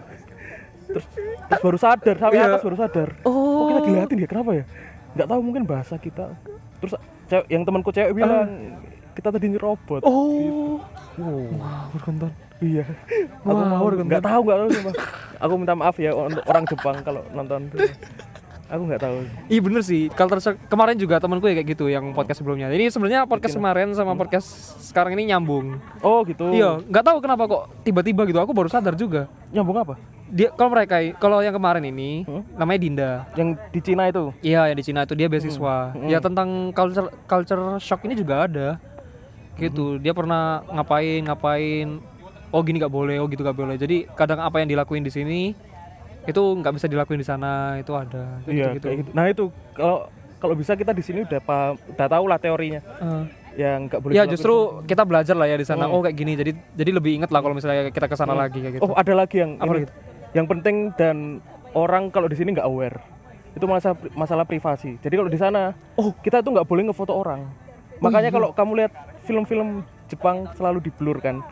Terus, 0.88 1.04
terus 1.48 1.60
baru 1.60 1.78
sadar 1.78 2.16
sampai 2.16 2.38
Iya. 2.38 2.46
atas 2.48 2.62
baru 2.62 2.76
sadar. 2.76 3.08
Oh. 3.24 3.68
kita 3.68 3.80
diliatin 3.86 4.16
ya? 4.18 4.28
Kenapa 4.28 4.50
ya? 4.52 4.64
Nggak 5.12 5.28
tahu 5.28 5.40
mungkin 5.40 5.62
bahasa 5.64 5.94
kita. 5.96 6.26
Terus 6.78 6.92
cewek, 7.26 7.46
yang 7.48 7.62
temanku 7.64 7.90
cewek 7.90 8.12
bilang 8.14 8.46
kita 9.12 9.28
tadi 9.28 9.46
nyerobot 9.48 10.02
Oh. 10.06 10.78
wow. 11.18 11.42
Berkonton. 11.90 12.30
iya. 12.60 12.86
Aku 13.42 13.50
Wah, 13.50 13.80
mau 13.80 13.90
nggak 13.90 14.22
tahu 14.22 14.40
nggak 14.44 14.58
tahu 14.58 14.70
aku 15.38 15.52
minta 15.54 15.74
maaf 15.74 15.96
ya 15.96 16.10
untuk 16.10 16.42
orang 16.44 16.64
Jepang 16.66 16.96
kalau 17.02 17.22
nonton 17.30 17.70
aku 18.68 18.82
nggak 18.84 19.00
tahu 19.00 19.18
Iya 19.46 19.60
bener 19.60 19.80
sih. 19.80 20.06
Culture 20.08 20.38
shock 20.38 20.56
kemarin 20.66 20.94
juga 20.94 21.16
temanku 21.16 21.44
ya 21.44 21.56
kayak 21.56 21.68
gitu 21.68 21.88
yang 21.88 22.12
podcast 22.12 22.38
sebelumnya. 22.38 22.68
Ini 22.68 22.88
sebenarnya 22.88 23.24
podcast 23.24 23.54
kemarin 23.54 23.90
sama 23.92 24.12
podcast 24.12 24.44
sekarang 24.82 25.12
ini 25.12 25.28
nyambung. 25.28 25.80
oh 26.00 26.20
gitu 26.22 26.52
Iya, 26.52 26.78
nggak 26.82 27.00
tahu 27.02 27.18
kenapa 27.18 27.42
kok 27.44 27.62
tiba-tiba 27.82 28.22
gitu. 28.24 28.38
Aku 28.38 28.52
baru 28.52 28.68
sadar 28.68 28.92
juga. 28.92 29.26
nyambung 29.48 29.76
apa 29.76 29.96
Dia 30.28 30.52
kalau 30.52 30.68
mereka 30.70 31.00
kalau 31.16 31.40
yang 31.40 31.50
kemarin 31.50 31.80
ini 31.82 32.22
Hmm? 32.22 32.44
namanya 32.52 32.78
Dinda. 32.78 33.10
yang 33.32 33.56
di 33.68 33.80
Cina 33.80 34.04
itu 34.06 34.28
Iya, 34.40 34.68
yang 34.68 34.76
di 34.76 34.84
Cina 34.84 35.00
itu 35.02 35.14
dia 35.14 35.24
beasiswa. 35.26 35.76
Hmm. 35.90 36.04
Ya 36.04 36.20
tentang 36.20 36.48
culture 36.70 37.08
culture 37.24 37.62
shock 37.78 38.04
ini 38.04 38.12
juga 38.12 38.44
ada. 38.44 38.68
Gitu. 39.56 39.96
Hmm. 39.96 40.00
Dia 40.00 40.12
pernah 40.12 40.60
ngapain 40.68 41.24
ngapain 41.24 41.88
oh 42.48 42.60
gini 42.60 42.76
nggak 42.76 42.88
boleh, 42.90 43.16
oh 43.16 43.26
gitu 43.26 43.40
nggak 43.40 43.56
boleh. 43.56 43.74
Jadi 43.74 44.04
kadang 44.10 44.38
apa 44.38 44.60
yang 44.60 44.68
dilakuin 44.68 45.00
di 45.00 45.08
sini 45.08 45.40
itu 46.28 46.42
nggak 46.54 46.74
bisa 46.74 46.86
dilakuin 46.86 47.16
di 47.16 47.24
sana, 47.24 47.52
itu 47.76 47.90
ada. 47.90 48.38
Kayak 48.44 48.52
iya 48.52 48.66
kayak 48.74 48.96
gitu 49.00 49.10
nah 49.10 49.24
itu 49.24 49.44
kalau 49.72 49.98
kalau 50.36 50.54
bisa 50.54 50.72
kita 50.72 50.92
di 50.92 51.00
sini 51.00 51.24
udah 51.24 51.40
paham 51.40 51.74
udah 51.88 52.06
tahu 52.06 52.24
lah 52.26 52.36
teorinya 52.36 52.78
Eh. 52.78 53.24
yang 53.58 53.88
nggak 53.88 53.98
boleh 53.98 54.12
Ya 54.12 54.22
justru 54.22 54.54
kita 54.84 55.02
belajar 55.02 55.34
lah 55.34 55.44
ya 55.44 55.56
di 55.56 55.64
sana. 55.64 55.84
Hmm. 55.84 55.94
Oh 55.94 56.00
kayak 56.00 56.14
gini. 56.14 56.32
Jadi 56.32 56.52
jadi 56.74 56.90
lebih 56.92 57.16
inget 57.16 57.26
lah 57.28 57.40
kalau 57.40 57.52
misalnya 57.52 57.88
kita 57.88 58.06
ke 58.06 58.14
sana 58.14 58.30
lagi 58.32 58.60
kayak 58.60 58.74
gitu. 58.76 58.84
oh 58.84 58.94
ada 58.94 59.12
lagi 59.16 59.36
yang 59.38 59.56
Apa 59.56 59.72
ini, 59.72 59.82
gitu? 59.82 59.92
yang 60.30 60.46
penting 60.46 60.76
dan 60.94 61.16
orang 61.72 62.08
kalau 62.08 62.28
di 62.28 62.36
sini 62.36 62.52
nggak 62.52 62.64
aware 62.64 63.00
itu 63.50 63.64
masalah 63.64 63.96
masalah 64.12 64.44
privasi 64.44 64.94
jadi 64.98 65.14
kalau 65.16 65.26
di 65.26 65.34
sana 65.34 65.72
oh 65.96 66.12
kita 66.14 66.38
itu 66.38 66.52
nggak 66.52 66.64
boleh 66.64 66.84
ngefoto 66.84 67.10
orang 67.10 67.48
Oh, 67.98 68.06
makanya 68.06 68.30
iya. 68.30 68.36
kalau 68.36 68.48
kamu 68.52 68.72
lihat 68.78 68.92
film-film 69.24 69.82
Jepang 70.06 70.46
selalu 70.54 70.78
di 70.80 70.90
blur 70.92 71.18
kan 71.18 71.42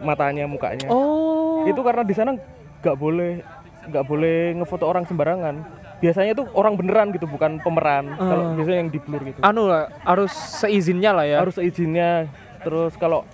matanya 0.00 0.46
mukanya 0.46 0.88
Oh. 0.88 1.66
itu 1.66 1.76
karena 1.76 2.00
di 2.00 2.14
sana 2.14 2.32
nggak 2.80 2.96
boleh 2.96 3.44
nggak 3.90 4.04
boleh 4.04 4.38
ngefoto 4.54 4.84
orang 4.84 5.04
sembarangan 5.04 5.66
biasanya 5.98 6.32
tuh 6.32 6.48
orang 6.52 6.74
beneran 6.74 7.10
gitu 7.10 7.26
bukan 7.26 7.58
pemeran 7.58 8.08
kalau 8.14 8.54
biasanya 8.54 8.78
yang 8.78 8.88
di 8.88 8.98
blur 8.98 9.20
gitu 9.22 9.38
anu 9.40 9.66
lah 9.66 9.92
harus 10.00 10.32
seizinnya 10.32 11.12
lah 11.12 11.24
ya. 11.24 11.38
harus 11.38 11.58
izinnya 11.58 12.24
terus 12.60 12.94
kalau 12.94 13.26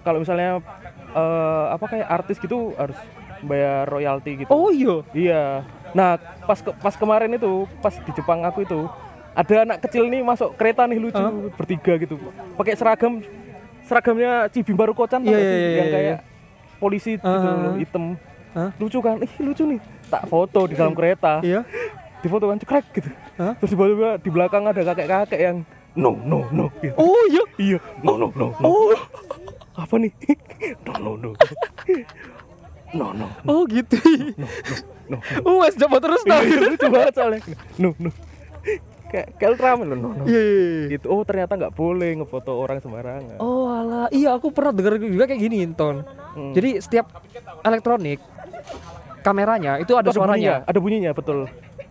kalau 0.00 0.18
misalnya 0.18 0.60
eh, 1.08 1.64
apa 1.70 1.84
kayak 1.86 2.08
artis 2.10 2.36
gitu 2.36 2.74
harus 2.74 2.98
bayar 3.40 3.86
royalti 3.86 4.38
gitu 4.38 4.50
Oh 4.50 4.68
iya. 4.68 4.96
iya 5.12 5.42
nah 5.92 6.16
pas 6.42 6.56
ke- 6.56 6.72
pas 6.74 6.94
kemarin 6.94 7.30
itu 7.30 7.52
pas 7.78 7.92
di 7.92 8.12
Jepang 8.12 8.40
aku 8.42 8.62
itu 8.62 8.80
ada 9.32 9.64
anak 9.64 9.80
kecil 9.80 10.04
nih 10.06 10.20
masuk 10.20 10.52
kereta 10.54 10.84
nih 10.84 11.00
lucu 11.00 11.20
bertiga 11.52 11.96
gitu 11.96 12.20
pakai 12.54 12.74
seragam 12.74 13.24
seragamnya 13.82 14.46
Cibimbaru 14.48 14.92
Kocan 14.92 15.20
Iya, 15.20 15.28
gak 15.28 15.32
iya, 15.34 15.42
sih? 15.42 15.56
iya, 15.58 15.70
yang 15.72 15.86
iya. 15.86 15.94
kayak 15.94 16.18
polisi 16.78 17.12
gitu 17.14 17.28
Ah. 17.28 17.76
hitam 17.76 18.04
Hah? 18.52 18.70
lucu 18.76 18.98
kan 18.98 19.16
ih 19.18 19.32
lucu 19.40 19.64
nih 19.66 19.80
tak 20.06 20.26
foto 20.26 20.64
di 20.64 20.74
dalam 20.74 20.92
kereta 20.92 21.40
Iya. 21.40 21.64
di 22.18 22.28
foto 22.28 22.44
kan 22.44 22.56
cekrek 22.56 22.84
gitu 22.92 23.08
Hah? 23.34 23.56
terus 23.56 23.70
tiba-tiba 23.70 24.16
di 24.16 24.28
belakang 24.28 24.64
ada 24.64 24.80
kakek-kakek 24.82 25.40
yang 25.40 25.56
no 25.92 26.16
no 26.18 26.44
no 26.48 26.68
gitu. 26.78 26.92
Oh 26.94 27.22
iya. 27.26 27.44
iya 27.56 27.78
no 28.00 28.16
no 28.16 28.28
no 28.30 28.52
no 28.52 28.64
Oh. 28.64 28.92
apa 29.74 29.94
nih 29.96 30.12
no 30.84 30.92
no 30.94 31.12
no 31.18 31.30
no 32.92 33.06
no 33.10 33.26
Oh 33.46 33.64
gitu. 33.66 33.96
no 35.08 35.16
Oh 35.42 35.60
wes 35.60 35.72
coba 35.74 35.96
terus 35.98 36.20
Iya, 36.22 36.30
tau. 36.30 36.40
iya, 36.42 36.58
lucu 36.62 36.86
banget 36.88 37.12
soalnya 37.14 37.40
no 37.76 37.88
no 37.98 38.10
kayak 39.12 39.28
loh 39.84 39.92
no 39.92 40.08
no 40.14 40.24
Iya. 40.24 40.40
iya, 40.40 40.40
iya. 40.48 40.84
gitu 40.90 41.06
oh 41.08 41.20
ternyata 41.20 41.52
nggak 41.54 41.74
boleh 41.74 42.16
ngefoto 42.16 42.52
orang 42.54 42.80
sembarangan 42.80 43.36
Oh 43.36 43.68
alah, 43.68 44.08
iya 44.08 44.32
aku 44.32 44.48
pernah 44.48 44.72
dengar 44.72 44.96
juga 44.96 45.24
kayak 45.24 45.40
gini 45.42 45.68
Ton. 45.72 46.00
Hmm. 46.32 46.52
Jadi 46.52 46.80
setiap 46.80 47.12
elektronik 47.60 48.24
kameranya 49.22 49.72
itu 49.78 49.92
ada 49.92 50.06
Itu 50.06 50.18
bunyinya, 50.18 50.26
suaranya. 50.58 50.68
ada 50.68 50.78
bunyinya 50.78 51.10
betul 51.12 51.38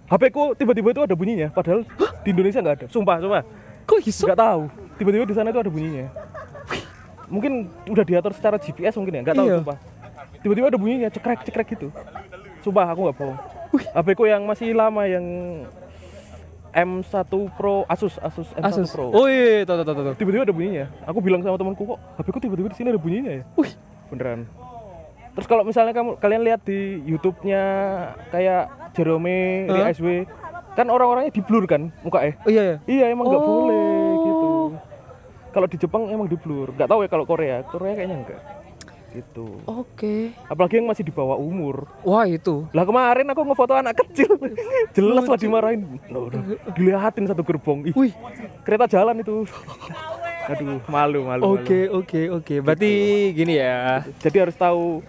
HP 0.05 0.23
ku 0.29 0.51
tiba-tiba 0.53 0.91
itu 0.91 1.01
ada 1.01 1.15
bunyinya 1.15 1.47
padahal 1.49 1.81
di 2.21 2.29
Indonesia 2.29 2.59
nggak 2.59 2.75
ada 2.75 2.85
sumpah 2.87 3.17
sumpah 3.17 3.41
Kok 3.81 3.99
iso? 4.01 4.23
nggak 4.23 4.37
tahu 4.37 4.61
tiba-tiba 4.95 5.23
di 5.23 5.33
sana 5.33 5.49
itu 5.49 5.59
ada 5.59 5.67
bunyinya 5.67 6.05
mungkin 7.25 7.53
udah 7.85 8.03
diatur 8.03 8.31
secara 8.31 8.55
GPS 8.55 8.93
mungkin 8.93 9.15
ya 9.15 9.21
nggak 9.23 9.35
tahu 9.35 9.47
Iya. 9.47 9.57
sumpah 9.57 9.77
tiba-tiba 10.37 10.67
ada 10.67 10.77
bunyinya 10.77 11.07
cekrek 11.07 11.39
cekrek 11.43 11.67
gitu 11.71 11.87
sumpah 12.59 12.85
aku 12.85 12.99
nggak 13.03 13.17
bohong 13.17 13.39
HP 13.71 14.07
ku 14.13 14.23
yang 14.25 14.43
masih 14.43 14.75
lama 14.75 15.03
yang 15.05 15.23
M1 16.71 17.27
Pro 17.51 17.83
Asus 17.85 18.15
Asus 18.17 18.47
M1 18.53 18.63
Asus. 18.65 18.89
Pro 18.89 19.11
Oh 19.11 19.27
iya, 19.27 19.63
tahu 19.63 19.83
tahu. 19.83 19.91
tahu. 19.93 20.15
tiba-tiba 20.15 20.43
ada 20.43 20.51
bunyinya 20.51 20.85
aku 21.03 21.19
bilang 21.19 21.39
sama 21.39 21.55
temanku 21.55 21.83
kok 21.85 21.99
HP 22.15 22.27
ku 22.29 22.39
tiba-tiba 22.39 22.67
di 22.67 22.75
sini 22.75 22.87
ada 22.89 22.99
bunyinya 22.99 23.31
ya 23.33 23.43
Wih, 23.55 23.71
beneran 24.07 24.47
terus 25.31 25.45
kalau 25.45 25.61
misalnya 25.61 25.91
kamu 25.91 26.17
kalian 26.17 26.43
lihat 26.43 26.61
di 26.61 26.79
YouTube-nya 27.03 27.63
kayak 28.29 28.63
Jerome, 28.91 29.31
Hah? 29.65 29.75
Ria 29.81 29.93
SW 29.93 30.07
kan 30.71 30.87
orang-orangnya 30.87 31.29
di 31.29 31.39
blur 31.39 31.63
kan 31.65 31.91
mukanya 31.99 32.39
oh 32.39 32.49
iya 32.49 32.63
ya. 32.65 32.75
Iya 32.85 33.05
emang 33.09 33.27
nggak 33.27 33.39
Oh. 33.39 33.47
boleh 33.49 33.91
gitu. 34.21 34.51
Kalau 35.49 35.67
di 35.67 35.75
Jepang 35.75 36.07
emang 36.07 36.25
di 36.25 36.35
blur. 36.35 36.71
Nggak 36.71 36.87
tahu 36.87 36.99
ya 37.01 37.09
kalau 37.09 37.25
Korea. 37.25 37.59
Korea 37.65 37.93
kayaknya 37.93 38.17
enggak. 38.17 38.41
gitu 39.11 39.59
Oke. 39.67 40.31
apalagi 40.47 40.79
yang 40.79 40.87
masih 40.87 41.03
di 41.03 41.11
bawah 41.11 41.35
umur 41.35 41.83
Wah 41.99 42.23
itu. 42.23 42.63
lah 42.71 42.87
kemarin 42.87 43.27
aku 43.27 43.43
ngefoto 43.43 43.75
anak 43.75 43.99
kecil 43.99 44.39
jelas 44.95 45.27
lah 45.27 45.35
dimarahin 45.35 45.83
Loh, 46.07 46.31
udah 46.31 46.39
dilihatin 46.71 47.27
satu 47.27 47.43
gerbong 47.43 47.83
Ih, 47.83 47.91
Wih. 47.91 48.15
kereta 48.63 48.87
jalan 48.87 49.19
itu 49.19 49.43
aduh 50.41 50.79
malu 50.87 51.19
malu 51.21 51.43
malu. 51.43 51.59
Oke 51.59 51.87
oke 51.87 52.21
oke. 52.33 52.55
Berarti 52.61 52.91
gini 53.35 53.59
ya 53.59 53.99
jadi 54.17 54.47
harus 54.47 54.55
tahu 54.55 55.03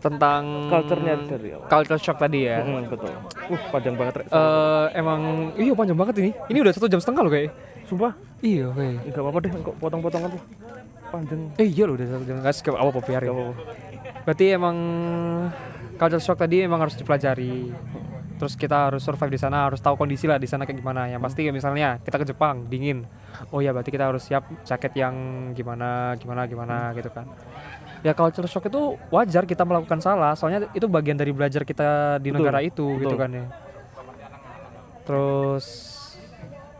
tentang 0.00 0.70
culture-nya 0.70 1.14
dari 1.26 1.48
awal 1.56 1.66
culture 1.66 2.00
shock 2.00 2.18
tadi 2.20 2.46
ya. 2.46 2.62
Mm, 2.62 2.88
betul 2.90 3.12
uh 3.12 3.62
panjang 3.72 3.94
banget. 3.96 4.14
Eh 4.28 4.86
emang 4.98 5.50
iya 5.56 5.72
panjang 5.72 5.98
banget 5.98 6.14
ini. 6.22 6.30
Ini 6.52 6.58
udah 6.62 6.72
satu 6.74 6.86
jam 6.86 7.00
setengah 7.00 7.22
loh 7.26 7.32
kayak. 7.32 7.50
sumpah 7.86 8.18
Iya 8.42 8.74
oke. 8.74 8.86
nggak 9.08 9.22
apa-apa 9.22 9.38
deh 9.46 9.50
kok 9.62 9.76
potong-potongan 9.78 10.28
tuh 10.34 10.42
panjang 11.14 11.40
Eh 11.54 11.70
iya 11.70 11.86
loh 11.86 11.94
udah 11.94 12.06
satu 12.06 12.24
jam. 12.26 12.36
Nggak 12.42 12.54
skip 12.54 12.74
apa 12.74 12.90
apa 12.90 13.00
biarin. 13.00 13.28
Apa-apa. 13.30 13.54
Berarti 14.26 14.44
emang 14.50 14.76
culture 15.96 16.22
shock 16.22 16.38
tadi 16.42 16.66
emang 16.66 16.82
harus 16.82 16.98
dipelajari. 16.98 17.70
Terus 18.36 18.52
kita 18.52 18.92
harus 18.92 19.00
survive 19.00 19.32
di 19.32 19.40
sana, 19.40 19.64
harus 19.64 19.80
tahu 19.80 19.96
kondisi 19.96 20.28
lah 20.28 20.36
di 20.36 20.44
sana 20.44 20.68
kayak 20.68 20.84
gimana. 20.84 21.08
Yang 21.08 21.24
pasti 21.24 21.40
misalnya 21.48 21.96
kita 22.04 22.20
ke 22.20 22.26
Jepang 22.28 22.68
dingin. 22.68 23.08
Oh 23.48 23.64
ya 23.64 23.72
berarti 23.72 23.88
kita 23.88 24.12
harus 24.12 24.28
siap 24.28 24.44
jaket 24.60 24.92
yang 24.92 25.14
gimana 25.56 26.12
gimana 26.20 26.44
gimana 26.44 26.92
gitu 26.92 27.08
kan. 27.08 27.24
Ya 28.00 28.12
culture 28.12 28.44
shock 28.44 28.66
itu 28.66 28.82
wajar 29.08 29.44
kita 29.44 29.62
melakukan 29.62 29.98
salah, 29.98 30.32
soalnya 30.32 30.68
itu 30.72 30.86
bagian 30.86 31.14
dari 31.14 31.30
belajar 31.30 31.62
kita 31.62 32.18
di 32.18 32.28
Betul, 32.28 32.38
negara 32.38 32.58
itu 32.60 32.86
gitu 32.96 33.08
betul. 33.08 33.18
kan 33.18 33.30
ya. 33.32 33.46
Terus 35.04 35.66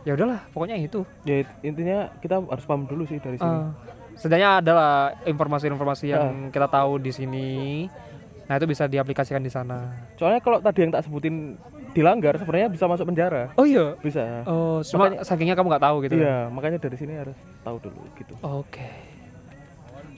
ya 0.03 0.13
udahlah, 0.13 0.39
pokoknya 0.49 0.75
itu. 0.77 1.03
ya 1.23 1.43
intinya 1.61 2.11
kita 2.17 2.39
harus 2.39 2.63
paham 2.63 2.85
dulu 2.85 3.03
sih 3.03 3.17
dari 3.17 3.35
sini 3.35 3.47
Uh, 3.47 3.71
setidaknya 4.15 4.49
adalah 4.59 4.91
informasi-informasi 5.23 6.05
yang 6.07 6.25
kita 6.47 6.67
tahu 6.67 6.97
di 6.97 7.11
sini. 7.11 7.49
Nah 8.47 8.55
itu 8.55 8.65
bisa 8.65 8.83
diaplikasikan 8.85 9.39
di 9.39 9.51
sana. 9.51 10.07
soalnya 10.15 10.39
kalau 10.39 10.57
tadi 10.57 10.79
yang 10.81 10.91
tak 10.91 11.03
sebutin 11.03 11.59
dilanggar 11.91 12.33
sebenarnya 12.35 12.67
bisa 12.67 12.85
masuk 12.85 13.05
penjara 13.05 13.51
Oh 13.53 13.63
iya. 13.63 13.93
bisa 13.97 14.43
Oh, 14.43 14.79
cuma 14.81 15.19
sakingnya 15.19 15.53
kamu 15.53 15.67
nggak 15.67 15.83
tahu 15.83 15.97
gitu. 16.01 16.13
kan? 16.13 16.21
iya 16.21 16.37
makanya 16.47 16.77
dari 16.79 16.95
sini 16.95 17.13
harus 17.13 17.35
tahu 17.61 17.77
dulu 17.79 18.01
gitu 18.15 18.33
Oke. 18.39 18.85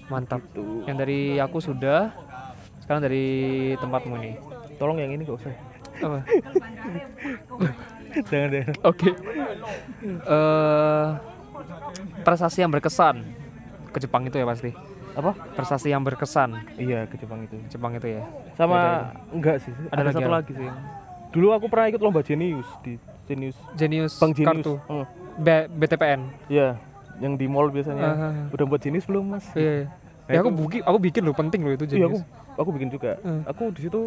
Mantap. 0.10 0.41
Gitu. 0.43 0.84
Yang 0.84 0.97
dari 0.99 1.20
aku 1.38 1.57
sudah. 1.60 2.12
Sekarang 2.80 3.01
dari 3.01 3.26
tempatmu 3.76 4.18
nih. 4.18 4.36
tolong 4.76 4.97
yang 4.97 5.12
ini 5.12 5.22
gak 5.22 5.38
usah 5.38 5.51
Apa? 5.99 6.24
jangan 8.32 8.47
deh 8.49 8.64
Oke. 8.82 9.12
Eh 10.01 11.07
prestasi 12.22 12.57
yang 12.60 12.70
berkesan 12.70 13.28
ke 13.89 13.99
Jepang 13.99 14.24
itu 14.24 14.36
ya 14.36 14.45
pasti. 14.45 14.72
apa 15.12 15.36
Prestasi 15.51 15.89
yang 15.89 15.99
berkesan 15.99 16.55
iya 16.78 17.03
ke 17.03 17.18
Jepang 17.18 17.43
itu 17.43 17.60
Jepang 17.68 17.91
itu 17.93 18.07
ya. 18.10 18.24
sama 18.55 19.12
enggak 19.30 19.60
sih 19.60 19.74
Ada 19.86 19.91
ada, 19.91 20.03
lagi 20.05 20.16
satu 20.16 20.32
lagi 20.32 20.51
sih 20.55 20.70
dulu 21.30 21.47
aku 21.51 21.66
pernah 21.68 21.86
ikut 21.88 21.99
lomba 21.99 22.22
Genius 22.22 22.70
di 22.80 22.95
Genius 23.26 23.57
Genius 23.74 24.14
Bang 24.16 24.32
Genius 24.32 24.47
kartu 24.64 24.74
Hmm, 24.86 25.03
B- 25.36 25.68
BTPN. 25.76 26.22
iya 26.47 26.80
yang 27.20 27.36
di 27.36 27.45
mall 27.45 27.67
biasanya 27.67 28.01
Ah, 28.01 28.15
ah, 28.17 28.32
ah. 28.41 28.45
udah 28.49 28.65
buat 28.65 28.80
Genius 28.80 29.03
belum 29.03 29.26
mas 29.30 29.45
Iya. 29.51 29.61
iya. 29.76 29.86
Nah, 30.22 30.32
Ya 30.32 30.39
aku 30.39 30.49
itu- 30.49 30.59
bikin, 30.61 30.82
aku 30.84 30.97
bikin 30.99 31.22
loh 31.22 31.34
penting 31.34 31.59
loh 31.61 31.72
itu 31.72 31.86
iya 31.88 32.05
aku 32.05 32.17
Genius. 32.17 32.55
aku 32.55 32.70
bikin 32.72 32.89
juga 32.89 33.11
Hmm. 33.20 33.41
aku 33.43 33.63
di 33.70 33.82
situ 33.82 33.99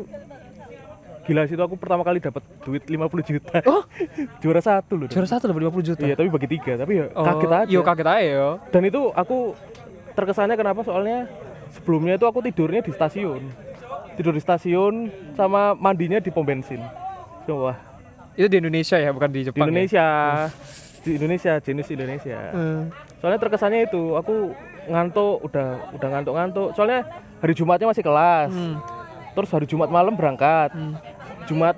gila 1.22 1.42
situ 1.44 1.58
aku 1.58 1.74
pertama 1.76 2.02
kali 2.02 2.18
dapat 2.18 2.42
duit 2.60 2.82
50 2.84 2.98
juta 3.22 3.62
Oh, 3.64 3.86
juara 4.42 4.58
satu 4.58 4.96
loh 4.96 5.06
juara 5.06 5.22
satu 5.24 5.46
dapat 5.46 5.62
50 5.64 5.82
juta. 5.84 6.02
iya 6.02 6.14
tapi 6.14 6.28
bagi 6.28 6.48
tiga 6.50 6.74
tapi 6.76 6.92
ya 6.96 7.06
Oh, 7.12 7.22
kaget 7.22 7.50
aja 7.52 7.68
Iya 7.68 7.80
kaget 7.80 8.08
aja 8.08 8.22
ya. 8.22 8.48
dan 8.68 8.82
itu 8.82 9.00
aku 9.12 9.54
terkesannya 10.12 10.54
kenapa 10.54 10.82
soalnya 10.82 11.30
sebelumnya 11.70 12.14
itu 12.14 12.24
aku 12.24 12.42
tidurnya 12.42 12.80
di 12.80 12.90
stasiun 12.90 13.42
tidur 14.12 14.30
di 14.30 14.40
stasiun 14.40 14.94
sama 15.32 15.72
mandinya 15.72 16.18
di 16.18 16.28
pom 16.28 16.42
bensin 16.42 16.82
wah 17.46 17.78
Itu 18.32 18.48
di 18.48 18.58
Indonesia 18.58 18.96
ya, 18.96 19.08
bukan 19.08 19.28
di 19.28 19.38
di 19.38 19.44
Jepang. 19.44 19.68
Indonesia 19.68 20.06
di 21.02 21.10
Indonesia 21.14 21.52
jenis 21.58 21.86
Indonesia? 21.88 22.40
Hmm. 22.50 22.82
soalnya 23.18 23.38
terkesannya 23.38 23.86
itu 23.86 24.14
aku 24.14 24.50
ngantuk 24.84 25.42
udah 25.42 25.68
udah 25.92 26.08
ngantuk-ngantuk 26.10 26.68
soalnya 26.72 27.06
hari 27.38 27.52
Jumatnya 27.52 27.86
masih 27.86 28.02
kelas 28.02 28.50
Hmm. 28.50 28.78
terus 29.32 29.48
hari 29.48 29.64
Jumat 29.64 29.88
malam 29.88 30.12
berangkat 30.12 30.70
Hmm. 30.70 30.94
Jumat 31.44 31.74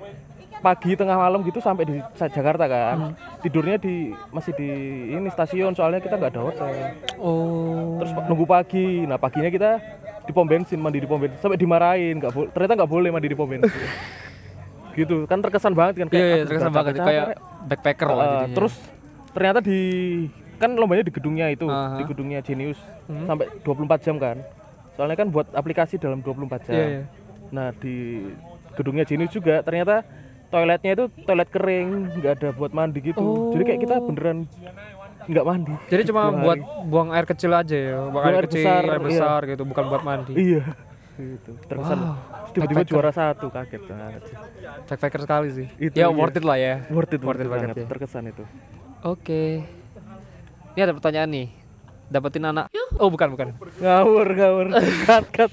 pagi 0.61 0.93
tengah 0.93 1.13
malam 1.15 1.41
gitu 1.43 1.59
sampai 1.59 1.85
di 1.85 1.97
Jakarta 2.15 2.65
kan 2.65 2.97
Hmm. 2.99 3.13
tidurnya 3.41 3.77
di 3.77 3.95
masih 4.31 4.53
di 4.53 4.69
ini 5.11 5.29
stasiun 5.29 5.73
soalnya 5.73 5.99
kita 5.99 6.17
nggak 6.17 6.31
ada 6.31 6.41
hotel 6.43 6.69
Oh. 7.19 8.01
terus 8.01 8.11
nunggu 8.25 8.45
pagi 8.45 9.05
nah 9.05 9.17
paginya 9.17 9.49
kita 9.49 9.71
di 10.25 10.33
pom 10.33 10.45
bensin 10.45 10.81
mandi 10.81 10.97
di 10.97 11.07
pom 11.07 11.21
bensin 11.21 11.37
sampai 11.39 11.57
dimarahin 11.57 12.17
nggak 12.17 12.33
boleh 12.33 12.49
ternyata 12.51 12.73
nggak 12.75 12.89
boleh 12.91 13.09
mandi 13.09 13.29
di 13.29 13.37
pom 13.37 13.45
bensin 13.45 13.69
gitu 14.97 15.27
kan 15.27 15.39
terkesan 15.39 15.75
banget 15.75 15.95
kan 15.99 16.07
Iya, 16.07 16.17
iya, 16.17 16.35
ah, 16.35 16.47
terkesan 16.47 16.73
banget 16.73 16.93
kayak 16.97 17.25
backpacker 17.67 18.09
lah 18.09 18.17
Uh, 18.17 18.25
jadinya. 18.41 18.57
terus 18.57 18.75
ternyata 19.35 19.59
di 19.59 19.79
kan 20.55 20.71
lombanya 20.73 21.03
di 21.03 21.11
gedungnya 21.11 21.51
itu 21.51 21.67
Aha. 21.67 21.99
di 21.99 22.05
gedungnya 22.05 22.41
Genius 22.41 22.79
Hmm. 23.05 23.27
sampai 23.27 23.51
24 23.61 24.01
jam 24.01 24.17
kan 24.17 24.39
soalnya 24.95 25.17
kan 25.17 25.29
buat 25.29 25.51
aplikasi 25.51 25.99
dalam 25.99 26.23
24 26.23 26.65
jam 26.65 26.73
Iya, 26.73 26.87
iya. 26.89 27.03
nah 27.51 27.69
di 27.73 28.23
gedungnya 28.73 29.03
Genius 29.03 29.31
juga 29.31 29.61
ternyata 29.61 30.07
toiletnya 30.47 30.95
itu 30.95 31.05
toilet 31.21 31.51
kering 31.51 31.89
nggak 32.15 32.33
ada 32.35 32.49
buat 32.51 32.71
mandi 32.71 33.03
gitu 33.03 33.51
jadi 33.51 33.63
kayak 33.67 33.81
kita 33.83 33.95
Oh. 33.97 34.07
beneran 34.07 34.39
nggak 35.25 35.43
mandi 35.43 35.75
Jadi 35.89 36.03
cuma 36.07 36.23
buat 36.31 36.55
hari. 36.55 36.87
buang 36.87 37.09
air 37.11 37.27
kecil 37.27 37.51
aja 37.51 37.73
ya, 37.75 37.97
buang 37.99 38.13
Buang 38.13 38.25
air, 38.25 38.37
air 38.37 38.47
kecil, 38.47 38.61
besar, 38.63 38.83
air 38.85 38.93
iya. 38.95 39.01
besar 39.03 39.39
gitu, 39.47 39.63
bukan 39.65 39.85
buat 39.89 40.03
mandi. 40.03 40.33
iya 40.37 40.65
gitu 41.15 41.53
terkesan 41.65 41.99
Wow. 41.99 42.15
tiba-tiba 42.53 42.83
juara 42.85 43.11
satu 43.11 43.47
kaget 43.49 43.83
banget. 43.85 44.23
Backpacker 44.85 45.21
sekali 45.23 45.49
sih. 45.51 45.67
Itu 45.81 45.95
ya 45.95 46.07
iya. 46.07 46.09
worth 46.11 46.35
it 46.35 46.43
lah 46.43 46.55
ya. 46.57 46.75
worth 46.89 47.11
it 47.11 47.19
Worth 47.21 47.39
it 47.39 47.47
banget 47.47 47.75
ya. 47.75 47.87
terkesan 47.87 48.25
itu 48.29 48.45
Oke. 49.05 49.61
Ini 50.75 50.81
ada 50.81 50.93
pertanyaan 50.93 51.29
nih. 51.29 51.49
Dapetin 52.05 52.45
anak. 52.45 52.69
Oh, 52.95 53.09
bukan, 53.09 53.33
bukan. 53.33 53.49
ngawur 53.81 54.29
ngawur 54.31 54.67
cut 55.05 55.25
cut 55.29 55.51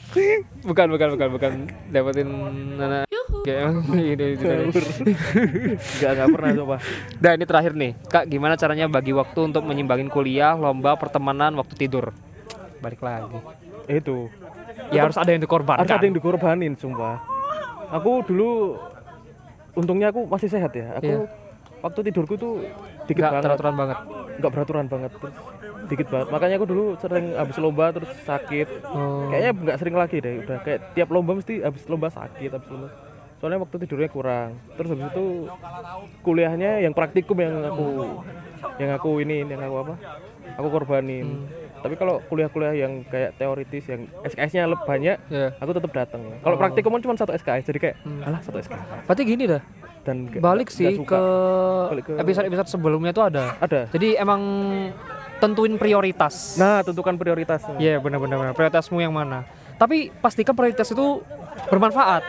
Bukan, 0.62 0.88
bukan, 0.90 1.08
bukan, 1.10 1.28
bukan. 1.32 1.52
Dapetin 1.90 2.30
anak. 2.76 3.06
Ini, 3.42 4.28
ngawur 4.38 4.84
nggak 5.98 6.12
nggak 6.14 6.30
pernah 6.30 6.50
coba 6.54 6.76
Dan 7.18 7.32
ini 7.34 7.46
terakhir 7.46 7.74
nih, 7.74 7.92
Kak, 8.06 8.30
gimana 8.30 8.54
caranya 8.54 8.86
bagi 8.86 9.12
waktu 9.12 9.40
untuk 9.44 9.66
menyimbangin 9.66 10.08
kuliah, 10.08 10.54
lomba, 10.54 10.94
pertemanan, 10.94 11.58
waktu 11.58 11.74
tidur? 11.76 12.14
Balik 12.78 13.02
lagi. 13.02 13.34
itu 13.90 14.30
Ya 14.94 15.04
harus 15.04 15.18
ada 15.18 15.28
yang 15.28 15.42
dikorbankan. 15.42 15.82
harus 15.82 15.92
ada 15.92 16.06
yang 16.06 16.14
dikorbanin 16.14 16.74
sumpah 16.76 17.18
aku 17.90 18.24
dulu 18.24 18.80
untungnya 19.74 20.10
aku 20.10 20.24
masih 20.26 20.48
sehat 20.48 20.72
ya 20.72 20.96
aku 20.96 21.08
Iya. 21.08 21.28
waktu 21.82 22.00
tidurku 22.08 22.36
tuh 22.36 22.64
dikit 23.04 23.20
Nggak 23.20 23.32
banget. 23.32 23.46
teraturan 23.48 23.76
banget. 23.76 23.98
nggak 24.32 24.52
beraturan 24.52 24.86
banget 24.88 25.12
terus 25.14 25.36
dikit 25.84 26.08
banget. 26.08 26.28
Makanya 26.30 26.56
aku 26.56 26.68
dulu 26.68 26.86
sering 26.96 27.26
habis 27.34 27.58
lomba 27.58 27.86
terus 27.92 28.10
sakit. 28.22 28.68
Oh. 28.88 29.28
kayaknya 29.28 29.52
nggak 29.54 29.78
sering 29.78 29.96
lagi 29.96 30.18
deh 30.18 30.34
udah 30.42 30.58
kayak 30.62 30.80
tiap 30.92 31.10
lomba 31.10 31.32
mesti 31.34 31.60
habis 31.60 31.84
lomba 31.86 32.08
sakit 32.08 32.50
habis 32.50 32.70
lomba. 32.70 32.90
Soalnya 33.38 33.60
waktu 33.60 33.76
tidurnya 33.80 34.06
kurang. 34.08 34.50
Terus 34.72 34.90
habis 34.92 35.06
itu 35.08 35.26
kuliahnya 36.22 36.80
yang 36.80 36.94
praktikum 36.94 37.38
yang 37.38 37.56
aku 37.64 37.88
yang 38.78 38.92
aku 38.92 39.10
ini 39.20 39.44
yang 39.44 39.60
aku 39.60 39.76
apa? 39.82 39.94
Aku 40.54 40.68
korbanin. 40.70 41.48
Tapi 41.82 41.98
kalau 41.98 42.22
kuliah-kuliah 42.24 42.78
yang 42.78 43.02
kayak 43.04 43.34
teoritis 43.36 43.90
yang 43.90 44.06
SKS-nya 44.22 44.70
lebih 44.70 44.86
banyak 44.86 45.18
Ya. 45.28 45.50
aku 45.58 45.74
tetap 45.74 45.90
datang 45.92 46.22
kalau 46.40 46.54
praktikum 46.54 46.94
kan 46.94 47.02
cuma 47.02 47.18
satu 47.18 47.34
SKS 47.34 47.66
jadi 47.66 47.80
kayak 47.82 47.96
alah 48.22 48.38
satu 48.40 48.62
SKS 48.62 49.10
Berarti 49.10 49.24
gini 49.26 49.50
dah. 49.50 49.62
Dan 50.02 50.28
Balik 50.34 50.68
sih 50.68 50.94
suka. 50.94 51.18
ke 52.02 52.14
episode-episode 52.16 52.70
sebelumnya 52.70 53.12
tuh 53.12 53.24
ada. 53.24 53.56
ada 53.58 53.86
Jadi 53.88 54.16
emang 54.16 54.42
tentuin 55.38 55.74
prioritas. 55.76 56.56
nah 56.56 56.82
tentukan 56.82 57.16
prioritasnya 57.16 57.78
Iya 57.78 57.98
benar-benar 57.98 58.38
benar. 58.40 58.54
prioritasmu 58.54 58.98
yang 58.98 59.12
mana. 59.12 59.46
Tapi 59.76 60.14
pastikan 60.16 60.54
prioritas 60.54 60.86
itu 60.88 61.26
bermanfaat, 61.68 62.22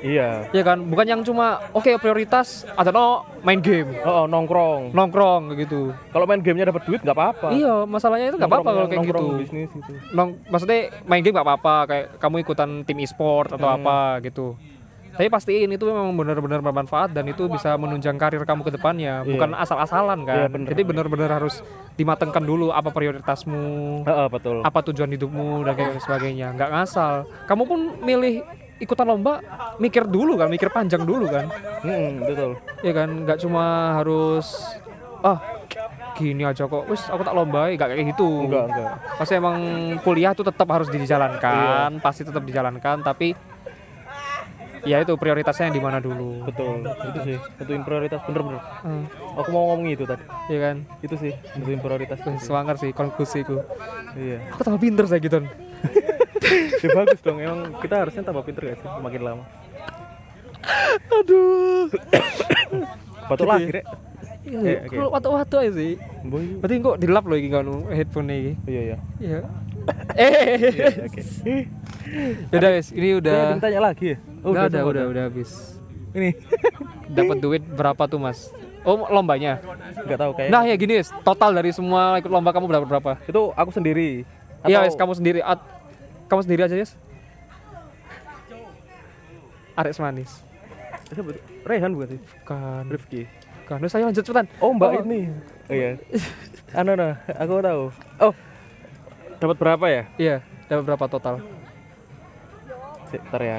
iya 0.00 0.48
ya 0.48 0.62
kan? 0.64 0.80
Bukan 0.82 1.06
yang 1.06 1.20
cuma 1.20 1.60
oke 1.70 1.92
prioritas 1.98 2.64
atau 2.70 2.88
no 2.88 3.06
main 3.40 3.60
game, 3.60 3.92
oh, 4.00 4.24
oh, 4.24 4.26
nongkrong 4.26 4.90
nongkrong 4.90 5.52
gitu. 5.56 5.92
kalau 6.08 6.24
main 6.24 6.40
gamenya 6.40 6.72
dapat 6.72 6.82
duit 6.82 7.00
nggak 7.00 7.12
apa-apa 7.12 7.52
Iya, 7.52 7.84
masalahnya 7.84 8.32
itu 8.32 8.36
nggak 8.36 8.48
apa-apa 8.48 8.70
kalau 8.70 8.86
kayak 8.86 9.00
gitu. 9.02 9.12
Nongkrong 9.14 9.38
bisnis 9.38 9.68
gitu 9.70 9.90
Nong, 10.10 10.28
maksudnya 10.46 10.78
main 11.04 11.20
game 11.20 11.34
nggak 11.34 11.46
apa-apa, 11.46 11.74
kayak 11.84 12.04
kamu 12.16 12.36
ikutan 12.40 12.70
tim 12.82 12.98
e-sport 12.98 13.48
atau 13.50 13.66
Hmm. 13.66 13.78
apa 13.78 13.96
gitu. 14.20 14.56
Tapi 15.14 15.30
pastiin 15.30 15.70
itu 15.70 15.86
memang 15.86 16.10
benar-benar 16.10 16.58
bermanfaat 16.58 17.14
dan 17.14 17.24
itu 17.24 17.46
bisa 17.46 17.78
menunjang 17.78 18.18
karir 18.18 18.42
kamu 18.42 18.66
ke 18.66 18.72
depannya, 18.74 19.22
Iya. 19.22 19.30
bukan 19.30 19.50
asal-asalan 19.54 20.26
kan. 20.26 20.36
Iya, 20.36 20.46
bener. 20.50 20.68
Jadi 20.74 20.82
benar-benar 20.82 21.30
harus 21.30 21.62
dimatengkan 21.94 22.42
dulu 22.42 22.74
apa 22.74 22.90
prioritasmu, 22.90 24.02
Heeh, 24.02 24.26
betul 24.26 24.56
apa 24.60 24.78
tujuan 24.90 25.10
hidupmu 25.14 25.62
dan 25.62 25.74
kayak 25.74 26.02
sebagainya. 26.02 26.50
Nggak 26.52 26.70
ngasal. 26.74 27.14
Kamu 27.46 27.62
pun 27.62 27.80
milih 28.02 28.42
ikutan 28.82 29.06
lomba, 29.06 29.38
mikir 29.78 30.02
dulu 30.02 30.34
kan, 30.34 30.50
mikir 30.50 30.66
panjang 30.74 31.06
dulu 31.06 31.30
kan. 31.30 31.46
Hmm, 31.86 32.18
betul 32.20 32.58
Ya 32.82 32.92
kan, 32.92 33.08
nggak 33.22 33.38
cuma 33.38 33.64
harus 34.02 34.50
ah 35.24 35.40
gini 36.14 36.44
aja 36.44 36.68
kok 36.68 36.84
wis 36.86 37.08
aku 37.08 37.24
tak 37.24 37.32
lombai 37.32 37.74
gak 37.74 37.90
kayak 37.90 38.12
gitu 38.12 38.44
enggak 38.44 38.68
enggak 38.70 38.92
pasti 39.16 39.32
emang 39.34 39.56
kuliah 40.04 40.36
tuh 40.36 40.44
tetap 40.44 40.68
harus 40.68 40.92
dijalankan 40.92 41.96
pasti 41.98 42.22
tetap 42.22 42.44
dijalankan 42.44 43.00
tapi 43.00 43.32
ya 44.84 45.00
itu 45.00 45.12
prioritasnya 45.16 45.68
yang 45.68 45.76
di 45.76 45.82
mana 45.82 45.98
dulu. 45.98 46.44
Betul. 46.44 46.84
Itu 46.84 47.18
sih 47.24 47.36
tentuin 47.56 47.82
prioritas. 47.82 48.20
Bener-bener 48.24 48.60
Hmm, 48.84 49.04
aku 49.34 49.48
mau 49.50 49.72
ngomong 49.72 49.88
itu 49.88 50.04
tadi. 50.04 50.24
Iya 50.48 50.58
kan? 50.60 50.76
Itu 51.00 51.14
sih 51.16 51.32
tentuin 51.52 51.80
prioritas. 51.80 52.20
Semangat 52.38 52.76
sih 52.78 52.92
konklusiku 52.92 53.64
iya. 54.14 54.44
Aku 54.52 54.60
tambah 54.62 54.80
pinter 54.80 55.04
saya 55.04 55.20
gitu. 55.20 55.40
Ya 56.84 56.92
bagus 56.92 57.24
dong. 57.24 57.40
Emang 57.40 57.72
kita 57.80 58.04
harusnya 58.04 58.20
tambah 58.20 58.44
pinter 58.44 58.68
gak 58.68 58.76
sih? 58.76 58.88
Makin 59.00 59.20
lama. 59.24 59.44
Aduh. 61.10 61.88
Batuk 63.32 63.48
lagi 63.48 63.80
rek 63.80 63.86
Iya, 64.44 64.60
Oke, 64.60 64.72
oke. 64.76 64.96
kalau 65.00 65.08
waktu-waktu 65.08 65.54
aja 65.56 65.72
sih. 65.72 65.92
Boy. 66.20 66.60
Berarti 66.60 66.74
kok 66.84 66.96
dilap 67.00 67.24
loh 67.24 67.40
ini 67.40 67.48
kan 67.48 67.64
headphone 67.88 68.28
ini? 68.28 68.52
Iya 68.68 68.80
iya. 68.84 68.96
Iya. 69.16 69.38
Eh 70.20 70.28
Iya, 70.68 70.86
oke. 71.08 71.20
Udah 72.52 72.68
guys. 72.68 72.88
Ini 72.92 73.08
udah 73.16 73.38
udah 73.40 73.56
ditanya 73.56 73.80
lagi 73.80 74.06
ya 74.12 74.18
udah 74.44 74.62
udah 74.62 74.70
semua 74.70 74.90
udah 74.90 75.04
udah 75.08 75.22
habis. 75.24 75.50
Ini. 76.12 76.30
Dapat 77.16 77.36
duit 77.38 77.62
berapa 77.64 78.02
tuh 78.04 78.18
mas? 78.18 78.52
Oh 78.84 79.00
lombanya? 79.08 79.58
Nggak 79.96 80.18
tahu 80.18 80.32
kayak 80.36 80.50
nah 80.52 80.62
ya 80.62 80.76
gini 80.76 81.00
total 81.24 81.50
dari 81.52 81.72
semua 81.72 82.20
ikut 82.20 82.28
lomba 82.28 82.52
kamu 82.52 82.68
berapa 82.68 82.86
berapa? 82.86 83.12
Itu 83.24 83.50
aku 83.50 83.72
sendiri. 83.72 84.28
Iya 84.64 84.84
Atau- 84.84 85.00
kamu 85.00 85.12
sendiri. 85.14 85.40
At- 85.40 85.64
kamu 86.24 86.40
sendiri 86.40 86.60
aja 86.64 86.72
guys 86.74 86.92
Ares 89.74 89.98
manis? 89.98 90.30
Rehan 91.64 91.92
bukan 91.92 92.14
sih? 92.14 92.20
Kan 92.44 92.86
Rifki. 92.86 93.26
Kan 93.64 93.80
Udah, 93.80 93.90
saya 93.90 94.06
lanjut 94.06 94.22
cepetan. 94.22 94.46
Oh 94.58 94.70
mbak 94.70 94.90
Oh. 94.92 95.02
ini. 95.02 95.32
Oh 95.66 95.74
iya. 95.74 95.96
Anu 96.78 96.94
nah 96.94 97.18
aku 97.28 97.58
tahu. 97.58 97.82
Oh. 98.20 98.32
Dapat 99.36 99.56
berapa 99.58 99.86
ya? 99.86 100.02
Iya 100.16 100.36
dapat 100.64 100.84
berapa 100.86 101.04
total? 101.08 101.34
Sebentar 103.08 103.40
ya 103.40 103.58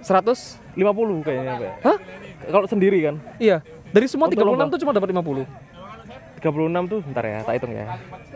100 0.00 0.78
50 0.78 1.26
kayaknya 1.26 1.52
Mbak. 1.56 1.72
Hah? 1.82 1.98
Kalau 2.40 2.66
sendiri 2.66 2.98
kan 3.04 3.16
iya 3.36 3.60
dari 3.90 4.06
semua 4.06 4.30
Untuk 4.30 4.40
36 4.40 4.48
lomba? 4.48 4.64
tuh 4.70 4.80
cuma 4.80 4.92
dapat 4.94 5.08
50 5.12 5.46
36 6.40 6.90
tuh 6.90 6.98
bentar 7.04 7.24
ya 7.26 7.38
tak 7.44 7.54
hitung 7.60 7.72
ya 7.76 7.86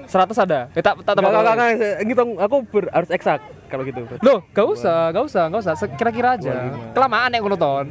100 0.05 0.45
ada 0.45 0.61
eh, 0.77 0.83
tak 0.85 0.95
tak 1.01 1.13
tambah 1.17 1.31
enggak, 1.33 1.55
enggak, 1.57 2.27
aku 2.37 2.57
ber- 2.69 2.93
harus 2.93 3.09
eksak 3.09 3.41
kalau 3.65 3.83
gitu 3.83 4.07
Loh, 4.23 4.39
gak 4.55 4.67
usah, 4.71 5.11
gak 5.11 5.25
usah, 5.27 5.45
gak 5.51 5.61
usah. 5.67 5.75
Kira-kira 5.99 6.39
aja. 6.39 6.53
25. 6.71 6.95
Kelamaan 6.95 7.31
yang 7.35 7.43
nonton. 7.43 7.85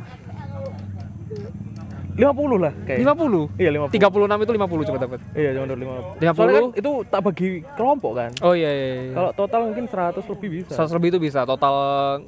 50 2.14 2.62
lah 2.62 2.74
kayak 2.86 3.00
50. 3.02 3.58
Iya 3.58 3.70
50 3.74 3.98
36 3.98 4.46
itu 4.46 4.52
50 4.54 4.88
coba 4.90 4.98
dapat. 5.02 5.20
Iya 5.34 5.50
cuma 5.58 5.66
50 5.66 6.22
50. 6.22 6.38
Soalnya 6.38 6.54
kan 6.54 6.68
itu 6.78 6.92
tak 7.10 7.22
bagi 7.26 7.50
kelompok 7.74 8.12
kan 8.14 8.32
Oh 8.46 8.54
iya 8.54 8.70
iya. 8.70 8.86
iya. 9.10 9.14
Kalau 9.18 9.30
total 9.34 9.62
mungkin 9.74 9.86
100 9.90 10.22
lebih 10.22 10.50
bisa 10.62 10.72
100 10.78 10.96
lebih 10.98 11.08
itu 11.16 11.20
bisa 11.20 11.40
total 11.44 11.76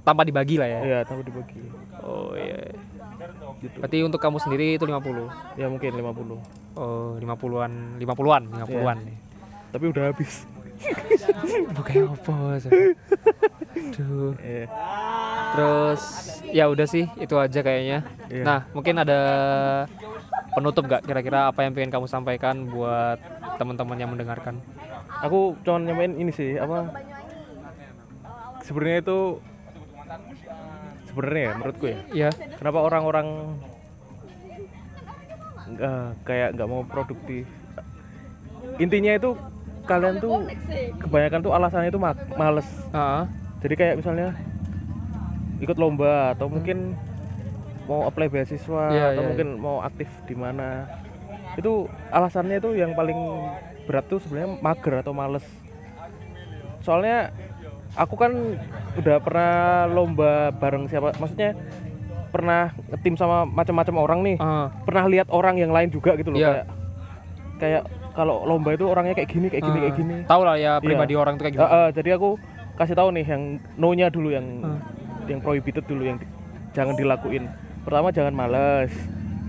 tanpa 0.02 0.26
dibagi 0.26 0.58
lah 0.58 0.68
ya. 0.68 0.80
Iya 0.82 1.00
tahu 1.06 1.22
dibagi 1.22 1.62
Oh 2.02 2.34
iya. 2.34 2.74
gitu 3.62 3.78
Berarti 3.82 3.98
untuk 4.02 4.20
kamu 4.22 4.38
sendiri 4.42 4.68
itu 4.78 4.86
50. 4.90 5.62
Ya 5.62 5.68
mungkin 5.70 5.92
50 5.94 6.76
Oh, 6.76 7.16
50-an, 7.24 8.04
50-an, 8.04 8.44
50-an 8.52 8.98
nih. 9.08 9.18
Tapi 9.72 9.86
udah 9.96 10.12
habis 10.12 10.44
Bukan 11.76 11.96
apa. 12.12 12.36
Duh. 13.96 14.34
Terus 15.56 16.04
ya 16.52 16.66
udah 16.68 16.88
sih 16.88 17.08
itu 17.20 17.36
aja 17.36 17.60
kayaknya. 17.64 18.04
Iya. 18.28 18.44
Nah, 18.44 18.60
mungkin 18.76 18.96
ada 19.00 19.20
penutup 20.56 20.88
gak 20.88 21.04
kira-kira 21.04 21.52
apa 21.52 21.68
yang 21.68 21.76
pengen 21.76 21.92
kamu 21.92 22.08
sampaikan 22.08 22.68
buat 22.68 23.20
teman-teman 23.60 23.98
yang 24.00 24.12
mendengarkan? 24.12 24.60
Aku 25.24 25.56
cuma 25.64 25.80
nyamain 25.80 26.12
ini 26.16 26.32
sih 26.32 26.60
apa 26.60 26.92
Sebenarnya 28.68 29.00
itu 29.00 29.20
Sebenarnya 31.08 31.42
ya 31.42 31.52
menurutku 31.56 31.86
ya 31.88 32.00
Iya. 32.12 32.30
Kenapa 32.60 32.80
orang-orang 32.84 33.28
nggak 35.66 36.22
kayak 36.30 36.50
nggak 36.54 36.70
mau 36.70 36.86
produktif 36.86 37.50
intinya 38.78 39.18
itu 39.18 39.34
kalian 39.86 40.16
tuh 40.18 40.50
kebanyakan 41.00 41.40
tuh 41.40 41.52
alasannya 41.52 41.90
itu 41.90 41.98
ma- 41.98 42.28
males. 42.36 42.68
Jadi 43.62 43.74
kayak 43.74 43.96
misalnya 43.98 44.34
ikut 45.58 45.78
lomba 45.78 46.36
atau 46.36 46.46
mungkin 46.46 46.94
mau 47.86 48.04
apply 48.04 48.28
beasiswa 48.28 48.86
Iya, 48.92 49.06
atau 49.14 49.22
iya, 49.22 49.30
mungkin 49.30 49.48
mau 49.58 49.80
aktif 49.80 50.10
di 50.26 50.36
mana. 50.36 50.90
Itu 51.56 51.86
alasannya 52.10 52.58
itu 52.58 52.74
yang 52.74 52.92
paling 52.92 53.16
berat 53.86 54.06
tuh 54.06 54.18
sebenarnya 54.20 54.58
mager 54.60 54.94
atau 55.00 55.14
males. 55.14 55.46
Soalnya 56.82 57.30
aku 57.96 58.16
kan 58.16 58.32
udah 58.96 59.18
pernah 59.18 59.54
lomba 59.88 60.52
bareng 60.52 60.86
siapa 60.86 61.16
maksudnya 61.16 61.56
pernah 62.30 62.68
ngetim 62.92 63.16
sama 63.16 63.48
macam-macam 63.48 63.96
orang 63.98 64.20
nih. 64.24 64.38
Ah, 64.38 64.68
pernah 64.84 65.08
lihat 65.08 65.32
orang 65.32 65.56
yang 65.56 65.72
lain 65.72 65.88
juga 65.88 66.18
gitu 66.18 66.30
loh 66.30 66.38
Iya. 66.38 66.52
kayak 66.52 66.66
kayak 67.56 67.84
kalau 68.16 68.48
lomba 68.48 68.72
itu 68.72 68.88
orangnya 68.88 69.14
kayak 69.14 69.30
gini 69.30 69.48
kayak 69.48 69.62
gini 69.62 69.78
ah. 69.78 69.82
kayak 69.84 69.96
gini 69.96 70.16
Tahu 70.24 70.42
lah 70.42 70.56
ya 70.56 70.80
pribadi 70.80 71.14
orang 71.14 71.36
tuh 71.36 71.44
kayak 71.46 71.56
gitu. 71.56 71.62
Eh, 71.62 71.70
eh, 71.70 71.88
jadi 71.92 72.10
aku 72.16 72.30
kasih 72.76 72.96
tahu 72.96 73.10
nih 73.12 73.26
yang 73.26 73.44
no-nya 73.76 74.08
dulu 74.08 74.32
yang 74.32 74.48
Hmm. 74.64 74.80
yang 75.28 75.40
prohibited 75.40 75.84
dulu 75.84 76.02
yang 76.02 76.18
di- 76.18 76.30
jangan 76.72 76.96
dilakuin. 76.96 77.52
Pertama 77.84 78.10
jangan 78.10 78.32
males. 78.32 78.92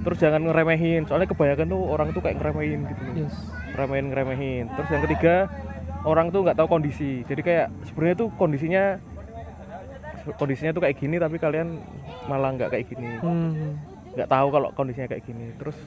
Terus 0.03 0.19
jangan 0.19 0.43
ngeremehin. 0.45 1.03
Soalnya 1.05 1.27
kebanyakan 1.27 1.67
tuh 1.67 1.81
orang 1.83 2.09
tuh 2.11 2.21
kayak 2.21 2.39
ngeremehin 2.39 2.87
gitu 2.87 3.03
loh. 3.03 3.15
Yes. 3.17 3.35
Ngeremehin 3.73 4.07
ngeremehin. 4.11 4.65
Terus 4.73 4.89
yang 4.89 5.03
ketiga 5.03 5.35
orang 6.03 6.31
tuh 6.31 6.41
nggak 6.43 6.57
tahu 6.57 6.69
kondisi. 6.69 7.23
Jadi 7.23 7.43
kayak 7.43 7.67
sebenarnya 7.85 8.17
tuh 8.17 8.29
kondisinya 8.33 8.85
kondisinya 10.37 10.75
tuh 10.75 10.83
kayak 10.83 10.97
gini 10.97 11.17
tapi 11.17 11.39
kalian 11.39 11.79
malah 12.27 12.51
nggak 12.53 12.71
kayak 12.71 12.87
gini. 12.87 13.19
Hmm. 13.19 13.79
Nggak 14.15 14.27
tahu 14.27 14.47
kalau 14.49 14.69
kondisinya 14.73 15.07
kayak 15.07 15.23
gini. 15.23 15.55
Terus 15.57 15.79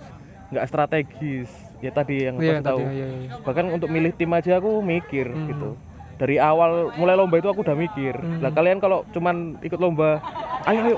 nggak 0.49 0.65
strategis. 0.65 1.51
Ya 1.79 1.89
tadi 1.89 2.15
yang 2.21 2.35
aku 2.35 2.43
Iya 2.43 2.53
kasih 2.53 2.65
tahu 2.65 2.79
tadi. 2.81 2.91
Iya, 2.91 3.07
iya. 3.09 3.29
bahkan 3.39 3.65
untuk 3.69 3.87
milih 3.87 4.11
tim 4.13 4.31
aja 4.31 4.51
aku 4.57 4.71
mikir 4.79 5.27
Hmm. 5.27 5.47
gitu 5.47 5.69
dari 6.15 6.35
awal 6.35 6.91
mulai 6.93 7.15
lomba 7.15 7.35
itu 7.35 7.47
aku 7.47 7.63
udah 7.63 7.73
mikir 7.73 8.11
Hmm. 8.13 8.39
lah 8.39 8.51
kalian 8.51 8.77
kalau 8.77 9.07
cuman 9.09 9.35
ikut 9.59 9.77
lomba 9.77 10.19
ayo 10.65 10.79
ayo 10.85 10.97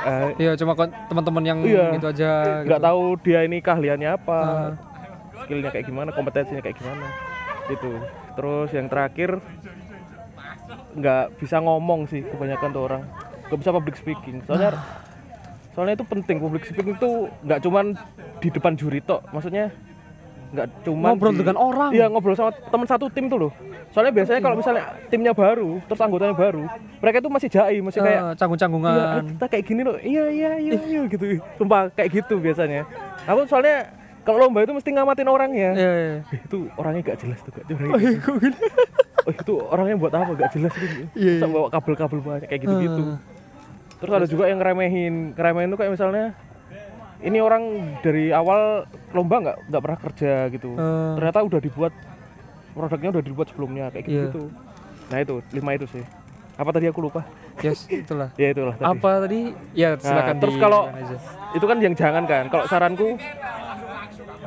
Eh, 0.00 0.30
Iya, 0.38 0.52
cuma 0.54 0.78
teman-teman 0.78 1.42
yang 1.42 1.58
Iya. 1.60 1.90
gitu 1.92 2.06
aja 2.08 2.30
nggak 2.62 2.70
gitu. 2.72 2.86
tahu 2.86 3.02
dia 3.20 3.40
ini 3.42 3.58
keahliannya 3.58 4.10
apa 4.12 4.38
Ah. 4.38 4.70
skillnya 5.38 5.68
kayak 5.68 5.84
gimana 5.84 6.10
kompetensinya 6.10 6.58
kayak 6.58 6.76
gimana 6.76 7.06
itu 7.68 7.90
terus 8.32 8.70
yang 8.72 8.86
terakhir 8.86 9.42
nggak 10.94 11.24
bisa 11.36 11.56
ngomong 11.58 12.06
sih 12.06 12.22
kebanyakan 12.24 12.68
tuh 12.70 12.82
orang 12.84 13.02
nggak 13.44 13.58
bisa 13.58 13.70
public 13.70 13.94
speaking 13.96 14.38
soalnya 14.42 14.78
soalnya 15.72 15.94
itu 15.94 16.06
penting 16.06 16.36
public 16.38 16.62
speaking 16.64 16.88
itu 16.92 17.10
nggak 17.42 17.60
cuman 17.60 17.86
di 18.38 18.48
depan 18.48 18.72
juri 18.74 19.00
tok 19.00 19.26
maksudnya 19.30 19.74
nggak 20.48 20.66
cuman 20.80 21.12
Ngobrol 21.12 21.32
di- 21.32 21.38
dengan 21.38 21.56
orang. 21.56 21.90
iya 21.92 22.06
ngobrol 22.06 22.32
sama 22.32 22.50
teman 22.52 22.84
satu 22.84 23.06
tim 23.08 23.26
tuh 23.26 23.38
loh 23.38 23.52
soalnya 23.88 24.12
biasanya 24.12 24.40
kalau 24.40 24.56
misalnya 24.56 24.82
timnya 25.06 25.32
baru 25.32 25.80
terus 25.82 25.96
anggotanya 25.98 26.32
baru 26.32 26.64
mereka 26.98 27.16
itu 27.18 27.28
masih 27.28 27.48
jai 27.48 27.76
masih 27.78 28.00
kayak 28.00 28.20
Ah, 28.20 28.32
canggung-canggungan. 28.34 28.90
Iya, 28.90 29.04
eh, 29.04 29.22
kita 29.30 29.46
kayak 29.46 29.64
gini 29.64 29.82
loh. 29.82 29.96
Iya, 29.96 30.24
iya, 30.28 30.50
iya, 30.58 30.74
iya 30.82 31.00
gitu. 31.06 31.24
Sumpah 31.54 31.88
kayak 31.90 32.10
gitu 32.12 32.34
biasanya. 32.36 32.82
Aku 33.24 33.46
soalnya 33.46 33.94
kalau 34.20 34.42
lomba 34.42 34.60
itu 34.60 34.72
mesti 34.72 34.90
ngamatin 34.90 35.24
orangnya. 35.26 35.70
Iya, 35.72 35.90
iya. 35.94 36.16
Eh, 36.26 36.40
itu 36.42 36.66
orangnya 36.74 37.00
gak 37.06 37.18
jelas 37.22 37.38
tuh, 37.40 37.50
gak 37.50 37.64
orangnya. 37.70 38.18
Oh, 39.22 39.32
itu 39.32 39.52
orangnya 39.62 39.96
buat 39.96 40.12
apa? 40.12 40.32
Gak 40.34 40.50
jelas 40.52 40.72
gitu. 40.74 40.96
Iya, 41.14 41.32
Masa 41.34 41.46
bawa 41.46 41.68
kabel-kabel 41.70 42.18
banyak 42.18 42.46
kayak 42.46 42.60
gitu-gitu. 42.60 43.02
Ah. 43.06 43.18
Terus 43.98 44.12
ada 44.12 44.26
juga 44.26 44.44
yang 44.46 44.58
ngeremehin. 44.58 45.14
Ngeremehin 45.32 45.68
tuh 45.68 45.78
kayak 45.78 45.92
misalnya 45.94 46.24
ini 47.20 47.38
orang 47.38 47.62
dari 47.98 48.30
awal 48.30 48.84
lomba 49.10 49.36
nggak 49.40 49.56
nggak 49.66 49.82
pernah 49.82 49.98
kerja 50.00 50.32
gitu. 50.48 50.70
Ah. 50.74 51.14
Ternyata 51.14 51.38
udah 51.42 51.60
dibuat 51.60 51.92
produknya 52.70 53.10
udah 53.10 53.24
dibuat 53.24 53.46
sebelumnya 53.48 53.90
kayak 53.90 54.04
Iya. 54.04 54.22
gitu. 54.26 54.42
Nah, 55.08 55.18
itu 55.18 55.34
lima 55.50 55.70
itu 55.72 55.86
sih. 55.88 56.04
Apa 56.54 56.70
tadi 56.70 56.86
aku 56.86 57.00
lupa? 57.00 57.26
Yes, 57.58 57.86
itulah. 57.88 58.30
Ya 58.40 58.50
itulah 58.50 58.72
tadi. 58.72 58.86
Apa 58.86 59.10
tadi? 59.20 59.40
Ya, 59.72 59.96
silakan 59.96 60.36
terus 60.38 60.54
di- 60.54 60.62
kalau- 60.62 60.86
itu 61.52 61.64
kan 61.64 61.76
yang 61.78 61.94
jangan 61.94 62.22
kan 62.22 62.44
kalau 62.46 62.64
saranku 62.66 63.18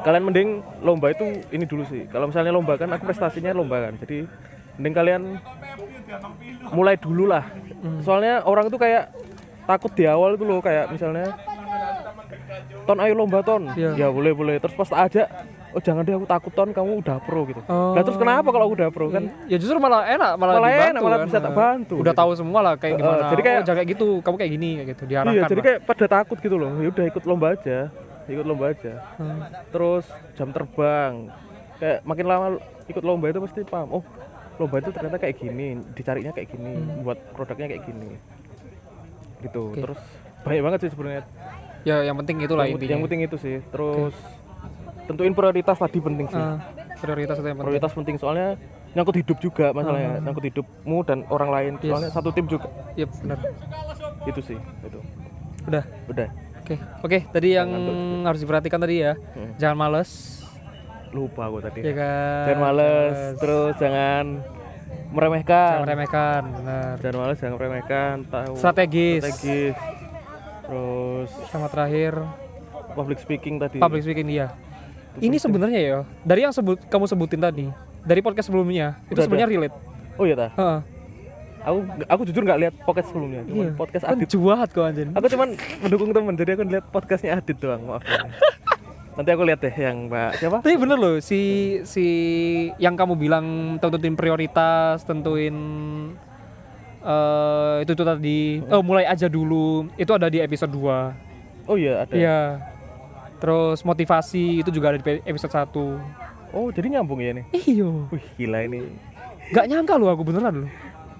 kalian 0.02 0.24
mending 0.24 0.50
lomba 0.80 1.12
itu 1.12 1.24
ini 1.50 1.62
dulu 1.64 1.84
sih 1.84 2.06
kalau 2.08 2.26
misalnya 2.26 2.50
lomba 2.50 2.74
kan 2.74 2.90
aku 2.90 3.06
prestasinya 3.06 3.52
lomba 3.52 3.84
kan 3.84 3.94
jadi 3.98 4.26
mending 4.76 4.96
kalian 4.96 5.22
mulai 6.72 6.96
dulu 6.96 7.26
lah 7.28 7.46
soalnya 8.02 8.42
orang 8.42 8.66
itu 8.66 8.78
kayak 8.78 9.14
takut 9.64 9.94
di 9.94 10.06
awal 10.06 10.34
itu 10.34 10.42
loh 10.42 10.58
kayak 10.58 10.90
misalnya 10.90 11.38
ton 12.84 12.98
ayo 12.98 13.14
lomba 13.14 13.40
ton 13.40 13.64
Iya. 13.72 13.92
ya 13.96 14.08
boleh 14.08 14.32
boleh 14.32 14.56
terus 14.58 14.74
pas 14.74 14.90
ajak 15.02 15.28
oh 15.70 15.80
jangan 15.80 16.02
deh 16.02 16.14
aku 16.14 16.26
takut 16.26 16.52
ton 16.52 16.70
kamu 16.70 17.00
udah 17.00 17.18
pro 17.20 17.46
gitu 17.46 17.62
Oh. 17.64 17.94
nah 17.94 18.02
terus 18.02 18.16
kenapa 18.16 18.48
kalau 18.48 18.66
aku 18.66 18.76
udah 18.76 18.90
pro 18.90 19.08
kan 19.08 19.24
Ya 19.46 19.56
justru 19.56 19.78
malah 19.78 20.04
enak, 20.06 20.36
malah, 20.36 20.54
Malah 20.56 20.70
dibantu 20.70 20.90
enak, 20.90 21.02
malah 21.02 21.18
kan. 21.18 21.28
bisa 21.28 21.40
tak 21.40 21.54
bantu, 21.54 21.96
Udah 21.98 22.06
gitu. 22.08 22.20
tahu 22.20 22.32
semua 22.34 22.60
lah 22.62 22.74
kayak 22.76 22.94
Eh, 22.94 23.00
gimana. 23.00 23.24
jadi 23.28 23.42
kayak- 23.42 23.56
oh, 23.56 23.64
jangan 23.64 23.78
kayak 23.78 23.90
gitu, 23.90 24.08
kamu 24.20 24.36
kayak 24.38 24.52
gini 24.52 24.70
kayak 24.74 24.88
gitu, 24.90 25.04
diarahkan. 25.06 25.34
iya 25.34 25.44
jadi 25.46 25.56
lah. 25.56 25.66
kayak 25.66 25.80
pada 25.86 26.06
takut 26.10 26.38
gitu 26.38 26.56
loh 26.56 26.72
ya 26.76 26.88
udah 26.90 27.06
ikut 27.06 27.24
lomba 27.24 27.48
aja 27.52 27.78
ikut 28.24 28.46
lomba 28.46 28.66
aja 28.70 28.94
Hmm. 29.16 29.40
terus 29.70 30.06
jam 30.34 30.50
terbang 30.50 31.14
kayak 31.78 32.00
makin 32.02 32.26
lama 32.26 32.48
ikut 32.86 33.02
lomba 33.02 33.26
itu 33.28 33.40
pasti 33.42 33.62
paham 33.62 33.90
oh 33.94 34.04
lomba 34.56 34.76
itu 34.78 34.90
ternyata 34.90 35.18
kayak 35.18 35.36
gini 35.38 35.68
dicarinya 35.92 36.32
kayak 36.32 36.48
gini 36.48 36.74
buat 37.02 37.18
produknya 37.32 37.68
kayak 37.68 37.84
gini 37.84 38.12
gitu 39.42 39.64
Oke. 39.70 39.82
terus 39.82 40.02
banyak 40.42 40.64
banget 40.64 40.80
sih 40.82 40.92
sebenarnya 40.92 41.24
Ya 41.82 42.02
yang 42.02 42.14
penting 42.16 42.40
itulah 42.40 42.64
yang, 42.64 42.76
intinya. 42.76 42.92
yang 42.92 43.02
penting 43.02 43.22
itu 43.22 43.38
sih 43.38 43.58
terus 43.68 44.14
tentuin 45.04 45.34
prioritas 45.34 45.76
tadi 45.76 45.98
penting 45.98 46.28
sih 46.28 46.38
Ah, 46.38 46.62
prioritas 46.96 47.36
itu 47.36 47.44
yang 47.44 47.56
penting. 47.56 47.68
prioritas 47.68 47.92
penting 47.92 48.16
soalnya 48.16 48.48
nyangkut 48.92 49.16
hidup 49.18 49.38
juga 49.38 49.72
masalahnya 49.72 50.20
nyangkut 50.20 50.46
hidupmu 50.46 50.98
dan 51.02 51.24
orang 51.28 51.50
lain 51.50 51.72
Yes. 51.76 51.90
soalnya 51.90 52.12
satu 52.12 52.30
tim 52.30 52.46
juga 52.46 52.68
Yep, 52.94 53.10
benar. 53.20 53.40
itu 54.24 54.42
sih 54.44 54.58
itu 54.58 55.00
Udah. 55.64 55.84
udah 56.08 56.30
Oke. 56.62 56.78
Oke, 57.02 57.20
tadi 57.28 57.58
yang 57.58 57.68
harus 58.22 58.38
diperhatikan 58.38 58.78
tadi 58.78 59.02
ya. 59.02 59.18
Hmm. 59.34 59.58
Jangan 59.58 59.78
males. 59.80 60.12
lupa 61.12 61.44
gue 61.50 61.60
tadi 61.62 61.80
Ya 61.82 61.92
kan. 61.92 62.44
jangan 62.48 62.62
males 62.64 63.16
terus 63.36 63.74
jangan 63.76 64.26
meremehkan 65.10 65.68
Jangan 65.74 65.84
meremehkan, 65.84 66.42
benar. 66.54 66.94
jangan 66.96 67.18
males 67.20 67.38
jangan 67.38 67.56
meremehkan 67.58 68.16
tahu 68.26 68.54
Strategis. 68.56 69.20
strategis 69.20 69.76
terus 70.72 71.28
Sama 71.48 71.68
terakhir 71.68 72.16
public 72.92 73.20
speaking 73.20 73.60
tadi 73.60 73.78
public 73.78 74.02
speaking 74.02 74.24
dia. 74.26 74.56
Ini 75.14 75.36
sebenarnya 75.36 75.80
ya, 75.82 75.98
dari 76.22 76.40
yang 76.42 76.52
sebut 76.52 76.88
kamu 76.88 77.04
sebutin 77.04 77.36
tadi, 77.38 77.68
dari 78.02 78.20
podcast 78.20 78.48
sebelumnya, 78.48 78.96
itu 79.06 79.12
Udah 79.14 79.24
sebenarnya 79.28 79.50
relate. 79.50 79.76
oh 80.14 80.24
iya 80.24 80.36
ta 80.38 80.48
Heeh. 80.50 80.80
aku 81.62 81.78
aku 82.06 82.22
jujur 82.26 82.42
nggak 82.42 82.60
lihat 82.60 82.74
podcast 82.82 83.12
sebelumnya 83.12 83.44
cuma 83.44 83.60
Iya. 83.62 83.72
podcast 83.76 84.04
Kan 84.04 84.16
Adit 84.16 84.30
juahat 84.30 84.70
kok 84.70 84.82
anjir. 84.82 85.08
aku 85.10 85.28
cuman 85.28 85.50
mendukung 85.80 86.10
temen 86.10 86.34
jadi 86.34 86.52
aku 86.54 86.64
lihat 86.66 86.86
podcastnya 86.90 87.32
Adit 87.36 87.58
doang 87.58 87.84
maaf 87.86 88.02
ya. 88.02 88.24
nanti 89.14 89.30
aku 89.30 89.44
lihat 89.44 89.60
deh 89.60 89.76
yang 89.78 90.08
mbak 90.08 90.32
siapa 90.38 90.58
Tapi 90.60 90.76
bener 90.76 90.96
loh 90.96 91.20
si 91.20 91.42
si 91.84 92.06
yang 92.78 92.96
kamu 92.96 93.14
bilang 93.16 93.46
tentuin 93.78 94.16
prioritas, 94.16 95.04
tentuin 95.04 95.56
eh 97.02 97.76
itu 97.82 97.92
itu 97.92 98.04
tadi. 98.04 98.40
Oh, 98.70 98.82
mulai 98.82 99.04
aja 99.04 99.26
dulu. 99.26 99.90
Itu 99.96 100.14
ada 100.14 100.28
di 100.28 100.38
episode 100.38 100.70
2. 100.70 101.70
oh 101.70 101.76
iya 101.76 102.04
ada 102.04 102.14
Iya. 102.14 102.40
Terus 103.38 103.82
motivasi 103.82 104.62
itu 104.62 104.70
juga 104.70 104.94
ada 104.94 104.98
di 104.98 105.22
episode 105.24 105.50
1. 105.50 105.74
oh 106.52 106.68
jadi 106.68 107.00
nyambung 107.00 107.24
ya 107.24 107.32
nih 107.32 107.46
Iyo. 107.56 108.12
wih 108.12 108.26
gila 108.36 108.60
ini 108.62 108.84
Gak 109.50 109.66
nyangka 109.66 109.96
loh 109.96 110.12
aku 110.12 110.22
beneran 110.22 110.68
loh. 110.68 110.70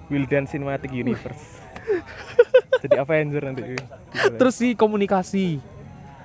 Wildan 0.06 0.44
Cinematic 0.44 0.92
Universe 0.92 1.56
jadi 2.82 3.00
Avenger 3.00 3.42
nanti. 3.42 3.80
Terus 4.36 4.54
si 4.54 4.76
komunikasi. 4.76 5.56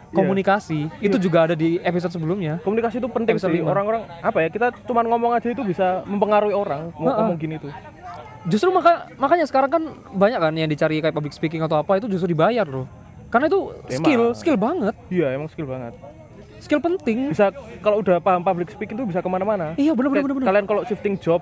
Komunikasi 0.07 0.87
itu 0.99 1.17
juga 1.17 1.47
ada 1.47 1.55
di 1.55 1.79
episode 1.79 2.11
sebelumnya. 2.11 2.63
komunikasi 2.63 2.95
itu 2.97 3.07
penting 3.07 3.35
Episode 3.35 3.53
sih 3.53 3.61
orang-orang 3.61 4.07
apa 4.19 4.37
ya 4.39 4.47
kita 4.47 4.67
cuman 4.83 5.03
ngomong 5.03 5.31
aja 5.35 5.51
itu 5.51 5.63
bisa 5.63 5.99
mempengaruhi 6.03 6.55
orang 6.55 6.95
mau 6.95 7.07
Heeh. 7.07 7.17
ngomong 7.19 7.37
gini 7.37 7.55
tuh 7.59 7.71
Justru 8.47 8.71
maka 8.71 9.11
makanya 9.15 9.43
sekarang 9.43 9.69
kan 9.69 9.83
banyak 10.09 10.39
kan 10.39 10.53
yang 10.53 10.65
dicari 10.65 10.97
kayak 10.97 11.11
public 11.11 11.31
speaking 11.31 11.59
atau 11.59 11.77
apa 11.77 11.97
itu 11.97 12.07
justru 12.07 12.31
dibayar 12.31 12.63
loh. 12.63 12.87
Karena 13.27 13.45
itu 13.45 13.59
skill, 13.91 14.23
Emang. 14.25 14.33
skill 14.33 14.55
banget, 14.57 14.95
iya 15.09 15.35
emang 15.35 15.47
skill 15.47 15.67
banget 15.67 15.91
skill 16.57 16.79
penting. 16.79 17.29
bisa 17.29 17.53
kalau 17.79 17.99
udah 17.99 18.17
paham 18.17 18.41
public 18.41 18.67
speaking 18.67 18.95
tuh 18.95 19.05
bisa 19.05 19.19
ke 19.19 19.27
mana-mana 19.27 19.75
Iya 19.75 19.91
Kayak 19.91 20.09
bener. 20.09 20.33
bener. 20.33 20.47
kalian 20.47 20.65
kalau 20.65 20.81
shifting 20.83 21.13
job 21.15 21.37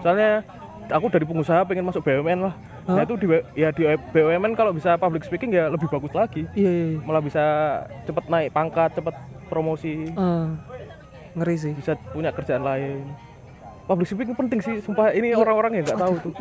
soalnya 0.00 0.40
aku 0.86 1.06
dari 1.08 1.22
pengusaha 1.22 1.64
pengen 1.64 1.84
masuk 1.84 2.00
BUMN 2.00 2.40
lah 2.40 2.54
nah 2.84 3.02
itu 3.02 3.12
di 3.14 3.26
ya 3.52 3.68
di 3.68 3.84
BUMN 4.08 4.54
kalau 4.54 4.70
bisa 4.70 4.96
public 4.96 5.20
speaking 5.20 5.50
ya 5.50 5.68
lebih 5.68 5.84
bagus 5.86 6.12
lagi 6.12 6.48
Iya 6.54 6.70
iya. 6.70 6.84
iya. 6.90 6.98
malah 6.98 7.20
bisa 7.20 7.44
cepet 8.04 8.24
naik 8.24 8.50
pangkat 8.50 8.94
cepet 8.94 9.14
promosi 9.46 10.08
Eh, 10.08 10.46
ngeri 11.34 11.56
sih. 11.58 11.72
bisa 11.74 11.92
punya 12.08 12.30
kerjaan 12.30 12.62
lain 12.62 13.04
public 13.84 14.06
speaking 14.06 14.32
penting 14.34 14.60
sih 14.60 14.74
sumpah 14.80 15.10
ini 15.10 15.32
orang-orang 15.32 15.76
yang 15.76 15.84
nggak 15.84 16.00
tahu 16.00 16.14
tuh 16.20 16.32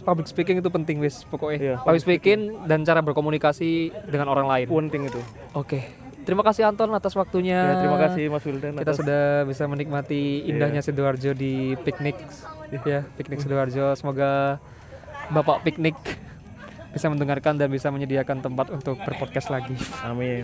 Public 0.00 0.26
speaking 0.26 0.56
itu 0.56 0.68
penting 0.68 0.96
wis 0.98 1.22
pokoknya. 1.24 1.58
Iya, 1.58 1.74
public 1.80 2.02
speaking 2.02 2.40
dan 2.64 2.82
cara 2.82 3.00
berkomunikasi 3.00 3.70
dengan 4.06 4.28
orang 4.28 4.46
lain. 4.46 4.66
penting 4.66 5.06
itu 5.06 5.20
Oke. 5.52 5.86
Terima 6.20 6.42
kasih 6.42 6.62
Anton 6.64 6.92
atas 6.92 7.14
waktunya. 7.14 7.56
ya 7.56 7.74
terima 7.80 7.98
kasih 7.98 8.28
Mas 8.28 8.44
Wildan 8.44 8.76
Kita 8.76 8.84
atas- 8.84 9.00
sudah 9.00 9.22
bisa 9.44 9.64
menikmati 9.64 10.44
indahnya 10.44 10.78
Sidoarjo 10.78 11.32
di 11.32 11.74
piknik. 11.78 12.14
Ya, 12.84 13.02
piknik 13.14 13.40
Sidoarjo. 13.40 13.96
Semoga 13.96 14.60
Bapak 15.28 15.64
piknik 15.64 15.96
bisa 16.90 17.06
mendengarkan 17.06 17.54
dan 17.54 17.66
bisa 17.66 17.86
menyediakan 17.88 18.42
tempat 18.42 18.66
untuk 18.68 18.98
berpodcast 18.98 19.48
lagi. 19.48 19.74
amin 20.02 20.42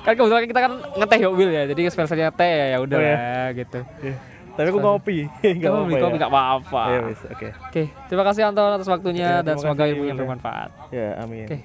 Kan 0.00 0.14
kebetulan 0.14 0.46
kita 0.46 0.60
kan 0.60 0.72
ngeteh 0.96 1.18
ya 1.18 1.28
Will 1.28 1.50
ya. 1.50 1.64
Jadi 1.66 1.82
spesialnya 1.88 2.30
teh 2.30 2.46
ya, 2.48 2.66
ya 2.72 2.78
udah 2.80 2.96
Oh, 2.96 3.02
ya. 3.02 3.16
gitu. 3.52 3.80
Ya. 4.00 4.14
Tapi 4.58 4.74
aku 4.74 4.82
ngopi 4.82 5.30
nggak 5.30 5.62
Kamu 5.62 5.70
apa-apa 5.70 5.86
beli 5.86 5.94
kopi 5.94 6.10
ya 6.10 6.18
nggak 6.18 6.32
apa-apa. 6.34 6.82
ya 6.90 6.98
wis 7.06 7.20
oke 7.22 7.48
Oke, 7.70 7.82
terima 8.10 8.24
kasih 8.26 8.42
Anton 8.42 8.74
atas 8.74 8.88
waktunya 8.90 9.38
Ya, 9.38 9.46
dan 9.46 9.54
semoga 9.54 9.86
ilmunya 9.86 10.18
bermanfaat. 10.18 10.70
ya 10.90 11.14
amin 11.22 11.46
Oke. 11.46 11.58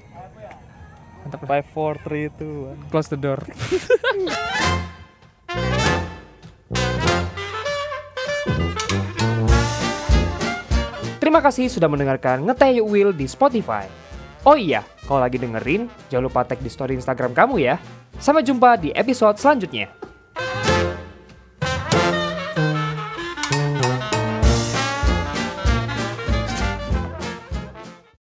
Mantap. 1.26 1.40
five 1.48 1.66
four 1.74 1.98
three 2.04 2.30
two 2.36 2.70
one. 2.70 2.78
Close 2.94 3.10
the 3.10 3.18
door. 3.18 3.42
Terima 11.18 11.40
kasih 11.40 11.72
sudah 11.72 11.88
mendengarkan 11.88 12.44
Ngeteh 12.44 12.84
Yuk 12.84 12.88
Will 12.92 13.12
di 13.16 13.26
Spotify. 13.26 13.88
Oh 14.44 14.60
iya, 14.60 14.84
kalau 15.08 15.24
lagi 15.24 15.40
dengerin, 15.40 15.88
jangan 16.12 16.28
lupa 16.28 16.44
tag 16.44 16.60
di 16.60 16.68
story 16.68 17.00
Instagram 17.00 17.32
kamu 17.32 17.64
ya. 17.64 17.80
Sampai 18.20 18.44
jumpa 18.44 18.76
di 18.76 18.92
episode 18.92 19.40
selanjutnya. 19.40 19.88